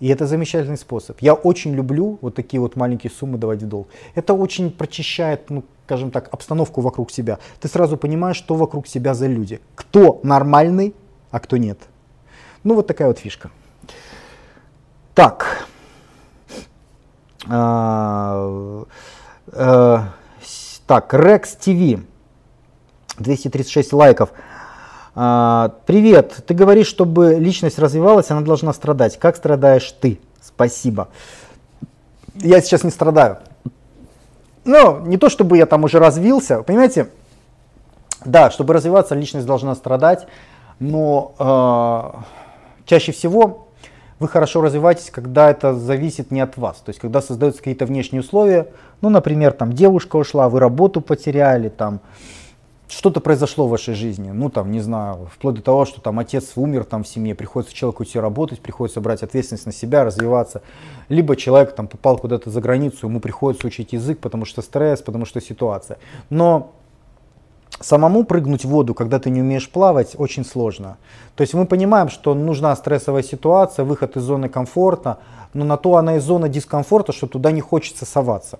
И 0.00 0.08
это 0.08 0.26
замечательный 0.26 0.76
способ. 0.76 1.20
Я 1.20 1.34
очень 1.34 1.74
люблю 1.74 2.18
вот 2.20 2.34
такие 2.34 2.60
вот 2.60 2.76
маленькие 2.76 3.10
суммы 3.10 3.36
давать 3.36 3.62
в 3.62 3.66
долг. 3.66 3.88
Это 4.14 4.32
очень 4.32 4.70
прочищает, 4.70 5.50
ну, 5.50 5.64
скажем 5.86 6.10
так, 6.10 6.28
обстановку 6.32 6.80
вокруг 6.80 7.10
себя. 7.10 7.38
Ты 7.60 7.68
сразу 7.68 7.96
понимаешь, 7.96 8.36
что 8.36 8.54
вокруг 8.54 8.86
себя 8.86 9.14
за 9.14 9.26
люди. 9.26 9.60
Кто 9.74 10.20
нормальный, 10.22 10.94
а 11.30 11.40
кто 11.40 11.56
нет. 11.56 11.78
Ну, 12.62 12.74
вот 12.74 12.86
такая 12.86 13.08
вот 13.08 13.18
фишка. 13.18 13.50
Так. 15.14 15.66
А, 17.48 18.84
а, 19.52 20.08
так, 20.86 21.12
Rex 21.12 21.58
TV. 21.58 22.04
236 23.18 23.92
лайков. 23.92 24.30
А, 25.20 25.72
привет, 25.84 26.44
ты 26.46 26.54
говоришь, 26.54 26.86
чтобы 26.86 27.34
личность 27.40 27.80
развивалась, 27.80 28.30
она 28.30 28.42
должна 28.42 28.72
страдать. 28.72 29.18
Как 29.18 29.34
страдаешь 29.34 29.90
ты? 30.00 30.20
Спасибо. 30.40 31.08
Я 32.36 32.60
сейчас 32.60 32.84
не 32.84 32.92
страдаю. 32.92 33.38
Ну, 34.64 35.00
не 35.00 35.16
то 35.16 35.28
чтобы 35.28 35.56
я 35.56 35.66
там 35.66 35.82
уже 35.82 35.98
развился, 35.98 36.62
понимаете, 36.62 37.08
да, 38.24 38.52
чтобы 38.52 38.74
развиваться, 38.74 39.16
личность 39.16 39.44
должна 39.44 39.74
страдать, 39.74 40.28
но 40.78 41.34
э, 41.36 42.84
чаще 42.86 43.10
всего 43.10 43.66
вы 44.20 44.28
хорошо 44.28 44.60
развиваетесь, 44.60 45.10
когда 45.10 45.50
это 45.50 45.74
зависит 45.74 46.30
не 46.30 46.42
от 46.42 46.56
вас, 46.56 46.76
то 46.76 46.90
есть 46.90 47.00
когда 47.00 47.22
создаются 47.22 47.58
какие-то 47.58 47.86
внешние 47.86 48.20
условия, 48.20 48.68
ну, 49.00 49.08
например, 49.08 49.50
там 49.50 49.72
девушка 49.72 50.14
ушла, 50.14 50.48
вы 50.48 50.60
работу 50.60 51.00
потеряли, 51.00 51.70
там, 51.70 51.98
что-то 52.88 53.20
произошло 53.20 53.66
в 53.66 53.70
вашей 53.70 53.94
жизни, 53.94 54.30
ну 54.30 54.50
там, 54.50 54.70
не 54.72 54.80
знаю, 54.80 55.28
вплоть 55.32 55.56
до 55.56 55.62
того, 55.62 55.84
что 55.84 56.00
там 56.00 56.18
отец 56.18 56.52
умер 56.56 56.84
там 56.84 57.04
в 57.04 57.08
семье, 57.08 57.34
приходится 57.34 57.74
человеку 57.74 58.04
идти 58.04 58.18
работать, 58.18 58.60
приходится 58.60 59.00
брать 59.00 59.22
ответственность 59.22 59.66
на 59.66 59.72
себя, 59.72 60.04
развиваться, 60.04 60.62
либо 61.08 61.36
человек 61.36 61.74
там 61.74 61.86
попал 61.86 62.18
куда-то 62.18 62.50
за 62.50 62.60
границу, 62.60 63.06
ему 63.06 63.20
приходится 63.20 63.66
учить 63.66 63.92
язык, 63.92 64.18
потому 64.20 64.44
что 64.44 64.62
стресс, 64.62 65.02
потому 65.02 65.26
что 65.26 65.40
ситуация. 65.40 65.98
Но 66.30 66.72
самому 67.80 68.24
прыгнуть 68.24 68.64
в 68.64 68.68
воду, 68.68 68.94
когда 68.94 69.18
ты 69.18 69.30
не 69.30 69.40
умеешь 69.40 69.70
плавать, 69.70 70.14
очень 70.16 70.44
сложно. 70.44 70.96
То 71.36 71.42
есть 71.42 71.54
мы 71.54 71.66
понимаем, 71.66 72.08
что 72.08 72.34
нужна 72.34 72.74
стрессовая 72.74 73.22
ситуация, 73.22 73.84
выход 73.84 74.16
из 74.16 74.22
зоны 74.22 74.48
комфорта, 74.48 75.18
но 75.54 75.64
на 75.64 75.76
то 75.76 75.96
она 75.96 76.16
и 76.16 76.18
зона 76.20 76.48
дискомфорта, 76.48 77.12
что 77.12 77.26
туда 77.26 77.50
не 77.52 77.60
хочется 77.60 78.04
соваться. 78.06 78.58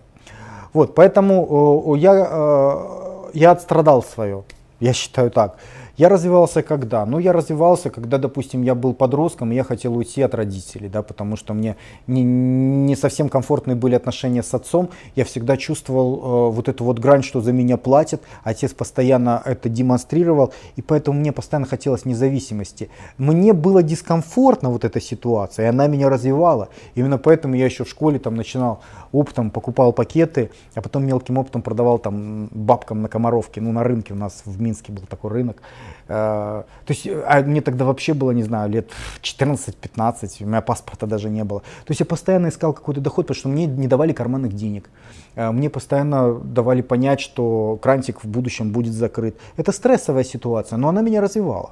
Вот, 0.73 0.95
поэтому 0.95 1.95
э, 1.95 1.99
я, 1.99 2.29
э, 2.31 3.08
я 3.35 3.53
отстрадал 3.53 4.03
свое, 4.03 4.45
я 4.81 4.93
считаю 4.93 5.31
так. 5.31 5.59
Я 5.99 6.09
развивался 6.09 6.63
когда? 6.63 7.05
Ну, 7.05 7.19
я 7.19 7.33
развивался, 7.33 7.91
когда, 7.91 8.19
допустим, 8.19 8.63
я 8.63 8.77
был 8.77 8.95
подростком, 8.95 9.51
и 9.51 9.57
я 9.57 9.65
хотел 9.65 9.97
уйти 9.97 10.23
от 10.23 10.33
родителей, 10.33 10.89
да, 10.89 11.03
потому 11.03 11.35
что 11.37 11.55
мне 11.55 11.77
не, 12.07 12.23
не 12.23 12.95
совсем 12.95 13.29
комфортные 13.29 13.75
были 13.75 13.97
отношения 13.97 14.45
с 14.45 14.55
отцом. 14.55 14.91
Я 15.17 15.25
всегда 15.25 15.57
чувствовал 15.57 16.51
э, 16.51 16.55
вот 16.55 16.69
эту 16.69 16.85
вот 16.85 17.01
грань, 17.01 17.25
что 17.25 17.41
за 17.41 17.53
меня 17.53 17.77
платят. 17.77 18.23
Отец 18.45 18.75
постоянно 18.75 19.43
это 19.45 19.69
демонстрировал, 19.69 20.53
и 20.77 20.83
поэтому 20.83 21.19
мне 21.19 21.33
постоянно 21.33 21.67
хотелось 21.67 22.05
независимости. 22.05 22.91
Мне 23.17 23.53
было 23.53 23.83
дискомфортно 23.83 24.71
вот 24.71 24.85
эта 24.85 25.01
ситуация, 25.01 25.67
и 25.67 25.69
она 25.69 25.89
меня 25.89 26.09
развивала. 26.09 26.69
Именно 26.95 27.19
поэтому 27.19 27.57
я 27.57 27.65
еще 27.65 27.83
в 27.83 27.89
школе 27.89 28.21
там 28.21 28.37
начинал 28.37 28.83
оптом, 29.11 29.51
покупал 29.51 29.93
пакеты, 29.93 30.51
а 30.77 30.81
потом 30.81 31.07
мелким 31.07 31.39
оптом 31.39 31.61
продавал 31.61 31.99
там 31.99 32.49
бабкам 32.53 33.03
на 33.03 33.09
Комаровке, 33.09 33.61
ну, 33.61 33.73
на 33.73 33.83
рынке 33.83 34.15
у 34.15 34.17
нас 34.17 34.43
в 34.45 34.61
Минске 34.61 34.93
был 34.93 35.03
такой 35.09 35.33
рынок. 35.33 35.61
Э, 36.09 36.63
то 36.87 36.93
есть, 36.93 37.07
а 37.07 37.43
мне 37.43 37.61
тогда 37.61 37.85
вообще 37.85 38.15
было, 38.15 38.31
не 38.31 38.43
знаю, 38.43 38.71
лет 38.71 38.91
14-15, 39.23 40.45
у 40.45 40.47
меня 40.47 40.61
паспорта 40.61 41.07
даже 41.07 41.29
не 41.29 41.45
было. 41.45 41.61
То 41.61 41.91
есть 41.91 42.01
я 42.01 42.07
постоянно 42.07 42.49
искал 42.49 42.73
какой-то 42.73 43.01
доход, 43.01 43.27
потому 43.27 43.39
что 43.39 43.49
мне 43.49 43.67
не 43.67 43.89
давали 43.89 44.13
карманных 44.13 44.55
денег. 44.55 44.91
Э, 45.35 45.51
мне 45.51 45.71
постоянно 45.71 46.35
давали 46.35 46.83
понять, 46.83 47.21
что 47.21 47.79
крантик 47.83 48.25
в 48.25 48.29
будущем 48.29 48.71
будет 48.71 48.93
закрыт. 48.93 49.37
Это 49.57 49.73
стрессовая 49.73 50.25
ситуация, 50.25 50.77
но 50.77 50.89
она 50.89 51.03
меня 51.03 51.21
развивала. 51.21 51.71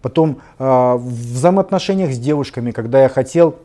Потом 0.00 0.38
э, 0.58 0.64
в 0.64 1.34
взаимоотношениях 1.34 2.12
с 2.12 2.18
девушками, 2.18 2.72
когда 2.72 3.02
я 3.02 3.08
хотел, 3.08 3.56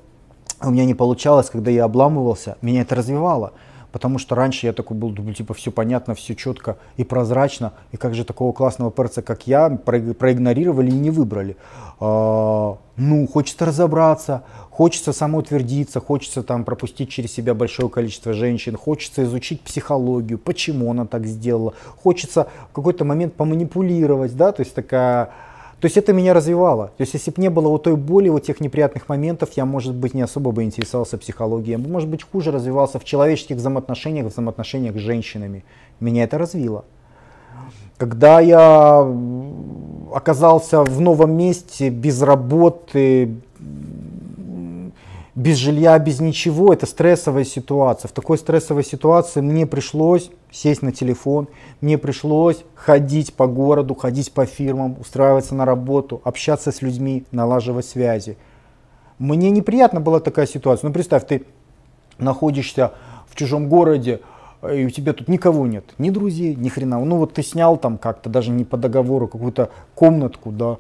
у 0.62 0.70
меня 0.72 0.86
не 0.86 0.94
получалось, 0.94 1.50
когда 1.50 1.72
я 1.72 1.84
обламывался, 1.84 2.58
меня 2.62 2.82
это 2.82 2.96
развивало. 2.96 3.54
Потому 3.92 4.20
что 4.20 4.36
раньше 4.36 4.68
я 4.68 4.74
такой 4.74 4.98
был, 4.98 5.12
думаю, 5.12 5.34
типа, 5.34 5.54
все 5.54 5.72
понятно, 5.72 6.14
все 6.14 6.36
четко 6.36 6.78
и 6.98 7.04
прозрачно. 7.04 7.74
И 7.92 7.98
как 7.98 8.16
же 8.16 8.26
такого 8.26 8.52
классного 8.52 8.92
перца, 8.92 9.22
как 9.22 9.48
я, 9.48 9.70
проигнорировали 9.70 10.90
и 10.90 10.94
не 10.94 11.10
выбрали. 11.10 11.56
А, 12.00 12.78
ну, 12.98 13.28
хочется 13.28 13.66
разобраться, 13.66 14.44
хочется 14.70 15.14
самоутвердиться, 15.14 16.00
хочется 16.00 16.44
там 16.44 16.64
пропустить 16.64 17.10
через 17.10 17.32
себя 17.32 17.54
большое 17.54 17.90
количество 17.90 18.34
женщин, 18.34 18.76
хочется 18.76 19.24
изучить 19.24 19.62
психологию, 19.62 20.38
почему 20.38 20.92
она 20.92 21.06
так 21.06 21.26
сделала, 21.26 21.74
хочется 22.04 22.48
в 22.70 22.76
какой-то 22.76 23.06
момент 23.06 23.34
поманипулировать, 23.34 24.36
да, 24.36 24.52
то 24.52 24.62
есть 24.62 24.76
такая 24.76 25.32
то 25.80 25.86
есть 25.86 25.96
это 25.96 26.12
меня 26.12 26.34
развивало. 26.34 26.88
То 26.98 27.02
есть 27.02 27.14
если 27.14 27.30
бы 27.30 27.40
не 27.40 27.50
было 27.50 27.70
вот 27.70 27.84
той 27.84 27.96
боли, 27.96 28.30
вот 28.30 28.44
тех 28.44 28.60
неприятных 28.60 29.08
моментов, 29.10 29.50
я, 29.56 29.66
может 29.66 29.94
быть, 29.94 30.16
не 30.16 30.24
особо 30.24 30.52
бы 30.52 30.64
интересовался 30.64 31.20
психологией. 31.20 31.74
Я 31.74 31.78
бы, 31.78 31.88
может 31.88 32.10
быть, 32.10 32.24
хуже 32.24 32.52
развивался 32.52 32.98
в 32.98 33.04
человеческих 33.04 33.58
взаимоотношениях, 33.58 34.26
в 34.26 34.30
взаимоотношениях 34.30 34.96
с 34.96 35.00
женщинами. 35.00 35.64
Меня 36.00 36.24
это 36.24 36.40
развило. 36.40 36.84
Когда 37.98 38.40
я 38.40 39.08
оказался 40.14 40.84
в 40.84 41.00
новом 41.00 41.34
месте, 41.34 41.90
без 41.90 42.22
работы, 42.24 43.36
без 45.38 45.58
жилья, 45.58 46.00
без 46.00 46.20
ничего, 46.20 46.74
это 46.74 46.88
стрессовая 46.88 47.44
ситуация. 47.44 48.10
В 48.10 48.12
такой 48.12 48.40
стрессовой 48.40 48.84
ситуации 48.84 49.40
мне 49.40 49.68
пришлось 49.68 50.32
сесть 50.50 50.82
на 50.82 50.92
телефон, 50.92 51.48
мне 51.80 52.00
пришлось 52.00 52.64
ходить 52.74 53.36
по 53.36 53.46
городу, 53.46 53.94
ходить 53.94 54.32
по 54.32 54.48
фирмам, 54.48 54.98
устраиваться 55.00 55.54
на 55.54 55.64
работу, 55.64 56.22
общаться 56.24 56.72
с 56.72 56.82
людьми, 56.82 57.24
налаживать 57.32 57.86
связи. 57.86 58.36
Мне 59.20 59.52
неприятно 59.52 60.02
была 60.02 60.20
такая 60.20 60.48
ситуация. 60.48 60.88
Ну 60.88 60.94
представь, 60.94 61.28
ты 61.28 61.46
находишься 62.18 62.94
в 63.28 63.36
чужом 63.36 63.70
городе, 63.70 64.22
и 64.64 64.86
у 64.86 64.90
тебя 64.90 65.14
тут 65.14 65.28
никого 65.28 65.68
нет, 65.68 65.86
ни 66.00 66.10
друзей, 66.10 66.56
ни 66.56 66.70
хрена. 66.70 67.00
Ну 67.06 67.18
вот 67.18 67.36
ты 67.36 67.44
снял 67.44 67.78
там 67.78 68.00
как-то, 68.00 68.28
даже 68.28 68.50
не 68.50 68.66
по 68.66 68.76
договору, 68.76 69.28
какую-то 69.28 69.70
комнатку, 69.94 70.50
да, 70.50 70.78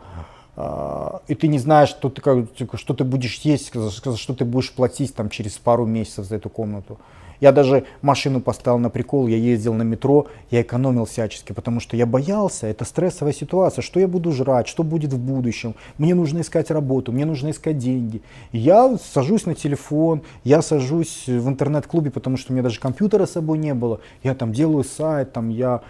и 0.58 1.36
ты 1.36 1.48
не 1.48 1.60
знаешь, 1.60 1.90
что 1.90 2.10
ты, 2.10 2.22
как, 2.22 2.48
что 2.74 2.94
ты 2.96 3.04
будешь 3.04 3.36
есть, 3.42 3.70
что 3.70 4.34
ты 4.34 4.44
будешь 4.44 4.72
платить 4.72 5.14
там, 5.14 5.30
через 5.30 5.58
пару 5.58 5.86
месяцев 5.86 6.26
за 6.26 6.38
эту 6.38 6.50
комнату. 6.50 6.98
Я 7.40 7.52
даже 7.52 7.86
машину 8.02 8.42
поставил 8.42 8.80
на 8.80 8.90
прикол, 8.90 9.28
я 9.28 9.38
ездил 9.38 9.76
на 9.76 9.84
метро, 9.84 10.26
я 10.50 10.62
экономил 10.62 11.06
всячески, 11.06 11.54
потому 11.54 11.80
что 11.80 11.96
я 11.96 12.08
боялся, 12.08 12.66
это 12.66 12.84
стрессовая 12.84 13.34
ситуация, 13.34 13.84
что 13.84 14.00
я 14.00 14.08
буду 14.08 14.32
жрать, 14.32 14.68
что 14.68 14.82
будет 14.82 15.14
в 15.14 15.20
будущем, 15.20 15.76
мне 16.00 16.16
нужно 16.16 16.42
искать 16.42 16.72
работу, 16.72 17.12
мне 17.12 17.26
нужно 17.26 17.52
искать 17.52 17.78
деньги. 17.78 18.24
Я 18.52 18.98
сажусь 19.14 19.46
на 19.46 19.54
телефон, 19.54 20.24
я 20.44 20.64
сажусь 20.64 21.26
в 21.28 21.48
интернет-клубе, 21.48 22.10
потому 22.10 22.38
что 22.38 22.52
у 22.52 22.56
меня 22.56 22.64
даже 22.64 22.80
компьютера 22.80 23.28
с 23.28 23.34
собой 23.34 23.60
не 23.60 23.76
было, 23.76 24.00
я 24.24 24.34
там 24.34 24.52
делаю 24.52 24.84
сайт, 24.84 25.34
там 25.34 25.50
я 25.50 25.82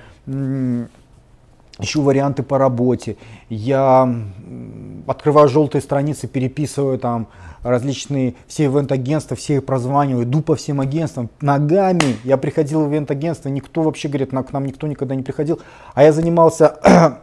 ищу 1.80 2.02
варианты 2.02 2.44
по 2.44 2.58
работе, 2.58 3.18
я 3.50 4.14
открываю 5.06 5.48
желтые 5.48 5.82
страницы, 5.82 6.28
переписываю 6.28 7.00
там 7.00 7.28
различные 7.64 8.36
все 8.48 8.66
ивент-агентства, 8.66 9.36
все 9.36 9.56
их 9.56 9.66
прозваниваю, 9.66 10.24
иду 10.24 10.42
по 10.42 10.56
всем 10.56 10.80
агентствам. 10.82 11.30
Ногами. 11.42 12.18
Я 12.24 12.38
приходил 12.38 12.86
в 12.86 12.92
ивент-агентство, 12.92 13.50
никто 13.50 13.84
вообще 13.84 14.08
говорит, 14.08 14.32
к 14.32 14.52
нам 14.52 14.66
никто 14.66 14.88
никогда 14.88 15.16
не 15.16 15.24
приходил, 15.24 15.60
а 15.94 16.04
я 16.04 16.14
занимался 16.14 17.20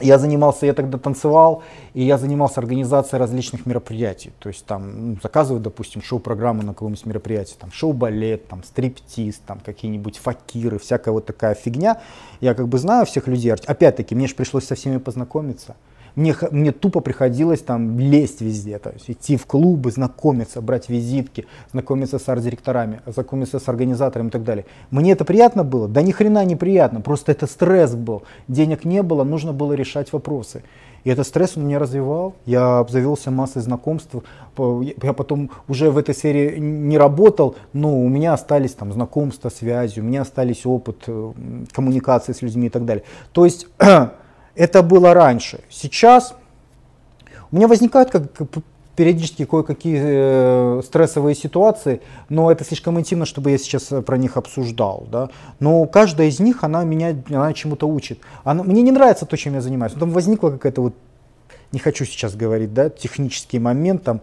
я 0.00 0.18
занимался, 0.18 0.66
я 0.66 0.74
тогда 0.74 0.98
танцевал, 0.98 1.62
и 1.94 2.02
я 2.04 2.18
занимался 2.18 2.60
организацией 2.60 3.18
различных 3.20 3.66
мероприятий. 3.66 4.32
То 4.38 4.48
есть 4.48 4.64
там 4.64 5.18
ну, 5.22 5.58
допустим, 5.58 6.02
шоу-программу 6.02 6.62
на 6.62 6.72
каком-нибудь 6.72 7.06
мероприятии, 7.06 7.56
там 7.58 7.70
шоу-балет, 7.72 8.48
там 8.48 8.62
стриптиз, 8.62 9.40
там 9.46 9.60
какие-нибудь 9.60 10.18
факиры, 10.18 10.78
всякая 10.78 11.10
вот 11.10 11.26
такая 11.26 11.54
фигня. 11.54 12.00
Я 12.40 12.54
как 12.54 12.68
бы 12.68 12.78
знаю 12.78 13.06
всех 13.06 13.26
людей. 13.26 13.52
Опять-таки, 13.52 14.14
мне 14.14 14.26
же 14.26 14.34
пришлось 14.34 14.66
со 14.66 14.74
всеми 14.74 14.98
познакомиться. 14.98 15.76
Мне, 16.18 16.34
мне 16.50 16.72
тупо 16.72 16.98
приходилось 16.98 17.60
там 17.60 17.96
лезть 17.96 18.40
везде, 18.40 18.80
то 18.80 18.90
есть 18.90 19.08
идти 19.08 19.36
в 19.36 19.46
клубы, 19.46 19.92
знакомиться, 19.92 20.60
брать 20.60 20.88
визитки, 20.88 21.46
знакомиться 21.70 22.18
с 22.18 22.28
арт-директорами, 22.28 23.02
знакомиться 23.06 23.60
с 23.60 23.68
организаторами 23.68 24.26
и 24.26 24.30
так 24.32 24.42
далее. 24.42 24.64
Мне 24.90 25.12
это 25.12 25.24
приятно 25.24 25.62
было? 25.62 25.86
Да 25.86 26.02
ни 26.02 26.10
хрена 26.10 26.44
не 26.44 26.56
приятно, 26.56 27.00
просто 27.00 27.30
это 27.30 27.46
стресс 27.46 27.94
был. 27.94 28.24
Денег 28.48 28.84
не 28.84 29.04
было, 29.04 29.22
нужно 29.22 29.52
было 29.52 29.74
решать 29.74 30.12
вопросы. 30.12 30.64
И 31.04 31.10
этот 31.10 31.24
стресс 31.24 31.56
он 31.56 31.66
меня 31.66 31.78
развивал, 31.78 32.34
я 32.46 32.78
обзавелся 32.78 33.30
массой 33.30 33.62
знакомств, 33.62 34.16
я 34.56 35.12
потом 35.12 35.52
уже 35.68 35.92
в 35.92 35.98
этой 35.98 36.16
сфере 36.16 36.58
не 36.58 36.98
работал, 36.98 37.54
но 37.72 37.96
у 37.96 38.08
меня 38.08 38.32
остались 38.32 38.72
там 38.72 38.92
знакомства, 38.92 39.50
связи, 39.50 40.00
у 40.00 40.02
меня 40.02 40.22
остались 40.22 40.66
опыт 40.66 41.04
э, 41.06 41.32
коммуникации 41.70 42.32
с 42.32 42.42
людьми 42.42 42.66
и 42.66 42.70
так 42.70 42.84
далее. 42.84 43.04
То 43.30 43.44
есть 43.44 43.68
Это 44.58 44.82
было 44.82 45.14
раньше. 45.14 45.60
Сейчас 45.70 46.34
у 47.52 47.56
меня 47.56 47.68
возникают 47.68 48.10
как, 48.10 48.24
периодически 48.96 49.44
кое-какие 49.44 50.00
э, 50.02 50.82
стрессовые 50.84 51.36
ситуации, 51.36 52.00
но 52.28 52.50
это 52.50 52.64
слишком 52.64 52.98
интимно, 52.98 53.24
чтобы 53.24 53.52
я 53.52 53.58
сейчас 53.58 53.84
про 54.04 54.16
них 54.18 54.36
обсуждал. 54.36 55.06
Да? 55.12 55.30
Но 55.60 55.86
каждая 55.86 56.26
из 56.26 56.40
них, 56.40 56.64
она 56.64 56.82
меня 56.82 57.16
она 57.28 57.52
чему-то 57.52 57.86
учит. 57.86 58.18
Она, 58.42 58.64
мне 58.64 58.82
не 58.82 58.90
нравится 58.90 59.26
то, 59.26 59.36
чем 59.36 59.54
я 59.54 59.60
занимаюсь. 59.60 59.92
Там 59.92 60.10
возникла 60.10 60.50
какая-то 60.50 60.82
вот, 60.82 60.94
не 61.70 61.78
хочу 61.78 62.04
сейчас 62.04 62.34
говорить, 62.34 62.74
да, 62.74 62.90
технический 62.90 63.60
момент 63.60 64.02
там, 64.02 64.20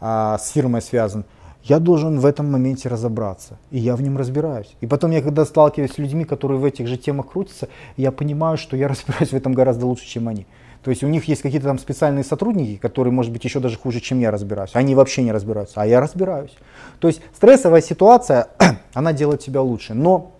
а, 0.00 0.38
с 0.38 0.50
фирмой 0.50 0.82
связан 0.82 1.24
я 1.64 1.78
должен 1.78 2.18
в 2.18 2.26
этом 2.26 2.50
моменте 2.50 2.88
разобраться, 2.88 3.58
и 3.70 3.78
я 3.78 3.94
в 3.94 4.02
нем 4.02 4.16
разбираюсь. 4.16 4.74
И 4.80 4.86
потом 4.86 5.12
я, 5.12 5.22
когда 5.22 5.44
сталкиваюсь 5.44 5.92
с 5.92 5.98
людьми, 5.98 6.24
которые 6.24 6.58
в 6.58 6.64
этих 6.64 6.88
же 6.88 6.96
темах 6.96 7.30
крутятся, 7.32 7.68
я 7.96 8.10
понимаю, 8.10 8.56
что 8.56 8.76
я 8.76 8.88
разбираюсь 8.88 9.30
в 9.30 9.34
этом 9.34 9.52
гораздо 9.52 9.86
лучше, 9.86 10.06
чем 10.06 10.28
они. 10.28 10.46
То 10.82 10.90
есть 10.90 11.04
у 11.04 11.06
них 11.06 11.26
есть 11.26 11.42
какие-то 11.42 11.66
там 11.66 11.78
специальные 11.78 12.24
сотрудники, 12.24 12.76
которые, 12.76 13.12
может 13.12 13.32
быть, 13.32 13.44
еще 13.44 13.60
даже 13.60 13.78
хуже, 13.78 14.00
чем 14.00 14.18
я 14.18 14.32
разбираюсь. 14.32 14.70
Они 14.74 14.96
вообще 14.96 15.22
не 15.22 15.30
разбираются, 15.30 15.80
а 15.80 15.86
я 15.86 16.00
разбираюсь. 16.00 16.52
То 16.98 17.06
есть 17.06 17.20
стрессовая 17.36 17.80
ситуация, 17.80 18.48
она 18.92 19.12
делает 19.12 19.40
тебя 19.40 19.62
лучше. 19.62 19.94
Но 19.94 20.32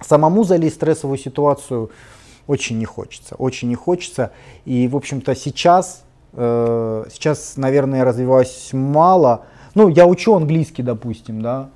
самому 0.00 0.42
залезть 0.42 0.74
в 0.74 0.76
стрессовую 0.78 1.18
ситуацию 1.18 1.90
очень 2.48 2.78
не 2.78 2.84
хочется. 2.84 3.36
Очень 3.36 3.68
не 3.68 3.76
хочется. 3.76 4.32
И, 4.64 4.88
в 4.88 4.96
общем-то, 4.96 5.36
сейчас, 5.36 6.02
э, 6.32 7.04
сейчас, 7.12 7.56
наверное, 7.56 8.00
я 8.00 8.04
развиваюсь 8.04 8.70
мало, 8.72 9.46
ну, 9.76 9.88
я 9.88 10.06
учу 10.06 10.34
английский, 10.34 10.82
допустим, 10.82 11.42
да, 11.42 11.68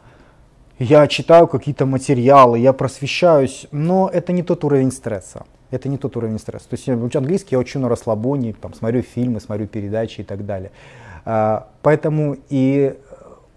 я 0.79 1.07
читаю 1.07 1.47
какие-то 1.47 1.85
материалы, 1.85 2.59
я 2.59 2.73
просвещаюсь, 2.73 3.67
но 3.73 4.09
это 4.11 4.33
не 4.33 4.43
тот 4.43 4.65
уровень 4.65 4.91
стресса. 4.91 5.45
Это 5.71 5.91
не 5.91 5.99
тот 5.99 6.17
уровень 6.17 6.39
стресса. 6.39 6.67
То 6.71 6.75
есть 6.75 6.87
я 6.87 6.97
учу 6.97 7.19
английский, 7.19 7.55
я 7.55 7.59
учу 7.59 7.79
на 7.79 7.91
расслабоне, 7.91 8.55
там, 8.55 8.73
смотрю 8.73 9.03
фильмы, 9.03 9.39
смотрю 9.39 9.67
передачи 9.67 10.23
и 10.23 10.25
так 10.25 10.47
далее. 10.47 10.73
А, 11.27 11.69
поэтому 11.83 12.39
и 12.49 12.95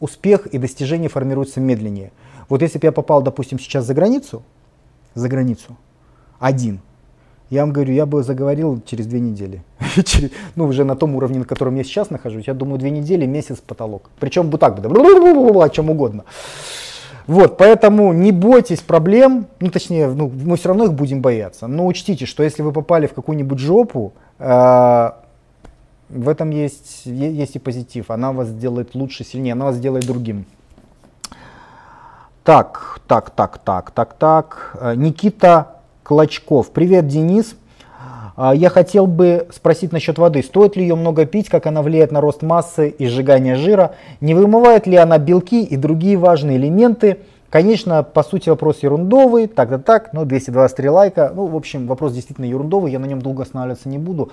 успех 0.01 0.47
и 0.47 0.57
достижение 0.57 1.07
формируются 1.07 1.61
медленнее. 1.61 2.11
Вот 2.49 2.61
если 2.61 2.77
бы 2.79 2.85
я 2.85 2.91
попал, 2.91 3.21
допустим, 3.21 3.57
сейчас 3.57 3.85
за 3.85 3.93
границу, 3.93 4.43
за 5.15 5.29
границу, 5.29 5.77
один, 6.39 6.81
Я 7.53 7.61
вам 7.61 7.71
говорю, 7.71 7.93
я 7.93 8.07
бы 8.07 8.23
заговорил 8.23 8.81
через 8.83 9.05
две 9.05 9.19
недели. 9.19 9.61
ну, 10.55 10.65
уже 10.65 10.83
на 10.85 10.95
том 10.95 11.15
уровне, 11.15 11.37
на 11.37 11.45
котором 11.45 11.75
я 11.75 11.83
сейчас 11.83 12.09
нахожусь, 12.09 12.47
я 12.47 12.55
думаю, 12.55 12.79
две 12.79 12.89
недели, 12.89 13.27
месяц 13.27 13.59
потолок. 13.59 14.09
Причем 14.19 14.49
бы 14.49 14.57
так, 14.57 14.79
о 14.83 15.69
чем 15.69 15.91
угодно. 15.91 16.23
Вот, 17.27 17.57
поэтому 17.57 18.11
не 18.11 18.31
бойтесь 18.31 18.79
проблем, 18.79 19.45
ну, 19.59 19.69
точнее, 19.69 20.07
ну, 20.07 20.31
мы 20.45 20.57
все 20.57 20.69
равно 20.69 20.85
их 20.85 20.93
будем 20.93 21.21
бояться. 21.21 21.67
Но 21.67 21.85
учтите, 21.85 22.25
что 22.25 22.41
если 22.41 22.63
вы 22.63 22.71
попали 22.71 23.05
в 23.05 23.13
какую-нибудь 23.13 23.59
жопу, 23.59 24.13
э, 24.39 25.11
в 26.09 26.29
этом 26.29 26.49
есть, 26.49 27.05
есть 27.05 27.55
и 27.55 27.59
позитив. 27.59 28.09
Она 28.09 28.31
вас 28.31 28.47
сделает 28.47 28.95
лучше, 28.95 29.23
сильнее, 29.23 29.53
она 29.53 29.65
вас 29.65 29.75
сделает 29.75 30.07
другим. 30.07 30.45
Так, 32.43 32.99
так, 33.05 33.29
так, 33.29 33.59
так, 33.59 33.91
так, 33.91 34.13
так. 34.15 34.75
Э, 34.81 34.95
Никита 34.95 35.72
Клочков. 36.03 36.71
Привет, 36.71 37.07
Денис. 37.07 37.55
А, 38.35 38.53
я 38.53 38.69
хотел 38.69 39.07
бы 39.07 39.47
спросить 39.53 39.93
насчет 39.93 40.17
воды. 40.17 40.43
Стоит 40.43 40.75
ли 40.75 40.83
ее 40.83 40.95
много 40.95 41.25
пить, 41.25 41.47
как 41.47 41.65
она 41.65 41.81
влияет 41.81 42.11
на 42.11 42.19
рост 42.19 42.41
массы 42.41 42.89
и 42.89 43.07
сжигание 43.07 43.55
жира? 43.55 43.95
Не 44.19 44.33
вымывает 44.33 44.85
ли 44.85 44.97
она 44.97 45.17
белки 45.17 45.63
и 45.63 45.77
другие 45.77 46.17
важные 46.17 46.57
элементы? 46.57 47.19
Конечно, 47.49 48.03
по 48.03 48.23
сути 48.23 48.49
вопрос 48.49 48.79
ерундовый, 48.81 49.47
так-то 49.47 49.77
так, 49.77 50.11
но 50.11 50.25
223 50.25 50.89
лайка. 50.89 51.31
Ну, 51.33 51.45
в 51.45 51.55
общем, 51.55 51.87
вопрос 51.87 52.11
действительно 52.13 52.45
ерундовый, 52.45 52.91
я 52.91 52.99
на 52.99 53.05
нем 53.05 53.21
долго 53.21 53.43
останавливаться 53.43 53.87
не 53.87 53.99
буду. 53.99 54.31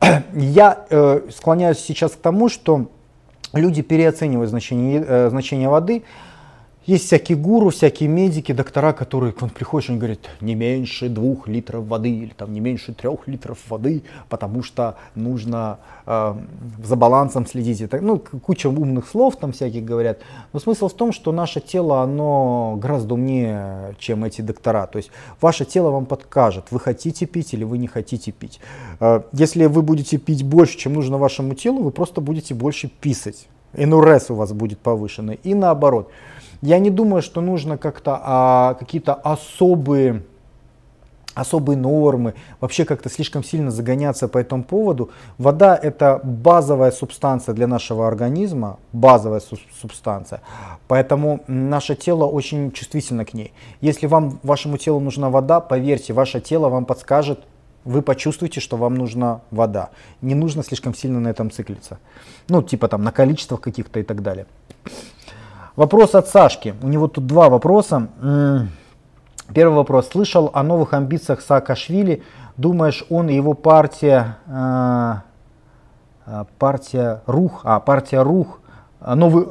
Я 0.32 0.84
э, 0.88 1.20
склоняюсь 1.30 1.80
сейчас 1.80 2.12
к 2.12 2.16
тому, 2.16 2.48
что 2.48 2.86
люди 3.52 3.82
переоценивают 3.82 4.50
значение, 4.50 5.04
э, 5.06 5.28
значение 5.30 5.68
воды. 5.68 6.04
Есть 6.86 7.06
всякие 7.06 7.38
гуру, 7.38 7.70
всякие 7.70 8.10
медики, 8.10 8.52
доктора, 8.52 8.92
которые 8.92 9.32
к 9.32 9.40
вам 9.40 9.50
приходят 9.50 9.88
и 9.88 9.94
говорят, 9.94 10.18
не 10.42 10.54
меньше 10.54 11.08
двух 11.08 11.48
литров 11.48 11.86
воды 11.86 12.10
или 12.10 12.32
там 12.36 12.52
не 12.52 12.60
меньше 12.60 12.92
трех 12.92 13.26
литров 13.26 13.58
воды, 13.70 14.02
потому 14.28 14.62
что 14.62 14.96
нужно 15.14 15.78
э, 16.04 16.34
за 16.84 16.96
балансом 16.96 17.46
следить. 17.46 17.80
Это, 17.80 18.02
ну, 18.02 18.18
куча 18.18 18.68
умных 18.68 19.08
слов 19.08 19.36
там 19.36 19.52
всяких 19.52 19.82
говорят. 19.82 20.18
Но 20.52 20.60
смысл 20.60 20.88
в 20.88 20.92
том, 20.92 21.12
что 21.12 21.32
наше 21.32 21.60
тело, 21.60 22.02
оно 22.02 22.78
гораздо 22.78 23.14
умнее, 23.14 23.96
чем 23.98 24.24
эти 24.24 24.42
доктора. 24.42 24.86
То 24.86 24.98
есть 24.98 25.10
ваше 25.40 25.64
тело 25.64 25.90
вам 25.90 26.04
подкажет, 26.04 26.66
вы 26.70 26.80
хотите 26.80 27.24
пить 27.24 27.54
или 27.54 27.64
вы 27.64 27.78
не 27.78 27.86
хотите 27.86 28.30
пить. 28.30 28.60
Э, 29.00 29.22
если 29.32 29.64
вы 29.64 29.80
будете 29.80 30.18
пить 30.18 30.42
больше, 30.42 30.76
чем 30.76 30.92
нужно 30.92 31.16
вашему 31.16 31.54
телу, 31.54 31.82
вы 31.82 31.92
просто 31.92 32.20
будете 32.20 32.54
больше 32.54 32.88
писать. 32.88 33.48
НРС 33.72 34.30
у 34.30 34.34
вас 34.34 34.52
будет 34.52 34.80
повышенный. 34.80 35.40
И 35.42 35.54
наоборот. 35.54 36.10
Я 36.64 36.78
не 36.78 36.88
думаю, 36.88 37.20
что 37.20 37.42
нужно 37.42 37.76
как-то 37.76 38.18
а, 38.22 38.74
какие-то 38.74 39.12
особые 39.12 40.22
особые 41.34 41.76
нормы, 41.76 42.34
вообще 42.60 42.84
как-то 42.84 43.10
слишком 43.10 43.44
сильно 43.44 43.70
загоняться 43.70 44.28
по 44.28 44.38
этому 44.38 44.64
поводу. 44.64 45.10
Вода 45.36 45.76
это 45.76 46.20
базовая 46.22 46.90
субстанция 46.92 47.54
для 47.54 47.66
нашего 47.66 48.08
организма, 48.08 48.78
базовая 48.92 49.42
субстанция, 49.80 50.40
поэтому 50.88 51.40
наше 51.48 51.96
тело 51.96 52.24
очень 52.24 52.70
чувствительно 52.70 53.24
к 53.24 53.34
ней. 53.34 53.52
Если 53.82 54.06
вам, 54.06 54.38
вашему 54.42 54.78
телу 54.78 55.00
нужна 55.00 55.28
вода, 55.28 55.60
поверьте, 55.60 56.14
ваше 56.14 56.40
тело 56.40 56.68
вам 56.68 56.86
подскажет, 56.86 57.40
вы 57.84 58.00
почувствуете, 58.00 58.60
что 58.60 58.78
вам 58.78 58.94
нужна 58.94 59.40
вода. 59.50 59.90
Не 60.22 60.34
нужно 60.34 60.62
слишком 60.62 60.94
сильно 60.94 61.20
на 61.20 61.28
этом 61.28 61.50
циклиться. 61.50 61.98
Ну, 62.48 62.62
типа 62.62 62.88
там 62.88 63.02
на 63.02 63.10
количествах 63.10 63.60
каких-то 63.60 64.00
и 64.00 64.02
так 64.02 64.22
далее. 64.22 64.46
Вопрос 65.76 66.14
от 66.14 66.28
Сашки. 66.28 66.74
У 66.82 66.88
него 66.88 67.08
тут 67.08 67.26
два 67.26 67.48
вопроса. 67.48 68.06
Первый 69.52 69.74
вопрос. 69.74 70.08
Слышал 70.08 70.50
о 70.52 70.62
новых 70.62 70.92
амбициях 70.92 71.40
Саакашвили. 71.40 72.22
Думаешь, 72.56 73.04
он 73.10 73.28
и 73.28 73.34
его 73.34 73.54
партия, 73.54 74.36
э, 74.46 75.14
э 76.26 76.44
партия 76.58 77.22
Рух, 77.26 77.62
а 77.64 77.80
партия 77.80 78.22
Рух, 78.22 78.60
э, 79.00 79.14
новый, 79.14 79.44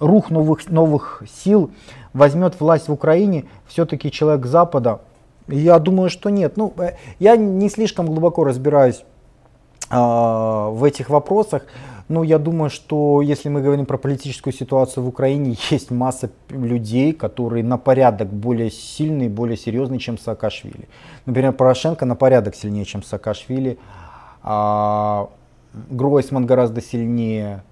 Рух 0.00 0.30
новых, 0.30 0.68
новых 0.68 1.22
сил 1.32 1.70
возьмет 2.12 2.60
власть 2.60 2.88
в 2.88 2.92
Украине? 2.92 3.44
Все-таки 3.68 4.10
человек 4.10 4.46
Запада? 4.46 5.00
Я 5.46 5.78
думаю, 5.78 6.10
что 6.10 6.30
нет. 6.30 6.56
Ну, 6.56 6.74
я 7.20 7.36
не 7.36 7.70
слишком 7.70 8.06
глубоко 8.06 8.42
разбираюсь 8.42 9.04
в 9.88 10.84
этих 10.84 11.08
вопросах. 11.10 11.62
Ну, 12.10 12.24
я 12.24 12.40
думаю, 12.40 12.70
что 12.70 13.22
если 13.22 13.48
мы 13.48 13.62
говорим 13.62 13.86
про 13.86 13.96
политическую 13.96 14.52
ситуацию 14.52 15.04
в 15.04 15.06
Украине, 15.06 15.56
есть 15.70 15.92
масса 15.92 16.28
людей, 16.48 17.12
которые 17.12 17.62
на 17.62 17.78
порядок 17.78 18.32
более 18.32 18.68
сильные, 18.72 19.28
более 19.28 19.56
серьезные, 19.56 20.00
чем 20.00 20.18
Саакашвили. 20.18 20.88
Например, 21.24 21.52
Порошенко 21.52 22.04
на 22.06 22.16
порядок 22.16 22.56
сильнее, 22.56 22.84
чем 22.84 23.04
Саакашвили. 23.04 23.78
А 24.42 25.30
Гройсман 25.72 26.46
гораздо 26.46 26.82
сильнее. 26.82 27.62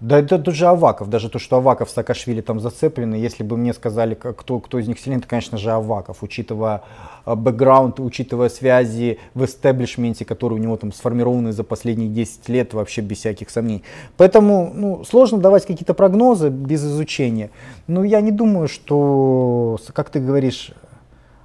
Да 0.00 0.18
это 0.18 0.38
тут 0.38 0.54
же 0.54 0.66
Аваков, 0.66 1.10
даже 1.10 1.28
то, 1.28 1.38
что 1.38 1.56
Аваков 1.56 1.90
с 1.90 1.92
Саакашвили 1.92 2.40
там 2.40 2.58
зацеплены, 2.58 3.16
если 3.16 3.42
бы 3.42 3.58
мне 3.58 3.74
сказали, 3.74 4.14
кто, 4.14 4.58
кто 4.58 4.78
из 4.78 4.88
них 4.88 4.98
сильнее, 4.98 5.20
то, 5.20 5.28
конечно 5.28 5.58
же, 5.58 5.70
Аваков, 5.70 6.22
учитывая 6.22 6.82
а, 7.26 7.36
бэкграунд, 7.36 8.00
учитывая 8.00 8.48
связи 8.48 9.18
в 9.34 9.44
эстеблишменте, 9.44 10.24
которые 10.24 10.58
у 10.58 10.62
него 10.62 10.78
там 10.78 10.90
сформированы 10.90 11.52
за 11.52 11.64
последние 11.64 12.08
10 12.08 12.48
лет, 12.48 12.72
вообще 12.72 13.02
без 13.02 13.18
всяких 13.18 13.50
сомнений. 13.50 13.84
Поэтому 14.16 14.72
ну, 14.74 15.04
сложно 15.04 15.36
давать 15.36 15.66
какие-то 15.66 15.92
прогнозы 15.92 16.48
без 16.48 16.82
изучения. 16.82 17.50
Но 17.86 18.02
я 18.02 18.22
не 18.22 18.30
думаю, 18.30 18.68
что, 18.68 19.78
как 19.92 20.08
ты 20.08 20.18
говоришь, 20.18 20.72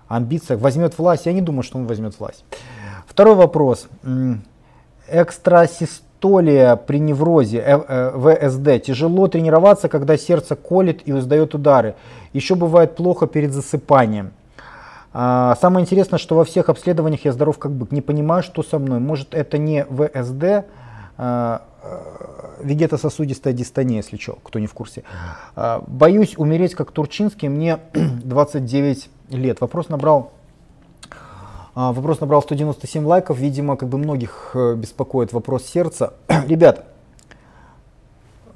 амбициях 0.07 0.61
возьмет 0.61 0.97
власть, 0.97 1.25
я 1.25 1.33
не 1.33 1.41
думаю, 1.41 1.63
что 1.63 1.77
он 1.77 1.87
возьмет 1.87 2.17
власть. 2.17 2.45
Второй 3.05 3.35
вопрос. 3.35 3.89
Экстрасистема 5.09 6.14
диастолия 6.15 6.75
при 6.75 6.99
неврозе 6.99 7.59
э, 7.59 7.81
э, 7.87 8.49
ВСД. 8.49 8.85
Тяжело 8.85 9.27
тренироваться, 9.27 9.89
когда 9.89 10.17
сердце 10.17 10.55
колет 10.55 11.07
и 11.07 11.11
издает 11.11 11.55
удары. 11.55 11.95
Еще 12.33 12.55
бывает 12.55 12.95
плохо 12.95 13.27
перед 13.27 13.53
засыпанием. 13.53 14.31
А, 15.13 15.55
самое 15.61 15.83
интересное, 15.83 16.19
что 16.19 16.35
во 16.35 16.43
всех 16.43 16.69
обследованиях 16.69 17.25
я 17.25 17.31
здоров 17.31 17.57
как 17.57 17.71
бы 17.71 17.87
не 17.91 18.01
понимаю, 18.01 18.43
что 18.43 18.63
со 18.63 18.79
мной. 18.79 18.99
Может 18.99 19.33
это 19.33 19.57
не 19.57 19.85
ВСД, 19.85 20.65
а, 21.17 21.61
э, 21.83 22.63
вегетососудистая 22.63 23.53
дистония, 23.53 23.97
если 23.97 24.17
что, 24.17 24.37
кто 24.43 24.59
не 24.59 24.67
в 24.67 24.73
курсе. 24.73 25.03
А, 25.55 25.83
боюсь 25.87 26.37
умереть 26.37 26.75
как 26.75 26.91
Турчинский, 26.91 27.47
мне 27.47 27.79
29 27.93 29.09
лет. 29.29 29.61
Вопрос 29.61 29.89
набрал 29.89 30.31
вопрос 31.75 32.21
набрал 32.21 32.41
197 32.41 33.05
лайков. 33.05 33.37
Видимо, 33.37 33.75
как 33.75 33.89
бы 33.89 33.97
многих 33.97 34.51
э, 34.53 34.75
беспокоит 34.75 35.33
вопрос 35.33 35.65
сердца. 35.65 36.13
Ребят, 36.47 36.85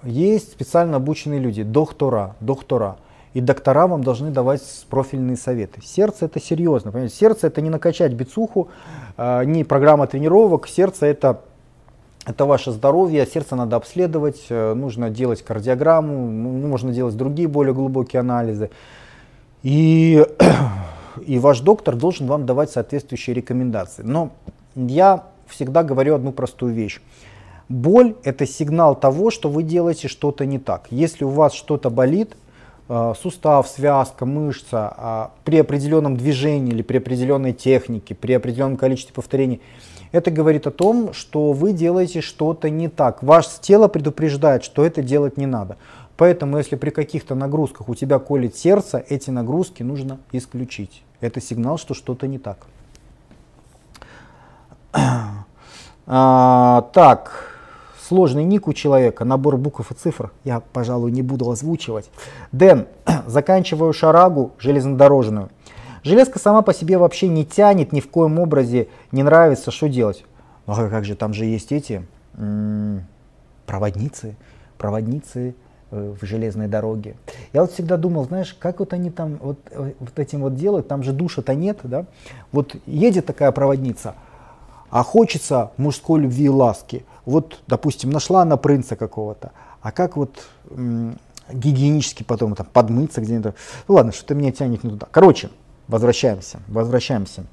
есть 0.04 0.52
специально 0.52 0.98
обученные 0.98 1.40
люди, 1.40 1.64
доктора, 1.64 2.36
доктора. 2.40 2.98
И 3.34 3.42
доктора 3.42 3.88
вам 3.88 4.04
должны 4.04 4.32
давать 4.32 4.64
профильные 4.90 5.38
советы. 5.38 5.82
Сердце 5.84 6.26
это 6.26 6.42
серьезно. 6.42 6.92
Понимаете? 6.92 7.16
Сердце 7.16 7.48
это 7.48 7.62
не 7.62 7.70
накачать 7.70 8.14
бицуху, 8.14 8.70
а, 9.18 9.44
не 9.44 9.64
программа 9.64 10.08
тренировок. 10.08 10.68
Сердце 10.68 11.06
это 11.06 11.42
это 12.26 12.46
ваше 12.46 12.72
здоровье, 12.72 13.26
сердце 13.26 13.56
надо 13.56 13.76
обследовать, 13.76 14.46
э, 14.50 14.74
нужно 14.74 15.10
делать 15.10 15.42
кардиограмму, 15.42 16.28
можно 16.28 16.92
делать 16.92 17.16
другие 17.16 17.48
более 17.48 17.74
глубокие 17.74 18.20
анализы. 18.20 18.70
И 19.64 20.24
и 21.20 21.40
ваш 21.40 21.62
доктор 21.62 21.96
должен 21.96 22.28
вам 22.28 22.46
давать 22.46 22.72
соответствующие 22.72 23.34
рекомендации. 23.34 24.04
Но 24.04 24.32
я 24.76 25.24
всегда 25.48 25.84
говорю 25.84 26.16
одну 26.16 26.32
простую 26.32 26.74
вещь. 26.74 27.00
Боль– 27.70 28.16
это 28.24 28.48
сигнал 28.48 28.96
того, 28.96 29.30
что 29.30 29.50
вы 29.50 29.64
делаете 29.64 30.08
что-то 30.08 30.46
не 30.46 30.58
так. 30.58 30.88
Если 30.90 31.24
у 31.24 31.30
вас 31.30 31.54
что-то 31.54 31.90
болит, 31.92 32.36
э, 32.88 33.14
сустав, 33.22 33.68
связка, 33.68 34.26
мышца, 34.26 34.94
а, 34.98 35.32
при 35.44 35.60
определенном 35.60 36.18
движении 36.18 36.72
или 36.72 36.82
при 36.82 36.98
определенной 36.98 37.54
технике, 37.54 38.16
при 38.16 38.34
определенном 38.34 38.78
количестве 38.78 39.14
повторений, 39.14 39.62
это 40.12 40.32
говорит 40.32 40.66
о 40.66 40.72
том, 40.72 41.14
что 41.14 41.52
вы 41.52 41.74
делаете 41.74 42.22
что-то 42.22 42.72
не 42.72 42.88
так. 42.88 43.22
Ваше 43.22 43.62
тело 43.62 43.88
предупреждает, 43.88 44.64
что 44.64 44.84
это 44.84 45.04
делать 45.04 45.38
не 45.38 45.46
надо. 45.46 45.78
Поэтому, 46.18 46.58
если 46.58 46.76
при 46.76 46.90
каких-то 46.90 47.36
нагрузках 47.36 47.88
у 47.88 47.96
тебя 47.96 48.18
колет 48.20 48.56
сердце, 48.56 49.06
эти 49.08 49.30
нагрузки 49.30 49.84
нужно 49.84 50.18
исключить. 50.32 51.04
Это 51.22 51.42
сигнал, 51.42 51.78
что 51.78 51.94
что-то 51.94 52.28
не 52.28 52.40
так. 52.40 52.68
А, 56.12 56.90
так, 56.94 57.54
сложный 58.02 58.44
ник 58.44 58.68
у 58.68 58.74
человека, 58.74 59.26
набор 59.26 59.58
букв 59.58 59.92
и 59.92 59.94
цифр, 59.94 60.32
я, 60.44 60.60
пожалуй, 60.60 61.12
не 61.12 61.22
буду 61.22 61.50
озвучивать. 61.52 62.10
Дэн, 62.52 62.88
заканчиваю 63.28 63.94
шарагу 63.94 64.54
железнодорожную. 64.58 65.50
Железка 66.04 66.40
сама 66.40 66.64
по 66.64 66.74
себе 66.74 66.98
вообще 66.98 67.28
не 67.28 67.46
тянет, 67.46 67.92
ни 67.92 68.00
в 68.00 68.10
коем 68.10 68.40
образе 68.40 68.88
не 69.12 69.22
нравится, 69.22 69.70
что 69.70 69.88
делать? 69.88 70.26
Ну 70.66 70.74
а 70.74 70.90
как 70.90 71.06
же, 71.06 71.16
там 71.16 71.34
же 71.34 71.46
есть 71.46 71.72
эти 71.72 72.08
м 72.36 72.98
-м, 72.98 73.02
проводницы, 73.68 74.36
проводницы 74.78 75.54
в 75.92 76.26
железной 76.26 76.68
дороге. 76.68 77.16
Я 77.54 77.62
вот 77.62 77.72
всегда 77.72 77.98
думал, 77.98 78.26
знаешь, 78.26 78.56
как 78.60 78.80
вот 78.80 78.94
они 78.94 79.10
там 79.10 79.38
вот, 79.42 79.60
э, 79.72 79.94
вот 80.00 80.20
этим 80.20 80.42
вот 80.42 80.56
делают, 80.56 80.88
там 80.88 81.04
же 81.04 81.14
душа-то 81.14 81.56
нет, 81.56 81.80
да? 81.84 82.06
Вот 82.52 82.76
едет 82.86 83.26
такая 83.26 83.52
проводница, 83.52 84.16
а 84.90 85.04
хочется 85.04 85.72
мужской 85.78 86.22
любви 86.22 86.46
и 86.46 86.50
ласки. 86.50 87.06
Вот, 87.26 87.62
допустим, 87.68 88.10
нашла 88.12 88.44
она 88.44 88.58
принца 88.58 88.96
какого-то, 88.96 89.52
а 89.82 89.92
как 89.92 90.16
вот 90.16 90.48
гигиенически 91.52 92.24
потом 92.24 92.56
там 92.56 92.68
подмыться 92.72 93.22
где-то. 93.22 93.56
Ну 93.88 93.96
ладно, 93.96 94.12
что-то 94.12 94.36
меня 94.36 94.52
тянет 94.52 94.84
не 94.84 94.92
туда. 94.92 95.08
Короче, 95.10 95.50
возвращаемся, 95.88 96.60
возвращаемся. 96.68 97.46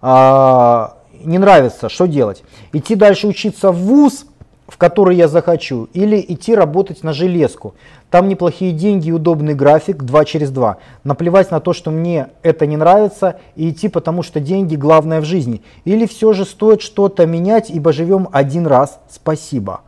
А, 0.00 0.98
не 1.24 1.38
нравится, 1.38 1.88
что 1.88 2.06
делать? 2.06 2.42
Идти 2.72 2.94
дальше 2.94 3.26
учиться 3.26 3.72
в 3.72 3.78
ВУЗ, 3.78 4.26
в 4.68 4.76
который 4.76 5.16
я 5.16 5.28
захочу, 5.28 5.88
или 5.94 6.24
идти 6.28 6.54
работать 6.54 7.02
на 7.02 7.14
железку. 7.14 7.74
Там 8.10 8.28
неплохие 8.28 8.72
деньги 8.72 9.08
и 9.08 9.12
удобный 9.12 9.54
график 9.54 10.02
2 10.02 10.24
через 10.26 10.50
2. 10.50 10.76
Наплевать 11.04 11.50
на 11.50 11.58
то, 11.58 11.72
что 11.72 11.90
мне 11.90 12.28
это 12.42 12.66
не 12.66 12.76
нравится, 12.76 13.40
и 13.56 13.70
идти, 13.70 13.88
потому 13.88 14.22
что 14.22 14.40
деньги 14.40 14.76
главное 14.76 15.22
в 15.22 15.24
жизни. 15.24 15.62
Или 15.86 16.06
все 16.06 16.34
же 16.34 16.44
стоит 16.44 16.82
что-то 16.82 17.24
менять, 17.26 17.70
ибо 17.70 17.92
живем 17.92 18.28
один 18.30 18.66
раз. 18.66 19.00
Спасибо. 19.08 19.80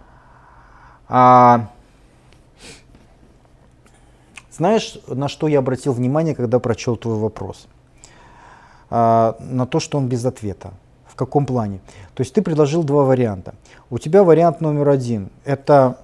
А... 1.09 1.69
Знаешь, 4.51 4.99
на 5.07 5.29
что 5.29 5.47
я 5.47 5.59
обратил 5.59 5.93
внимание, 5.93 6.35
когда 6.35 6.59
прочел 6.59 6.97
твой 6.97 7.17
вопрос? 7.17 7.67
А, 8.91 9.37
на 9.41 9.67
то, 9.67 9.79
что 9.79 9.99
он 9.99 10.09
без 10.09 10.25
ответа 10.25 10.73
каком 11.21 11.45
плане? 11.45 11.81
То 12.15 12.23
есть 12.23 12.33
ты 12.33 12.41
предложил 12.41 12.83
два 12.83 13.05
варианта. 13.05 13.55
У 13.91 13.99
тебя 13.99 14.23
вариант 14.23 14.61
номер 14.61 14.89
один– 14.89 15.31
это 15.45 15.99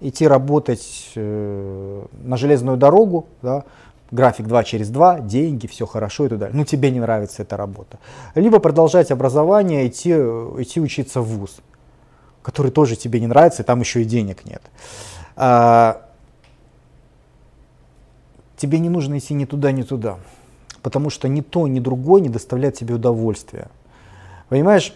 идти 0.00 0.26
работать 0.26 1.12
э, 1.14 2.04
на 2.24 2.36
железную 2.36 2.76
дорогу, 2.76 3.26
да, 3.42 3.62
график 4.10 4.48
2 4.48 4.64
через 4.64 4.90
2, 4.90 5.20
деньги, 5.20 5.68
все 5.68 5.86
хорошо 5.86 6.26
и 6.26 6.28
так 6.28 6.38
далее. 6.38 6.56
Ну 6.56 6.64
тебе 6.64 6.90
не 6.90 6.98
нравится 6.98 7.42
эта 7.42 7.56
работа. 7.56 7.98
Либо 8.34 8.58
продолжать 8.58 9.12
образование, 9.12 9.86
идти, 9.86 10.10
идти 10.10 10.80
учиться 10.80 11.20
в 11.20 11.26
ВУЗ, 11.26 11.58
который 12.42 12.72
тоже 12.72 12.96
тебе 12.96 13.20
не 13.20 13.28
нравится, 13.28 13.62
и 13.62 13.64
там 13.64 13.80
еще 13.80 14.02
и 14.02 14.04
денег 14.04 14.44
нет. 14.44 14.62
А, 15.36 16.02
тебе 18.56 18.80
не 18.80 18.88
нужно 18.88 19.18
идти 19.18 19.32
ни 19.32 19.44
туда, 19.44 19.70
ни 19.70 19.82
туда, 19.82 20.18
потому 20.82 21.10
что 21.10 21.28
ни 21.28 21.40
то, 21.40 21.68
ни 21.68 21.78
другое 21.78 22.20
не 22.20 22.28
доставляет 22.28 22.74
тебе 22.74 22.96
удовольствия. 22.96 23.68
Понимаешь, 24.48 24.92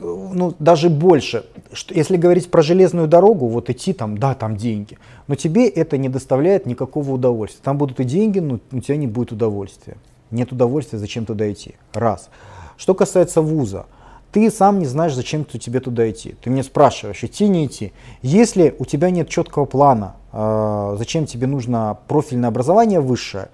ну, 0.00 0.54
даже 0.58 0.90
больше. 0.90 1.44
Что, 1.72 1.94
если 1.94 2.16
говорить 2.16 2.50
про 2.50 2.62
железную 2.62 3.08
дорогу, 3.08 3.46
вот 3.48 3.70
идти 3.70 3.92
там, 3.92 4.18
да, 4.18 4.34
там 4.34 4.56
деньги, 4.56 4.98
но 5.26 5.34
тебе 5.34 5.68
это 5.68 5.98
не 5.98 6.08
доставляет 6.08 6.66
никакого 6.66 7.12
удовольствия. 7.12 7.60
Там 7.62 7.78
будут 7.78 8.00
и 8.00 8.04
деньги, 8.04 8.38
но 8.38 8.60
у 8.72 8.80
тебя 8.80 8.96
не 8.96 9.06
будет 9.06 9.32
удовольствия. 9.32 9.96
Нет 10.30 10.52
удовольствия, 10.52 10.98
зачем 10.98 11.26
туда 11.26 11.50
идти? 11.50 11.74
Раз. 11.92 12.30
Что 12.76 12.94
касается 12.94 13.42
вуза, 13.42 13.86
ты 14.32 14.50
сам 14.50 14.78
не 14.78 14.86
знаешь, 14.86 15.14
зачем 15.14 15.44
тебе 15.44 15.80
туда 15.80 16.08
идти. 16.10 16.36
Ты 16.42 16.50
меня 16.50 16.62
спрашиваешь, 16.62 17.22
идти, 17.24 17.48
не 17.48 17.66
идти. 17.66 17.92
Если 18.22 18.74
у 18.78 18.84
тебя 18.84 19.10
нет 19.10 19.28
четкого 19.28 19.64
плана, 19.64 20.16
э, 20.32 20.94
зачем 20.98 21.26
тебе 21.26 21.46
нужно 21.46 21.98
профильное 22.06 22.48
образование 22.48 23.00
высшее, 23.00 23.48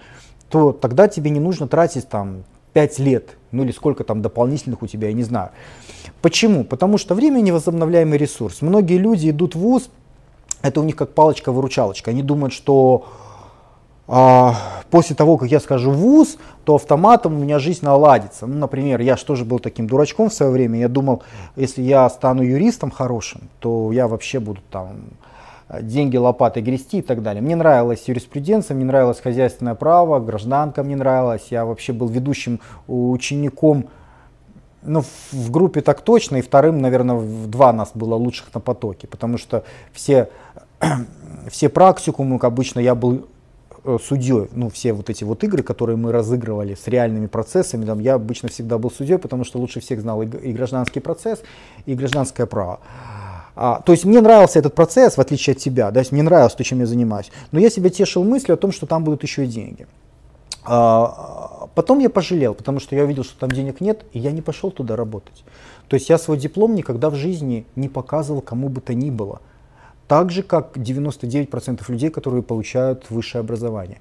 то 0.50 0.72
тогда 0.72 1.08
тебе 1.08 1.30
не 1.30 1.40
нужно 1.40 1.66
тратить 1.66 2.08
там 2.08 2.44
5 2.76 2.98
лет, 2.98 3.38
ну 3.52 3.64
или 3.64 3.72
сколько 3.72 4.04
там 4.04 4.20
дополнительных 4.20 4.82
у 4.82 4.86
тебя, 4.86 5.08
я 5.08 5.14
не 5.14 5.22
знаю. 5.22 5.48
Почему? 6.20 6.62
Потому 6.62 6.98
что 6.98 7.14
время 7.14 7.40
невозобновляемый 7.40 8.18
ресурс. 8.18 8.60
Многие 8.60 8.98
люди 8.98 9.30
идут 9.30 9.54
в 9.54 9.60
ВУЗ, 9.60 9.88
это 10.60 10.80
у 10.80 10.82
них 10.82 10.94
как 10.94 11.14
палочка-выручалочка. 11.14 12.10
Они 12.10 12.22
думают, 12.22 12.52
что 12.52 13.06
а, 14.06 14.56
после 14.90 15.16
того, 15.16 15.38
как 15.38 15.50
я 15.50 15.58
скажу 15.58 15.90
ВУЗ, 15.90 16.36
то 16.64 16.74
автоматом 16.74 17.36
у 17.36 17.38
меня 17.38 17.58
жизнь 17.60 17.82
наладится. 17.82 18.46
Ну, 18.46 18.58
например, 18.58 19.00
я 19.00 19.16
же 19.16 19.24
тоже 19.24 19.46
был 19.46 19.58
таким 19.58 19.86
дурачком 19.86 20.28
в 20.28 20.34
свое 20.34 20.52
время. 20.52 20.78
Я 20.78 20.88
думал, 20.88 21.22
если 21.56 21.80
я 21.80 22.10
стану 22.10 22.42
юристом 22.42 22.90
хорошим, 22.90 23.48
то 23.58 23.90
я 23.90 24.06
вообще 24.06 24.38
буду 24.38 24.60
там 24.70 24.96
деньги 25.68 26.16
лопатой 26.16 26.62
грести 26.62 26.98
и 26.98 27.02
так 27.02 27.22
далее. 27.22 27.42
Мне 27.42 27.56
нравилась 27.56 28.04
юриспруденция, 28.06 28.74
мне 28.74 28.84
нравилось 28.84 29.20
хозяйственное 29.20 29.74
право, 29.74 30.20
гражданка 30.20 30.82
мне 30.82 30.96
нравилась. 30.96 31.48
Я 31.50 31.64
вообще 31.64 31.92
был 31.92 32.08
ведущим 32.08 32.60
учеником, 32.86 33.86
ну, 34.82 35.02
в 35.32 35.50
группе 35.50 35.80
так 35.80 36.00
точно, 36.02 36.36
и 36.36 36.42
вторым, 36.42 36.80
наверное, 36.80 37.16
в 37.16 37.48
два 37.48 37.72
нас 37.72 37.90
было 37.94 38.14
лучших 38.14 38.54
на 38.54 38.60
потоке, 38.60 39.08
потому 39.08 39.38
что 39.38 39.64
все, 39.92 40.30
все 41.50 41.68
практикумы, 41.68 42.38
обычно 42.40 42.78
я 42.78 42.94
был 42.94 43.26
э, 43.82 43.98
судьей, 44.00 44.48
ну, 44.52 44.70
все 44.70 44.92
вот 44.92 45.10
эти 45.10 45.24
вот 45.24 45.42
игры, 45.42 45.64
которые 45.64 45.96
мы 45.96 46.12
разыгрывали 46.12 46.74
с 46.74 46.86
реальными 46.86 47.26
процессами, 47.26 47.84
там, 47.84 47.98
я 47.98 48.14
обычно 48.14 48.48
всегда 48.48 48.78
был 48.78 48.92
судьей, 48.92 49.18
потому 49.18 49.42
что 49.42 49.58
лучше 49.58 49.80
всех 49.80 50.00
знал 50.00 50.22
и, 50.22 50.26
и 50.26 50.52
гражданский 50.52 51.00
процесс, 51.00 51.42
и 51.86 51.94
гражданское 51.94 52.46
право. 52.46 52.78
А, 53.56 53.80
то 53.80 53.92
есть 53.92 54.04
мне 54.04 54.20
нравился 54.20 54.58
этот 54.58 54.74
процесс, 54.74 55.16
в 55.16 55.20
отличие 55.20 55.54
от 55.54 55.58
тебя, 55.58 55.90
да, 55.90 56.02
мне 56.10 56.22
нравилось 56.22 56.52
то, 56.52 56.62
чем 56.62 56.80
я 56.80 56.86
занимаюсь. 56.86 57.32
Но 57.52 57.58
я 57.58 57.70
себя 57.70 57.88
тешил 57.88 58.22
мыслью 58.22 58.54
о 58.54 58.56
том, 58.58 58.70
что 58.70 58.86
там 58.86 59.02
будут 59.02 59.22
еще 59.22 59.44
и 59.44 59.48
деньги. 59.48 59.86
А, 60.64 61.68
потом 61.74 61.98
я 62.00 62.10
пожалел, 62.10 62.54
потому 62.54 62.80
что 62.80 62.94
я 62.94 63.04
увидел, 63.04 63.24
что 63.24 63.38
там 63.38 63.50
денег 63.50 63.80
нет, 63.80 64.04
и 64.12 64.18
я 64.18 64.30
не 64.32 64.42
пошел 64.42 64.70
туда 64.70 64.94
работать. 64.94 65.42
То 65.88 65.94
есть 65.94 66.10
я 66.10 66.18
свой 66.18 66.36
диплом 66.36 66.74
никогда 66.74 67.08
в 67.08 67.14
жизни 67.14 67.64
не 67.76 67.88
показывал 67.88 68.42
кому 68.42 68.68
бы 68.68 68.82
то 68.82 68.92
ни 68.92 69.10
было. 69.10 69.40
Так 70.06 70.30
же, 70.30 70.42
как 70.42 70.76
99% 70.76 71.80
людей, 71.88 72.10
которые 72.10 72.42
получают 72.42 73.10
высшее 73.10 73.40
образование. 73.40 73.98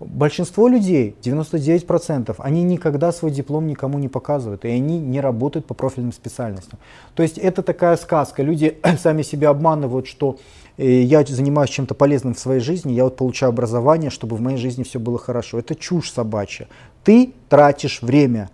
Большинство 0.00 0.68
людей, 0.68 1.16
99%, 1.22 2.36
они 2.38 2.62
никогда 2.62 3.10
свой 3.10 3.32
диплом 3.32 3.66
никому 3.66 3.98
не 3.98 4.06
показывают, 4.08 4.64
и 4.64 4.68
они 4.68 5.00
не 5.00 5.20
работают 5.20 5.66
по 5.66 5.74
профильным 5.74 6.12
специальностям. 6.12 6.78
То 7.14 7.24
есть 7.24 7.36
это 7.36 7.62
такая 7.62 7.96
сказка. 7.96 8.44
Люди 8.44 8.78
сами 8.98 9.22
себя 9.22 9.50
обманывают, 9.50 10.06
что 10.06 10.38
э, 10.76 11.02
я 11.02 11.24
занимаюсь 11.24 11.70
чем-то 11.70 11.94
полезным 11.94 12.34
в 12.34 12.38
своей 12.38 12.60
жизни, 12.60 12.92
я 12.92 13.04
вот 13.04 13.16
получаю 13.16 13.50
образование, 13.50 14.10
чтобы 14.10 14.36
в 14.36 14.40
моей 14.40 14.56
жизни 14.56 14.84
все 14.84 15.00
было 15.00 15.18
хорошо. 15.18 15.58
Это 15.58 15.74
чушь 15.74 16.12
собачья. 16.12 16.68
Ты 17.02 17.32
тратишь 17.48 18.00
время. 18.00 18.50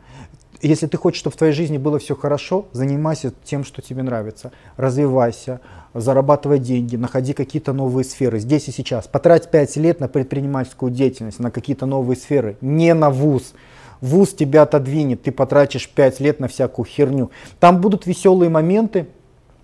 Если 0.65 0.87
ты 0.87 0.97
хочешь, 0.97 1.21
чтобы 1.21 1.35
в 1.35 1.37
твоей 1.37 1.53
жизни 1.53 1.77
было 1.77 1.99
все 1.99 2.17
хорошо, 2.17 2.69
занимайся 2.73 3.35
тем, 3.45 3.65
что 3.65 3.83
тебе 3.83 4.03
нравится. 4.03 4.51
Развивайся, 4.79 5.61
зарабатывай 5.93 6.59
деньги, 6.59 6.97
находи 6.97 7.35
какие-то 7.35 7.75
новые 7.75 8.03
сферы 8.05 8.39
здесь 8.39 8.67
и 8.69 8.73
сейчас. 8.73 9.07
Потрать 9.07 9.51
5 9.51 9.77
лет 9.77 10.01
на 10.01 10.09
предпринимательскую 10.09 10.91
деятельность, 10.91 11.39
на 11.39 11.51
какие-то 11.51 11.85
новые 11.85 12.17
сферы, 12.17 12.57
не 12.63 12.95
на 12.95 13.11
вуз. 13.11 13.53
Вуз 14.01 14.33
тебя 14.33 14.63
отодвинет, 14.63 15.23
ты 15.23 15.33
потратишь 15.33 15.87
5 15.87 16.21
лет 16.21 16.41
на 16.41 16.49
всякую 16.49 16.87
херню. 16.87 17.31
Там 17.61 17.83
будут 17.83 18.07
веселые 18.07 18.49
моменты, 18.49 19.09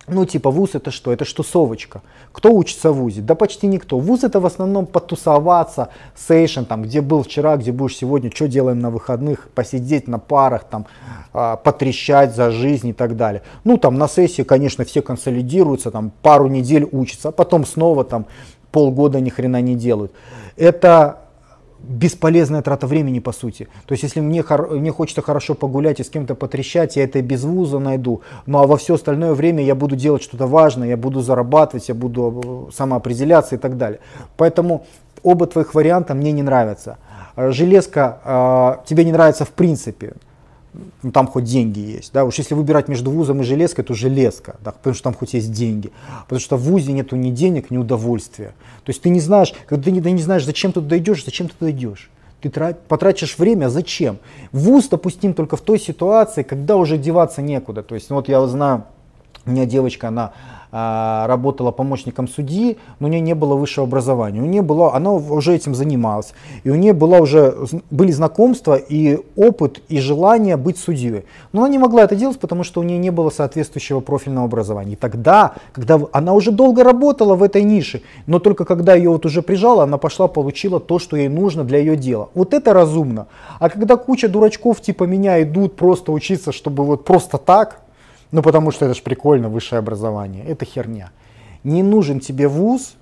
ну, 0.07 0.25
типа, 0.25 0.49
вуз 0.49 0.71
это 0.73 0.89
что? 0.89 1.13
Это 1.13 1.25
что 1.25 1.43
совочка. 1.43 2.01
Кто 2.31 2.51
учится 2.51 2.91
в 2.91 2.97
вузе? 2.97 3.21
Да 3.21 3.35
почти 3.35 3.67
никто. 3.67 3.99
Вуз 3.99 4.23
это 4.23 4.39
в 4.39 4.45
основном 4.45 4.87
потусоваться, 4.87 5.89
сейшн, 6.15 6.63
там, 6.63 6.81
где 6.81 7.01
был 7.01 7.23
вчера, 7.23 7.55
где 7.55 7.71
будешь 7.71 7.97
сегодня, 7.97 8.31
что 8.33 8.47
делаем 8.47 8.79
на 8.79 8.89
выходных, 8.89 9.49
посидеть 9.53 10.07
на 10.07 10.17
парах, 10.17 10.63
там, 10.63 10.87
а, 11.33 11.55
потрещать 11.55 12.35
за 12.35 12.51
жизнь 12.51 12.89
и 12.89 12.93
так 12.93 13.15
далее. 13.15 13.43
Ну, 13.63 13.77
там, 13.77 13.97
на 13.97 14.07
сессии, 14.07 14.41
конечно, 14.41 14.85
все 14.85 15.01
консолидируются, 15.01 15.91
там, 15.91 16.11
пару 16.21 16.47
недель 16.47 16.87
учатся, 16.91 17.29
а 17.29 17.31
потом 17.31 17.65
снова, 17.65 18.03
там, 18.03 18.25
полгода 18.71 19.19
ни 19.19 19.29
хрена 19.29 19.61
не 19.61 19.75
делают. 19.75 20.13
Это 20.57 21.19
бесполезная 21.83 22.61
трата 22.61 22.87
времени 22.87 23.19
по 23.19 23.31
сути. 23.31 23.67
То 23.85 23.93
есть 23.93 24.03
если 24.03 24.21
мне, 24.21 24.43
мне 24.69 24.91
хочется 24.91 25.21
хорошо 25.21 25.55
погулять 25.55 25.99
и 25.99 26.03
с 26.03 26.09
кем-то 26.09 26.35
потрещать, 26.35 26.95
я 26.95 27.03
это 27.03 27.21
без 27.21 27.43
вуза 27.43 27.79
найду. 27.79 28.21
Ну 28.45 28.59
а 28.59 28.67
во 28.67 28.77
все 28.77 28.95
остальное 28.95 29.33
время 29.33 29.63
я 29.63 29.75
буду 29.75 29.95
делать 29.95 30.23
что-то 30.23 30.47
важное, 30.47 30.89
я 30.89 30.97
буду 30.97 31.21
зарабатывать, 31.21 31.89
я 31.89 31.95
буду 31.95 32.67
э, 32.69 32.71
самоопределяться 32.73 33.55
и 33.55 33.57
так 33.57 33.77
далее. 33.77 33.99
Поэтому 34.37 34.85
оба 35.23 35.47
твоих 35.47 35.73
варианта 35.73 36.13
мне 36.13 36.31
не 36.31 36.43
нравятся. 36.43 36.97
Железка 37.35 38.19
э, 38.23 38.87
тебе 38.87 39.05
не 39.05 39.11
нравится 39.11 39.45
в 39.45 39.51
принципе 39.51 40.13
ну, 41.03 41.11
там 41.11 41.27
хоть 41.27 41.43
деньги 41.43 41.79
есть. 41.79 42.13
Да? 42.13 42.23
Уж 42.25 42.37
если 42.37 42.53
выбирать 42.53 42.87
между 42.87 43.11
вузом 43.11 43.41
и 43.41 43.43
железкой, 43.43 43.83
то 43.83 43.93
железка, 43.93 44.55
да? 44.63 44.71
потому 44.71 44.93
что 44.93 45.03
там 45.03 45.13
хоть 45.13 45.33
есть 45.33 45.51
деньги. 45.51 45.91
Потому 46.23 46.39
что 46.39 46.57
в 46.57 46.61
вузе 46.61 46.93
нету 46.93 47.15
ни 47.15 47.31
денег, 47.31 47.71
ни 47.71 47.77
удовольствия. 47.77 48.53
То 48.83 48.91
есть 48.91 49.01
ты 49.01 49.09
не 49.09 49.19
знаешь, 49.19 49.53
когда 49.65 49.83
ты 49.83 49.91
не, 49.91 49.99
не 49.99 50.21
знаешь, 50.21 50.45
зачем 50.45 50.71
ты 50.71 50.81
туда 50.81 50.97
идешь, 50.97 51.25
зачем 51.25 51.49
ты 51.49 51.55
туда 51.55 51.71
идешь. 51.71 52.09
Ты 52.41 52.49
трат, 52.49 52.87
потратишь 52.87 53.37
время, 53.37 53.69
зачем? 53.69 54.17
Вуз 54.51 54.87
допустим 54.87 55.33
только 55.33 55.57
в 55.57 55.61
той 55.61 55.79
ситуации, 55.79 56.43
когда 56.43 56.77
уже 56.77 56.97
деваться 56.97 57.41
некуда. 57.41 57.83
То 57.83 57.95
есть 57.95 58.09
ну, 58.09 58.15
вот 58.15 58.29
я 58.29 58.45
знаю 58.47 58.85
У 59.45 59.51
меня 59.51 59.65
девочка, 59.65 60.07
она 60.07 60.33
а, 60.33 60.60
работала 60.71 61.71
помощником 61.71 62.27
судьи, 62.27 62.77
но 62.99 63.07
у 63.07 63.09
нее 63.09 63.21
не 63.21 63.35
было 63.35 63.55
высшего 63.55 63.85
образования. 63.85 64.41
У 64.41 64.45
нее 64.45 64.61
было, 64.61 64.93
она 64.95 65.11
уже 65.11 65.53
этим 65.53 65.75
занималась. 65.75 66.33
И 66.63 66.69
у 66.69 66.75
нее 66.75 66.93
была 66.93 67.19
уже, 67.19 67.55
были 67.89 68.11
знакомства 68.11 68.75
и 68.75 69.19
опыт, 69.35 69.81
и 69.89 69.99
желание 69.99 70.55
быть 70.55 70.77
судьей. 70.77 71.25
Но 71.51 71.61
она 71.61 71.69
не 71.69 71.77
могла 71.77 72.03
это 72.03 72.15
делать, 72.15 72.39
потому 72.39 72.63
что 72.63 72.79
у 72.79 72.83
нее 72.83 72.97
не 72.97 73.09
было 73.09 73.29
соответствующего 73.29 73.99
профильного 73.99 74.45
образования. 74.45 74.93
И 74.93 74.95
тогда, 74.95 75.55
когда 75.73 75.99
она 76.13 76.33
уже 76.33 76.51
долго 76.51 76.83
работала 76.83 77.35
в 77.35 77.43
этой 77.43 77.63
нише, 77.63 78.01
но 78.25 78.39
только 78.39 78.63
когда 78.65 78.95
ее 78.95 79.09
вот 79.09 79.25
уже 79.25 79.41
прижала, 79.41 79.83
она 79.83 79.97
пошла, 79.97 80.27
получила 80.27 80.79
то, 80.79 80.99
что 80.99 81.17
ей 81.17 81.27
нужно 81.27 81.63
для 81.63 81.79
ее 81.79 81.97
дела. 81.97 82.29
Вот 82.33 82.53
это 82.53 82.73
разумно. 82.73 83.27
А 83.59 83.69
когда 83.69 83.97
куча 83.97 84.29
дурачков 84.29 84.79
типа 84.79 85.03
меня 85.03 85.41
идут 85.43 85.75
просто 85.75 86.11
учиться, 86.11 86.51
чтобы 86.51 86.85
вот 86.85 87.03
просто 87.03 87.37
так, 87.37 87.80
ну, 88.31 88.41
потому 88.41 88.71
что 88.71 88.85
это 88.85 88.93
же 88.95 89.01
прикольно, 89.01 89.49
высшее 89.49 89.79
образование. 89.79 90.43
Это 90.45 90.65
херня. 90.65 91.11
Не 91.63 91.83
нужен 91.83 92.19
тебе 92.19 92.47
вуз, 92.47 92.95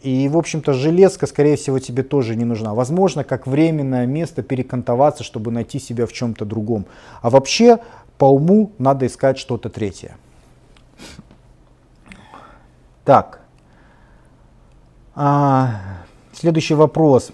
и, 0.00 0.28
в 0.28 0.36
общем-то, 0.36 0.72
железка, 0.72 1.26
скорее 1.26 1.56
всего, 1.56 1.78
тебе 1.78 2.02
тоже 2.02 2.34
не 2.34 2.44
нужна. 2.44 2.74
Возможно, 2.74 3.22
как 3.22 3.46
временное 3.46 4.06
место 4.06 4.42
перекантоваться, 4.42 5.22
чтобы 5.22 5.52
найти 5.52 5.78
себя 5.78 6.06
в 6.06 6.12
чем-то 6.12 6.44
другом. 6.44 6.86
А 7.20 7.30
вообще, 7.30 7.78
по 8.18 8.24
уму 8.24 8.72
надо 8.78 9.06
искать 9.06 9.38
что-то 9.38 9.68
третье. 9.68 10.16
Так. 13.04 13.40
А, 15.14 15.80
следующий 16.32 16.74
вопрос. 16.74 17.30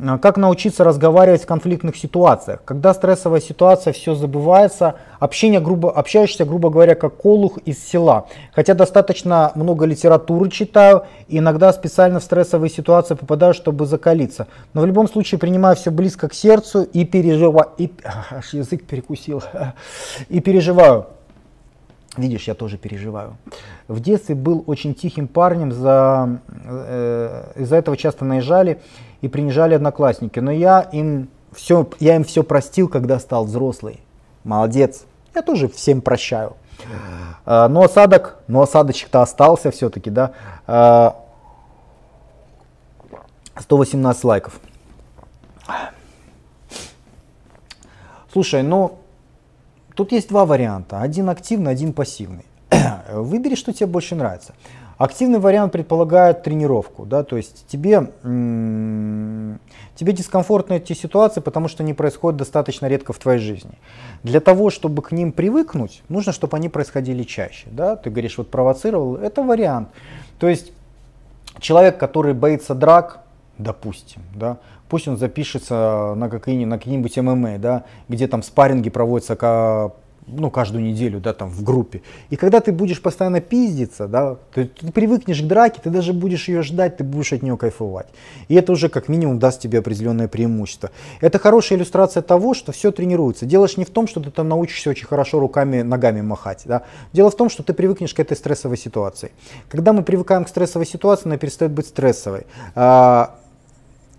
А, 0.00 0.18
как 0.18 0.36
научиться 0.36 0.84
разговаривать 0.84 1.42
в 1.42 1.46
конфликтных 1.46 1.96
ситуациях? 1.96 2.60
Когда 2.64 2.94
стрессовая 2.94 3.40
ситуация, 3.40 3.92
все 3.92 4.14
забывается, 4.14 4.96
общение 5.18 5.60
грубо, 5.60 5.90
общаешься, 5.90 6.44
грубо 6.44 6.70
говоря, 6.70 6.94
как 6.94 7.16
колух 7.16 7.58
из 7.58 7.82
села. 7.82 8.26
Хотя 8.52 8.74
достаточно 8.74 9.52
много 9.54 9.86
литературы 9.86 10.50
читаю, 10.50 11.04
иногда 11.28 11.72
специально 11.72 12.20
в 12.20 12.24
стрессовые 12.24 12.70
ситуации 12.70 13.14
попадаю, 13.14 13.54
чтобы 13.54 13.86
закалиться. 13.86 14.46
Но 14.74 14.82
в 14.82 14.86
любом 14.86 15.08
случае 15.08 15.38
принимаю 15.38 15.76
все 15.76 15.90
близко 15.90 16.28
к 16.28 16.34
сердцу 16.34 16.82
и 16.82 17.04
переживаю, 17.04 17.70
и, 17.78 17.90
аж 18.30 18.52
язык 18.52 18.84
перекусил, 18.84 19.42
и 20.28 20.40
переживаю. 20.40 21.06
Видишь, 22.16 22.48
я 22.48 22.54
тоже 22.54 22.78
переживаю. 22.78 23.36
В 23.86 24.00
детстве 24.00 24.34
был 24.34 24.64
очень 24.66 24.92
тихим 24.92 25.28
парнем, 25.28 25.70
за, 25.70 26.40
э, 26.64 27.52
из-за 27.56 27.76
этого 27.76 27.96
часто 27.96 28.24
наезжали 28.24 28.80
и 29.20 29.28
принижали 29.28 29.74
одноклассники. 29.74 30.38
Но 30.40 30.50
я 30.50 30.80
им 30.80 31.28
все, 31.52 31.88
я 32.00 32.16
им 32.16 32.24
все 32.24 32.42
простил, 32.42 32.88
когда 32.88 33.18
стал 33.18 33.44
взрослый. 33.44 34.00
Молодец. 34.44 35.04
Я 35.34 35.42
тоже 35.42 35.68
всем 35.68 36.00
прощаю. 36.00 36.56
А, 37.44 37.68
но 37.68 37.82
осадок, 37.82 38.38
но 38.46 38.62
осадочек-то 38.62 39.22
остался 39.22 39.70
все-таки, 39.70 40.10
да. 40.10 40.32
118 43.56 44.24
а, 44.24 44.26
лайков. 44.26 44.60
Слушай, 48.32 48.62
ну 48.62 48.98
тут 49.94 50.12
есть 50.12 50.28
два 50.28 50.44
варианта. 50.46 51.00
Один 51.00 51.28
активный, 51.28 51.72
один 51.72 51.92
пассивный. 51.92 52.44
Выбери, 53.12 53.54
что 53.54 53.72
тебе 53.72 53.86
больше 53.86 54.14
нравится. 54.14 54.54
Активный 54.98 55.38
вариант 55.38 55.72
предполагает 55.72 56.42
тренировку, 56.42 57.06
да, 57.06 57.22
то 57.22 57.36
есть 57.36 57.64
тебе, 57.68 58.10
тебе 59.94 60.12
дискомфортны 60.12 60.74
эти 60.74 60.92
ситуации, 60.92 61.40
потому 61.40 61.68
что 61.68 61.84
они 61.84 61.94
происходят 61.94 62.36
достаточно 62.36 62.86
редко 62.86 63.12
в 63.12 63.18
твоей 63.18 63.38
жизни. 63.38 63.78
Для 64.24 64.40
того, 64.40 64.70
чтобы 64.70 65.02
к 65.02 65.12
ним 65.12 65.30
привыкнуть, 65.30 66.02
нужно, 66.08 66.32
чтобы 66.32 66.56
они 66.56 66.68
происходили 66.68 67.22
чаще, 67.22 67.68
да, 67.70 67.94
ты 67.94 68.10
говоришь, 68.10 68.38
вот 68.38 68.50
провоцировал, 68.50 69.14
это 69.14 69.44
вариант. 69.44 69.88
То 70.40 70.48
есть 70.48 70.72
человек, 71.60 71.96
который 71.96 72.34
боится 72.34 72.74
драк, 72.74 73.20
допустим, 73.56 74.22
да, 74.34 74.58
пусть 74.88 75.06
он 75.06 75.16
запишется 75.16 76.14
на 76.16 76.28
какие-нибудь, 76.28 76.70
на 76.70 76.78
какие-нибудь 76.78 77.16
ММА, 77.16 77.58
да, 77.58 77.84
где 78.08 78.26
там 78.26 78.42
спарринги 78.42 78.90
проводятся 78.90 79.36
ну, 80.28 80.50
каждую 80.50 80.84
неделю, 80.84 81.20
да, 81.20 81.32
там, 81.32 81.50
в 81.50 81.62
группе. 81.62 82.02
И 82.30 82.36
когда 82.36 82.60
ты 82.60 82.72
будешь 82.72 83.00
постоянно 83.00 83.40
пиздиться, 83.40 84.06
да, 84.06 84.36
ты, 84.54 84.66
ты 84.66 84.92
привыкнешь 84.92 85.40
к 85.40 85.46
драке, 85.46 85.80
ты 85.82 85.90
даже 85.90 86.12
будешь 86.12 86.48
ее 86.48 86.62
ждать, 86.62 86.96
ты 86.98 87.04
будешь 87.04 87.32
от 87.32 87.42
нее 87.42 87.56
кайфовать. 87.56 88.08
И 88.48 88.54
это 88.54 88.72
уже 88.72 88.88
как 88.88 89.08
минимум 89.08 89.38
даст 89.38 89.60
тебе 89.60 89.78
определенное 89.78 90.28
преимущество. 90.28 90.90
Это 91.20 91.38
хорошая 91.38 91.78
иллюстрация 91.78 92.22
того, 92.22 92.54
что 92.54 92.72
все 92.72 92.92
тренируется. 92.92 93.46
Дело 93.46 93.66
не 93.76 93.84
в 93.84 93.90
том, 93.90 94.08
что 94.08 94.20
ты 94.20 94.30
там 94.30 94.48
научишься 94.48 94.90
очень 94.90 95.06
хорошо 95.06 95.40
руками, 95.40 95.82
ногами 95.82 96.20
махать. 96.20 96.62
Да. 96.64 96.82
Дело 97.12 97.30
в 97.30 97.36
том, 97.36 97.50
что 97.50 97.62
ты 97.62 97.72
привыкнешь 97.72 98.14
к 98.14 98.20
этой 98.20 98.36
стрессовой 98.36 98.76
ситуации. 98.76 99.32
Когда 99.68 99.92
мы 99.92 100.02
привыкаем 100.02 100.44
к 100.44 100.48
стрессовой 100.48 100.86
ситуации, 100.86 101.26
она 101.26 101.36
перестает 101.36 101.72
быть 101.72 101.86
стрессовой. 101.86 102.46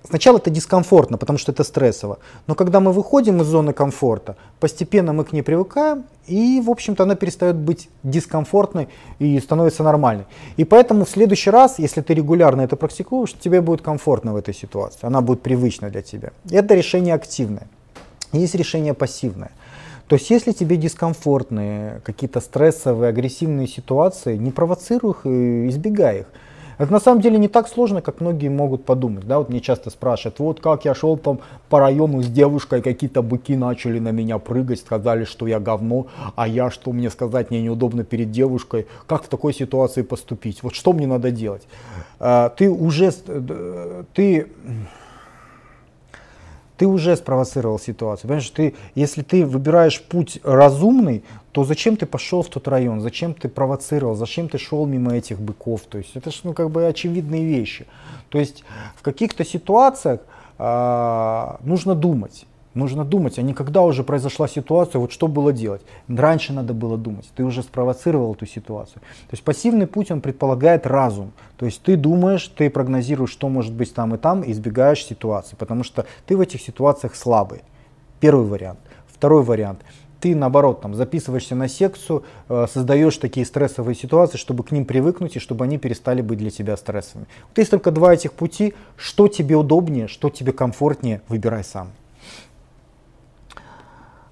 Сначала 0.10 0.38
это 0.38 0.49
дискомфортно, 0.49 1.20
потому 1.20 1.38
что 1.38 1.51
это 1.51 1.64
стрессово. 1.64 2.18
Но 2.47 2.55
когда 2.55 2.80
мы 2.80 2.91
выходим 2.91 3.41
из 3.41 3.45
зоны 3.45 3.74
комфорта, 3.74 4.36
постепенно 4.60 5.14
мы 5.14 5.24
к 5.24 5.34
ней 5.34 5.43
привыкаем, 5.43 6.05
и, 6.26 6.62
в 6.66 6.72
общем-то, 6.72 7.03
она 7.03 7.16
перестает 7.16 7.55
быть 7.55 7.89
дискомфортной 8.01 8.88
и 9.20 9.39
становится 9.39 9.84
нормальной. 9.84 10.26
И 10.57 10.66
поэтому 10.66 11.05
в 11.05 11.10
следующий 11.10 11.51
раз, 11.51 11.78
если 11.78 12.01
ты 12.01 12.16
регулярно 12.16 12.62
это 12.62 12.76
практикуешь, 12.76 13.34
тебе 13.34 13.62
будет 13.62 13.84
комфортно 13.84 14.34
в 14.34 14.36
этой 14.36 14.55
ситуации, 14.55 15.05
она 15.05 15.22
будет 15.22 15.43
привычна 15.43 15.91
для 15.91 16.01
тебя. 16.01 16.32
Это 16.49 16.74
решение 16.74 17.14
активное. 17.14 17.68
Есть 18.32 18.55
решение 18.55 18.95
пассивное. 18.95 19.51
То 20.07 20.16
есть, 20.16 20.32
если 20.32 20.53
тебе 20.53 20.78
дискомфортные, 20.78 22.01
какие-то 22.03 22.41
стрессовые, 22.41 23.10
агрессивные 23.10 23.68
ситуации, 23.68 24.38
не 24.38 24.49
провоцируй 24.49 25.12
их 25.12 25.26
и 25.26 25.70
избегай 25.70 26.22
их. 26.22 26.26
Это 26.80 26.94
на 26.94 27.02
самом 27.02 27.22
деле 27.22 27.38
не 27.38 27.50
так 27.50 27.68
сложно, 27.68 28.02
как 28.02 28.22
многие 28.22 28.48
могут 28.48 28.86
подумать. 28.86 29.28
Да, 29.28 29.38
вот 29.38 29.50
мне 29.50 29.60
часто 29.60 29.90
спрашивают, 29.90 30.40
вот 30.40 30.62
как 30.62 30.86
я 30.86 30.96
шел 30.96 31.18
там 31.18 31.42
по 31.68 31.80
району 31.80 32.24
с 32.24 32.28
девушкой, 32.28 32.82
какие-то 32.82 33.22
быки 33.22 33.58
начали 33.58 34.00
на 34.00 34.12
меня 34.12 34.40
прыгать, 34.40 34.80
сказали, 34.80 35.26
что 35.26 35.46
я 35.46 35.60
говно, 35.60 36.08
а 36.38 36.48
я 36.48 36.72
что 36.72 36.94
мне 36.94 37.10
сказать, 37.10 37.50
мне 37.50 37.62
неудобно 37.62 38.06
перед 38.06 38.32
девушкой, 38.32 38.88
как 39.08 39.26
в 39.26 39.28
такой 39.28 39.54
ситуации 39.54 40.04
поступить, 40.04 40.64
вот 40.64 40.74
что 40.74 40.94
мне 40.94 41.06
надо 41.06 41.32
делать. 41.32 41.68
А, 42.18 42.48
ты 42.48 42.70
уже, 42.70 43.12
э, 43.28 44.04
ты 44.14 44.48
ты 46.80 46.88
уже 46.88 47.18
спровоцировал 47.18 47.78
ситуацию. 47.78 48.30
Понимаешь, 48.30 48.50
ты, 48.50 48.74
если 48.96 49.22
ты 49.22 49.46
выбираешь 49.46 50.02
путь 50.02 50.40
разумный, 50.44 51.24
то 51.52 51.66
зачем 51.66 51.98
ты 51.98 52.06
пошел 52.06 52.42
в 52.42 52.48
тот 52.48 52.70
район, 52.70 53.02
зачем 53.02 53.34
ты 53.34 53.50
провоцировал, 53.50 54.16
зачем 54.16 54.48
ты 54.48 54.58
шел 54.58 54.86
мимо 54.86 55.14
этих 55.14 55.42
быков. 55.42 55.82
То 55.90 55.98
есть 55.98 56.16
это 56.16 56.32
же 56.32 56.38
ну, 56.44 56.54
как 56.54 56.72
бы 56.72 56.88
очевидные 56.88 57.44
вещи. 57.46 57.86
То 58.30 58.40
есть 58.40 58.64
в 58.96 59.02
каких-то 59.02 59.44
ситуациях 59.44 60.22
э, 60.58 61.58
нужно 61.64 61.96
думать. 61.96 62.46
Нужно 62.76 63.04
думать, 63.04 63.40
а 63.40 63.42
не 63.42 63.54
когда 63.54 63.82
уже 63.82 64.04
произошла 64.04 64.48
ситуация, 64.48 65.00
вот 65.00 65.12
что 65.12 65.28
было 65.28 65.52
делать. 65.52 65.82
Раньше 66.08 66.54
надо 66.54 66.76
было 66.76 66.98
думать, 66.98 67.28
ты 67.36 67.44
уже 67.44 67.64
спровоцировал 67.64 68.34
эту 68.34 68.46
ситуацию. 68.46 69.02
То 69.02 69.32
есть 69.32 69.44
пассивный 69.44 69.88
путь, 69.88 70.12
он 70.12 70.22
предполагает 70.22 70.86
разум. 70.86 71.32
То 71.58 71.66
есть 71.66 71.82
ты 71.82 71.96
думаешь, 71.96 72.48
ты 72.48 72.70
прогнозируешь, 72.70 73.32
что 73.32 73.50
может 73.50 73.74
быть 73.74 73.94
там 73.94 74.14
и 74.14 74.18
там, 74.20 74.44
и 74.44 74.52
избегаешь 74.52 75.04
ситуации, 75.04 75.56
потому 75.56 75.84
что 75.84 76.06
ты 76.28 76.38
в 76.38 76.42
этих 76.42 76.62
ситуациях 76.62 77.16
слабый. 77.16 77.64
Первый 78.20 78.46
вариант. 78.46 78.80
Второй 79.08 79.44
вариант. 79.44 79.80
Ты, 80.20 80.36
наоборот, 80.36 80.82
там, 80.82 80.96
записываешься 80.96 81.56
на 81.56 81.70
секцию, 81.70 82.24
э, 82.50 82.68
создаешь 82.72 83.18
такие 83.18 83.46
стрессовые 83.46 83.96
ситуации, 83.96 84.38
чтобы 84.38 84.64
к 84.64 84.72
ним 84.72 84.86
привыкнуть 84.86 85.38
и 85.38 85.40
чтобы 85.40 85.64
они 85.64 85.78
перестали 85.78 86.22
быть 86.22 86.38
для 86.38 86.52
тебя 86.52 86.76
стрессовыми. 86.76 87.28
Вот 87.48 87.58
есть 87.58 87.72
только 87.72 87.90
два 87.92 88.14
этих 88.14 88.34
пути. 88.34 88.74
Что 88.98 89.30
тебе 89.30 89.56
удобнее, 89.56 90.08
что 90.08 90.30
тебе 90.30 90.52
комфортнее, 90.52 91.22
выбирай 91.30 91.64
сам. 91.64 91.92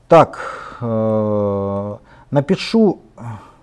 Так, 0.07 0.77
э, 0.79 1.97
напишу, 2.31 3.01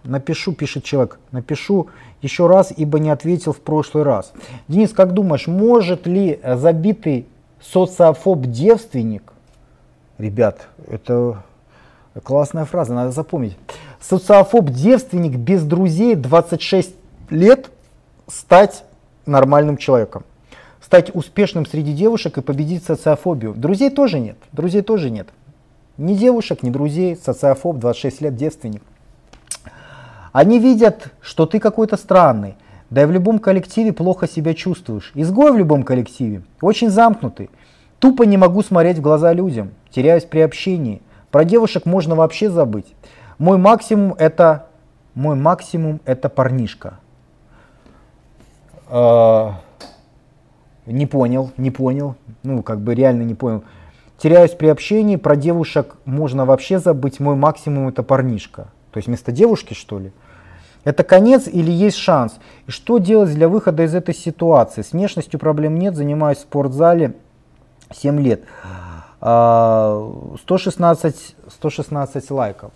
напишу, 0.04 0.52
пишет 0.52 0.84
человек, 0.84 1.18
напишу 1.32 1.88
еще 2.20 2.46
раз, 2.46 2.72
ибо 2.76 2.98
не 2.98 3.08
ответил 3.10 3.52
в 3.52 3.60
прошлый 3.60 4.04
раз. 4.04 4.32
Денис, 4.68 4.92
как 4.92 5.12
думаешь, 5.12 5.46
может 5.46 6.06
ли 6.06 6.40
забитый 6.44 7.26
социофоб-девственник, 7.62 9.32
ребят, 10.18 10.68
это 10.86 11.42
классная 12.22 12.66
фраза, 12.66 12.92
надо 12.92 13.10
запомнить, 13.10 13.56
социофоб-девственник 14.00 15.36
без 15.36 15.64
друзей 15.64 16.14
26 16.14 16.94
лет 17.30 17.70
стать 18.28 18.84
нормальным 19.24 19.78
человеком? 19.78 20.24
стать 20.84 21.14
успешным 21.14 21.64
среди 21.64 21.94
девушек 21.94 22.36
и 22.36 22.42
победить 22.42 22.84
социофобию. 22.84 23.54
Друзей 23.54 23.88
тоже 23.88 24.20
нет. 24.20 24.36
Друзей 24.52 24.82
тоже 24.82 25.08
нет. 25.08 25.28
Ни 25.96 26.14
девушек, 26.14 26.62
ни 26.62 26.70
друзей, 26.70 27.16
социофоб, 27.16 27.78
26 27.78 28.20
лет, 28.22 28.36
девственник. 28.36 28.82
Они 30.32 30.58
видят, 30.58 31.12
что 31.20 31.46
ты 31.46 31.60
какой-то 31.60 31.96
странный, 31.96 32.56
да 32.90 33.02
и 33.02 33.06
в 33.06 33.12
любом 33.12 33.38
коллективе 33.38 33.92
плохо 33.92 34.26
себя 34.26 34.54
чувствуешь. 34.54 35.12
Изгой 35.14 35.52
в 35.52 35.56
любом 35.56 35.84
коллективе, 35.84 36.42
очень 36.60 36.90
замкнутый. 36.90 37.48
Тупо 38.00 38.24
не 38.24 38.36
могу 38.36 38.62
смотреть 38.62 38.98
в 38.98 39.02
глаза 39.02 39.32
людям, 39.32 39.70
теряюсь 39.90 40.24
при 40.24 40.40
общении. 40.40 41.00
Про 41.30 41.44
девушек 41.44 41.86
можно 41.86 42.16
вообще 42.16 42.50
забыть. 42.50 42.94
Мой 43.38 43.56
максимум 43.56 44.14
это 44.18 44.66
Мой 45.14 45.36
максимум 45.36 46.00
это 46.04 46.28
парнишка. 46.28 46.98
Э, 48.88 49.52
не 50.86 51.06
понял, 51.06 51.52
не 51.56 51.70
понял. 51.70 52.16
Ну, 52.42 52.64
как 52.64 52.80
бы 52.80 52.94
реально 52.94 53.22
не 53.22 53.34
понял. 53.34 53.62
Теряюсь 54.18 54.52
при 54.52 54.68
общении, 54.68 55.16
про 55.16 55.36
девушек 55.36 55.96
можно 56.04 56.44
вообще 56.44 56.78
забыть. 56.78 57.20
Мой 57.20 57.34
максимум 57.34 57.88
это 57.88 58.02
парнишка. 58.02 58.68
То 58.90 58.98
есть 58.98 59.08
вместо 59.08 59.32
девушки, 59.32 59.74
что 59.74 59.98
ли? 59.98 60.12
Это 60.84 61.02
конец 61.02 61.48
или 61.48 61.70
есть 61.70 61.96
шанс? 61.96 62.38
И 62.66 62.70
что 62.70 62.98
делать 62.98 63.34
для 63.34 63.48
выхода 63.48 63.82
из 63.82 63.94
этой 63.94 64.14
ситуации? 64.14 64.82
С 64.82 64.92
внешностью 64.92 65.40
проблем 65.40 65.78
нет, 65.78 65.96
занимаюсь 65.96 66.38
в 66.38 66.42
спортзале 66.42 67.14
7 67.90 68.20
лет. 68.20 68.42
116, 69.18 71.36
а, 71.46 71.50
116 71.50 72.30
лайков. 72.30 72.70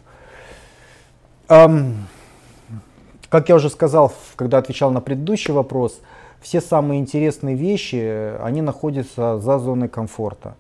Как 1.46 3.48
я 3.48 3.54
уже 3.54 3.68
сказал, 3.68 4.12
когда 4.36 4.58
отвечал 4.58 4.90
на 4.90 5.02
предыдущий 5.02 5.52
вопрос, 5.52 6.00
все 6.40 6.60
самые 6.60 7.00
интересные 7.00 7.56
вещи, 7.56 8.32
они 8.42 8.62
находятся 8.62 9.38
за 9.38 9.58
зоной 9.58 9.88
комфорта. 9.88 10.54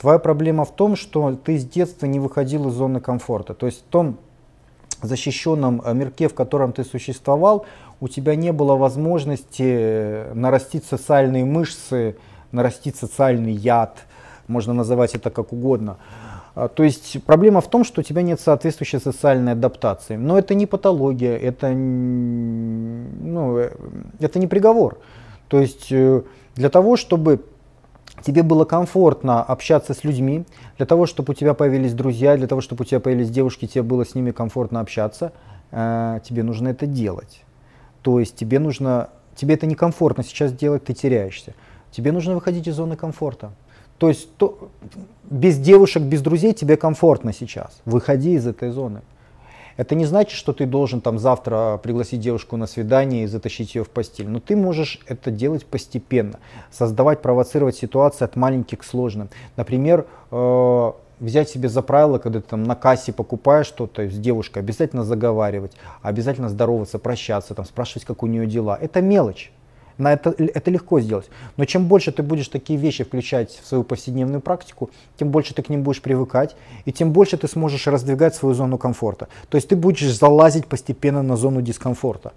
Твоя 0.00 0.18
проблема 0.18 0.64
в 0.64 0.74
том, 0.74 0.96
что 0.96 1.36
ты 1.36 1.58
с 1.58 1.64
детства 1.64 2.06
не 2.06 2.18
выходил 2.18 2.68
из 2.68 2.72
зоны 2.72 3.00
комфорта. 3.00 3.52
То 3.52 3.66
есть 3.66 3.80
в 3.80 3.90
том 3.90 4.16
защищенном 5.02 5.82
э, 5.84 5.92
мирке, 5.92 6.28
в 6.28 6.34
котором 6.34 6.72
ты 6.72 6.84
существовал, 6.84 7.66
у 8.00 8.08
тебя 8.08 8.34
не 8.34 8.50
было 8.50 8.76
возможности 8.76 9.62
э, 9.62 10.32
нарастить 10.32 10.86
социальные 10.86 11.44
мышцы, 11.44 12.16
нарастить 12.50 12.96
социальный 12.96 13.52
яд, 13.52 14.06
можно 14.46 14.72
называть 14.72 15.14
это 15.14 15.28
как 15.28 15.52
угодно. 15.52 15.98
А, 16.54 16.68
то 16.68 16.82
есть 16.82 17.22
проблема 17.24 17.60
в 17.60 17.68
том, 17.68 17.84
что 17.84 18.00
у 18.00 18.04
тебя 18.04 18.22
нет 18.22 18.40
соответствующей 18.40 19.00
социальной 19.00 19.52
адаптации. 19.52 20.16
Но 20.16 20.38
это 20.38 20.54
не 20.54 20.64
патология, 20.64 21.36
это, 21.36 21.68
ну, 21.68 23.58
э, 23.58 23.70
это 24.18 24.38
не 24.38 24.46
приговор. 24.46 24.96
То 25.48 25.60
есть 25.60 25.90
для 25.90 26.70
того, 26.70 26.96
чтобы 26.96 27.44
тебе 28.22 28.42
было 28.42 28.64
комфортно 28.64 29.42
общаться 29.42 29.94
с 29.94 30.04
людьми, 30.04 30.44
для 30.76 30.86
того, 30.86 31.06
чтобы 31.06 31.32
у 31.32 31.34
тебя 31.34 31.54
появились 31.54 31.94
друзья, 31.94 32.36
для 32.36 32.46
того, 32.46 32.60
чтобы 32.60 32.82
у 32.82 32.84
тебя 32.84 33.00
появились 33.00 33.30
девушки, 33.30 33.66
тебе 33.66 33.82
было 33.82 34.04
с 34.04 34.14
ними 34.14 34.30
комфортно 34.30 34.80
общаться, 34.80 35.32
э, 35.70 36.20
тебе 36.24 36.42
нужно 36.42 36.68
это 36.68 36.86
делать. 36.86 37.42
То 38.02 38.20
есть 38.20 38.36
тебе 38.36 38.58
нужно, 38.58 39.10
тебе 39.34 39.54
это 39.54 39.66
некомфортно 39.66 40.24
сейчас 40.24 40.52
делать, 40.52 40.84
ты 40.84 40.94
теряешься. 40.94 41.54
Тебе 41.90 42.12
нужно 42.12 42.34
выходить 42.34 42.68
из 42.68 42.74
зоны 42.74 42.96
комфорта. 42.96 43.52
То 43.98 44.08
есть 44.08 44.34
то, 44.36 44.70
без 45.28 45.58
девушек, 45.58 46.02
без 46.02 46.22
друзей 46.22 46.54
тебе 46.54 46.76
комфортно 46.76 47.32
сейчас. 47.32 47.80
Выходи 47.84 48.32
из 48.32 48.46
этой 48.46 48.70
зоны. 48.70 49.02
Это 49.80 49.94
не 49.94 50.04
значит, 50.04 50.36
что 50.36 50.52
ты 50.52 50.66
должен 50.66 51.00
там 51.00 51.18
завтра 51.18 51.80
пригласить 51.82 52.20
девушку 52.20 52.58
на 52.58 52.66
свидание 52.66 53.24
и 53.24 53.26
затащить 53.26 53.74
ее 53.74 53.82
в 53.82 53.88
постель. 53.88 54.28
Но 54.28 54.38
ты 54.38 54.54
можешь 54.54 55.00
это 55.06 55.30
делать 55.30 55.64
постепенно, 55.64 56.38
создавать, 56.70 57.22
провоцировать 57.22 57.76
ситуации 57.76 58.26
от 58.26 58.36
маленьких 58.36 58.80
к 58.80 58.84
сложным. 58.84 59.30
Например, 59.56 60.04
э, 60.30 60.92
взять 61.18 61.48
себе 61.48 61.70
за 61.70 61.80
правило, 61.80 62.18
когда 62.18 62.42
ты 62.42 62.48
там 62.50 62.62
на 62.62 62.74
кассе 62.74 63.14
покупаешь 63.14 63.68
что-то 63.68 64.06
с 64.06 64.18
девушкой, 64.18 64.58
обязательно 64.58 65.02
заговаривать, 65.02 65.72
обязательно 66.02 66.50
здороваться, 66.50 66.98
прощаться, 66.98 67.54
там, 67.54 67.64
спрашивать, 67.64 68.04
как 68.04 68.22
у 68.22 68.26
нее 68.26 68.46
дела. 68.46 68.78
Это 68.78 69.00
мелочь. 69.00 69.50
На 70.00 70.14
это, 70.14 70.30
это 70.30 70.70
легко 70.70 70.98
сделать. 71.00 71.28
Но 71.58 71.66
чем 71.66 71.86
больше 71.86 72.10
ты 72.10 72.22
будешь 72.22 72.48
такие 72.48 72.78
вещи 72.78 73.04
включать 73.04 73.50
в 73.62 73.66
свою 73.66 73.84
повседневную 73.84 74.40
практику, 74.40 74.90
тем 75.18 75.28
больше 75.28 75.52
ты 75.52 75.62
к 75.62 75.68
ним 75.68 75.82
будешь 75.82 76.00
привыкать, 76.00 76.56
и 76.86 76.92
тем 76.92 77.12
больше 77.12 77.36
ты 77.36 77.46
сможешь 77.48 77.86
раздвигать 77.86 78.34
свою 78.34 78.54
зону 78.54 78.78
комфорта. 78.78 79.28
То 79.50 79.56
есть 79.56 79.68
ты 79.68 79.76
будешь 79.76 80.10
залазить 80.10 80.66
постепенно 80.66 81.22
на 81.22 81.36
зону 81.36 81.60
дискомфорта. 81.60 82.32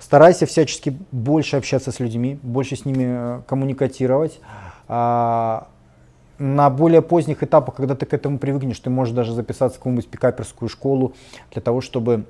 Старайся 0.00 0.46
всячески 0.46 0.98
больше 1.12 1.56
общаться 1.56 1.92
с 1.92 2.00
людьми, 2.00 2.38
больше 2.42 2.76
с 2.76 2.86
ними 2.86 3.04
э, 3.06 3.40
коммуникатировать. 3.46 4.40
А, 4.88 5.68
на 6.38 6.70
более 6.70 7.02
поздних 7.02 7.42
этапах, 7.42 7.74
когда 7.74 7.94
ты 7.94 8.06
к 8.06 8.14
этому 8.14 8.38
привыкнешь, 8.38 8.80
ты 8.80 8.88
можешь 8.88 9.14
даже 9.14 9.34
записаться 9.34 9.76
в 9.76 9.80
какую-нибудь 9.80 10.08
пикаперскую 10.08 10.70
школу 10.70 11.12
для 11.52 11.60
того, 11.60 11.82
чтобы 11.82 12.24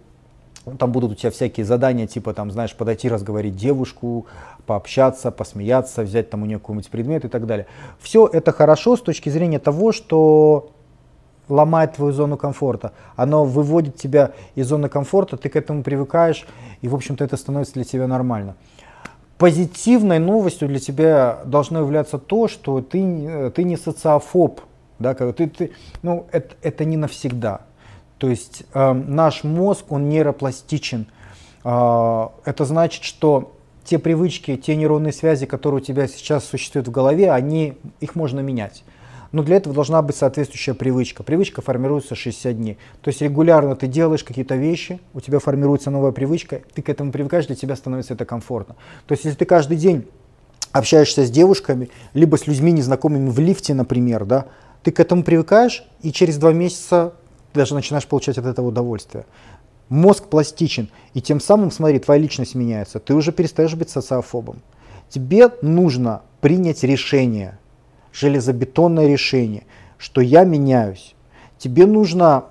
там 0.78 0.92
будут 0.92 1.12
у 1.12 1.14
тебя 1.14 1.30
всякие 1.30 1.66
задания, 1.66 2.06
типа, 2.06 2.34
там, 2.34 2.50
знаешь, 2.50 2.74
подойти, 2.74 3.08
разговорить 3.08 3.56
девушку, 3.56 4.26
пообщаться, 4.66 5.30
посмеяться, 5.30 6.02
взять 6.02 6.30
там 6.30 6.42
у 6.42 6.46
нее 6.46 6.58
какой-нибудь 6.58 6.90
предмет 6.90 7.24
и 7.24 7.28
так 7.28 7.46
далее. 7.46 7.66
Все 8.00 8.26
это 8.26 8.52
хорошо 8.52 8.96
с 8.96 9.00
точки 9.00 9.28
зрения 9.28 9.58
того, 9.58 9.92
что 9.92 10.70
ломает 11.48 11.94
твою 11.94 12.12
зону 12.12 12.36
комфорта. 12.36 12.92
Оно 13.16 13.44
выводит 13.44 13.96
тебя 13.96 14.32
из 14.54 14.68
зоны 14.68 14.88
комфорта, 14.88 15.36
ты 15.36 15.48
к 15.48 15.56
этому 15.56 15.82
привыкаешь, 15.82 16.46
и, 16.80 16.88
в 16.88 16.94
общем-то, 16.94 17.24
это 17.24 17.36
становится 17.36 17.74
для 17.74 17.84
тебя 17.84 18.06
нормально. 18.06 18.54
Позитивной 19.38 20.20
новостью 20.20 20.68
для 20.68 20.78
тебя 20.78 21.40
должно 21.44 21.80
являться 21.80 22.18
то, 22.18 22.46
что 22.46 22.80
ты, 22.80 23.50
ты 23.50 23.64
не 23.64 23.76
социофоб. 23.76 24.60
Да, 25.00 25.14
ты, 25.14 25.48
ты, 25.48 25.72
ну, 26.02 26.26
это, 26.30 26.54
это 26.62 26.84
не 26.84 26.96
навсегда. 26.96 27.62
То 28.22 28.28
есть 28.28 28.62
э, 28.72 28.92
наш 28.92 29.42
мозг, 29.42 29.86
он 29.90 30.08
нейропластичен. 30.08 31.08
Э, 31.64 32.28
это 32.44 32.64
значит, 32.64 33.02
что 33.02 33.56
те 33.82 33.98
привычки, 33.98 34.56
те 34.56 34.76
нейронные 34.76 35.12
связи, 35.12 35.44
которые 35.44 35.80
у 35.80 35.84
тебя 35.84 36.06
сейчас 36.06 36.44
существуют 36.44 36.86
в 36.86 36.92
голове, 36.92 37.32
они, 37.32 37.78
их 37.98 38.14
можно 38.14 38.38
менять. 38.38 38.84
Но 39.32 39.42
для 39.42 39.56
этого 39.56 39.74
должна 39.74 40.00
быть 40.02 40.14
соответствующая 40.14 40.74
привычка. 40.74 41.24
Привычка 41.24 41.62
формируется 41.62 42.14
60 42.14 42.56
дней. 42.56 42.78
То 43.00 43.08
есть 43.08 43.20
регулярно 43.22 43.74
ты 43.74 43.88
делаешь 43.88 44.22
какие-то 44.22 44.54
вещи, 44.54 45.00
у 45.14 45.20
тебя 45.20 45.40
формируется 45.40 45.90
новая 45.90 46.12
привычка, 46.12 46.60
ты 46.74 46.80
к 46.80 46.88
этому 46.90 47.10
привыкаешь, 47.10 47.46
для 47.46 47.56
тебя 47.56 47.74
становится 47.74 48.14
это 48.14 48.24
комфортно. 48.24 48.76
То 49.08 49.14
есть 49.14 49.24
если 49.24 49.38
ты 49.38 49.46
каждый 49.46 49.78
день 49.78 50.06
общаешься 50.70 51.26
с 51.26 51.30
девушками, 51.32 51.90
либо 52.14 52.36
с 52.36 52.46
людьми 52.46 52.70
незнакомыми 52.70 53.30
в 53.30 53.40
лифте, 53.40 53.74
например, 53.74 54.24
да, 54.26 54.46
ты 54.84 54.92
к 54.92 55.00
этому 55.00 55.24
привыкаешь, 55.24 55.84
и 56.02 56.12
через 56.12 56.38
два 56.38 56.52
месяца 56.52 57.14
ты 57.52 57.60
даже 57.60 57.74
начинаешь 57.74 58.06
получать 58.06 58.38
от 58.38 58.46
этого 58.46 58.68
удовольствие. 58.68 59.26
Мозг 59.88 60.28
пластичен, 60.28 60.88
и 61.12 61.20
тем 61.20 61.38
самым, 61.38 61.70
смотри, 61.70 61.98
твоя 61.98 62.20
личность 62.20 62.54
меняется. 62.54 62.98
Ты 62.98 63.14
уже 63.14 63.30
перестаешь 63.30 63.74
быть 63.74 63.90
социофобом. 63.90 64.62
Тебе 65.10 65.50
нужно 65.60 66.22
принять 66.40 66.82
решение, 66.82 67.58
железобетонное 68.12 69.06
решение, 69.06 69.64
что 69.98 70.20
я 70.22 70.44
меняюсь. 70.44 71.14
Тебе 71.58 71.86
нужно 71.86 72.44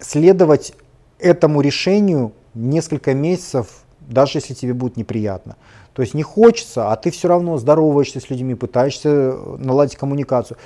следовать 0.00 0.72
этому 1.18 1.60
решению 1.60 2.32
несколько 2.54 3.12
месяцев, 3.12 3.84
даже 4.00 4.38
если 4.38 4.54
тебе 4.54 4.72
будет 4.72 4.96
неприятно. 4.96 5.56
То 5.92 6.02
есть 6.02 6.14
не 6.14 6.22
хочется, 6.22 6.90
а 6.90 6.96
ты 6.96 7.10
все 7.10 7.28
равно 7.28 7.58
здороваешься 7.58 8.20
с 8.20 8.30
людьми, 8.30 8.54
пытаешься 8.54 9.36
наладить 9.58 9.96
коммуникацию 9.96 10.56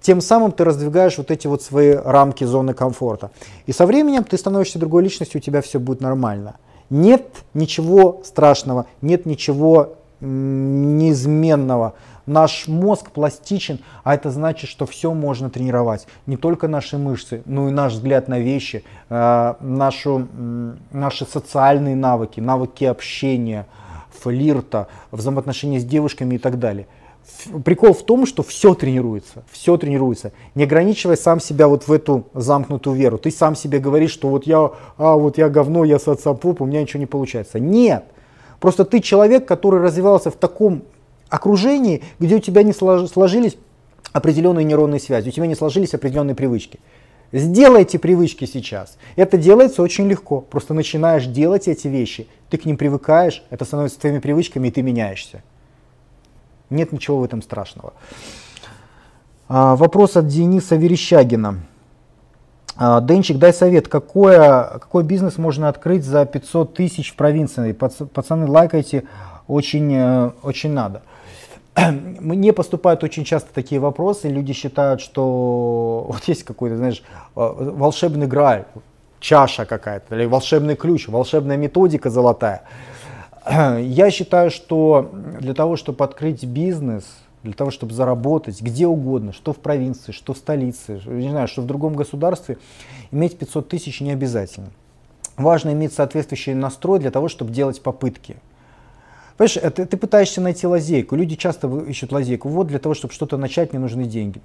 тем 0.00 0.20
самым 0.20 0.52
ты 0.52 0.64
раздвигаешь 0.64 1.18
вот 1.18 1.30
эти 1.30 1.46
вот 1.46 1.62
свои 1.62 1.92
рамки 1.92 2.44
зоны 2.44 2.74
комфорта. 2.74 3.30
И 3.66 3.72
со 3.72 3.86
временем 3.86 4.24
ты 4.24 4.38
становишься 4.38 4.78
другой 4.78 5.02
личностью, 5.02 5.40
у 5.40 5.42
тебя 5.42 5.60
все 5.60 5.78
будет 5.78 6.00
нормально. 6.00 6.56
Нет 6.90 7.44
ничего 7.54 8.22
страшного, 8.24 8.86
нет 9.02 9.26
ничего 9.26 9.94
неизменного. 10.20 11.94
Наш 12.26 12.68
мозг 12.68 13.10
пластичен, 13.10 13.80
а 14.04 14.14
это 14.14 14.30
значит, 14.30 14.68
что 14.68 14.84
все 14.84 15.14
можно 15.14 15.48
тренировать. 15.48 16.06
Не 16.26 16.36
только 16.36 16.68
наши 16.68 16.98
мышцы, 16.98 17.42
но 17.46 17.68
и 17.68 17.72
наш 17.72 17.94
взгляд 17.94 18.28
на 18.28 18.38
вещи, 18.38 18.84
э, 19.08 19.54
нашу, 19.60 20.28
наши 20.92 21.24
социальные 21.24 21.96
навыки, 21.96 22.40
навыки 22.40 22.84
общения, 22.84 23.66
флирта, 24.10 24.88
взаимоотношения 25.10 25.80
с 25.80 25.84
девушками 25.84 26.34
и 26.34 26.38
так 26.38 26.58
далее 26.58 26.86
прикол 27.64 27.92
в 27.92 28.02
том, 28.04 28.26
что 28.26 28.42
все 28.42 28.74
тренируется, 28.74 29.44
все 29.50 29.76
тренируется. 29.76 30.32
Не 30.54 30.64
ограничивай 30.64 31.16
сам 31.16 31.40
себя 31.40 31.68
вот 31.68 31.88
в 31.88 31.92
эту 31.92 32.26
замкнутую 32.34 32.96
веру. 32.96 33.18
Ты 33.18 33.30
сам 33.30 33.54
себе 33.56 33.78
говоришь, 33.78 34.10
что 34.10 34.28
вот 34.28 34.46
я, 34.46 34.70
а, 34.96 35.16
вот 35.16 35.38
я 35.38 35.48
говно, 35.48 35.84
я 35.84 35.98
социопоп, 35.98 36.60
у 36.60 36.66
меня 36.66 36.82
ничего 36.82 37.00
не 37.00 37.06
получается. 37.06 37.58
Нет. 37.58 38.04
Просто 38.60 38.84
ты 38.84 39.00
человек, 39.00 39.46
который 39.46 39.80
развивался 39.80 40.30
в 40.30 40.36
таком 40.36 40.82
окружении, 41.28 42.02
где 42.18 42.36
у 42.36 42.40
тебя 42.40 42.62
не 42.62 42.72
сложились 42.72 43.56
определенные 44.12 44.64
нейронные 44.64 45.00
связи, 45.00 45.28
у 45.28 45.32
тебя 45.32 45.46
не 45.46 45.54
сложились 45.54 45.94
определенные 45.94 46.34
привычки. 46.34 46.80
Сделай 47.30 47.82
эти 47.82 47.98
привычки 47.98 48.46
сейчас. 48.46 48.96
Это 49.14 49.36
делается 49.36 49.82
очень 49.82 50.08
легко. 50.08 50.40
Просто 50.40 50.72
начинаешь 50.72 51.26
делать 51.26 51.68
эти 51.68 51.86
вещи, 51.86 52.26
ты 52.48 52.56
к 52.56 52.64
ним 52.64 52.78
привыкаешь, 52.78 53.44
это 53.50 53.66
становится 53.66 54.00
твоими 54.00 54.18
привычками, 54.18 54.68
и 54.68 54.70
ты 54.70 54.80
меняешься. 54.80 55.42
Нет 56.70 56.92
ничего 56.92 57.18
в 57.18 57.24
этом 57.24 57.42
страшного. 57.42 57.92
А, 59.48 59.76
вопрос 59.76 60.16
от 60.16 60.26
Дениса 60.26 60.76
Верещагина. 60.76 61.60
А, 62.76 63.00
Денчик, 63.00 63.38
дай 63.38 63.52
совет, 63.52 63.88
какое, 63.88 64.78
какой 64.78 65.02
бизнес 65.02 65.38
можно 65.38 65.68
открыть 65.68 66.04
за 66.04 66.24
500 66.26 66.74
тысяч 66.74 67.12
в 67.12 67.16
провинции? 67.16 67.72
Пацаны, 67.72 68.46
лайкайте, 68.46 69.04
очень, 69.48 69.92
э, 69.94 70.30
очень 70.42 70.70
надо. 70.72 71.02
Мне 72.20 72.52
поступают 72.52 73.02
очень 73.02 73.24
часто 73.24 73.52
такие 73.52 73.80
вопросы, 73.80 74.28
люди 74.28 74.52
считают, 74.52 75.00
что 75.00 76.04
вот 76.08 76.22
есть 76.24 76.44
какой-то, 76.44 76.76
знаешь, 76.76 77.02
э, 77.02 77.30
волшебный 77.34 78.26
грааль. 78.26 78.66
чаша 79.18 79.64
какая-то, 79.64 80.14
или 80.14 80.26
волшебный 80.26 80.76
ключ, 80.76 81.08
волшебная 81.08 81.56
методика 81.56 82.10
золотая. 82.10 82.62
Я 83.80 84.10
считаю, 84.10 84.50
что 84.50 85.10
для 85.40 85.54
того, 85.54 85.76
чтобы 85.76 86.04
открыть 86.04 86.44
бизнес, 86.44 87.04
для 87.42 87.52
того, 87.54 87.70
чтобы 87.70 87.94
заработать 87.94 88.60
где 88.60 88.86
угодно, 88.86 89.32
что 89.32 89.52
в 89.52 89.58
провинции, 89.58 90.12
что 90.12 90.34
в 90.34 90.38
столице, 90.38 91.00
не 91.06 91.30
знаю, 91.30 91.48
что 91.48 91.62
в 91.62 91.66
другом 91.66 91.94
государстве, 91.94 92.58
иметь 93.10 93.38
500 93.38 93.68
тысяч 93.68 94.00
не 94.00 94.10
обязательно. 94.10 94.68
Важно 95.36 95.72
иметь 95.72 95.92
соответствующий 95.92 96.52
настрой 96.52 96.98
для 96.98 97.10
того, 97.10 97.28
чтобы 97.28 97.52
делать 97.52 97.80
попытки. 97.80 98.36
Понимаешь, 99.36 99.56
это, 99.56 99.86
ты 99.86 99.96
пытаешься 99.96 100.40
найти 100.40 100.66
лазейку. 100.66 101.14
Люди 101.14 101.36
часто 101.36 101.68
ищут 101.84 102.10
лазейку. 102.10 102.48
Вот 102.48 102.66
для 102.66 102.80
того, 102.80 102.94
чтобы 102.94 103.14
что-то 103.14 103.36
начать, 103.36 103.72
мне 103.72 103.80
нужны 103.80 104.04
деньги. 104.04 104.42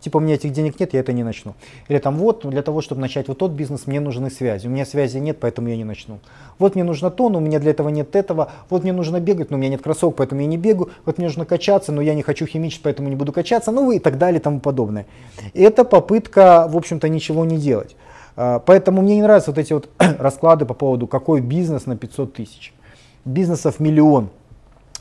Типа, 0.00 0.16
у 0.16 0.20
меня 0.20 0.34
этих 0.34 0.52
денег 0.52 0.80
нет, 0.80 0.94
я 0.94 1.00
это 1.00 1.12
не 1.12 1.22
начну. 1.22 1.54
Или 1.88 1.98
там, 1.98 2.16
вот, 2.16 2.48
для 2.48 2.62
того, 2.62 2.80
чтобы 2.80 3.00
начать 3.00 3.28
вот 3.28 3.38
тот 3.38 3.52
бизнес, 3.52 3.86
мне 3.86 4.00
нужны 4.00 4.30
связи. 4.30 4.66
У 4.66 4.70
меня 4.70 4.86
связи 4.86 5.18
нет, 5.18 5.38
поэтому 5.38 5.68
я 5.68 5.76
не 5.76 5.84
начну. 5.84 6.18
Вот 6.58 6.74
мне 6.74 6.84
нужно 6.84 7.10
то, 7.10 7.28
но 7.28 7.38
у 7.38 7.40
меня 7.40 7.58
для 7.58 7.70
этого 7.70 7.90
нет 7.90 8.16
этого. 8.16 8.50
Вот 8.70 8.82
мне 8.82 8.92
нужно 8.92 9.20
бегать, 9.20 9.50
но 9.50 9.56
у 9.56 9.60
меня 9.60 9.70
нет 9.70 9.82
кроссовок, 9.82 10.16
поэтому 10.16 10.40
я 10.40 10.46
не 10.46 10.56
бегу. 10.56 10.90
Вот 11.04 11.18
мне 11.18 11.26
нужно 11.26 11.44
качаться, 11.44 11.92
но 11.92 12.00
я 12.00 12.14
не 12.14 12.22
хочу 12.22 12.46
химичить, 12.46 12.82
поэтому 12.82 13.08
не 13.08 13.16
буду 13.16 13.32
качаться. 13.32 13.72
Ну 13.72 13.90
и 13.92 13.98
так 13.98 14.16
далее 14.16 14.40
и 14.40 14.42
тому 14.42 14.60
подобное. 14.60 15.06
Это 15.52 15.84
попытка, 15.84 16.66
в 16.68 16.76
общем-то, 16.76 17.08
ничего 17.08 17.44
не 17.44 17.58
делать. 17.58 17.94
А, 18.36 18.58
поэтому 18.58 19.02
мне 19.02 19.16
не 19.16 19.22
нравятся 19.22 19.50
вот 19.50 19.58
эти 19.58 19.72
вот 19.72 19.90
расклады 19.98 20.64
по 20.64 20.74
поводу, 20.74 21.06
какой 21.06 21.40
бизнес 21.40 21.86
на 21.86 21.96
500 21.96 22.32
тысяч. 22.32 22.72
Бизнесов 23.26 23.80
миллион. 23.80 24.30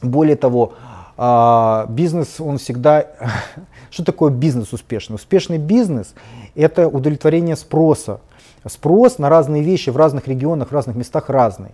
Более 0.02 0.36
того, 0.36 0.74
а, 1.22 1.86
бизнес, 1.90 2.40
он 2.40 2.60
всегда... 2.60 3.08
Что 3.92 4.06
такое 4.06 4.32
бизнес 4.32 4.72
успешный? 4.72 5.16
Успешный 5.16 5.58
бизнес– 5.58 6.14
это 6.56 6.88
удовлетворение 6.88 7.58
спроса. 7.58 8.22
Спрос 8.66 9.18
на 9.18 9.28
разные 9.28 9.62
вещи 9.62 9.90
в 9.90 9.98
разных 9.98 10.30
регионах, 10.30 10.70
в 10.70 10.72
разных 10.72 10.96
местах 10.96 11.30
разный. 11.30 11.72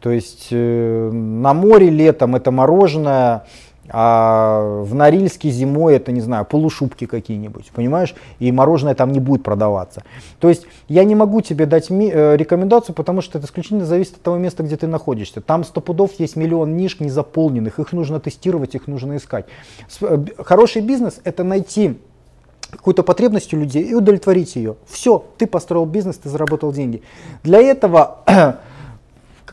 То 0.00 0.10
есть 0.10 0.48
э, 0.50 1.10
на 1.12 1.54
море 1.54 1.88
летом 1.88 2.34
это 2.34 2.50
мороженое, 2.50 3.44
а 3.92 4.82
в 4.82 4.94
Норильске 4.94 5.50
зимой 5.50 5.96
это, 5.96 6.12
не 6.12 6.20
знаю, 6.20 6.44
полушубки 6.44 7.06
какие-нибудь, 7.06 7.70
понимаешь? 7.74 8.14
И 8.38 8.50
мороженое 8.52 8.94
там 8.94 9.12
не 9.12 9.20
будет 9.20 9.42
продаваться. 9.42 10.02
То 10.38 10.48
есть 10.48 10.66
я 10.88 11.04
не 11.04 11.14
могу 11.14 11.40
тебе 11.40 11.66
дать 11.66 11.90
ми- 11.90 12.10
э, 12.12 12.36
рекомендацию, 12.36 12.94
потому 12.94 13.20
что 13.20 13.38
это 13.38 13.46
исключительно 13.46 13.84
зависит 13.84 14.16
от 14.16 14.22
того 14.22 14.38
места, 14.38 14.62
где 14.62 14.76
ты 14.76 14.86
находишься. 14.86 15.40
Там 15.40 15.64
сто 15.64 15.80
пудов 15.80 16.12
есть 16.18 16.36
миллион 16.36 16.76
ниш 16.76 17.00
незаполненных, 17.00 17.78
их 17.78 17.92
нужно 17.92 18.20
тестировать, 18.20 18.74
их 18.74 18.86
нужно 18.86 19.16
искать. 19.16 19.46
Э, 20.00 20.24
хороший 20.38 20.82
бизнес 20.82 21.20
это 21.24 21.44
найти 21.44 21.98
какую-то 22.70 23.02
потребность 23.02 23.52
у 23.54 23.56
людей 23.56 23.82
и 23.82 23.94
удовлетворить 23.94 24.56
ее. 24.56 24.76
Все, 24.86 25.24
ты 25.38 25.46
построил 25.46 25.86
бизнес, 25.86 26.16
ты 26.16 26.28
заработал 26.28 26.72
деньги. 26.72 27.02
Для 27.42 27.60
этого 27.60 28.18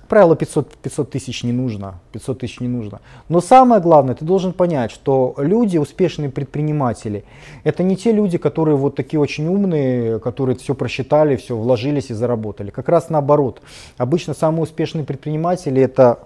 правило, 0.07 0.35
500, 0.35 0.75
500 0.75 1.09
тысяч 1.09 1.43
не 1.43 1.51
нужно, 1.51 1.99
500 2.11 2.39
тысяч 2.39 2.59
не 2.59 2.67
нужно. 2.67 3.01
Но 3.29 3.41
самое 3.41 3.81
главное, 3.81 4.15
ты 4.15 4.25
должен 4.25 4.53
понять, 4.53 4.91
что 4.91 5.35
люди, 5.37 5.77
успешные 5.77 6.29
предприниматели, 6.29 7.25
это 7.63 7.83
не 7.83 7.95
те 7.95 8.11
люди, 8.11 8.37
которые 8.37 8.75
вот 8.75 8.95
такие 8.95 9.19
очень 9.19 9.47
умные, 9.47 10.19
которые 10.19 10.55
все 10.55 10.75
просчитали, 10.75 11.35
все 11.35 11.55
вложились 11.55 12.09
и 12.09 12.13
заработали. 12.13 12.69
Как 12.69 12.89
раз 12.89 13.09
наоборот. 13.09 13.61
Обычно 13.97 14.33
самые 14.33 14.63
успешные 14.63 15.05
предприниматели 15.05 15.81
это 15.81 16.19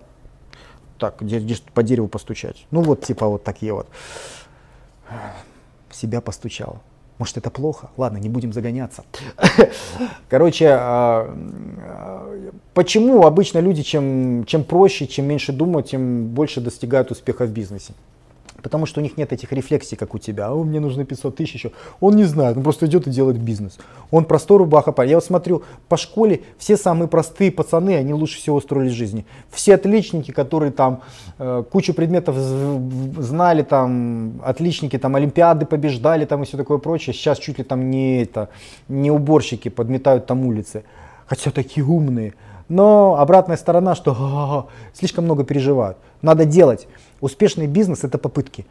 так, 0.97 1.15
где, 1.19 1.39
где 1.39 1.55
по 1.73 1.84
дереву 1.84 2.07
постучать. 2.07 2.65
Ну 2.71 2.82
вот 2.82 3.01
типа 3.01 3.27
вот 3.27 3.43
такие 3.43 3.73
вот. 3.73 3.88
Себя 5.91 6.21
постучал. 6.21 6.82
Может 7.22 7.38
это 7.38 7.51
плохо? 7.51 7.91
Ладно, 7.97 8.17
не 8.17 8.30
будем 8.30 8.51
загоняться. 8.51 9.03
Короче, 10.28 10.69
а, 10.69 11.32
а, 11.88 12.39
почему 12.74 13.28
обычно 13.28 13.59
люди, 13.59 13.84
чем, 13.84 14.43
чем 14.47 14.63
проще, 14.63 15.05
чем 15.05 15.26
меньше 15.26 15.53
думают, 15.53 15.86
тем 15.86 16.30
больше 16.30 16.61
достигают 16.61 17.11
успеха 17.11 17.45
в 17.45 17.51
бизнесе? 17.51 17.93
Потому 18.62 18.86
что 18.86 18.99
у 18.99 19.03
них 19.03 19.18
нет 19.18 19.34
этих 19.34 19.51
рефлексий, 19.51 19.97
как 19.97 20.14
у 20.14 20.18
тебя. 20.18 20.47
А 20.47 20.55
мне 20.55 20.80
нужно 20.80 21.05
500 21.05 21.36
тысяч 21.36 21.55
еще. 21.55 21.72
Он 21.99 22.16
не 22.16 22.24
знает, 22.24 22.57
он 22.57 22.64
просто 22.64 22.86
идет 22.86 23.07
и 23.07 23.09
делает 23.09 23.39
бизнес. 23.39 23.78
Он 24.12 24.26
простой 24.26 24.57
рубаха. 24.57 24.93
Я 25.03 25.16
вот 25.16 25.26
смотрю, 25.26 25.64
по 25.88 25.97
школе 25.97 26.41
все 26.57 26.78
самые 26.78 27.07
простые 27.07 27.51
пацаны, 27.51 27.95
они 27.95 28.14
лучше 28.14 28.38
всего 28.38 28.57
устроились 28.57 28.93
жизни. 28.93 29.26
Все 29.49 29.76
отличники, 29.76 30.32
которые 30.32 30.72
там 30.72 31.01
э, 31.39 31.64
кучу 31.72 31.93
предметов 31.93 32.36
знали, 32.36 33.64
там, 33.64 34.41
отличники, 34.43 34.97
там, 34.97 35.16
олимпиады 35.16 35.66
побеждали, 35.66 36.26
там 36.26 36.43
и 36.43 36.45
все 36.45 36.57
такое 36.57 36.78
прочее. 36.78 37.14
Сейчас 37.14 37.39
чуть 37.39 37.57
ли 37.57 37.64
там 37.64 37.89
не 37.89 38.22
это, 38.22 38.49
не 38.88 39.12
уборщики 39.12 39.70
подметают 39.70 40.26
там 40.26 40.45
улицы. 40.45 40.84
Хотя 41.26 41.51
такие 41.51 41.86
умные. 41.86 42.34
Но 42.72 43.18
обратная 43.20 43.57
сторона, 43.57 43.95
что 43.95 44.70
слишком 44.93 45.26
много 45.26 45.43
переживают. 45.43 45.97
Надо 46.22 46.45
делать. 46.45 46.88
Успешный 47.22 47.67
бизнес 47.67 48.03
это 48.03 48.17
попытки. 48.17 48.65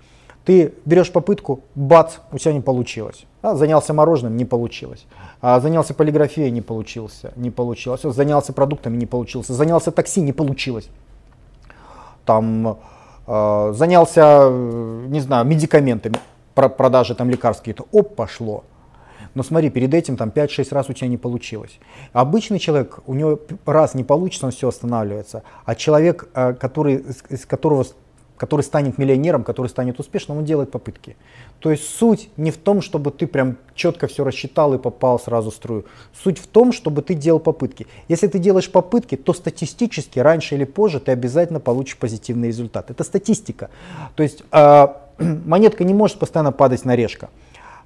Ты 0.44 0.74
берешь 0.84 1.12
попытку, 1.12 1.60
бац, 1.74 2.16
у 2.32 2.38
тебя 2.38 2.52
не 2.52 2.60
получилось. 2.60 3.24
А, 3.42 3.54
занялся 3.54 3.92
мороженым, 3.94 4.36
не 4.36 4.44
получилось. 4.44 5.06
А, 5.40 5.60
занялся 5.60 5.94
полиграфией, 5.94 6.50
не 6.50 6.62
получился, 6.62 7.32
не 7.36 7.50
получилось. 7.50 8.02
Занялся 8.02 8.52
продуктами, 8.52 8.96
не 8.96 9.06
получился. 9.06 9.54
Занялся 9.54 9.92
такси, 9.92 10.20
не 10.20 10.32
получилось. 10.32 10.88
Там 12.24 12.78
а, 13.26 13.72
занялся, 13.72 14.50
не 14.50 15.20
знаю, 15.20 15.44
медикаментами, 15.44 16.16
продажи 16.54 17.14
там 17.14 17.30
лекарств 17.30 17.62
какие-то. 17.62 17.84
Оп, 17.92 18.16
пошло. 18.16 18.64
Но 19.34 19.42
смотри, 19.42 19.70
перед 19.70 19.94
этим 19.94 20.16
там 20.16 20.30
5-6 20.30 20.74
раз 20.74 20.90
у 20.90 20.92
тебя 20.92 21.08
не 21.08 21.16
получилось. 21.16 21.78
Обычный 22.12 22.58
человек, 22.58 22.98
у 23.06 23.14
него 23.14 23.38
раз 23.64 23.94
не 23.94 24.02
получится, 24.02 24.46
он 24.46 24.52
все 24.52 24.68
останавливается. 24.68 25.44
А 25.64 25.74
человек, 25.74 26.28
э, 26.34 26.54
который, 26.54 27.04
из 27.28 27.46
которого 27.46 27.84
который 28.40 28.62
станет 28.62 28.96
миллионером, 28.96 29.44
который 29.44 29.66
станет 29.66 30.00
успешным, 30.00 30.38
он 30.38 30.46
делает 30.46 30.70
попытки. 30.70 31.14
То 31.58 31.70
есть 31.70 31.94
суть 31.98 32.30
не 32.38 32.50
в 32.50 32.56
том, 32.56 32.80
чтобы 32.80 33.10
ты 33.10 33.26
прям 33.26 33.58
четко 33.74 34.06
все 34.06 34.24
рассчитал 34.24 34.72
и 34.72 34.78
попал 34.78 35.20
сразу 35.20 35.50
в 35.50 35.54
струю. 35.54 35.84
Суть 36.24 36.38
в 36.38 36.46
том, 36.46 36.72
чтобы 36.72 37.02
ты 37.02 37.12
делал 37.12 37.38
попытки. 37.38 37.86
Если 38.08 38.28
ты 38.28 38.38
делаешь 38.38 38.70
попытки, 38.72 39.16
то 39.16 39.34
статистически 39.34 40.20
раньше 40.20 40.54
или 40.54 40.64
позже 40.64 41.00
ты 41.00 41.12
обязательно 41.12 41.60
получишь 41.60 41.98
позитивный 41.98 42.48
результат. 42.48 42.90
Это 42.90 43.04
статистика. 43.04 43.68
То 44.16 44.22
есть 44.22 44.42
э, 44.50 44.86
монетка 45.18 45.84
не 45.84 45.92
может 45.92 46.18
постоянно 46.18 46.52
падать 46.52 46.86
на 46.86 46.96
решка. 46.96 47.28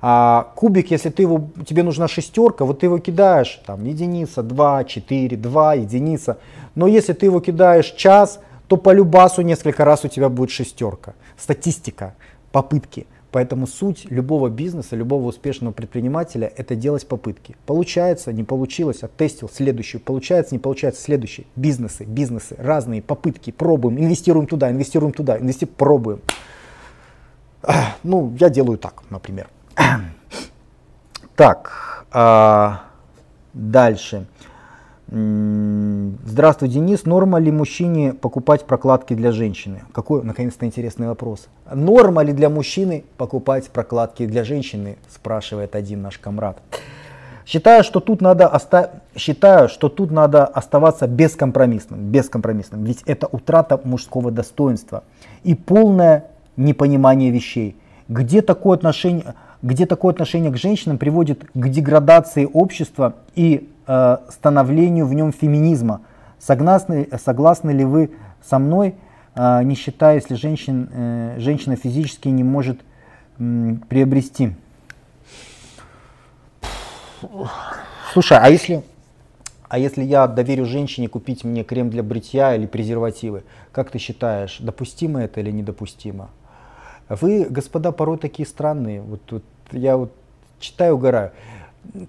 А 0.01 0.53
кубик, 0.55 0.93
если 0.93 1.11
ты 1.11 1.23
его, 1.23 1.49
тебе 1.67 1.83
нужна 1.83 2.07
шестерка, 2.07 2.65
вот 2.65 2.79
ты 2.79 2.87
его 2.87 2.99
кидаешь, 2.99 3.61
там 3.67 3.85
единица, 3.85 4.45
два, 4.45 4.85
четыре, 4.85 5.37
два, 5.37 5.75
единица. 5.75 6.39
Но 6.77 6.87
если 6.87 7.13
ты 7.13 7.27
его 7.27 7.41
кидаешь 7.41 7.91
час, 7.91 8.39
то 8.69 8.77
по 8.77 8.93
любасу 8.93 9.43
несколько 9.43 9.85
раз 9.85 10.05
у 10.05 10.09
тебя 10.09 10.29
будет 10.29 10.51
шестерка. 10.51 11.15
Статистика, 11.37 12.15
попытки. 12.53 13.07
Поэтому 13.35 13.67
суть 13.67 14.07
любого 14.11 14.49
бизнеса, 14.49 14.95
любого 14.95 15.27
успешного 15.27 15.73
предпринимателя– 15.73 16.53
это 16.57 16.77
делать 16.77 17.05
попытки. 17.09 17.57
Получается, 17.67 18.33
не 18.33 18.45
получилось, 18.45 19.03
оттестил 19.03 19.49
следующую. 19.49 20.01
Получается, 20.01 20.55
не 20.55 20.61
получается, 20.61 21.03
следующий. 21.03 21.45
Бизнесы, 21.57 22.05
бизнесы, 22.05 22.55
разные 22.59 23.03
попытки, 23.03 23.51
пробуем, 23.51 23.99
инвестируем 23.99 24.47
туда, 24.47 24.71
инвестируем 24.71 25.13
туда, 25.13 25.37
инвести, 25.37 25.67
пробуем. 25.67 26.21
Ну, 28.05 28.37
я 28.39 28.51
делаю 28.51 28.79
так, 28.79 29.03
например. 29.11 29.49
Так, 31.37 32.07
а, 32.13 32.85
дальше. 33.53 34.29
Здравствуй, 35.15 36.69
Денис. 36.69 37.05
Норма 37.05 37.39
ли 37.39 37.53
мужчине 37.53 38.15
покупать 38.15 38.65
прокладки 38.65 39.15
для 39.15 39.31
женщины? 39.31 39.83
Какой, 39.93 40.25
наконец-то, 40.25 40.67
интересный 40.67 41.07
вопрос. 41.07 41.47
Норма 41.73 42.23
ли 42.23 42.33
для 42.33 42.51
мужчины 42.51 43.05
покупать 43.17 43.69
прокладки 43.69 44.27
для 44.27 44.43
женщины? 44.43 44.97
Спрашивает 45.09 45.77
один 45.77 46.03
наш 46.03 46.19
комрад. 46.19 46.61
Считаю, 47.47 47.85
что 47.85 48.01
тут 48.01 48.21
надо, 48.23 48.49
оста... 48.49 49.03
Считаю, 49.15 49.69
что 49.69 49.89
тут 49.89 50.11
надо 50.11 50.47
оставаться 50.47 51.07
бескомпромиссным, 51.07 52.11
бескомпромиссным, 52.11 52.83
ведь 52.83 53.03
это 53.07 53.29
утрата 53.29 53.81
мужского 53.85 54.33
достоинства 54.33 55.05
и 55.45 55.55
полное 55.55 56.25
непонимание 56.57 57.31
вещей. 57.31 57.77
Где 58.09 58.43
такое 58.43 58.77
отношение, 58.77 59.35
где 59.63 59.87
такое 59.87 60.13
отношение 60.13 60.51
к 60.51 60.57
женщинам 60.57 60.99
приводит 60.99 61.45
к 61.55 61.69
деградации 61.69 62.49
общества 62.53 63.15
и 63.37 63.69
э, 63.87 64.19
становлению 64.29 65.07
в 65.07 65.15
нем 65.15 65.33
феминизма. 65.33 66.03
Согласны, 66.39 67.09
согласны 67.23 67.71
ли 67.71 67.85
вы 67.85 68.11
со 68.43 68.59
мной, 68.59 68.95
э, 69.35 69.63
не 69.65 69.75
считая, 69.75 70.17
если 70.17 70.35
женщин, 70.35 70.89
э, 70.93 71.35
женщина 71.39 71.77
физически 71.77 72.29
не 72.29 72.45
может 72.45 72.81
приобрести? 73.37 74.55
Слушай, 78.13 78.39
а 78.41 78.49
если, 78.49 78.85
а 79.69 79.79
если 79.79 80.05
я 80.05 80.27
доверю 80.29 80.67
женщине 80.67 81.09
купить 81.09 81.43
мне 81.43 81.65
крем 81.65 81.91
для 81.91 82.03
бритья 82.03 82.55
или 82.55 82.67
презервативы, 82.67 83.45
как 83.73 83.91
ты 83.91 83.99
считаешь, 83.99 84.59
допустимо 84.61 85.23
это 85.23 85.41
или 85.41 85.51
недопустимо? 85.51 86.31
Вы, 87.09 87.47
господа, 87.49 87.93
порой 87.93 88.19
такие 88.19 88.47
странные. 88.47 89.01
Вот, 89.01 89.21
вот 89.31 89.45
я 89.73 89.97
вот 89.97 90.13
читаю, 90.59 90.95
угораю. 90.95 91.33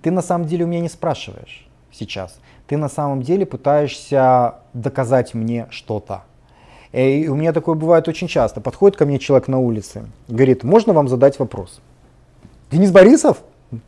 Ты 0.02 0.12
на 0.12 0.22
самом 0.22 0.48
деле 0.48 0.66
у 0.66 0.68
меня 0.68 0.80
не 0.80 0.90
спрашиваешь. 0.90 1.65
Сейчас, 1.98 2.38
ты 2.68 2.78
на 2.78 2.90
самом 2.90 3.22
деле 3.22 3.46
пытаешься 3.46 4.56
доказать 4.74 5.34
мне 5.34 5.68
что-то. 5.70 6.24
И 6.92 7.28
у 7.28 7.36
меня 7.36 7.52
такое 7.52 7.76
бывает 7.76 8.08
очень 8.08 8.28
часто. 8.28 8.62
Подходит 8.62 8.98
ко 8.98 9.06
мне 9.06 9.20
человек 9.20 9.48
на 9.48 9.60
улице, 9.60 10.06
говорит, 10.28 10.64
можно 10.64 10.94
вам 10.94 11.08
задать 11.08 11.40
вопрос? 11.40 11.82
Денис 12.72 12.92
Борисов? 12.92 13.38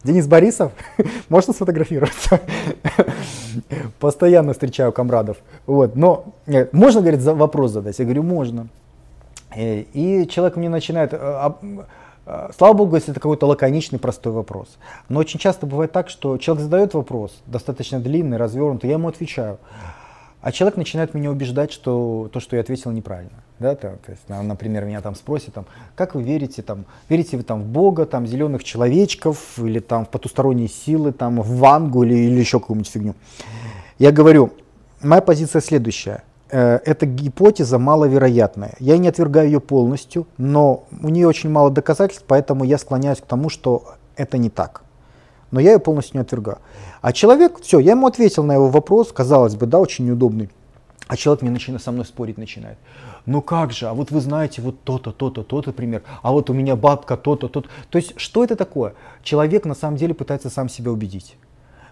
Денис 0.03 0.27
Борисов? 0.27 0.71
Можно 1.29 1.53
сфотографироваться? 1.53 2.41
Постоянно 3.99 4.53
встречаю 4.53 4.91
комрадов. 4.91 5.37
Вот. 5.65 5.95
Но 5.95 6.33
э, 6.47 6.67
можно, 6.71 7.01
говорит, 7.01 7.21
вопрос 7.21 7.71
задать? 7.71 7.97
Я 7.97 8.05
говорю, 8.05 8.23
можно. 8.23 8.67
Э, 9.55 9.81
и 9.81 10.27
человек 10.27 10.57
мне 10.57 10.69
начинает 10.69 11.13
э, 11.13 11.51
Слава 12.57 12.73
богу, 12.73 12.95
если 12.95 13.11
это 13.11 13.21
какой-то 13.21 13.45
лаконичный, 13.47 13.99
простой 13.99 14.33
вопрос. 14.33 14.77
Но 15.07 15.19
очень 15.19 15.39
часто 15.39 15.65
бывает 15.65 15.93
так, 15.93 16.09
что 16.09 16.37
человек 16.37 16.63
задает 16.63 16.93
вопрос, 16.93 17.41
достаточно 17.45 17.99
длинный, 18.01 18.35
развернутый, 18.35 18.89
я 18.89 18.97
ему 18.97 19.07
отвечаю. 19.07 19.59
А 20.41 20.51
человек 20.51 20.77
начинает 20.77 21.13
меня 21.13 21.31
убеждать, 21.31 21.71
что 21.71 22.29
то, 22.31 22.39
что 22.39 22.55
я 22.55 22.61
ответил, 22.61 22.91
неправильно. 22.91 23.43
Да, 23.59 23.75
то, 23.75 23.97
то 24.05 24.11
есть, 24.11 24.21
например, 24.29 24.85
меня 24.85 25.01
там 25.01 25.15
спросят, 25.15 25.53
там, 25.53 25.65
как 25.95 26.15
вы 26.15 26.21
верите, 26.21 26.61
там, 26.61 26.85
верите 27.09 27.37
вы 27.37 27.43
там, 27.43 27.63
в 27.63 27.65
Бога, 27.65 28.05
там, 28.05 28.27
зеленых 28.27 28.63
человечков, 28.63 29.57
или 29.57 29.79
там, 29.79 30.05
в 30.05 30.09
потусторонние 30.09 30.67
силы, 30.67 31.11
там, 31.11 31.41
в 31.41 31.57
Вангу 31.57 32.03
или, 32.03 32.13
или 32.13 32.39
еще 32.39 32.59
какую-нибудь 32.59 32.91
фигню. 32.91 33.15
Я 33.97 34.11
говорю, 34.11 34.51
моя 35.01 35.21
позиция 35.21 35.61
следующая. 35.61 36.23
Э, 36.49 36.79
эта 36.85 37.05
гипотеза 37.05 37.77
маловероятная. 37.77 38.75
Я 38.79 38.97
не 38.97 39.07
отвергаю 39.07 39.47
ее 39.47 39.59
полностью, 39.59 40.27
но 40.37 40.85
у 41.01 41.09
нее 41.09 41.27
очень 41.27 41.49
мало 41.49 41.69
доказательств, 41.69 42.25
поэтому 42.27 42.63
я 42.63 42.77
склоняюсь 42.77 43.19
к 43.19 43.25
тому, 43.25 43.49
что 43.49 43.95
это 44.15 44.37
не 44.37 44.49
так 44.49 44.83
но 45.51 45.59
я 45.59 45.73
ее 45.73 45.79
полностью 45.79 46.17
не 46.17 46.21
отвергаю. 46.21 46.59
А 47.01 47.13
человек, 47.13 47.59
все, 47.61 47.79
я 47.79 47.91
ему 47.91 48.07
ответил 48.07 48.43
на 48.43 48.53
его 48.53 48.69
вопрос, 48.69 49.11
казалось 49.11 49.55
бы, 49.55 49.65
да, 49.65 49.79
очень 49.79 50.05
неудобный. 50.05 50.49
А 51.07 51.15
человек 51.15 51.41
мне 51.41 51.51
начинает, 51.51 51.81
со 51.81 51.91
мной 51.91 52.05
спорить 52.05 52.37
начинает. 52.37 52.77
Ну 53.25 53.41
как 53.41 53.71
же, 53.71 53.87
а 53.87 53.93
вот 53.93 54.11
вы 54.11 54.19
знаете 54.19 54.61
вот 54.61 54.83
то-то, 54.83 55.11
то-то, 55.11 55.43
то-то 55.43 55.71
пример, 55.71 56.03
а 56.21 56.31
вот 56.31 56.49
у 56.49 56.53
меня 56.53 56.75
бабка 56.75 57.15
то-то, 57.15 57.47
то-то. 57.47 57.69
То 57.89 57.97
есть 57.97 58.13
что 58.17 58.43
это 58.43 58.55
такое? 58.55 58.93
Человек 59.23 59.65
на 59.65 59.75
самом 59.75 59.97
деле 59.97 60.13
пытается 60.13 60.49
сам 60.49 60.67
себя 60.67 60.91
убедить. 60.91 61.37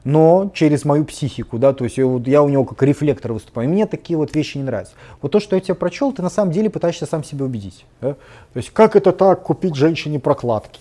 Но 0.06 0.52
через 0.54 0.86
мою 0.86 1.04
психику, 1.04 1.58
да, 1.58 1.74
то 1.74 1.84
есть 1.84 1.98
я, 1.98 2.06
я 2.26 2.42
у 2.42 2.48
него 2.48 2.64
как 2.64 2.82
рефлектор 2.84 3.34
выступаю. 3.34 3.68
И 3.68 3.72
мне 3.72 3.86
такие 3.86 4.16
вот 4.18 4.34
вещи 4.34 4.58
не 4.58 4.64
нравятся. 4.64 4.94
Вот 5.22 5.34
то, 5.34 5.40
что 5.42 5.56
я 5.56 5.62
тебе 5.62 5.76
прочел, 5.76 6.14
ты 6.14 6.22
на 6.22 6.30
самом 6.30 6.54
деле 6.54 6.70
пытаешься 6.70 7.06
сам 7.06 7.24
себя 7.24 7.44
убедить. 7.44 7.86
Да? 8.00 8.14
То 8.14 8.58
есть 8.58 8.70
как 8.70 8.96
это 8.96 9.12
так 9.12 9.44
купить 9.44 9.76
женщине 9.76 10.20
прокладки? 10.20 10.80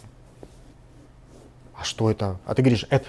а 1.85 1.85
что 1.85 2.11
это? 2.11 2.37
А 2.47 2.55
ты 2.55 2.62
говоришь, 2.62 2.87
это, 2.89 3.05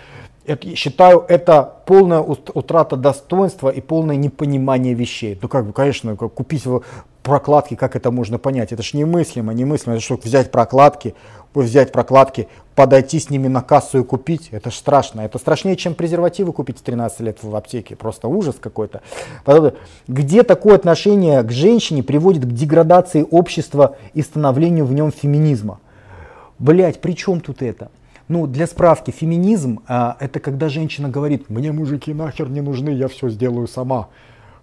это, 0.45 0.75
считаю, 0.75 1.23
это 1.29 1.63
полная 1.85 2.19
утрата 2.19 2.97
достоинства 2.97 3.69
и 3.69 3.81
полное 3.81 4.17
непонимание 4.17 4.93
вещей. 4.93 5.39
Ну 5.41 5.47
как 5.47 5.65
бы, 5.65 5.73
конечно, 5.73 6.15
как 6.17 6.33
купить 6.33 6.63
прокладки, 7.23 7.75
как 7.75 7.95
это 7.95 8.11
можно 8.11 8.37
понять? 8.37 8.73
Это 8.73 8.83
ж 8.83 8.93
немыслимо, 8.93 9.53
немыслимо. 9.53 9.95
Это 9.95 10.03
что, 10.03 10.15
взять 10.17 10.51
прокладки, 10.51 11.15
взять 11.63 11.91
прокладки, 11.91 12.47
подойти 12.75 13.19
с 13.19 13.29
ними 13.29 13.47
на 13.47 13.61
кассу 13.61 13.99
и 13.99 14.03
купить, 14.03 14.49
это 14.51 14.69
ж 14.69 14.75
страшно. 14.75 15.21
Это 15.21 15.39
страшнее, 15.39 15.75
чем 15.75 15.95
презервативы 15.95 16.51
купить 16.51 16.79
в 16.79 16.81
13 16.81 17.19
лет 17.21 17.37
в 17.41 17.55
аптеке. 17.55 17.95
Просто 17.95 18.27
ужас 18.27 18.55
какой-то. 18.59 19.01
Где 20.07 20.43
такое 20.43 20.75
отношение 20.75 21.41
к 21.43 21.51
женщине 21.51 22.03
приводит 22.03 22.43
к 22.45 22.51
деградации 22.51 23.25
общества 23.29 23.95
и 24.13 24.21
становлению 24.21 24.85
в 24.85 24.93
нем 24.93 25.11
феминизма? 25.11 25.79
Блять, 26.59 27.01
при 27.01 27.13
чем 27.13 27.41
тут 27.41 27.61
это? 27.61 27.89
Ну, 28.27 28.47
для 28.47 28.65
справки, 28.65 29.11
феминизм 29.11 29.81
а, 29.87 30.17
это 30.19 30.39
когда 30.39 30.67
женщина 30.67 31.09
говорит, 31.09 31.49
мне 31.49 31.71
мужики 31.71 32.11
нахер 32.11 32.49
не 32.49 32.61
нужны, 32.61 32.89
я 32.89 33.07
все 33.07 33.29
сделаю 33.29 33.67
сама. 33.67 34.07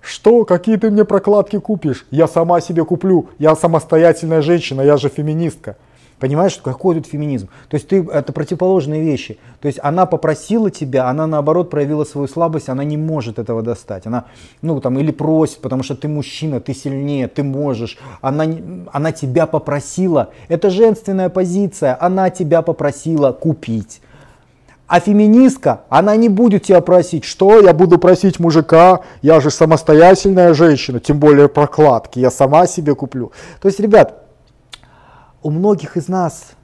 Что, 0.00 0.44
какие 0.44 0.76
ты 0.76 0.90
мне 0.90 1.04
прокладки 1.04 1.60
купишь? 1.60 2.06
Я 2.10 2.26
сама 2.26 2.60
себе 2.60 2.84
куплю, 2.84 3.28
я 3.38 3.54
самостоятельная 3.54 4.42
женщина, 4.42 4.82
я 4.82 4.96
же 4.96 5.08
феминистка. 5.08 5.76
Понимаешь, 6.22 6.56
какой 6.62 6.94
тут 6.94 7.08
феминизм? 7.08 7.48
То 7.68 7.74
есть 7.74 7.88
ты, 7.88 7.96
это 8.00 8.32
противоположные 8.32 9.02
вещи. 9.02 9.40
То 9.60 9.66
есть 9.66 9.80
она 9.82 10.06
попросила 10.06 10.70
тебя, 10.70 11.08
она 11.08 11.26
наоборот 11.26 11.68
проявила 11.68 12.04
свою 12.04 12.28
слабость, 12.28 12.68
она 12.68 12.84
не 12.84 12.96
может 12.96 13.40
этого 13.40 13.60
достать. 13.60 14.06
Она, 14.06 14.26
ну 14.60 14.80
там, 14.80 15.00
или 15.00 15.10
просит, 15.10 15.58
потому 15.58 15.82
что 15.82 15.96
ты 15.96 16.06
мужчина, 16.06 16.60
ты 16.60 16.74
сильнее, 16.74 17.26
ты 17.26 17.42
можешь. 17.42 17.98
Она, 18.20 18.44
она 18.92 19.10
тебя 19.10 19.48
попросила. 19.48 20.28
Это 20.46 20.70
женственная 20.70 21.28
позиция. 21.28 21.98
Она 22.00 22.30
тебя 22.30 22.62
попросила 22.62 23.32
купить. 23.32 24.00
А 24.86 25.00
феминистка, 25.00 25.80
она 25.88 26.14
не 26.14 26.28
будет 26.28 26.64
тебя 26.64 26.82
просить, 26.82 27.24
что 27.24 27.58
я 27.58 27.72
буду 27.72 27.98
просить 27.98 28.38
мужика, 28.38 29.00
я 29.22 29.40
же 29.40 29.50
самостоятельная 29.50 30.54
женщина, 30.54 31.00
тем 31.00 31.18
более 31.18 31.48
прокладки, 31.48 32.18
я 32.18 32.30
сама 32.30 32.66
себе 32.66 32.94
куплю. 32.94 33.32
То 33.60 33.68
есть, 33.68 33.80
ребят, 33.80 34.21
у 35.42 35.50
многих 35.50 35.96
из 35.96 36.08
нас 36.08 36.54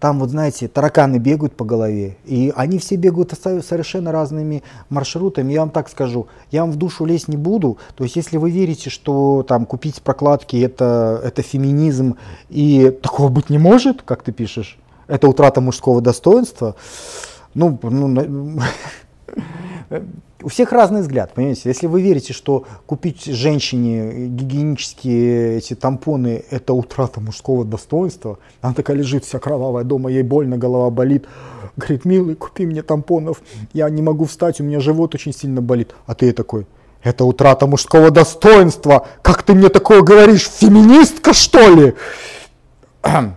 там 0.00 0.20
вот 0.20 0.30
знаете, 0.30 0.68
тараканы 0.68 1.16
бегают 1.16 1.56
по 1.56 1.64
голове, 1.64 2.16
и 2.24 2.52
они 2.54 2.78
все 2.78 2.94
бегают 2.96 3.32
совершенно 3.32 4.12
разными 4.12 4.62
маршрутами. 4.90 5.52
Я 5.52 5.60
вам 5.60 5.70
так 5.70 5.88
скажу, 5.88 6.28
я 6.52 6.62
вам 6.62 6.70
в 6.70 6.76
душу 6.76 7.04
лезть 7.04 7.28
не 7.28 7.36
буду. 7.36 7.78
То 7.96 8.04
есть, 8.04 8.14
если 8.14 8.36
вы 8.36 8.50
верите, 8.50 8.90
что 8.90 9.44
там 9.46 9.66
купить 9.66 10.00
прокладки 10.02 10.56
это, 10.56 11.20
это 11.24 11.42
феминизм, 11.42 12.16
и 12.48 12.90
такого 13.02 13.28
быть 13.28 13.50
не 13.50 13.58
может, 13.58 14.02
как 14.02 14.22
ты 14.22 14.30
пишешь, 14.30 14.78
это 15.08 15.26
утрата 15.26 15.60
мужского 15.60 16.00
достоинства, 16.00 16.76
ну, 17.54 17.76
ну 17.82 18.60
у 20.42 20.48
всех 20.48 20.72
разный 20.72 21.00
взгляд, 21.00 21.34
понимаете? 21.34 21.62
Если 21.64 21.86
вы 21.86 22.00
верите, 22.00 22.32
что 22.32 22.64
купить 22.86 23.24
женщине 23.24 24.28
гигиенические 24.28 25.58
эти 25.58 25.74
тампоны– 25.74 26.44
это 26.50 26.74
утрата 26.74 27.20
мужского 27.20 27.64
достоинства, 27.64 28.38
она 28.60 28.74
такая 28.74 28.96
лежит 28.96 29.24
вся 29.24 29.38
кровавая 29.40 29.84
дома, 29.84 30.10
ей 30.10 30.22
больно, 30.22 30.56
голова 30.56 30.90
болит, 30.90 31.26
говорит, 31.76 32.04
милый, 32.04 32.36
купи 32.36 32.66
мне 32.66 32.82
тампонов, 32.82 33.42
я 33.72 33.90
не 33.90 34.02
могу 34.02 34.26
встать, 34.26 34.60
у 34.60 34.64
меня 34.64 34.78
живот 34.80 35.14
очень 35.14 35.34
сильно 35.34 35.60
болит. 35.60 35.94
А 36.06 36.14
ты 36.14 36.32
такой, 36.32 36.66
это 37.02 37.24
утрата 37.24 37.66
мужского 37.66 38.10
достоинства, 38.10 39.08
как 39.22 39.42
ты 39.42 39.54
мне 39.54 39.70
такое 39.70 40.02
говоришь, 40.02 40.48
феминистка 40.48 41.32
что 41.32 41.68
ли? 41.68 41.94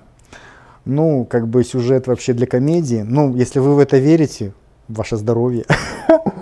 Ну, 0.83 1.25
как 1.25 1.47
бы 1.47 1.63
сюжет 1.63 2.07
вообще 2.07 2.33
для 2.33 2.47
комедии. 2.47 3.05
Ну, 3.07 3.35
если 3.35 3.59
вы 3.59 3.75
в 3.75 3.79
это 3.79 3.99
верите, 3.99 4.51
ваше 4.87 5.15
здоровье. 5.15 5.63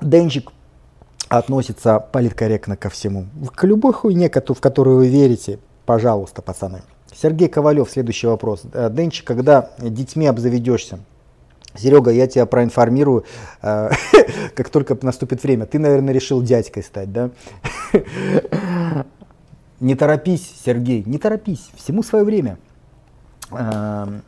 Денчик 0.00 0.52
относится 1.28 1.98
политкорректно 1.98 2.76
ко 2.76 2.88
всему. 2.88 3.26
К 3.54 3.64
любой 3.64 3.92
хуйне, 3.92 4.28
в 4.30 4.60
которую 4.60 4.98
вы 4.98 5.08
верите, 5.08 5.58
пожалуйста, 5.84 6.42
пацаны. 6.42 6.82
Сергей 7.14 7.48
Ковалев, 7.48 7.90
следующий 7.90 8.26
вопрос. 8.26 8.62
Э, 8.72 8.90
Денчик, 8.90 9.26
когда 9.26 9.70
детьми 9.78 10.26
обзаведешься? 10.26 10.98
Серега, 11.74 12.10
я 12.10 12.26
тебя 12.26 12.46
проинформирую, 12.46 13.24
э, 13.62 13.90
как 14.54 14.68
только 14.68 14.96
наступит 15.00 15.42
время. 15.42 15.66
Ты, 15.66 15.78
наверное, 15.78 16.12
решил 16.12 16.42
дядькой 16.42 16.82
стать, 16.82 17.12
да? 17.12 17.30
Не 19.80 19.94
торопись, 19.94 20.54
Сергей, 20.64 21.02
не 21.04 21.18
торопись, 21.18 21.68
всему 21.74 22.02
свое 22.02 22.24
время. 22.24 22.56
Эм, 23.50 24.22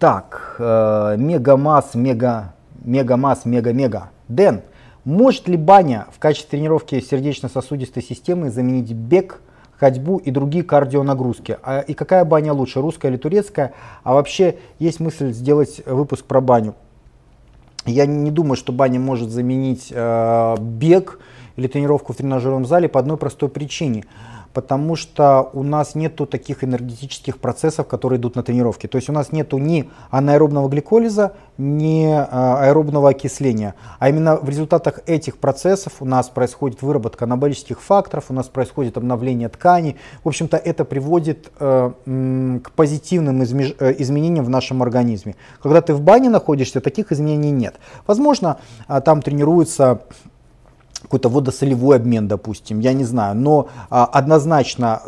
так, 0.00 0.56
э, 0.58 1.14
мегамасс, 1.16 1.94
мега, 1.94 2.54
мегамасс, 2.82 3.44
мега-мега. 3.44 4.10
Дэн, 4.26 4.62
может 5.04 5.48
ли 5.48 5.56
баня 5.56 6.06
в 6.12 6.18
качестве 6.18 6.58
тренировки 6.58 7.00
сердечно-сосудистой 7.00 8.02
системы 8.02 8.50
заменить 8.50 8.92
бег, 8.92 9.40
ходьбу 9.78 10.18
и 10.18 10.30
другие 10.30 10.64
кардионагрузки? 10.64 11.58
А, 11.62 11.80
и 11.80 11.94
какая 11.94 12.24
баня 12.24 12.52
лучше, 12.52 12.80
русская 12.80 13.08
или 13.10 13.16
турецкая? 13.16 13.72
А 14.04 14.14
вообще 14.14 14.58
есть 14.78 15.00
мысль 15.00 15.32
сделать 15.32 15.82
выпуск 15.86 16.24
про 16.24 16.40
баню. 16.40 16.74
Я 17.84 18.06
не 18.06 18.30
думаю, 18.30 18.56
что 18.56 18.72
баня 18.72 19.00
может 19.00 19.30
заменить 19.30 19.88
э, 19.90 20.56
бег 20.60 21.18
или 21.56 21.66
тренировку 21.66 22.12
в 22.12 22.16
тренажерном 22.16 22.64
зале 22.64 22.88
по 22.88 23.00
одной 23.00 23.16
простой 23.16 23.48
причине– 23.48 24.04
потому 24.52 24.96
что 24.96 25.50
у 25.52 25.62
нас 25.62 25.94
нету 25.94 26.26
таких 26.26 26.64
энергетических 26.64 27.38
процессов, 27.38 27.86
которые 27.86 28.18
идут 28.18 28.36
на 28.36 28.42
тренировке. 28.42 28.88
То 28.88 28.96
есть 28.96 29.08
у 29.08 29.12
нас 29.12 29.32
нету 29.32 29.58
ни 29.58 29.88
анаэробного 30.10 30.68
гликолиза, 30.68 31.34
ни 31.58 32.06
а, 32.06 32.58
аэробного 32.60 33.10
окисления. 33.10 33.74
А 33.98 34.08
именно 34.08 34.36
в 34.36 34.48
результатах 34.48 35.00
этих 35.06 35.38
процессов 35.38 35.94
у 36.00 36.04
нас 36.04 36.28
происходит 36.28 36.82
выработка 36.82 37.24
анаболических 37.24 37.80
факторов, 37.80 38.26
у 38.28 38.34
нас 38.34 38.48
происходит 38.48 38.96
обновление 38.96 39.48
тканей. 39.48 39.96
В 40.24 40.28
общем-то, 40.28 40.56
это 40.56 40.84
приводит 40.84 41.50
э, 41.58 41.92
к 42.62 42.70
позитивным 42.72 43.42
э, 43.42 43.46
изменениям 43.98 44.44
в 44.44 44.50
нашем 44.50 44.82
организме. 44.82 45.36
Когда 45.62 45.80
ты 45.80 45.94
в 45.94 46.00
бане 46.00 46.30
находишься, 46.30 46.80
таких 46.80 47.12
изменений 47.12 47.50
нет. 47.50 47.76
Возможно, 48.06 48.58
а, 48.86 49.00
там 49.00 49.22
тренируются 49.22 50.02
какой-то 51.02 51.28
водосолевой 51.28 51.96
обмен, 51.96 52.28
допустим, 52.28 52.80
я 52.80 52.92
не 52.92 53.04
знаю, 53.04 53.36
но 53.36 53.68
а, 53.90 54.06
однозначно 54.06 55.02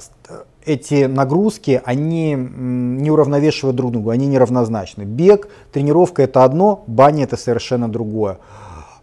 эти 0.67 1.05
нагрузки, 1.05 1.83
они 1.85 2.35
не 2.35 3.11
уравновешивают 3.11 3.77
друг 3.77 3.93
друга, 3.93 4.13
они 4.13 4.27
неравнозначны. 4.27 5.03
Бег, 5.03 5.49
тренировка 5.73 6.23
это 6.23 6.45
одно, 6.45 6.85
баня 6.87 7.25
это 7.25 7.37
совершенно 7.37 7.89
другое. 7.89 8.39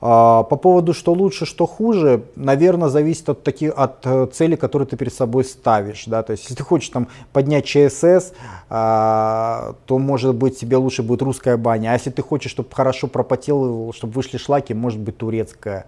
А, 0.03 0.41
по 0.43 0.55
поводу, 0.55 0.93
что 0.93 1.13
лучше, 1.13 1.45
что 1.45 1.67
хуже, 1.67 2.23
наверное, 2.35 2.89
зависит 2.89 3.29
от, 3.29 3.43
таких, 3.43 3.73
от 3.75 3.99
э, 4.03 4.27
цели, 4.33 4.55
которые 4.55 4.87
ты 4.87 4.97
перед 4.97 5.13
собой 5.13 5.45
ставишь. 5.45 6.05
Да? 6.07 6.23
То 6.23 6.31
есть, 6.31 6.43
если 6.43 6.55
ты 6.55 6.63
хочешь 6.63 6.89
там, 6.89 7.07
поднять 7.31 7.65
ЧСС, 7.65 8.33
а, 8.69 9.75
то, 9.85 9.99
может 9.99 10.33
быть, 10.33 10.57
тебе 10.59 10.77
лучше 10.77 11.03
будет 11.03 11.21
русская 11.21 11.55
баня. 11.55 11.89
А 11.89 11.93
если 11.93 12.09
ты 12.09 12.23
хочешь, 12.23 12.49
чтобы 12.49 12.69
хорошо 12.71 13.07
пропотел, 13.07 13.93
чтобы 13.93 14.13
вышли 14.13 14.37
шлаки, 14.37 14.73
может 14.73 14.99
быть, 14.99 15.17
турецкая. 15.17 15.85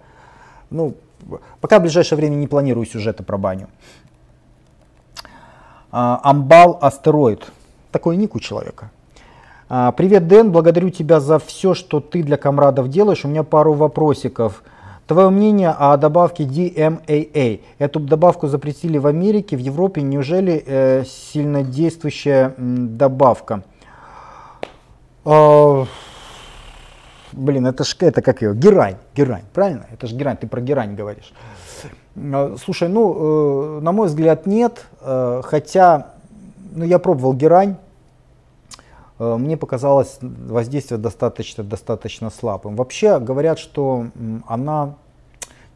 Ну, 0.74 0.94
пока 1.60 1.78
в 1.78 1.82
ближайшее 1.82 2.16
время 2.16 2.34
не 2.34 2.48
планирую 2.48 2.84
сюжеты 2.84 3.22
про 3.22 3.38
баню. 3.38 3.68
А, 5.92 6.20
Амбал 6.24 6.78
астероид. 6.80 7.46
Такой 7.92 8.16
ник 8.16 8.34
у 8.34 8.40
человека. 8.40 8.90
А, 9.68 9.92
привет, 9.92 10.26
Дэн, 10.26 10.50
благодарю 10.50 10.90
тебя 10.90 11.20
за 11.20 11.38
все, 11.38 11.74
что 11.74 12.00
ты 12.00 12.24
для 12.24 12.36
комрадов 12.36 12.88
делаешь. 12.88 13.24
У 13.24 13.28
меня 13.28 13.44
пару 13.44 13.72
вопросиков. 13.74 14.64
Твое 15.06 15.30
мнение 15.30 15.70
о 15.70 15.96
добавке 15.96 16.42
DMAA. 16.42 17.60
Эту 17.78 18.00
добавку 18.00 18.48
запретили 18.48 18.98
в 18.98 19.06
Америке, 19.06 19.56
в 19.56 19.60
Европе. 19.60 20.02
Неужели 20.02 20.60
э, 20.66 21.04
сильнодействующая 21.04 22.52
добавка? 22.58 23.62
Э, 25.24 25.84
блин, 27.36 27.66
это 27.66 27.84
ж 27.84 27.96
это 28.00 28.22
как 28.22 28.42
ее? 28.42 28.54
Герань. 28.54 28.96
Герань, 29.14 29.44
правильно? 29.52 29.86
Это 29.92 30.06
же 30.06 30.16
герань, 30.16 30.36
ты 30.36 30.46
про 30.46 30.60
герань 30.60 30.94
говоришь. 30.94 31.32
А, 32.16 32.56
слушай, 32.62 32.88
ну, 32.88 33.78
э, 33.78 33.80
на 33.80 33.92
мой 33.92 34.08
взгляд, 34.08 34.46
нет. 34.46 34.86
Э, 35.00 35.42
хотя, 35.44 36.12
ну, 36.72 36.84
я 36.84 36.98
пробовал 36.98 37.34
герань. 37.34 37.76
Э, 39.18 39.36
мне 39.36 39.56
показалось 39.56 40.18
воздействие 40.20 40.98
достаточно, 40.98 41.64
достаточно 41.64 42.30
слабым. 42.30 42.76
Вообще 42.76 43.18
говорят, 43.18 43.58
что 43.58 44.06
она 44.46 44.94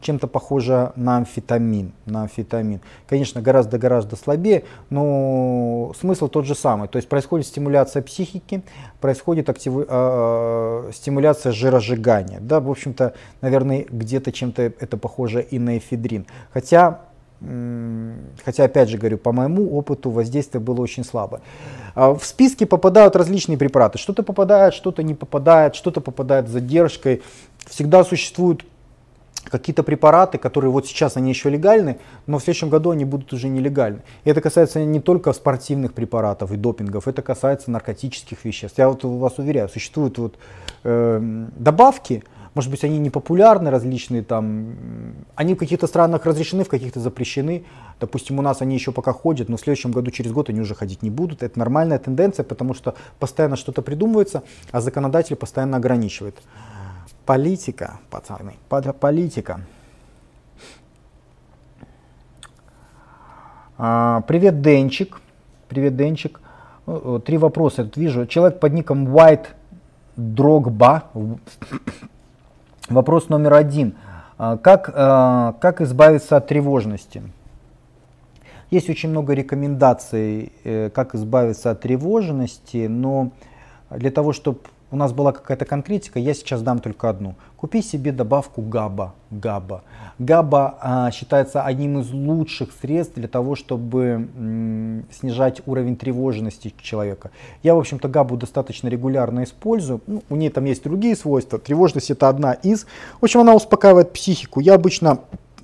чем-то 0.01 0.27
похожа 0.27 0.93
на 0.95 1.17
амфетамин, 1.17 1.93
на 2.05 2.23
амфетамин. 2.23 2.81
Конечно, 3.07 3.41
гораздо-гораздо 3.41 4.15
слабее, 4.15 4.63
но 4.89 5.93
смысл 5.99 6.27
тот 6.27 6.45
же 6.45 6.55
самый. 6.55 6.87
То 6.87 6.97
есть 6.97 7.09
происходит 7.09 7.47
стимуляция 7.47 8.01
психики, 8.01 8.63
происходит 9.01 9.49
актив... 9.49 9.73
э, 9.87 10.91
стимуляция 10.93 11.51
жиросжигания. 11.51 12.39
Да, 12.39 12.59
в 12.59 12.69
общем-то, 12.69 13.13
наверное, 13.41 13.85
где-то 13.89 14.31
чем-то 14.31 14.61
это 14.61 14.97
похоже 14.97 15.41
и 15.41 15.59
на 15.59 15.77
эфедрин. 15.77 16.25
Хотя 16.53 17.01
Хотя, 18.43 18.65
опять 18.65 18.89
же 18.89 18.97
говорю, 18.97 19.17
по 19.17 19.31
моему 19.31 19.73
опыту 19.77 20.09
воздействие 20.09 20.59
было 20.59 20.81
очень 20.81 21.05
слабо. 21.05 21.39
А, 21.95 22.13
в 22.13 22.25
списке 22.25 22.65
попадают 22.65 23.15
различные 23.15 23.57
препараты. 23.57 23.97
Что-то 23.97 24.23
попадает, 24.23 24.73
что-то 24.73 25.03
не 25.03 25.13
попадает, 25.13 25.75
что-то 25.75 26.01
попадает 26.01 26.49
с 26.49 26.51
задержкой. 26.51 27.21
Всегда 27.65 28.03
существуют 28.03 28.65
какие-то 29.43 29.83
препараты, 29.83 30.37
которые 30.37 30.71
вот 30.71 30.87
сейчас 30.87 31.17
они 31.17 31.29
еще 31.29 31.49
легальны, 31.49 31.99
но 32.27 32.37
в 32.39 32.43
следующем 32.43 32.69
году 32.69 32.91
они 32.91 33.05
будут 33.05 33.33
уже 33.33 33.47
нелегальны. 33.47 34.01
И 34.23 34.29
это 34.29 34.41
касается 34.41 34.83
не 34.83 34.99
только 34.99 35.33
спортивных 35.33 35.93
препаратов 35.93 36.51
и 36.51 36.57
допингов, 36.57 37.07
это 37.07 37.21
касается 37.21 37.71
наркотических 37.71 38.45
веществ. 38.45 38.77
Я 38.77 38.89
вот 38.89 39.03
вас 39.03 39.37
уверяю, 39.37 39.69
существуют 39.69 40.17
вот 40.17 40.35
э, 40.83 41.47
добавки, 41.55 42.23
может 42.55 42.71
быть, 42.71 42.83
они 42.83 42.97
не 42.97 43.09
популярны, 43.09 43.69
различные 43.69 44.23
там, 44.23 44.75
они 45.35 45.53
в 45.53 45.57
каких-то 45.57 45.87
странах 45.87 46.25
разрешены, 46.25 46.63
в 46.63 46.67
каких-то 46.67 46.99
запрещены. 46.99 47.63
Допустим, 47.99 48.39
у 48.39 48.41
нас 48.41 48.61
они 48.61 48.75
еще 48.75 48.91
пока 48.91 49.13
ходят, 49.13 49.49
но 49.49 49.57
в 49.57 49.61
следующем 49.61 49.91
году, 49.91 50.09
через 50.11 50.31
год 50.31 50.49
они 50.49 50.59
уже 50.59 50.73
ходить 50.73 51.03
не 51.03 51.09
будут. 51.09 51.43
Это 51.43 51.59
нормальная 51.59 51.99
тенденция, 51.99 52.43
потому 52.43 52.73
что 52.73 52.95
постоянно 53.19 53.55
что-то 53.55 53.81
придумывается, 53.81 54.43
а 54.71 54.81
законодатель 54.81 55.35
постоянно 55.35 55.77
ограничивает. 55.77 56.35
Политика, 57.29 57.99
пацаны, 58.09 58.53
политика. 58.99 59.61
А, 63.77 64.21
привет, 64.21 64.61
Денчик. 64.61 65.21
Привет, 65.67 65.95
Денчик. 65.95 66.41
Три 67.25 67.37
вопроса 67.37 67.83
тут 67.83 67.97
вижу. 67.97 68.25
Человек 68.25 68.59
под 68.59 68.73
ником 68.73 69.15
White 69.15 69.45
Drogba 70.17 71.03
Вопрос 72.89 73.29
номер 73.29 73.53
один. 73.53 73.95
А, 74.39 74.57
как, 74.57 74.91
а, 74.91 75.53
как 75.61 75.81
избавиться 75.81 76.35
от 76.37 76.47
тревожности? 76.47 77.21
Есть 78.71 78.89
очень 78.89 79.09
много 79.09 79.33
рекомендаций, 79.33 80.51
э, 80.63 80.89
как 80.89 81.13
избавиться 81.13 81.69
от 81.69 81.81
тревожности, 81.81 82.87
но 82.87 83.29
для 83.91 84.09
того, 84.09 84.33
чтобы 84.33 84.61
у 84.91 84.95
нас 84.95 85.13
была 85.13 85.31
какая-то 85.31 85.65
конкретика, 85.65 86.19
я 86.19 86.33
сейчас 86.33 86.61
дам 86.61 86.79
только 86.79 87.09
одну. 87.09 87.35
Купи 87.55 87.81
себе 87.81 88.11
добавку 88.11 88.61
ГАБА. 88.61 89.13
ГАБА, 89.29 89.83
ГАБА 90.17 90.77
а, 90.81 91.11
считается 91.11 91.61
одним 91.61 91.99
из 91.99 92.11
лучших 92.11 92.69
средств 92.81 93.15
для 93.15 93.27
того, 93.27 93.55
чтобы 93.55 94.27
м, 94.35 95.05
снижать 95.11 95.61
уровень 95.67 95.95
тревожности 95.95 96.73
человека. 96.81 97.29
Я, 97.61 97.75
в 97.75 97.79
общем-то, 97.79 98.07
ГАБу 98.07 98.37
достаточно 98.37 98.87
регулярно 98.87 99.43
использую. 99.43 100.01
Ну, 100.07 100.23
у 100.29 100.35
нее 100.35 100.49
там 100.49 100.65
есть 100.65 100.83
другие 100.83 101.15
свойства. 101.15 101.59
Тревожность 101.59 102.09
это 102.09 102.27
одна 102.27 102.53
из. 102.53 102.85
В 103.21 103.25
общем, 103.25 103.41
она 103.41 103.53
успокаивает 103.53 104.11
психику. 104.13 104.59
Я 104.59 104.73
обычно 104.73 105.19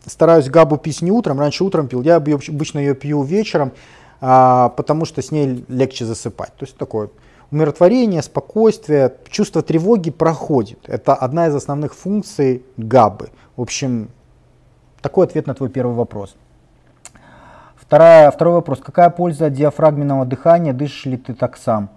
стараюсь 0.05 0.49
ГАБу 0.49 0.77
пить 0.77 1.01
не 1.01 1.11
утром. 1.11 1.39
Раньше 1.39 1.63
утром 1.63 1.87
пил. 1.87 2.03
Я 2.03 2.17
обычно 2.17 2.79
ее 2.79 2.93
пью 2.93 3.23
вечером, 3.23 3.71
а, 4.21 4.69
потому 4.69 5.05
что 5.05 5.21
с 5.21 5.31
ней 5.31 5.65
легче 5.67 6.05
засыпать. 6.05 6.53
То 6.57 6.65
есть 6.65 6.77
такое 6.77 7.09
умиротворение, 7.55 8.21
спокойствие, 8.21 9.13
чувство 9.29 9.61
тревоги 9.61 10.11
проходит. 10.11 10.79
Это 10.87 11.15
одна 11.15 11.47
из 11.47 11.55
основных 11.55 11.95
функций 11.95 12.65
габы. 12.75 13.29
В 13.55 13.61
общем, 13.61 14.09
такой 15.01 15.25
ответ 15.25 15.47
на 15.47 15.53
твой 15.53 15.69
первый 15.69 15.95
вопрос. 15.95 16.35
Вторая, 17.77 18.29
второй 18.29 18.55
вопрос. 18.55 18.79
Какая 18.81 19.09
польза 19.09 19.45
от 19.45 19.53
диафрагменного 19.53 20.25
дыхания? 20.25 20.73
Дышишь 20.73 21.05
ли 21.05 21.17
ты 21.17 21.33
так 21.33 21.55
сам? 21.55 21.89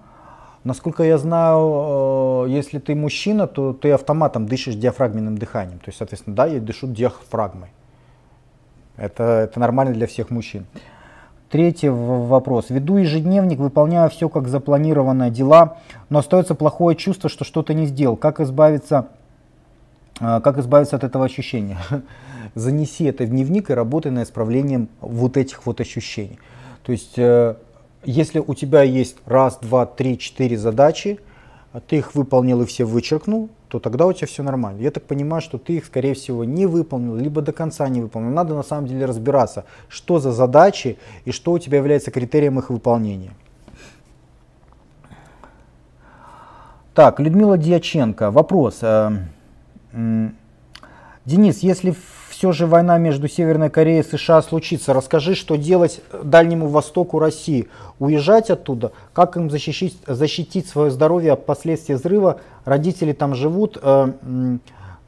Насколько 0.63 1.03
я 1.03 1.19
знаю, 1.19 2.45
э, 2.47 2.51
если 2.51 2.79
ты 2.79 2.95
мужчина, 2.95 3.49
то 3.49 3.73
ты 3.73 3.91
автоматом 3.91 4.47
дышишь 4.47 4.77
диафрагменным 4.77 5.39
дыханием. 5.39 5.79
То 5.81 5.89
есть, 5.89 5.99
соответственно, 5.99 6.37
да, 6.37 6.47
я 6.47 6.61
дышу 6.61 6.87
диафрагмой. 6.87 7.71
Это, 8.97 9.25
это 9.25 9.59
нормально 9.59 9.93
для 9.93 10.07
всех 10.07 10.31
мужчин. 10.31 10.67
Третий 11.51 11.89
вопрос. 11.89 12.69
Веду 12.69 12.99
ежедневник, 12.99 13.59
выполняю 13.59 14.11
все 14.11 14.29
как 14.29 14.49
запланированное 14.49 15.31
дела, 15.31 15.79
но 16.11 16.19
остается 16.19 16.55
плохое 16.55 16.95
чувство, 16.95 17.31
что 17.31 17.45
что-то 17.45 17.73
не 17.73 17.87
сделал. 17.87 18.17
Как 18.17 18.39
избавиться, 18.41 19.09
э, 20.21 20.41
как 20.45 20.59
избавиться 20.59 20.97
от 20.97 21.05
этого 21.05 21.25
ощущения? 21.25 21.79
Занеси 22.55 23.05
это 23.05 23.25
в 23.25 23.31
дневник 23.31 23.71
и 23.71 23.75
работай 23.75 24.13
над 24.13 24.27
исправлением 24.27 24.91
вот 25.01 25.39
этих 25.39 25.65
вот 25.65 25.81
ощущений. 25.81 26.39
То 26.83 26.93
есть, 26.93 27.15
э, 27.17 27.55
если 28.05 28.41
у 28.41 28.55
тебя 28.55 28.83
есть 28.83 29.17
раз, 29.25 29.59
два, 29.63 29.87
три, 29.87 30.19
четыре 30.19 30.59
задачи, 30.59 31.19
ты 31.87 31.97
их 31.97 32.15
выполнил 32.15 32.61
и 32.61 32.67
все 32.67 32.85
вычеркнул, 32.85 33.49
то 33.69 33.79
тогда 33.79 34.07
у 34.07 34.13
тебя 34.13 34.27
все 34.27 34.43
нормально. 34.43 34.81
Я 34.81 34.91
так 34.91 35.05
понимаю, 35.05 35.43
что 35.43 35.59
ты 35.59 35.75
их, 35.75 35.85
скорее 35.85 36.15
всего, 36.15 36.45
не 36.45 36.67
выполнил, 36.67 37.15
либо 37.15 37.43
до 37.43 37.53
конца 37.53 37.89
не 37.89 38.01
выполнил. 38.01 38.31
Надо 38.31 38.55
на 38.55 38.63
самом 38.63 38.87
деле 38.87 39.05
разбираться, 39.05 39.65
что 39.89 40.19
за 40.19 40.33
задачи 40.33 40.99
и 41.25 41.33
что 41.33 41.53
у 41.53 41.59
тебя 41.59 41.79
является 41.79 42.11
критерием 42.11 42.59
их 42.59 42.71
выполнения. 42.71 43.33
Так, 46.95 47.21
Людмила 47.21 47.57
Дьяченко. 47.57 48.31
Вопрос. 48.31 48.79
Э, 48.83 49.11
Денис, 51.25 51.61
если 51.61 51.95
все 52.39 52.53
же 52.53 52.67
война 52.67 52.99
между 52.99 53.27
Северной 53.27 53.69
Кореей 53.69 54.03
и 54.03 54.05
США 54.05 54.43
случится. 54.43 54.95
Расскажи, 54.95 55.35
что 55.35 55.57
делать 55.57 56.01
Дальнему 56.23 56.69
Востоку 56.69 57.19
России. 57.19 57.69
Уезжать 57.99 58.49
оттуда? 58.49 58.93
Как 59.13 59.37
им 59.37 59.51
защитить, 59.51 59.99
защитить 60.07 60.69
свое 60.69 60.93
здоровье 60.93 61.33
от 61.33 61.47
последствий 61.47 61.97
взрыва? 61.97 62.41
Родители 62.65 63.13
там 63.13 63.35
живут. 63.35 63.77
Э, 63.83 64.13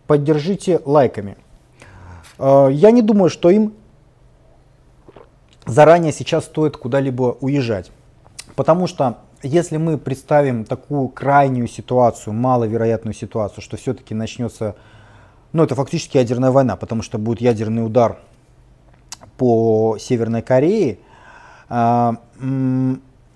поддержите 0.09 0.81
лайками. 0.85 1.37
Э, 2.41 2.69
я 2.73 2.91
не 2.91 3.01
думаю, 3.01 3.31
что 3.31 3.49
им 3.49 3.75
заранее 5.67 6.13
сейчас 6.13 6.47
стоит 6.47 6.77
куда-либо 6.77 7.37
уезжать. 7.41 7.93
Потому 8.57 8.89
что 8.89 9.19
если 9.45 9.77
мы 9.77 9.99
представим 9.99 10.65
такую 10.65 11.07
крайнюю 11.07 11.69
ситуацию, 11.69 12.35
маловероятную 12.35 13.15
ситуацию, 13.15 13.63
что 13.63 13.77
все-таки 13.77 14.17
начнется 14.17 14.75
ну, 15.53 15.63
это 15.65 15.75
фактически 15.75 16.17
ядерная 16.17 16.51
война, 16.51 16.77
потому 16.77 17.03
что 17.03 17.19
будет 17.19 17.41
ядерный 17.41 17.85
удар 17.85 18.19
по 19.37 19.97
Северной 19.99 20.43
Корее. 20.43 20.99
А, 21.69 22.17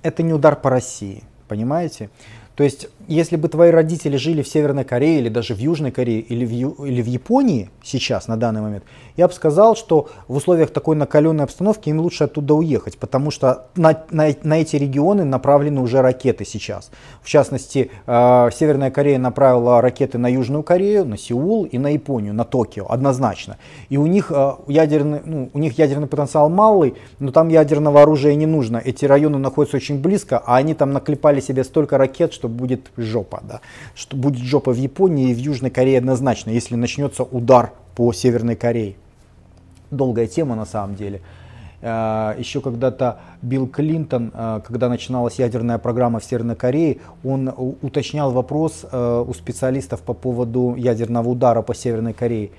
это 0.03 0.23
не 0.23 0.33
удар 0.33 0.57
по 0.57 0.71
России, 0.71 1.25
понимаете? 1.49 2.11
То 2.55 2.63
есть, 2.63 2.89
если 3.09 3.37
бы 3.37 3.49
твои 3.49 3.71
родители 3.71 4.17
жили 4.17 4.43
в 4.43 4.49
Северной 4.49 4.85
Корее 4.85 5.19
или 5.19 5.29
даже 5.29 5.55
в 5.55 5.59
Южной 5.59 5.91
Корее 5.91 6.21
или 6.21 6.45
в, 6.45 6.51
Ю, 6.51 6.71
или 6.85 7.03
в 7.03 7.07
Японии 7.07 7.71
сейчас, 7.83 8.29
на 8.29 8.37
данный 8.37 8.61
момент, 8.61 8.85
я 9.17 9.29
бы 9.29 9.35
сказал, 9.35 9.77
что 9.77 10.09
в 10.29 10.37
условиях 10.37 10.71
такой 10.71 10.97
накаленной 10.97 11.45
обстановки 11.45 11.89
им 11.89 12.01
лучше 12.01 12.25
оттуда 12.25 12.55
уехать, 12.55 12.99
потому 12.99 13.31
что 13.31 13.67
на, 13.77 13.97
на, 14.11 14.29
на 14.43 14.61
эти 14.61 14.77
регионы 14.77 15.25
направлены 15.25 15.81
уже 15.81 16.03
ракеты 16.03 16.45
сейчас. 16.45 16.91
В 17.23 17.29
частности, 17.29 17.91
э, 18.07 18.51
Северная 18.53 18.91
Корея 18.91 19.19
направила 19.19 19.81
ракеты 19.81 20.19
на 20.19 20.27
Южную 20.27 20.63
Корею, 20.63 21.05
на 21.05 21.17
Сеул 21.17 21.65
и 21.65 21.79
на 21.79 21.89
Японию, 21.89 22.35
на 22.35 22.45
Токио, 22.45 22.87
однозначно. 22.89 23.59
И 23.89 23.97
у 23.97 24.07
них, 24.07 24.33
э, 24.35 24.53
ядерный, 24.67 25.21
ну, 25.25 25.51
у 25.53 25.59
них 25.59 25.79
ядерный 25.79 26.07
потенциал 26.07 26.49
малый, 26.49 26.95
но 27.19 27.31
там 27.31 27.49
ядерного 27.49 28.03
оружия 28.03 28.35
не 28.35 28.47
нужно. 28.47 28.81
Эти 28.85 29.05
районы 29.05 29.39
находятся 29.39 29.77
очень 29.77 30.01
близко, 30.01 30.39
а 30.39 30.57
они 30.57 30.75
там 30.75 30.93
наклепали 30.93 31.41
себе 31.41 31.65
столько 31.65 31.99
ракет, 31.99 32.33
что 32.33 32.49
будет 32.49 32.91
жопа. 32.97 33.43
Да? 33.43 33.61
Что 33.95 34.17
будет 34.17 34.43
жопа 34.43 34.73
в 34.73 34.77
Японии 34.77 35.31
и 35.31 35.35
в 35.35 35.39
Южной 35.39 35.71
Корее 35.71 35.99
однозначно, 35.99 36.51
если 36.51 36.77
начнется 36.77 37.23
удар 37.23 37.73
по 37.95 38.13
Северной 38.13 38.57
Корее. 38.57 38.97
Долгая 39.91 40.27
тема 40.27 40.55
на 40.55 40.67
самом 40.67 40.97
деле. 40.97 41.21
Э, 41.81 42.35
Еще 42.39 42.61
когда-то 42.61 43.19
Билл 43.43 43.67
Клинтон, 43.67 44.33
э, 44.35 44.61
когда 44.67 44.89
начиналась 44.89 45.39
ядерная 45.39 45.79
программа 45.79 46.19
в 46.19 46.25
Северной 46.25 46.57
Корее, 46.57 46.99
он 47.23 47.53
уточнял 47.83 48.33
вопрос 48.33 48.85
э, 48.91 49.25
у 49.27 49.35
специалистов 49.35 50.01
по 50.01 50.15
поводу 50.15 50.75
ядерного 50.77 51.29
удара 51.29 51.63
по 51.63 51.75
Северной 51.75 52.15
Корее. 52.15 52.51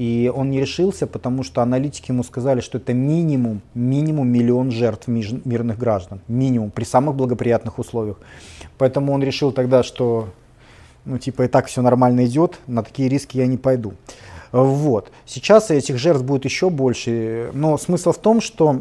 И 0.00 0.32
он 0.34 0.48
не 0.48 0.58
решился, 0.60 1.06
потому 1.06 1.42
что 1.42 1.60
аналитики 1.60 2.10
ему 2.10 2.22
сказали, 2.22 2.62
что 2.62 2.78
это 2.78 2.94
минимум, 2.94 3.60
минимум 3.74 4.28
миллион 4.28 4.70
жертв 4.70 5.08
мирных 5.08 5.78
граждан. 5.78 6.22
Минимум, 6.26 6.70
при 6.70 6.84
самых 6.84 7.16
благоприятных 7.16 7.78
условиях. 7.78 8.18
Поэтому 8.78 9.12
он 9.12 9.22
решил 9.22 9.52
тогда, 9.52 9.82
что 9.82 10.30
ну 11.04 11.18
типа 11.18 11.42
и 11.42 11.48
так 11.48 11.66
все 11.66 11.82
нормально 11.82 12.24
идет, 12.24 12.60
на 12.66 12.82
такие 12.82 13.10
риски 13.10 13.36
я 13.36 13.46
не 13.46 13.58
пойду. 13.58 13.92
Вот. 14.52 15.12
Сейчас 15.26 15.70
этих 15.70 15.98
жертв 15.98 16.24
будет 16.24 16.46
еще 16.46 16.70
больше, 16.70 17.50
но 17.52 17.76
смысл 17.76 18.12
в 18.12 18.18
том, 18.18 18.40
что 18.40 18.80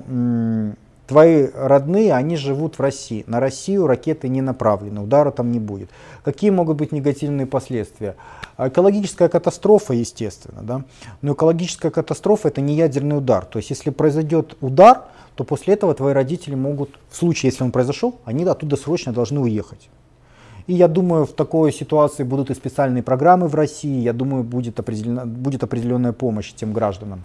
твои 1.10 1.48
родные, 1.56 2.14
они 2.14 2.38
живут 2.38 2.78
в 2.78 2.82
России. 2.82 3.24
На 3.26 3.40
Россию 3.40 3.88
ракеты 3.88 4.30
не 4.30 4.42
направлены, 4.42 5.02
удара 5.02 5.32
там 5.32 5.52
не 5.52 5.60
будет. 5.60 5.90
Какие 6.24 6.52
могут 6.52 6.78
быть 6.78 6.92
негативные 6.92 7.48
последствия? 7.48 8.16
Экологическая 8.60 9.28
катастрофа, 9.28 9.94
естественно, 9.94 10.62
да? 10.62 10.84
но 11.24 11.34
экологическая 11.34 11.90
катастрофа 11.90 12.50
это 12.50 12.62
не 12.62 12.76
ядерный 12.76 13.18
удар. 13.18 13.44
То 13.46 13.58
есть 13.58 13.72
если 13.72 13.90
произойдет 13.90 14.56
удар, 14.62 15.06
то 15.34 15.44
после 15.44 15.74
этого 15.74 15.96
твои 15.96 16.14
родители 16.14 16.54
могут, 16.54 16.92
в 17.10 17.16
случае, 17.18 17.50
если 17.50 17.64
он 17.64 17.72
произошел, 17.72 18.20
они 18.26 18.44
оттуда 18.44 18.76
срочно 18.76 19.12
должны 19.12 19.40
уехать. 19.40 19.90
И 20.68 20.74
я 20.74 20.88
думаю, 20.88 21.26
в 21.26 21.34
такой 21.34 21.74
ситуации 21.74 22.22
будут 22.22 22.52
и 22.52 22.54
специальные 22.54 23.02
программы 23.02 23.48
в 23.48 23.56
России, 23.56 24.02
я 24.02 24.14
думаю, 24.14 24.44
будет, 24.44 24.80
определена, 24.80 25.26
будет 25.26 25.64
определенная 25.64 26.14
помощь 26.14 26.54
тем 26.54 26.72
гражданам. 26.72 27.24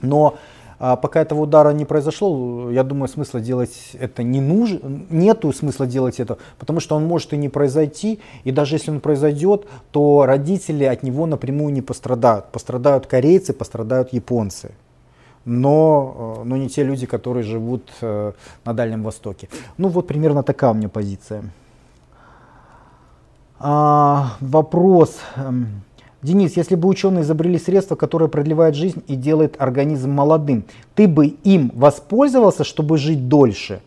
Но 0.00 0.36
а, 0.78 0.96
пока 0.96 1.20
этого 1.20 1.40
удара 1.40 1.70
не 1.70 1.84
произошло, 1.84 2.70
я 2.70 2.82
думаю, 2.82 3.08
смысла 3.08 3.40
делать 3.40 3.92
это 3.94 4.22
не 4.22 4.40
нужно, 4.40 4.80
нету 5.10 5.52
смысла 5.52 5.86
делать 5.86 6.20
это, 6.20 6.38
потому 6.58 6.80
что 6.80 6.96
он 6.96 7.06
может 7.06 7.32
и 7.32 7.36
не 7.36 7.48
произойти, 7.48 8.20
и 8.44 8.52
даже 8.52 8.76
если 8.76 8.90
он 8.90 9.00
произойдет, 9.00 9.66
то 9.90 10.24
родители 10.26 10.84
от 10.84 11.02
него 11.02 11.26
напрямую 11.26 11.72
не 11.72 11.82
пострадают. 11.82 12.46
Пострадают 12.52 13.06
корейцы, 13.06 13.52
пострадают 13.52 14.12
японцы 14.12 14.72
но, 15.46 16.40
э, 16.40 16.44
но 16.44 16.56
не 16.56 16.68
те 16.68 16.82
люди, 16.82 17.06
которые 17.06 17.44
живут 17.44 17.88
э, 18.02 18.32
на 18.64 18.74
Дальнем 18.74 19.02
Востоке. 19.02 19.48
Ну 19.78 19.88
вот 19.88 20.06
примерно 20.06 20.42
такая 20.42 20.72
у 20.72 20.74
меня 20.74 20.88
позиция. 20.88 21.44
А, 23.58 24.36
вопрос. 24.40 25.18
Денис, 26.26 26.56
если 26.56 26.74
бы 26.74 26.88
ученые 26.88 27.22
изобрели 27.22 27.56
средство, 27.56 27.94
которое 27.94 28.26
продлевает 28.26 28.74
жизнь 28.74 29.00
и 29.06 29.14
делает 29.14 29.54
организм 29.60 30.10
молодым, 30.10 30.64
ты 30.96 31.06
бы 31.06 31.28
им 31.28 31.70
воспользовался, 31.72 32.64
чтобы 32.64 32.98
жить 32.98 33.28
дольше, 33.28 33.80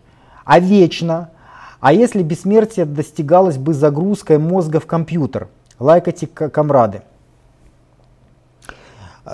а 0.45 0.59
вечно? 0.59 1.31
А 1.81 1.91
если 1.91 2.23
бессмертие 2.23 2.85
достигалось 2.85 3.57
бы 3.57 3.73
загрузкой 3.73 4.37
мозга 4.37 4.79
в 4.79 4.85
компьютер? 4.85 5.49
Лайкайте, 5.79 6.27
комрады. 6.27 7.01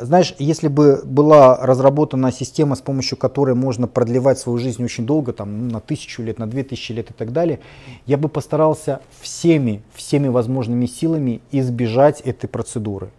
Знаешь, 0.02 0.36
если 0.40 0.68
бы 0.68 1.02
была 1.06 1.58
разработана 1.58 2.32
система, 2.32 2.76
с 2.76 2.82
помощью 2.82 3.18
которой 3.18 3.56
можно 3.56 3.88
продлевать 3.88 4.40
свою 4.40 4.58
жизнь 4.58 4.84
очень 4.84 5.06
долго, 5.06 5.32
там, 5.34 5.68
ну, 5.68 5.74
на 5.74 5.80
тысячу 5.80 6.22
лет, 6.22 6.40
на 6.40 6.48
две 6.48 6.64
тысячи 6.64 6.92
лет 6.92 7.12
и 7.12 7.14
так 7.14 7.32
далее, 7.32 7.60
я 8.06 8.18
бы 8.18 8.28
постарался 8.28 9.02
всеми, 9.22 9.82
всеми 9.94 10.28
возможными 10.28 10.86
силами 10.86 11.42
избежать 11.52 12.22
этой 12.22 12.48
процедуры 12.48 13.10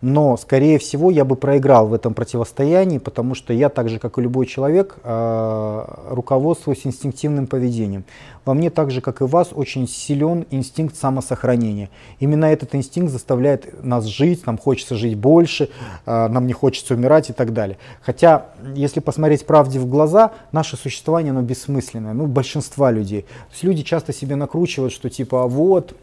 но, 0.00 0.36
скорее 0.36 0.78
всего, 0.78 1.10
я 1.10 1.24
бы 1.24 1.34
проиграл 1.34 1.88
в 1.88 1.94
этом 1.94 2.14
противостоянии, 2.14 2.98
потому 2.98 3.34
что 3.34 3.52
я, 3.52 3.68
так 3.68 3.88
же, 3.88 3.98
как 3.98 4.18
и 4.18 4.22
любой 4.22 4.46
человек, 4.46 4.96
а, 5.02 6.06
руководствуюсь 6.10 6.86
инстинктивным 6.86 7.48
поведением. 7.48 8.04
Во 8.44 8.54
мне, 8.54 8.70
так 8.70 8.92
же, 8.92 9.00
как 9.00 9.20
и 9.20 9.24
вас, 9.24 9.48
очень 9.52 9.88
силен 9.88 10.46
инстинкт 10.50 10.96
самосохранения. 10.96 11.90
Именно 12.20 12.46
этот 12.46 12.74
инстинкт 12.76 13.10
заставляет 13.10 13.84
нас 13.84 14.04
жить, 14.04 14.46
нам 14.46 14.56
хочется 14.56 14.94
жить 14.94 15.16
больше, 15.16 15.68
а, 16.06 16.28
нам 16.28 16.46
не 16.46 16.52
хочется 16.52 16.94
умирать 16.94 17.30
и 17.30 17.32
так 17.32 17.52
далее. 17.52 17.76
Хотя, 18.00 18.46
если 18.76 19.00
посмотреть 19.00 19.46
правде 19.46 19.80
в 19.80 19.88
глаза, 19.88 20.30
наше 20.52 20.76
существование, 20.76 21.32
оно 21.32 21.42
бессмысленное, 21.42 22.12
ну, 22.12 22.26
большинства 22.26 22.92
людей. 22.92 23.22
То 23.22 23.52
есть 23.52 23.64
люди 23.64 23.82
часто 23.82 24.12
себе 24.12 24.36
накручивают, 24.36 24.92
что 24.92 25.10
типа, 25.10 25.42
«А 25.42 25.46
вот, 25.48 25.94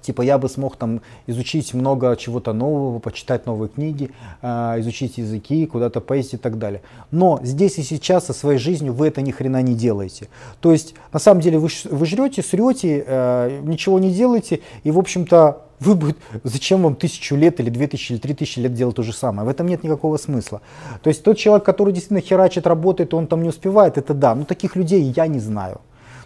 Типа 0.00 0.22
я 0.22 0.38
бы 0.38 0.48
смог 0.48 0.76
там 0.76 1.00
изучить 1.26 1.74
много 1.74 2.16
чего-то 2.16 2.52
нового, 2.52 2.98
почитать 2.98 3.46
новые 3.46 3.68
книги, 3.68 4.10
э, 4.42 4.48
изучить 4.80 5.18
языки, 5.18 5.66
куда-то 5.66 6.00
поездить 6.00 6.34
и 6.34 6.36
так 6.38 6.58
далее. 6.58 6.82
Но 7.10 7.40
здесь 7.42 7.78
и 7.78 7.82
сейчас 7.82 8.26
со 8.26 8.32
своей 8.32 8.58
жизнью 8.58 8.92
вы 8.92 9.08
это 9.08 9.22
ни 9.22 9.30
хрена 9.30 9.62
не 9.62 9.74
делаете. 9.74 10.28
То 10.60 10.72
есть 10.72 10.94
на 11.12 11.18
самом 11.18 11.40
деле 11.40 11.58
вы, 11.58 11.68
вы 11.90 12.06
жрете, 12.06 12.42
срете, 12.42 13.04
э, 13.06 13.60
ничего 13.62 13.98
не 13.98 14.10
делаете 14.10 14.60
и 14.84 14.90
в 14.90 14.98
общем-то 14.98 15.62
вы 15.80 15.94
будет, 15.94 16.18
зачем 16.44 16.82
вам 16.82 16.94
тысячу 16.94 17.36
лет 17.36 17.58
или 17.58 17.70
две 17.70 17.86
тысячи 17.86 18.12
или 18.12 18.18
три 18.18 18.34
тысячи 18.34 18.60
лет 18.60 18.74
делать 18.74 18.96
то 18.96 19.02
же 19.02 19.14
самое? 19.14 19.46
В 19.46 19.50
этом 19.50 19.66
нет 19.66 19.82
никакого 19.82 20.18
смысла. 20.18 20.60
То 21.02 21.08
есть 21.08 21.24
тот 21.24 21.38
человек, 21.38 21.64
который 21.64 21.94
действительно 21.94 22.20
херачит, 22.20 22.66
работает, 22.66 23.14
он 23.14 23.26
там 23.26 23.42
не 23.42 23.48
успевает, 23.48 23.96
это 23.96 24.12
да. 24.12 24.34
Но 24.34 24.44
таких 24.44 24.76
людей 24.76 25.02
я 25.16 25.26
не 25.26 25.40
знаю. 25.40 25.80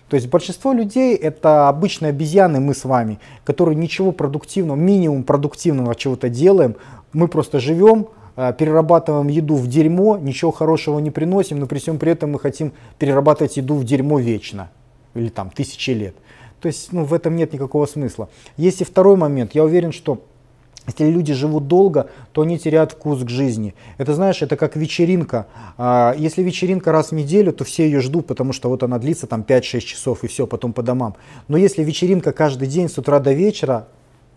То 0.09 0.17
есть 0.17 0.29
большинство 0.29 0.73
людей 0.73 1.17
это 1.17 1.69
обычные 1.69 2.11
обезьяны, 2.11 2.61
мы 2.61 2.75
с 2.75 2.85
вами, 2.85 3.19
которые 3.45 3.77
ничего 3.77 4.13
продуктивного, 4.13 4.77
минимум 4.77 5.25
продуктивного 5.25 5.95
чего-то 5.95 6.29
делаем. 6.29 6.77
Мы 7.13 7.29
просто 7.29 7.59
живем, 7.59 8.09
э, 8.37 8.53
перерабатываем 8.57 9.29
еду 9.29 9.57
в 9.57 9.67
дерьмо, 9.67 10.19
ничего 10.19 10.51
хорошего 10.53 10.99
не 10.99 11.11
приносим, 11.11 11.59
но 11.59 11.67
при 11.67 11.79
всем 11.79 11.99
при 11.99 12.13
этом 12.13 12.33
мы 12.33 12.39
хотим 12.39 12.73
перерабатывать 12.99 13.57
еду 13.57 13.75
в 13.75 13.85
дерьмо 13.85 14.19
вечно 14.19 14.71
или 15.15 15.29
там 15.29 15.51
тысячи 15.51 15.91
лет. 15.91 16.15
То 16.61 16.69
есть 16.69 16.93
ну, 16.93 17.05
в 17.05 17.15
этом 17.15 17.37
нет 17.37 17.53
никакого 17.53 17.87
смысла. 17.87 18.29
Есть 18.57 18.81
и 18.81 18.85
второй 18.85 19.17
момент. 19.17 19.55
Я 19.55 19.65
уверен, 19.65 19.93
что 19.93 20.23
если 20.87 21.07
люди 21.07 21.33
живут 21.33 21.67
долго, 21.67 22.11
то 22.33 22.43
они 22.43 22.59
теряют 22.59 22.93
вкус 22.93 23.25
к 23.25 23.29
жизни. 23.29 23.75
Это, 23.97 24.15
знаешь, 24.15 24.43
это 24.43 24.57
как 24.57 24.77
вечеринка. 24.77 25.47
А, 25.79 26.15
если 26.17 26.43
вечеринка 26.43 26.93
раз 26.93 27.11
в 27.11 27.13
неделю, 27.13 27.53
то 27.53 27.65
все 27.65 27.85
ее 27.87 28.01
ждут, 28.01 28.27
потому 28.27 28.53
что 28.53 28.69
вот 28.69 28.83
она 28.83 28.99
длится 28.99 29.27
там 29.27 29.45
5-6 29.47 29.81
часов 29.81 30.25
и 30.25 30.27
все, 30.27 30.47
потом 30.47 30.73
по 30.73 30.83
домам. 30.83 31.17
Но 31.49 31.57
если 31.57 31.83
вечеринка 31.83 32.33
каждый 32.33 32.69
день 32.69 32.89
с 32.89 32.99
утра 32.99 33.19
до 33.19 33.33
вечера, 33.33 33.87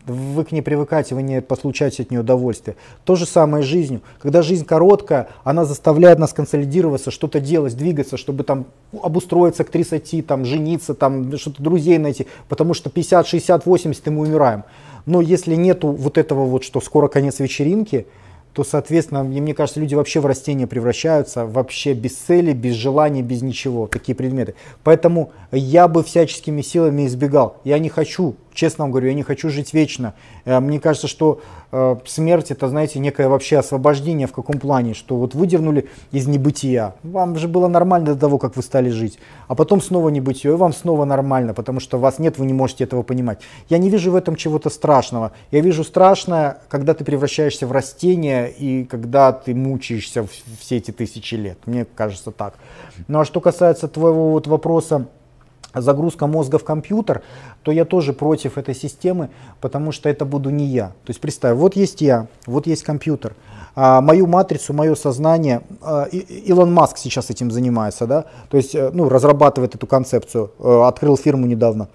вы 0.08 0.46
к 0.46 0.54
ней 0.54 0.62
привыкаете, 0.62 1.16
вы 1.16 1.22
не 1.22 1.42
получаете 1.42 2.04
от 2.04 2.12
нее 2.12 2.22
удовольствие. 2.22 2.78
То 3.04 3.16
же 3.16 3.26
самое 3.26 3.64
с 3.64 3.68
жизнью. 3.68 4.02
Когда 4.20 4.42
жизнь 4.42 4.66
короткая, 4.66 5.28
она 5.44 5.66
заставляет 5.66 6.18
нас 6.18 6.32
консолидироваться, 6.32 7.12
что-то 7.12 7.42
делать, 7.42 7.76
двигаться, 7.76 8.16
чтобы 8.16 8.44
там 8.44 8.68
обустроиться 9.02 9.66
к 9.66 9.70
30, 9.70 10.26
там, 10.26 10.46
жениться, 10.46 10.94
там, 10.94 11.38
что-то 11.38 11.62
друзей 11.62 11.98
найти, 11.98 12.28
потому 12.48 12.74
что 12.74 12.90
50, 12.90 13.28
60, 13.28 13.66
80 13.66 14.08
и 14.08 14.10
мы 14.10 14.22
умираем. 14.22 14.64
Но 15.08 15.22
если 15.22 15.56
нету 15.56 15.88
вот 15.88 16.20
этого 16.20 16.46
вот, 16.46 16.64
что 16.64 16.80
скоро 16.82 17.08
конец 17.08 17.40
вечеринки, 17.40 18.06
то, 18.54 18.64
соответственно, 18.64 19.24
мне 19.24 19.54
кажется, 19.54 19.80
люди 19.80 19.96
вообще 19.96 20.20
в 20.20 20.26
растения 20.26 20.68
превращаются, 20.68 21.46
вообще 21.46 21.94
без 21.94 22.16
цели, 22.16 22.54
без 22.54 22.74
желания, 22.74 23.22
без 23.22 23.42
ничего, 23.42 23.88
такие 23.88 24.16
предметы. 24.16 24.56
Поэтому 24.84 25.32
я 25.52 25.88
бы 25.88 26.04
всяческими 26.04 26.62
силами 26.62 27.08
избегал. 27.08 27.58
Я 27.64 27.80
не 27.80 27.90
хочу 27.90 28.36
честно 28.58 28.84
вам 28.84 28.92
говорю, 28.92 29.08
я 29.08 29.14
не 29.14 29.24
хочу 29.24 29.50
жить 29.50 29.74
вечно. 29.74 30.14
Э, 30.44 30.60
мне 30.60 30.80
кажется, 30.80 31.08
что 31.08 31.42
э, 31.72 31.96
смерть 32.06 32.52
это, 32.52 32.68
знаете, 32.68 33.00
некое 33.00 33.30
вообще 33.30 33.60
освобождение 33.60 34.28
в 34.28 34.34
каком 34.34 34.60
плане, 34.60 34.94
что 34.94 35.16
вот 35.16 35.36
выдернули 35.36 35.88
из 36.12 36.28
небытия. 36.28 36.96
Вам 37.04 37.38
же 37.38 37.48
было 37.48 37.68
нормально 37.68 38.08
до 38.08 38.20
того, 38.20 38.38
как 38.38 38.56
вы 38.56 38.64
стали 38.64 38.90
жить. 38.90 39.20
А 39.48 39.56
потом 39.56 39.82
снова 39.82 40.10
небытие, 40.10 40.54
и 40.54 40.56
вам 40.56 40.74
снова 40.74 41.06
нормально, 41.06 41.54
потому 41.54 41.80
что 41.80 42.00
вас 42.00 42.20
нет, 42.20 42.40
вы 42.40 42.48
не 42.48 42.54
можете 42.54 42.84
этого 42.84 43.04
понимать. 43.04 43.40
Я 43.70 43.78
не 43.78 43.90
вижу 43.90 44.12
в 44.12 44.16
этом 44.16 44.36
чего-то 44.36 44.70
страшного. 44.70 45.32
Я 45.52 45.62
вижу 45.62 45.84
страшное, 45.84 46.58
когда 46.68 46.94
ты 46.94 47.06
превращаешься 47.06 47.68
в 47.68 47.72
растение 47.72 48.52
и 48.52 48.86
когда 48.86 49.32
ты 49.32 49.54
мучаешься 49.54 50.28
все 50.60 50.78
эти 50.78 50.92
тысячи 50.92 51.36
лет. 51.36 51.60
Мне 51.68 51.86
кажется 51.86 52.32
так. 52.32 52.56
Ну 53.08 53.20
а 53.20 53.26
что 53.26 53.40
касается 53.40 53.88
твоего 53.88 54.32
вот 54.32 54.48
вопроса, 54.48 55.06
загрузка 55.82 56.28
мозга 56.28 56.58
в 56.58 56.64
компьютер, 56.64 57.22
то 57.64 57.72
я 57.72 57.86
тоже 57.86 58.14
против 58.14 58.58
этой 58.58 58.76
системы, 58.76 59.30
потому 59.62 59.92
что 59.92 60.10
это 60.10 60.26
буду 60.26 60.50
не 60.50 60.66
я. 60.66 60.88
То 60.88 61.10
есть 61.10 61.20
представь, 61.20 61.58
вот 61.58 61.76
есть 61.76 62.02
я, 62.02 62.28
вот 62.46 62.68
есть 62.68 62.84
компьютер, 62.84 63.36
а 63.76 64.02
мою 64.02 64.26
матрицу, 64.26 64.74
мое 64.74 64.96
сознание, 64.96 65.62
а, 65.82 66.06
Илон 66.06 66.74
Маск 66.74 66.98
сейчас 66.98 67.30
этим 67.30 67.52
занимается, 67.52 68.08
да, 68.08 68.26
то 68.50 68.58
есть 68.58 68.74
э, 68.74 68.90
ну, 68.92 69.08
разрабатывает 69.08 69.76
эту 69.76 69.86
концепцию, 69.86 70.52
э, 70.60 70.82
открыл 70.84 71.16
фирму 71.16 71.46
недавно. 71.46 71.88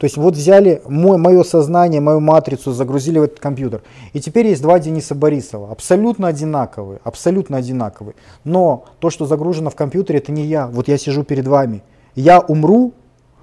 То 0.00 0.04
есть 0.04 0.16
вот 0.16 0.34
взяли 0.34 0.80
мой, 0.88 1.18
мое 1.18 1.42
сознание, 1.42 2.00
мою 2.00 2.20
матрицу, 2.20 2.72
загрузили 2.72 3.18
в 3.18 3.24
этот 3.24 3.38
компьютер. 3.38 3.82
И 4.14 4.20
теперь 4.20 4.46
есть 4.46 4.62
два 4.62 4.78
Дениса 4.78 5.14
Борисова, 5.14 5.70
абсолютно 5.70 6.28
одинаковые, 6.28 7.00
абсолютно 7.04 7.58
одинаковые. 7.58 8.14
Но 8.44 8.84
то, 8.98 9.10
что 9.10 9.26
загружено 9.26 9.68
в 9.68 9.76
компьютере, 9.76 10.20
это 10.20 10.32
не 10.32 10.46
я. 10.46 10.68
Вот 10.68 10.88
я 10.88 10.96
сижу 10.96 11.22
перед 11.22 11.46
вами. 11.46 11.82
Я 12.14 12.40
умру, 12.40 12.94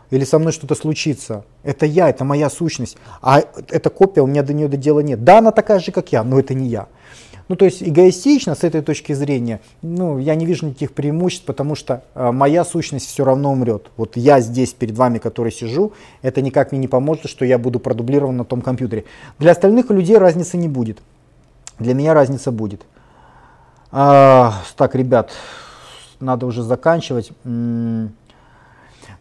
или 0.09 0.23
со 0.23 0.39
мной 0.39 0.51
что-то 0.51 0.75
случится. 0.75 1.43
Это 1.63 1.85
я, 1.85 2.09
это 2.09 2.23
моя 2.23 2.49
сущность. 2.49 2.97
А 3.21 3.43
эта 3.69 3.89
копия, 3.89 4.21
у 4.21 4.27
меня 4.27 4.43
до 4.43 4.53
нее 4.53 4.67
до 4.67 4.77
дела 4.77 5.01
нет. 5.01 5.23
Да, 5.23 5.39
она 5.39 5.51
такая 5.51 5.79
же, 5.79 5.91
как 5.91 6.11
я, 6.11 6.23
но 6.23 6.39
это 6.39 6.53
не 6.53 6.67
я. 6.67 6.87
Ну, 7.49 7.55
то 7.55 7.63
есть 7.63 7.81
эгоистично 7.81 8.55
с 8.55 8.63
этой 8.65 8.81
точки 8.81 9.13
зрения, 9.13 9.61
ну, 9.81 10.17
я 10.17 10.35
не 10.35 10.45
вижу 10.45 10.65
никаких 10.65 10.91
преимуществ, 10.91 11.45
потому 11.45 11.75
что 11.75 12.03
э, 12.13 12.31
моя 12.31 12.65
сущность 12.65 13.07
все 13.07 13.23
равно 13.23 13.53
умрет. 13.53 13.89
Вот 13.95 14.17
я 14.17 14.41
здесь 14.41 14.73
перед 14.73 14.97
вами, 14.97 15.17
который 15.17 15.51
сижу, 15.53 15.93
это 16.21 16.41
никак 16.41 16.71
мне 16.71 16.81
не 16.81 16.89
поможет, 16.89 17.29
что 17.29 17.45
я 17.45 17.57
буду 17.57 17.79
продублирован 17.79 18.35
на 18.35 18.43
том 18.43 18.61
компьютере. 18.61 19.05
Для 19.39 19.51
остальных 19.51 19.89
людей 19.91 20.17
разницы 20.17 20.57
не 20.57 20.67
будет. 20.67 20.99
Для 21.79 21.93
меня 21.93 22.13
разница 22.13 22.51
будет. 22.51 22.85
А, 23.91 24.61
так, 24.75 24.95
ребят, 24.95 25.31
надо 26.19 26.45
уже 26.47 26.63
заканчивать. 26.63 27.31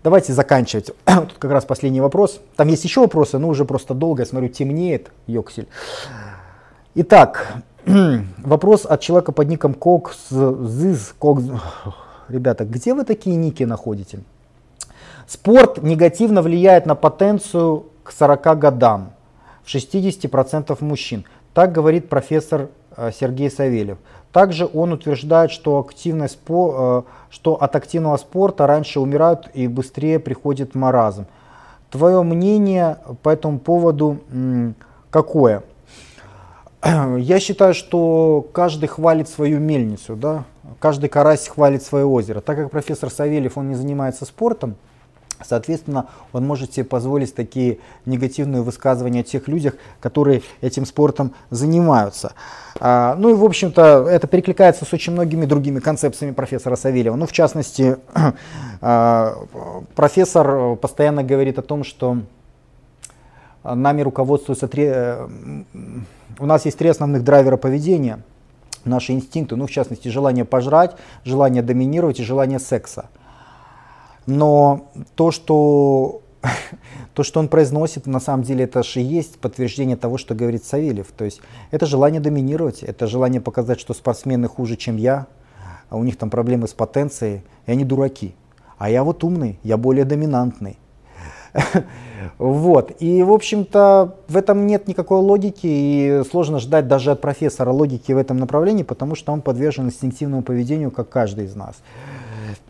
Давайте 0.07 0.35
заканчивать. 0.35 0.93
Тут 1.05 1.33
как 1.37 1.51
раз 1.51 1.65
последний 1.65 2.01
вопрос. 2.01 2.41
Там 2.55 2.69
есть 2.69 2.85
еще 2.85 3.01
вопросы, 3.01 3.39
но 3.39 3.49
уже 3.49 3.65
просто 3.65 3.93
долго. 3.93 4.23
Я 4.23 4.27
смотрю, 4.27 4.49
темнеет, 4.49 5.11
Йоксель. 5.27 5.67
Итак, 6.95 7.55
вопрос 8.39 8.87
от 8.87 9.01
человека 9.01 9.33
под 9.33 9.49
ником 9.49 9.75
Кокзиз. 9.75 11.13
Кокз... 11.19 11.43
Ребята, 12.29 12.65
где 12.65 12.95
вы 12.95 13.03
такие 13.03 13.35
ники 13.35 13.65
находите? 13.65 14.21
Спорт 15.27 15.83
негативно 15.83 16.41
влияет 16.41 16.87
на 16.87 16.95
потенцию 16.95 17.87
к 18.05 18.13
40 18.13 18.61
годам 18.61 19.11
в 19.65 19.75
60% 19.75 20.85
мужчин. 20.85 21.25
Так 21.53 21.73
говорит 21.73 22.09
профессор 22.09 22.69
э, 22.97 23.11
Сергей 23.13 23.51
Савельев. 23.51 23.99
Также 24.37 24.69
он 24.71 24.93
утверждает, 24.93 25.51
что, 25.51 25.79
активность 25.79 26.35
спо, 26.35 27.05
э, 27.09 27.31
что 27.31 27.55
от 27.55 27.75
активного 27.75 28.19
спорта 28.19 28.67
раньше 28.67 29.01
умирают 29.01 29.49
и 29.55 29.67
быстрее 29.67 30.19
приходит 30.19 30.75
маразм. 30.75 31.25
Твое 31.91 32.23
мнение 32.23 32.99
по 33.23 33.31
этому 33.31 33.59
поводу 33.59 34.19
какое? 35.09 35.63
Я 37.17 37.41
считаю, 37.41 37.73
что 37.73 38.47
каждый 38.53 38.89
хвалит 38.89 39.31
свою 39.31 39.59
мельницу, 39.59 40.17
да? 40.17 40.45
каждый 40.81 41.09
карась 41.09 41.49
хвалит 41.49 41.83
свое 41.83 42.05
озеро. 42.05 42.43
Так 42.43 42.59
как 42.59 42.71
профессор 42.71 43.09
Савельев 43.09 43.57
он 43.57 43.71
не 43.71 43.75
занимается 43.75 44.27
спортом, 44.27 44.75
Соответственно, 45.43 46.07
он 46.33 46.47
может 46.47 46.73
себе 46.73 46.85
позволить 46.85 47.35
такие 47.35 47.79
негативные 48.07 48.63
высказывания 48.63 49.21
о 49.21 49.23
тех 49.23 49.49
людях, 49.49 49.75
которые 50.01 50.43
этим 50.61 50.87
спортом 50.87 51.35
занимаются. 51.51 52.33
А, 52.81 53.15
ну 53.17 53.31
и, 53.31 53.35
в 53.35 53.45
общем-то, 53.45 54.07
это 54.09 54.27
перекликается 54.27 54.85
с 54.85 54.93
очень 54.93 55.13
многими 55.13 55.45
другими 55.45 55.81
концепциями 55.81 56.33
профессора 56.33 56.77
Савельева. 56.77 57.17
Ну, 57.17 57.27
в 57.27 57.33
частности, 57.33 57.99
а, 58.81 59.37
профессор 59.95 60.77
постоянно 60.77 61.23
говорит 61.23 61.59
о 61.59 61.63
том, 61.63 61.85
что 61.85 62.19
нами 63.75 64.03
руководствуются 64.03 64.69
три... 64.69 64.85
Э, 64.87 65.27
у 66.39 66.47
нас 66.47 66.65
есть 66.65 66.79
три 66.79 66.89
основных 66.89 67.25
драйвера 67.25 67.57
поведения, 67.57 68.21
наши 68.85 69.13
инстинкты, 69.13 69.57
ну, 69.57 69.67
в 69.67 69.71
частности, 69.71 70.09
желание 70.09 70.45
пожрать, 70.45 70.97
желание 71.25 71.63
доминировать 71.63 72.21
и 72.21 72.25
желание 72.25 72.59
секса. 72.59 73.07
Но 74.27 74.91
то, 75.15 75.31
что, 75.31 76.23
то, 77.15 77.23
что 77.23 77.41
он 77.41 77.49
произносит, 77.49 78.07
на 78.07 78.21
самом 78.21 78.43
деле 78.43 78.65
это 78.65 78.83
же 78.83 79.01
и 79.01 79.05
есть 79.05 79.39
подтверждение 79.39 79.97
того, 79.97 80.19
что 80.19 80.35
говорит 80.35 80.65
Савельев. 80.65 81.09
То 81.17 81.25
есть 81.25 81.41
это 81.71 81.87
желание 81.87 82.21
доминировать, 82.21 82.83
это 82.83 83.07
желание 83.07 83.41
показать, 83.41 83.81
что 83.81 83.95
спортсмены 83.95 84.49
хуже, 84.49 84.77
чем 84.77 84.97
я, 84.97 85.27
а 85.89 85.97
у 85.97 86.05
них 86.05 86.17
там 86.17 86.31
проблемы 86.31 86.67
с 86.69 86.75
потенцией, 86.75 87.43
и 87.67 87.71
они 87.71 87.85
дураки. 87.85 88.35
А 88.79 88.91
я 88.91 89.05
вот 89.05 89.25
умный, 89.25 89.59
я 89.63 89.77
более 89.77 90.05
доминантный. 90.05 90.79
Вот. 92.39 92.93
И, 93.01 93.23
в 93.23 93.33
общем-то, 93.33 94.17
в 94.29 94.37
этом 94.37 94.67
нет 94.67 94.89
никакой 94.89 95.21
логики, 95.21 95.67
и 95.67 96.23
сложно 96.31 96.59
ждать 96.59 96.89
даже 96.89 97.13
от 97.13 97.21
профессора 97.21 97.71
логики 97.71 98.13
в 98.13 98.19
этом 98.19 98.37
направлении, 98.37 98.83
потому 98.83 99.15
что 99.15 99.33
он 99.33 99.41
подвержен 99.41 99.87
инстинктивному 99.87 100.43
поведению, 100.43 100.91
как 100.91 101.09
каждый 101.09 101.47
из 101.47 101.55
нас. 101.55 101.77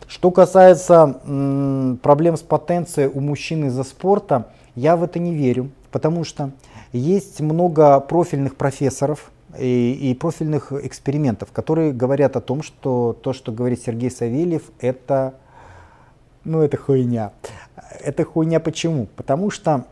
Что 0.07 0.31
касается 0.31 1.19
м, 1.25 1.99
проблем 2.01 2.37
с 2.37 2.41
потенцией 2.41 3.09
у 3.13 3.19
мужчин 3.19 3.65
из-за 3.65 3.83
спорта, 3.83 4.47
я 4.73 4.95
в 4.95 5.03
это 5.03 5.19
не 5.19 5.35
верю, 5.35 5.71
потому 5.91 6.23
что 6.23 6.51
есть 6.93 7.41
много 7.41 7.99
профильных 7.99 8.55
профессоров 8.55 9.31
и, 9.59 9.91
и 9.91 10.13
профильных 10.15 10.71
экспериментов, 10.71 11.51
которые 11.51 11.91
говорят 11.91 12.37
о 12.37 12.41
том, 12.41 12.63
что 12.63 13.17
то, 13.21 13.33
что 13.33 13.51
говорит 13.51 13.81
Сергей 13.85 14.09
Савельев, 14.09 14.63
это, 14.79 15.33
ну, 16.45 16.61
это 16.61 16.77
хуйня. 16.77 17.33
Это 18.01 18.23
хуйня 18.23 18.61
почему? 18.61 19.07
Потому 19.17 19.49
что 19.49 19.85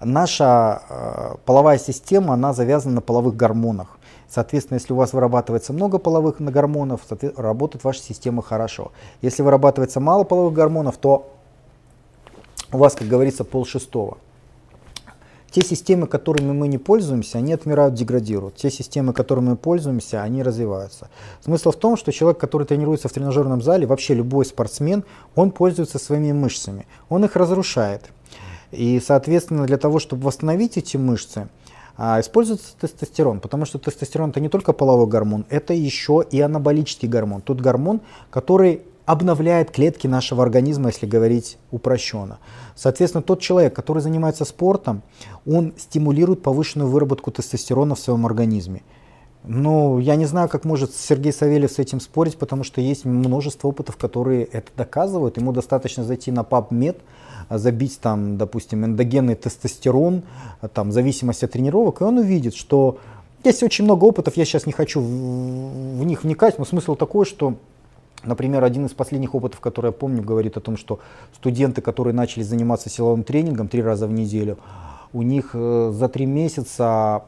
наша 0.00 0.82
э, 0.88 1.34
половая 1.44 1.78
система, 1.78 2.34
она 2.34 2.52
завязана 2.52 2.96
на 2.96 3.00
половых 3.00 3.34
гормонах. 3.34 3.95
Соответственно, 4.28 4.76
если 4.78 4.92
у 4.92 4.96
вас 4.96 5.12
вырабатывается 5.12 5.72
много 5.72 5.98
половых 5.98 6.40
гормонов, 6.40 7.02
работает 7.36 7.84
ваша 7.84 8.00
система 8.00 8.42
хорошо. 8.42 8.92
Если 9.22 9.42
вырабатывается 9.42 10.00
мало 10.00 10.24
половых 10.24 10.52
гормонов, 10.52 10.96
то 10.96 11.32
у 12.72 12.78
вас, 12.78 12.94
как 12.94 13.06
говорится, 13.06 13.44
пол 13.44 13.64
шестого. 13.64 14.18
Те 15.50 15.62
системы, 15.62 16.06
которыми 16.06 16.52
мы 16.52 16.68
не 16.68 16.76
пользуемся, 16.76 17.38
они 17.38 17.54
отмирают, 17.54 17.94
деградируют. 17.94 18.56
Те 18.56 18.70
системы, 18.70 19.12
которыми 19.14 19.50
мы 19.50 19.56
пользуемся, 19.56 20.22
они 20.22 20.42
развиваются. 20.42 21.08
Смысл 21.42 21.70
в 21.70 21.76
том, 21.76 21.96
что 21.96 22.12
человек, 22.12 22.38
который 22.38 22.66
тренируется 22.66 23.08
в 23.08 23.12
тренажерном 23.12 23.62
зале, 23.62 23.86
вообще 23.86 24.12
любой 24.12 24.44
спортсмен, 24.44 25.04
он 25.34 25.52
пользуется 25.52 25.98
своими 25.98 26.32
мышцами. 26.32 26.86
Он 27.08 27.24
их 27.24 27.36
разрушает. 27.36 28.10
И, 28.70 29.00
соответственно, 29.00 29.66
для 29.66 29.78
того, 29.78 29.98
чтобы 29.98 30.24
восстановить 30.24 30.76
эти 30.76 30.96
мышцы, 30.96 31.48
а, 31.96 32.20
используется 32.20 32.76
тестостерон, 32.78 33.40
потому 33.40 33.64
что 33.64 33.78
тестостерон 33.78 34.30
это 34.30 34.40
не 34.40 34.48
только 34.48 34.72
половой 34.72 35.06
гормон, 35.06 35.46
это 35.48 35.72
еще 35.72 36.24
и 36.30 36.40
анаболический 36.40 37.08
гормон. 37.08 37.40
Тот 37.40 37.60
гормон, 37.60 38.00
который 38.30 38.82
обновляет 39.06 39.70
клетки 39.70 40.06
нашего 40.06 40.42
организма, 40.42 40.88
если 40.88 41.06
говорить 41.06 41.58
упрощенно. 41.70 42.38
Соответственно, 42.74 43.22
тот 43.22 43.40
человек, 43.40 43.74
который 43.74 44.02
занимается 44.02 44.44
спортом, 44.44 45.02
он 45.46 45.72
стимулирует 45.78 46.42
повышенную 46.42 46.90
выработку 46.90 47.30
тестостерона 47.30 47.94
в 47.94 48.00
своем 48.00 48.26
организме. 48.26 48.82
Ну, 49.44 50.00
я 50.00 50.16
не 50.16 50.26
знаю, 50.26 50.48
как 50.48 50.64
может 50.64 50.92
Сергей 50.92 51.32
Савельев 51.32 51.70
с 51.70 51.78
этим 51.78 52.00
спорить, 52.00 52.36
потому 52.36 52.64
что 52.64 52.80
есть 52.80 53.04
множество 53.04 53.68
опытов, 53.68 53.96
которые 53.96 54.42
это 54.42 54.72
доказывают. 54.76 55.36
Ему 55.36 55.52
достаточно 55.52 56.02
зайти 56.02 56.32
на 56.32 56.40
PubMed, 56.40 56.96
забить 57.50 58.00
там, 58.00 58.38
допустим, 58.38 58.84
эндогенный 58.84 59.34
тестостерон, 59.34 60.22
там, 60.72 60.92
зависимость 60.92 61.44
от 61.44 61.52
тренировок, 61.52 62.00
и 62.00 62.04
он 62.04 62.18
увидит, 62.18 62.54
что 62.54 62.98
есть 63.44 63.62
очень 63.62 63.84
много 63.84 64.04
опытов, 64.04 64.36
я 64.36 64.44
сейчас 64.44 64.66
не 64.66 64.72
хочу 64.72 65.00
в, 65.00 65.04
в 65.04 66.04
них 66.04 66.24
вникать, 66.24 66.58
но 66.58 66.64
смысл 66.64 66.94
такой, 66.94 67.24
что 67.24 67.56
Например, 68.24 68.64
один 68.64 68.86
из 68.86 68.92
последних 68.92 69.34
опытов, 69.34 69.60
который 69.60 69.88
я 69.88 69.92
помню, 69.92 70.22
говорит 70.22 70.56
о 70.56 70.60
том, 70.60 70.76
что 70.76 70.98
студенты, 71.34 71.80
которые 71.80 72.12
начали 72.12 72.42
заниматься 72.42 72.90
силовым 72.90 73.22
тренингом 73.22 73.68
три 73.68 73.82
раза 73.82 74.08
в 74.08 74.12
неделю, 74.12 74.58
у 75.12 75.22
них 75.22 75.50
э, 75.52 75.92
за 75.94 76.08
три 76.08 76.26
месяца 76.26 77.22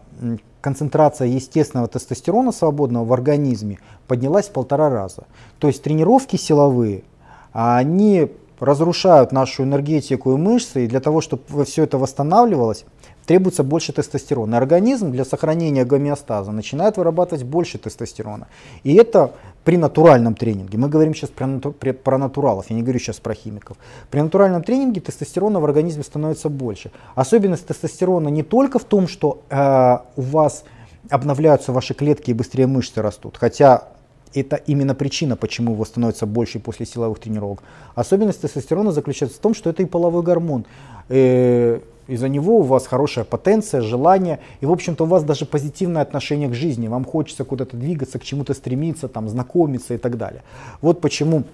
концентрация 0.60 1.28
естественного 1.28 1.88
тестостерона 1.88 2.52
свободного 2.52 3.04
в 3.04 3.12
организме 3.12 3.78
поднялась 4.08 4.48
в 4.48 4.52
полтора 4.52 4.90
раза. 4.90 5.26
То 5.60 5.68
есть 5.68 5.82
тренировки 5.82 6.36
силовые, 6.36 7.04
они 7.52 8.28
разрушают 8.60 9.32
нашу 9.32 9.62
энергетику 9.62 10.32
и 10.32 10.36
мышцы, 10.36 10.84
и 10.84 10.88
для 10.88 11.00
того, 11.00 11.20
чтобы 11.20 11.64
все 11.64 11.84
это 11.84 11.98
восстанавливалось, 11.98 12.84
требуется 13.26 13.62
больше 13.62 13.92
тестостерона. 13.92 14.56
Организм 14.56 15.12
для 15.12 15.24
сохранения 15.24 15.84
гомеостаза 15.84 16.50
начинает 16.50 16.96
вырабатывать 16.96 17.44
больше 17.44 17.78
тестостерона. 17.78 18.46
И 18.84 18.94
это 18.94 19.32
при 19.64 19.76
натуральном 19.76 20.34
тренинге. 20.34 20.78
Мы 20.78 20.88
говорим 20.88 21.14
сейчас 21.14 21.30
про, 21.30 21.46
про 21.92 22.18
натуралов, 22.18 22.70
я 22.70 22.76
не 22.76 22.82
говорю 22.82 22.98
сейчас 22.98 23.20
про 23.20 23.34
химиков. 23.34 23.76
При 24.10 24.22
натуральном 24.22 24.62
тренинге 24.62 25.02
тестостерона 25.02 25.60
в 25.60 25.64
организме 25.64 26.02
становится 26.02 26.48
больше. 26.48 26.90
Особенность 27.14 27.66
тестостерона 27.66 28.28
не 28.28 28.42
только 28.42 28.78
в 28.78 28.84
том, 28.84 29.06
что 29.06 29.42
э, 29.50 29.98
у 30.16 30.22
вас 30.22 30.64
обновляются 31.10 31.72
ваши 31.72 31.92
клетки 31.92 32.30
и 32.30 32.34
быстрее 32.34 32.66
мышцы 32.66 33.02
растут, 33.02 33.36
хотя 33.36 33.88
Это 34.34 34.56
именно 34.56 34.94
причина, 34.94 35.36
почему 35.36 35.72
его 35.72 35.84
становится 35.84 36.26
больше 36.26 36.58
после 36.58 36.86
силовых 36.86 37.18
тренировок. 37.18 37.62
Особенность 37.94 38.40
тестостерона 38.40 38.92
заключается 38.92 39.38
в 39.38 39.40
том, 39.40 39.54
что 39.54 39.70
это 39.70 39.82
и 39.82 39.86
половой 39.86 40.22
гормон. 40.22 40.64
Э, 41.08 41.80
из-за 42.08 42.28
него 42.28 42.58
у 42.58 42.62
вас 42.62 42.86
хорошая 42.86 43.24
потенция, 43.24 43.82
желание, 43.82 44.40
и, 44.60 44.66
в 44.66 44.72
общем-то, 44.72 45.04
у 45.04 45.06
вас 45.06 45.24
даже 45.24 45.44
позитивное 45.44 46.02
отношение 46.02 46.48
к 46.48 46.54
жизни. 46.54 46.88
Вам 46.88 47.04
хочется 47.04 47.44
куда-то 47.44 47.76
двигаться, 47.76 48.18
к 48.18 48.24
чему-то 48.24 48.54
стремиться, 48.54 49.08
там, 49.08 49.28
знакомиться 49.28 49.94
и 49.94 49.98
так 49.98 50.16
далее. 50.16 50.42
Вот 50.80 51.00
почему 51.02 51.44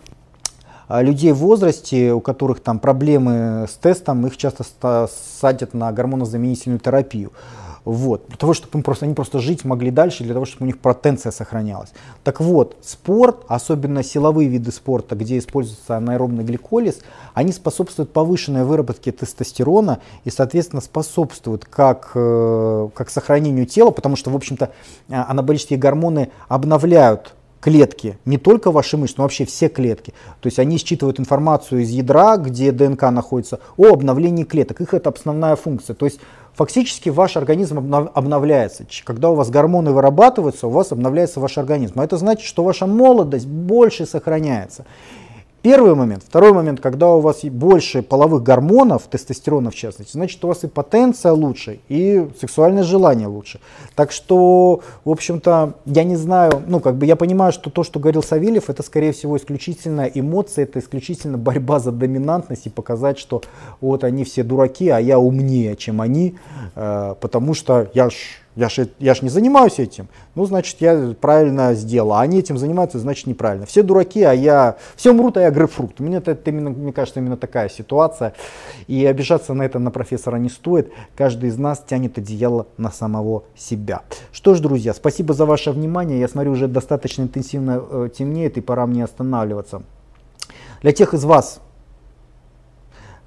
а, 0.87 1.03
людей 1.03 1.33
в 1.33 1.39
возрасте, 1.39 2.13
у 2.13 2.21
которых 2.21 2.61
там 2.61 2.79
проблемы 2.79 3.67
с 3.69 3.75
тестом, 3.75 4.27
их 4.27 4.37
часто 4.37 4.65
садят 5.41 5.75
на 5.75 5.91
гормонозаменительную 5.93 6.79
терапию. 6.79 7.33
Вот, 7.85 8.27
для 8.29 8.39
того, 8.39 8.55
чтобы 8.55 8.79
им 8.79 8.83
просто, 8.83 9.05
они 9.05 9.15
просто 9.15 9.41
жить 9.41 9.65
могли 9.65 9.91
дальше, 9.91 10.25
для 10.25 10.33
того, 10.33 10.47
чтобы 10.47 10.65
у 10.65 10.67
них 10.67 10.79
потенция 10.79 11.33
сохранялась. 11.33 11.93
Так 12.23 12.41
вот, 12.41 12.77
спорт, 12.81 13.45
особенно 13.47 14.03
силовые 14.03 14.49
виды 14.49 14.73
спорта, 14.73 15.15
где 15.15 15.37
используется 15.37 15.99
анаэробный 15.99 16.45
гликолиз, 16.45 17.01
они 17.35 17.53
способствуют 17.53 18.11
повышенной 18.11 18.65
выработке 18.65 19.13
тестостерона 19.13 20.01
и, 20.25 20.31
соответственно, 20.31 20.81
способствуют 20.81 21.67
как, 21.67 22.13
э, 22.15 22.89
как 22.95 23.11
сохранению 23.11 23.67
тела, 23.67 23.91
потому 23.91 24.17
что, 24.17 24.31
в 24.31 24.37
общем-то, 24.37 24.71
а, 25.11 25.27
анаболические 25.29 25.79
гормоны 25.79 26.31
обновляют 26.49 27.35
клетки, 27.65 28.19
не 28.27 28.37
только 28.37 28.71
ваши 28.71 28.99
мышцы, 28.99 29.15
но 29.17 29.25
вообще 29.25 29.47
все 29.47 29.69
клетки. 29.71 30.13
То 30.43 30.49
есть 30.49 30.59
они 30.59 30.77
считывают 30.77 31.19
информацию 31.19 31.81
из 31.81 31.89
ядра, 31.89 32.37
где 32.37 32.73
ДНК 32.73 33.05
находится, 33.11 33.59
о 33.79 33.87
обновлении 33.87 34.45
клеток. 34.45 34.83
Их 34.83 34.93
это 34.93 35.09
основная 35.09 35.57
функция. 35.57 35.95
То 35.95 36.05
есть 36.05 36.21
фактически 36.55 37.09
ваш 37.11 37.37
организм 37.37 37.79
обновляется. 38.15 38.87
Когда 39.05 39.31
у 39.31 39.35
вас 39.35 39.51
гормоны 39.51 39.93
вырабатываются, 39.93 40.67
у 40.67 40.71
вас 40.71 40.93
обновляется 40.93 41.41
ваш 41.41 41.59
организм. 41.59 42.01
А 42.01 42.05
это 42.05 42.17
значит, 42.17 42.47
что 42.47 42.65
ваша 42.65 42.87
молодость 42.87 43.47
больше 43.47 44.07
сохраняется. 44.07 44.85
Первый 45.65 45.95
момент. 45.95 46.23
Второй 46.23 46.53
момент, 46.53 46.81
когда 46.83 47.09
у 47.09 47.21
вас 47.21 47.43
больше 47.43 48.03
половых 48.03 48.43
гормонов, 48.43 49.05
тестостерона 49.05 49.71
в 49.71 49.75
частности, 49.75 50.13
значит 50.13 50.45
у 50.45 50.49
вас 50.49 50.63
и 50.63 50.67
потенция 50.67 51.33
лучше, 51.33 51.81
и 51.89 52.29
сексуальное 52.39 52.83
желание 52.83 53.29
лучше. 53.29 53.61
Так 53.95 54.13
что, 54.13 54.83
в 55.07 55.11
общем-то, 55.11 55.73
я 55.87 56.05
не 56.05 56.17
знаю, 56.17 56.63
ну 56.67 56.81
как 56.81 56.97
бы 56.97 57.07
я 57.07 57.17
понимаю, 57.17 57.51
что 57.51 57.71
то, 57.71 57.83
что 57.83 57.99
говорил 57.99 58.23
Савельев, 58.23 58.69
это 58.69 58.83
скорее 58.83 59.13
всего 59.13 59.39
исключительно 59.39 60.03
эмоции, 60.03 60.65
это 60.65 60.81
исключительно 60.81 61.39
борьба 61.39 61.79
за 61.79 61.93
доминантность 61.93 62.67
и 62.67 62.69
показать, 62.69 63.19
что 63.19 63.41
вот 63.81 64.05
они 64.05 64.25
все 64.25 64.43
дураки, 64.43 64.91
а 64.91 64.99
я 64.99 65.19
умнее, 65.19 65.77
чем 65.77 66.03
они, 66.03 66.35
э, 66.75 67.15
потому 67.19 67.55
что 67.55 67.89
я 67.95 68.11
ж 68.11 68.15
я 68.57 68.69
же 68.69 68.89
я 68.99 69.15
ж 69.15 69.23
не 69.23 69.29
занимаюсь 69.29 69.79
этим. 69.79 70.09
Ну, 70.35 70.45
значит, 70.47 70.81
я 70.81 71.15
правильно 71.21 71.75
сделал. 71.75 72.13
А 72.13 72.21
они 72.21 72.39
этим 72.39 72.57
занимаются, 72.57 72.99
значит, 72.99 73.27
неправильно. 73.27 73.67
Все 73.67 73.83
дураки, 73.83 74.23
а 74.23 74.33
я... 74.33 74.77
Все 74.97 75.11
умрут, 75.11 75.37
а 75.37 75.43
я 75.43 75.51
грейпфрут. 75.51 75.99
Мне, 76.01 76.19
это, 76.19 76.33
это 76.33 76.51
именно, 76.51 76.71
мне 76.71 76.93
кажется, 76.93 77.21
именно 77.21 77.37
такая 77.37 77.69
ситуация. 77.69 78.35
И 78.87 79.05
обижаться 79.05 79.55
на 79.55 79.63
это 79.63 79.79
на 79.79 79.91
профессора 79.91 80.37
не 80.37 80.49
стоит. 80.49 80.93
Каждый 81.17 81.49
из 81.49 81.59
нас 81.59 81.85
тянет 81.87 82.19
одеяло 82.19 82.67
на 82.77 82.91
самого 82.91 83.45
себя. 83.57 84.03
Что 84.33 84.55
ж, 84.55 84.61
друзья, 84.61 84.95
спасибо 84.95 85.35
за 85.35 85.47
ваше 85.47 85.73
внимание. 85.73 86.21
Я 86.21 86.29
смотрю, 86.29 86.53
уже 86.53 86.69
достаточно 86.69 87.23
интенсивно 87.23 87.83
э, 87.91 88.09
темнеет, 88.17 88.57
и 88.57 88.61
пора 88.61 88.87
мне 88.87 89.03
останавливаться. 89.03 89.83
Для 90.83 90.93
тех 90.93 91.15
из 91.15 91.25
вас, 91.25 91.61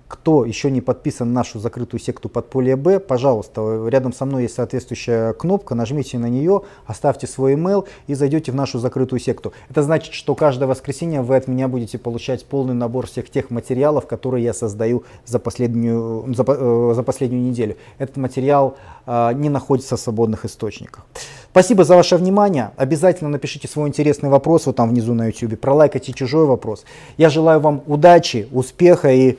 кто 0.08 0.46
еще 0.46 0.72
не 0.72 0.82
подписан 0.82 1.30
на 1.30 1.42
нашу 1.42 1.60
закрытую 1.60 2.00
секту 2.00 2.30
Подполье 2.30 2.76
Б, 2.76 3.00
пожалуйста, 3.00 3.88
рядом 3.88 4.14
со 4.14 4.26
мной 4.26 4.44
есть 4.44 4.56
соответствующая 4.56 5.34
кнопка, 5.34 5.76
нажмите 5.76 6.18
на 6.18 6.28
нее, 6.28 6.62
оставьте 6.86 7.28
свой 7.28 7.54
email 7.54 7.86
и 8.08 8.14
зайдете 8.14 8.52
в 8.52 8.56
нашу 8.56 8.80
закрытую 8.80 9.20
секту. 9.20 9.54
Это 9.70 9.84
значит, 9.84 10.14
что 10.14 10.36
каждое 10.36 10.66
воскресенье 10.66 11.22
вы 11.22 11.36
от 11.36 11.48
меня 11.48 11.68
будете 11.68 11.98
получать 11.98 12.46
полный 12.46 12.74
набор 12.74 13.08
всех 13.08 13.30
тех 13.30 13.50
материалов, 13.50 14.08
которые 14.08 14.44
я 14.44 14.54
создаю 14.54 15.04
за 15.26 15.40
последнюю, 15.40 16.34
за, 16.34 16.44
э, 16.48 16.94
за 16.96 17.04
последнюю 17.04 17.44
неделю. 17.44 17.76
Этот 17.98 18.18
материал 18.18 18.78
э, 19.06 19.34
не 19.34 19.50
находится 19.50 19.98
в 19.98 20.00
свободных 20.00 20.46
источниках. 20.46 21.06
Спасибо 21.52 21.84
за 21.84 21.96
ваше 21.96 22.18
внимание. 22.18 22.72
Обязательно 22.78 23.30
напишите 23.30 23.68
свой 23.68 23.90
интересный 23.90 24.30
вопрос 24.30 24.68
вот 24.68 24.76
там 24.76 24.90
внизу 24.90 25.14
на 25.14 25.28
YouTube, 25.28 25.60
пролайкайте 25.60 26.14
чужой 26.14 26.46
вопрос. 26.46 26.86
Я 27.18 27.30
желаю 27.30 27.60
вам 27.60 27.82
удачи, 27.88 28.48
успеха 28.52 29.12
и 29.12 29.38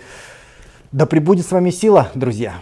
да 0.93 1.06
пребудет 1.06 1.47
с 1.47 1.52
вами 1.52 1.70
сила, 1.70 2.10
друзья! 2.15 2.60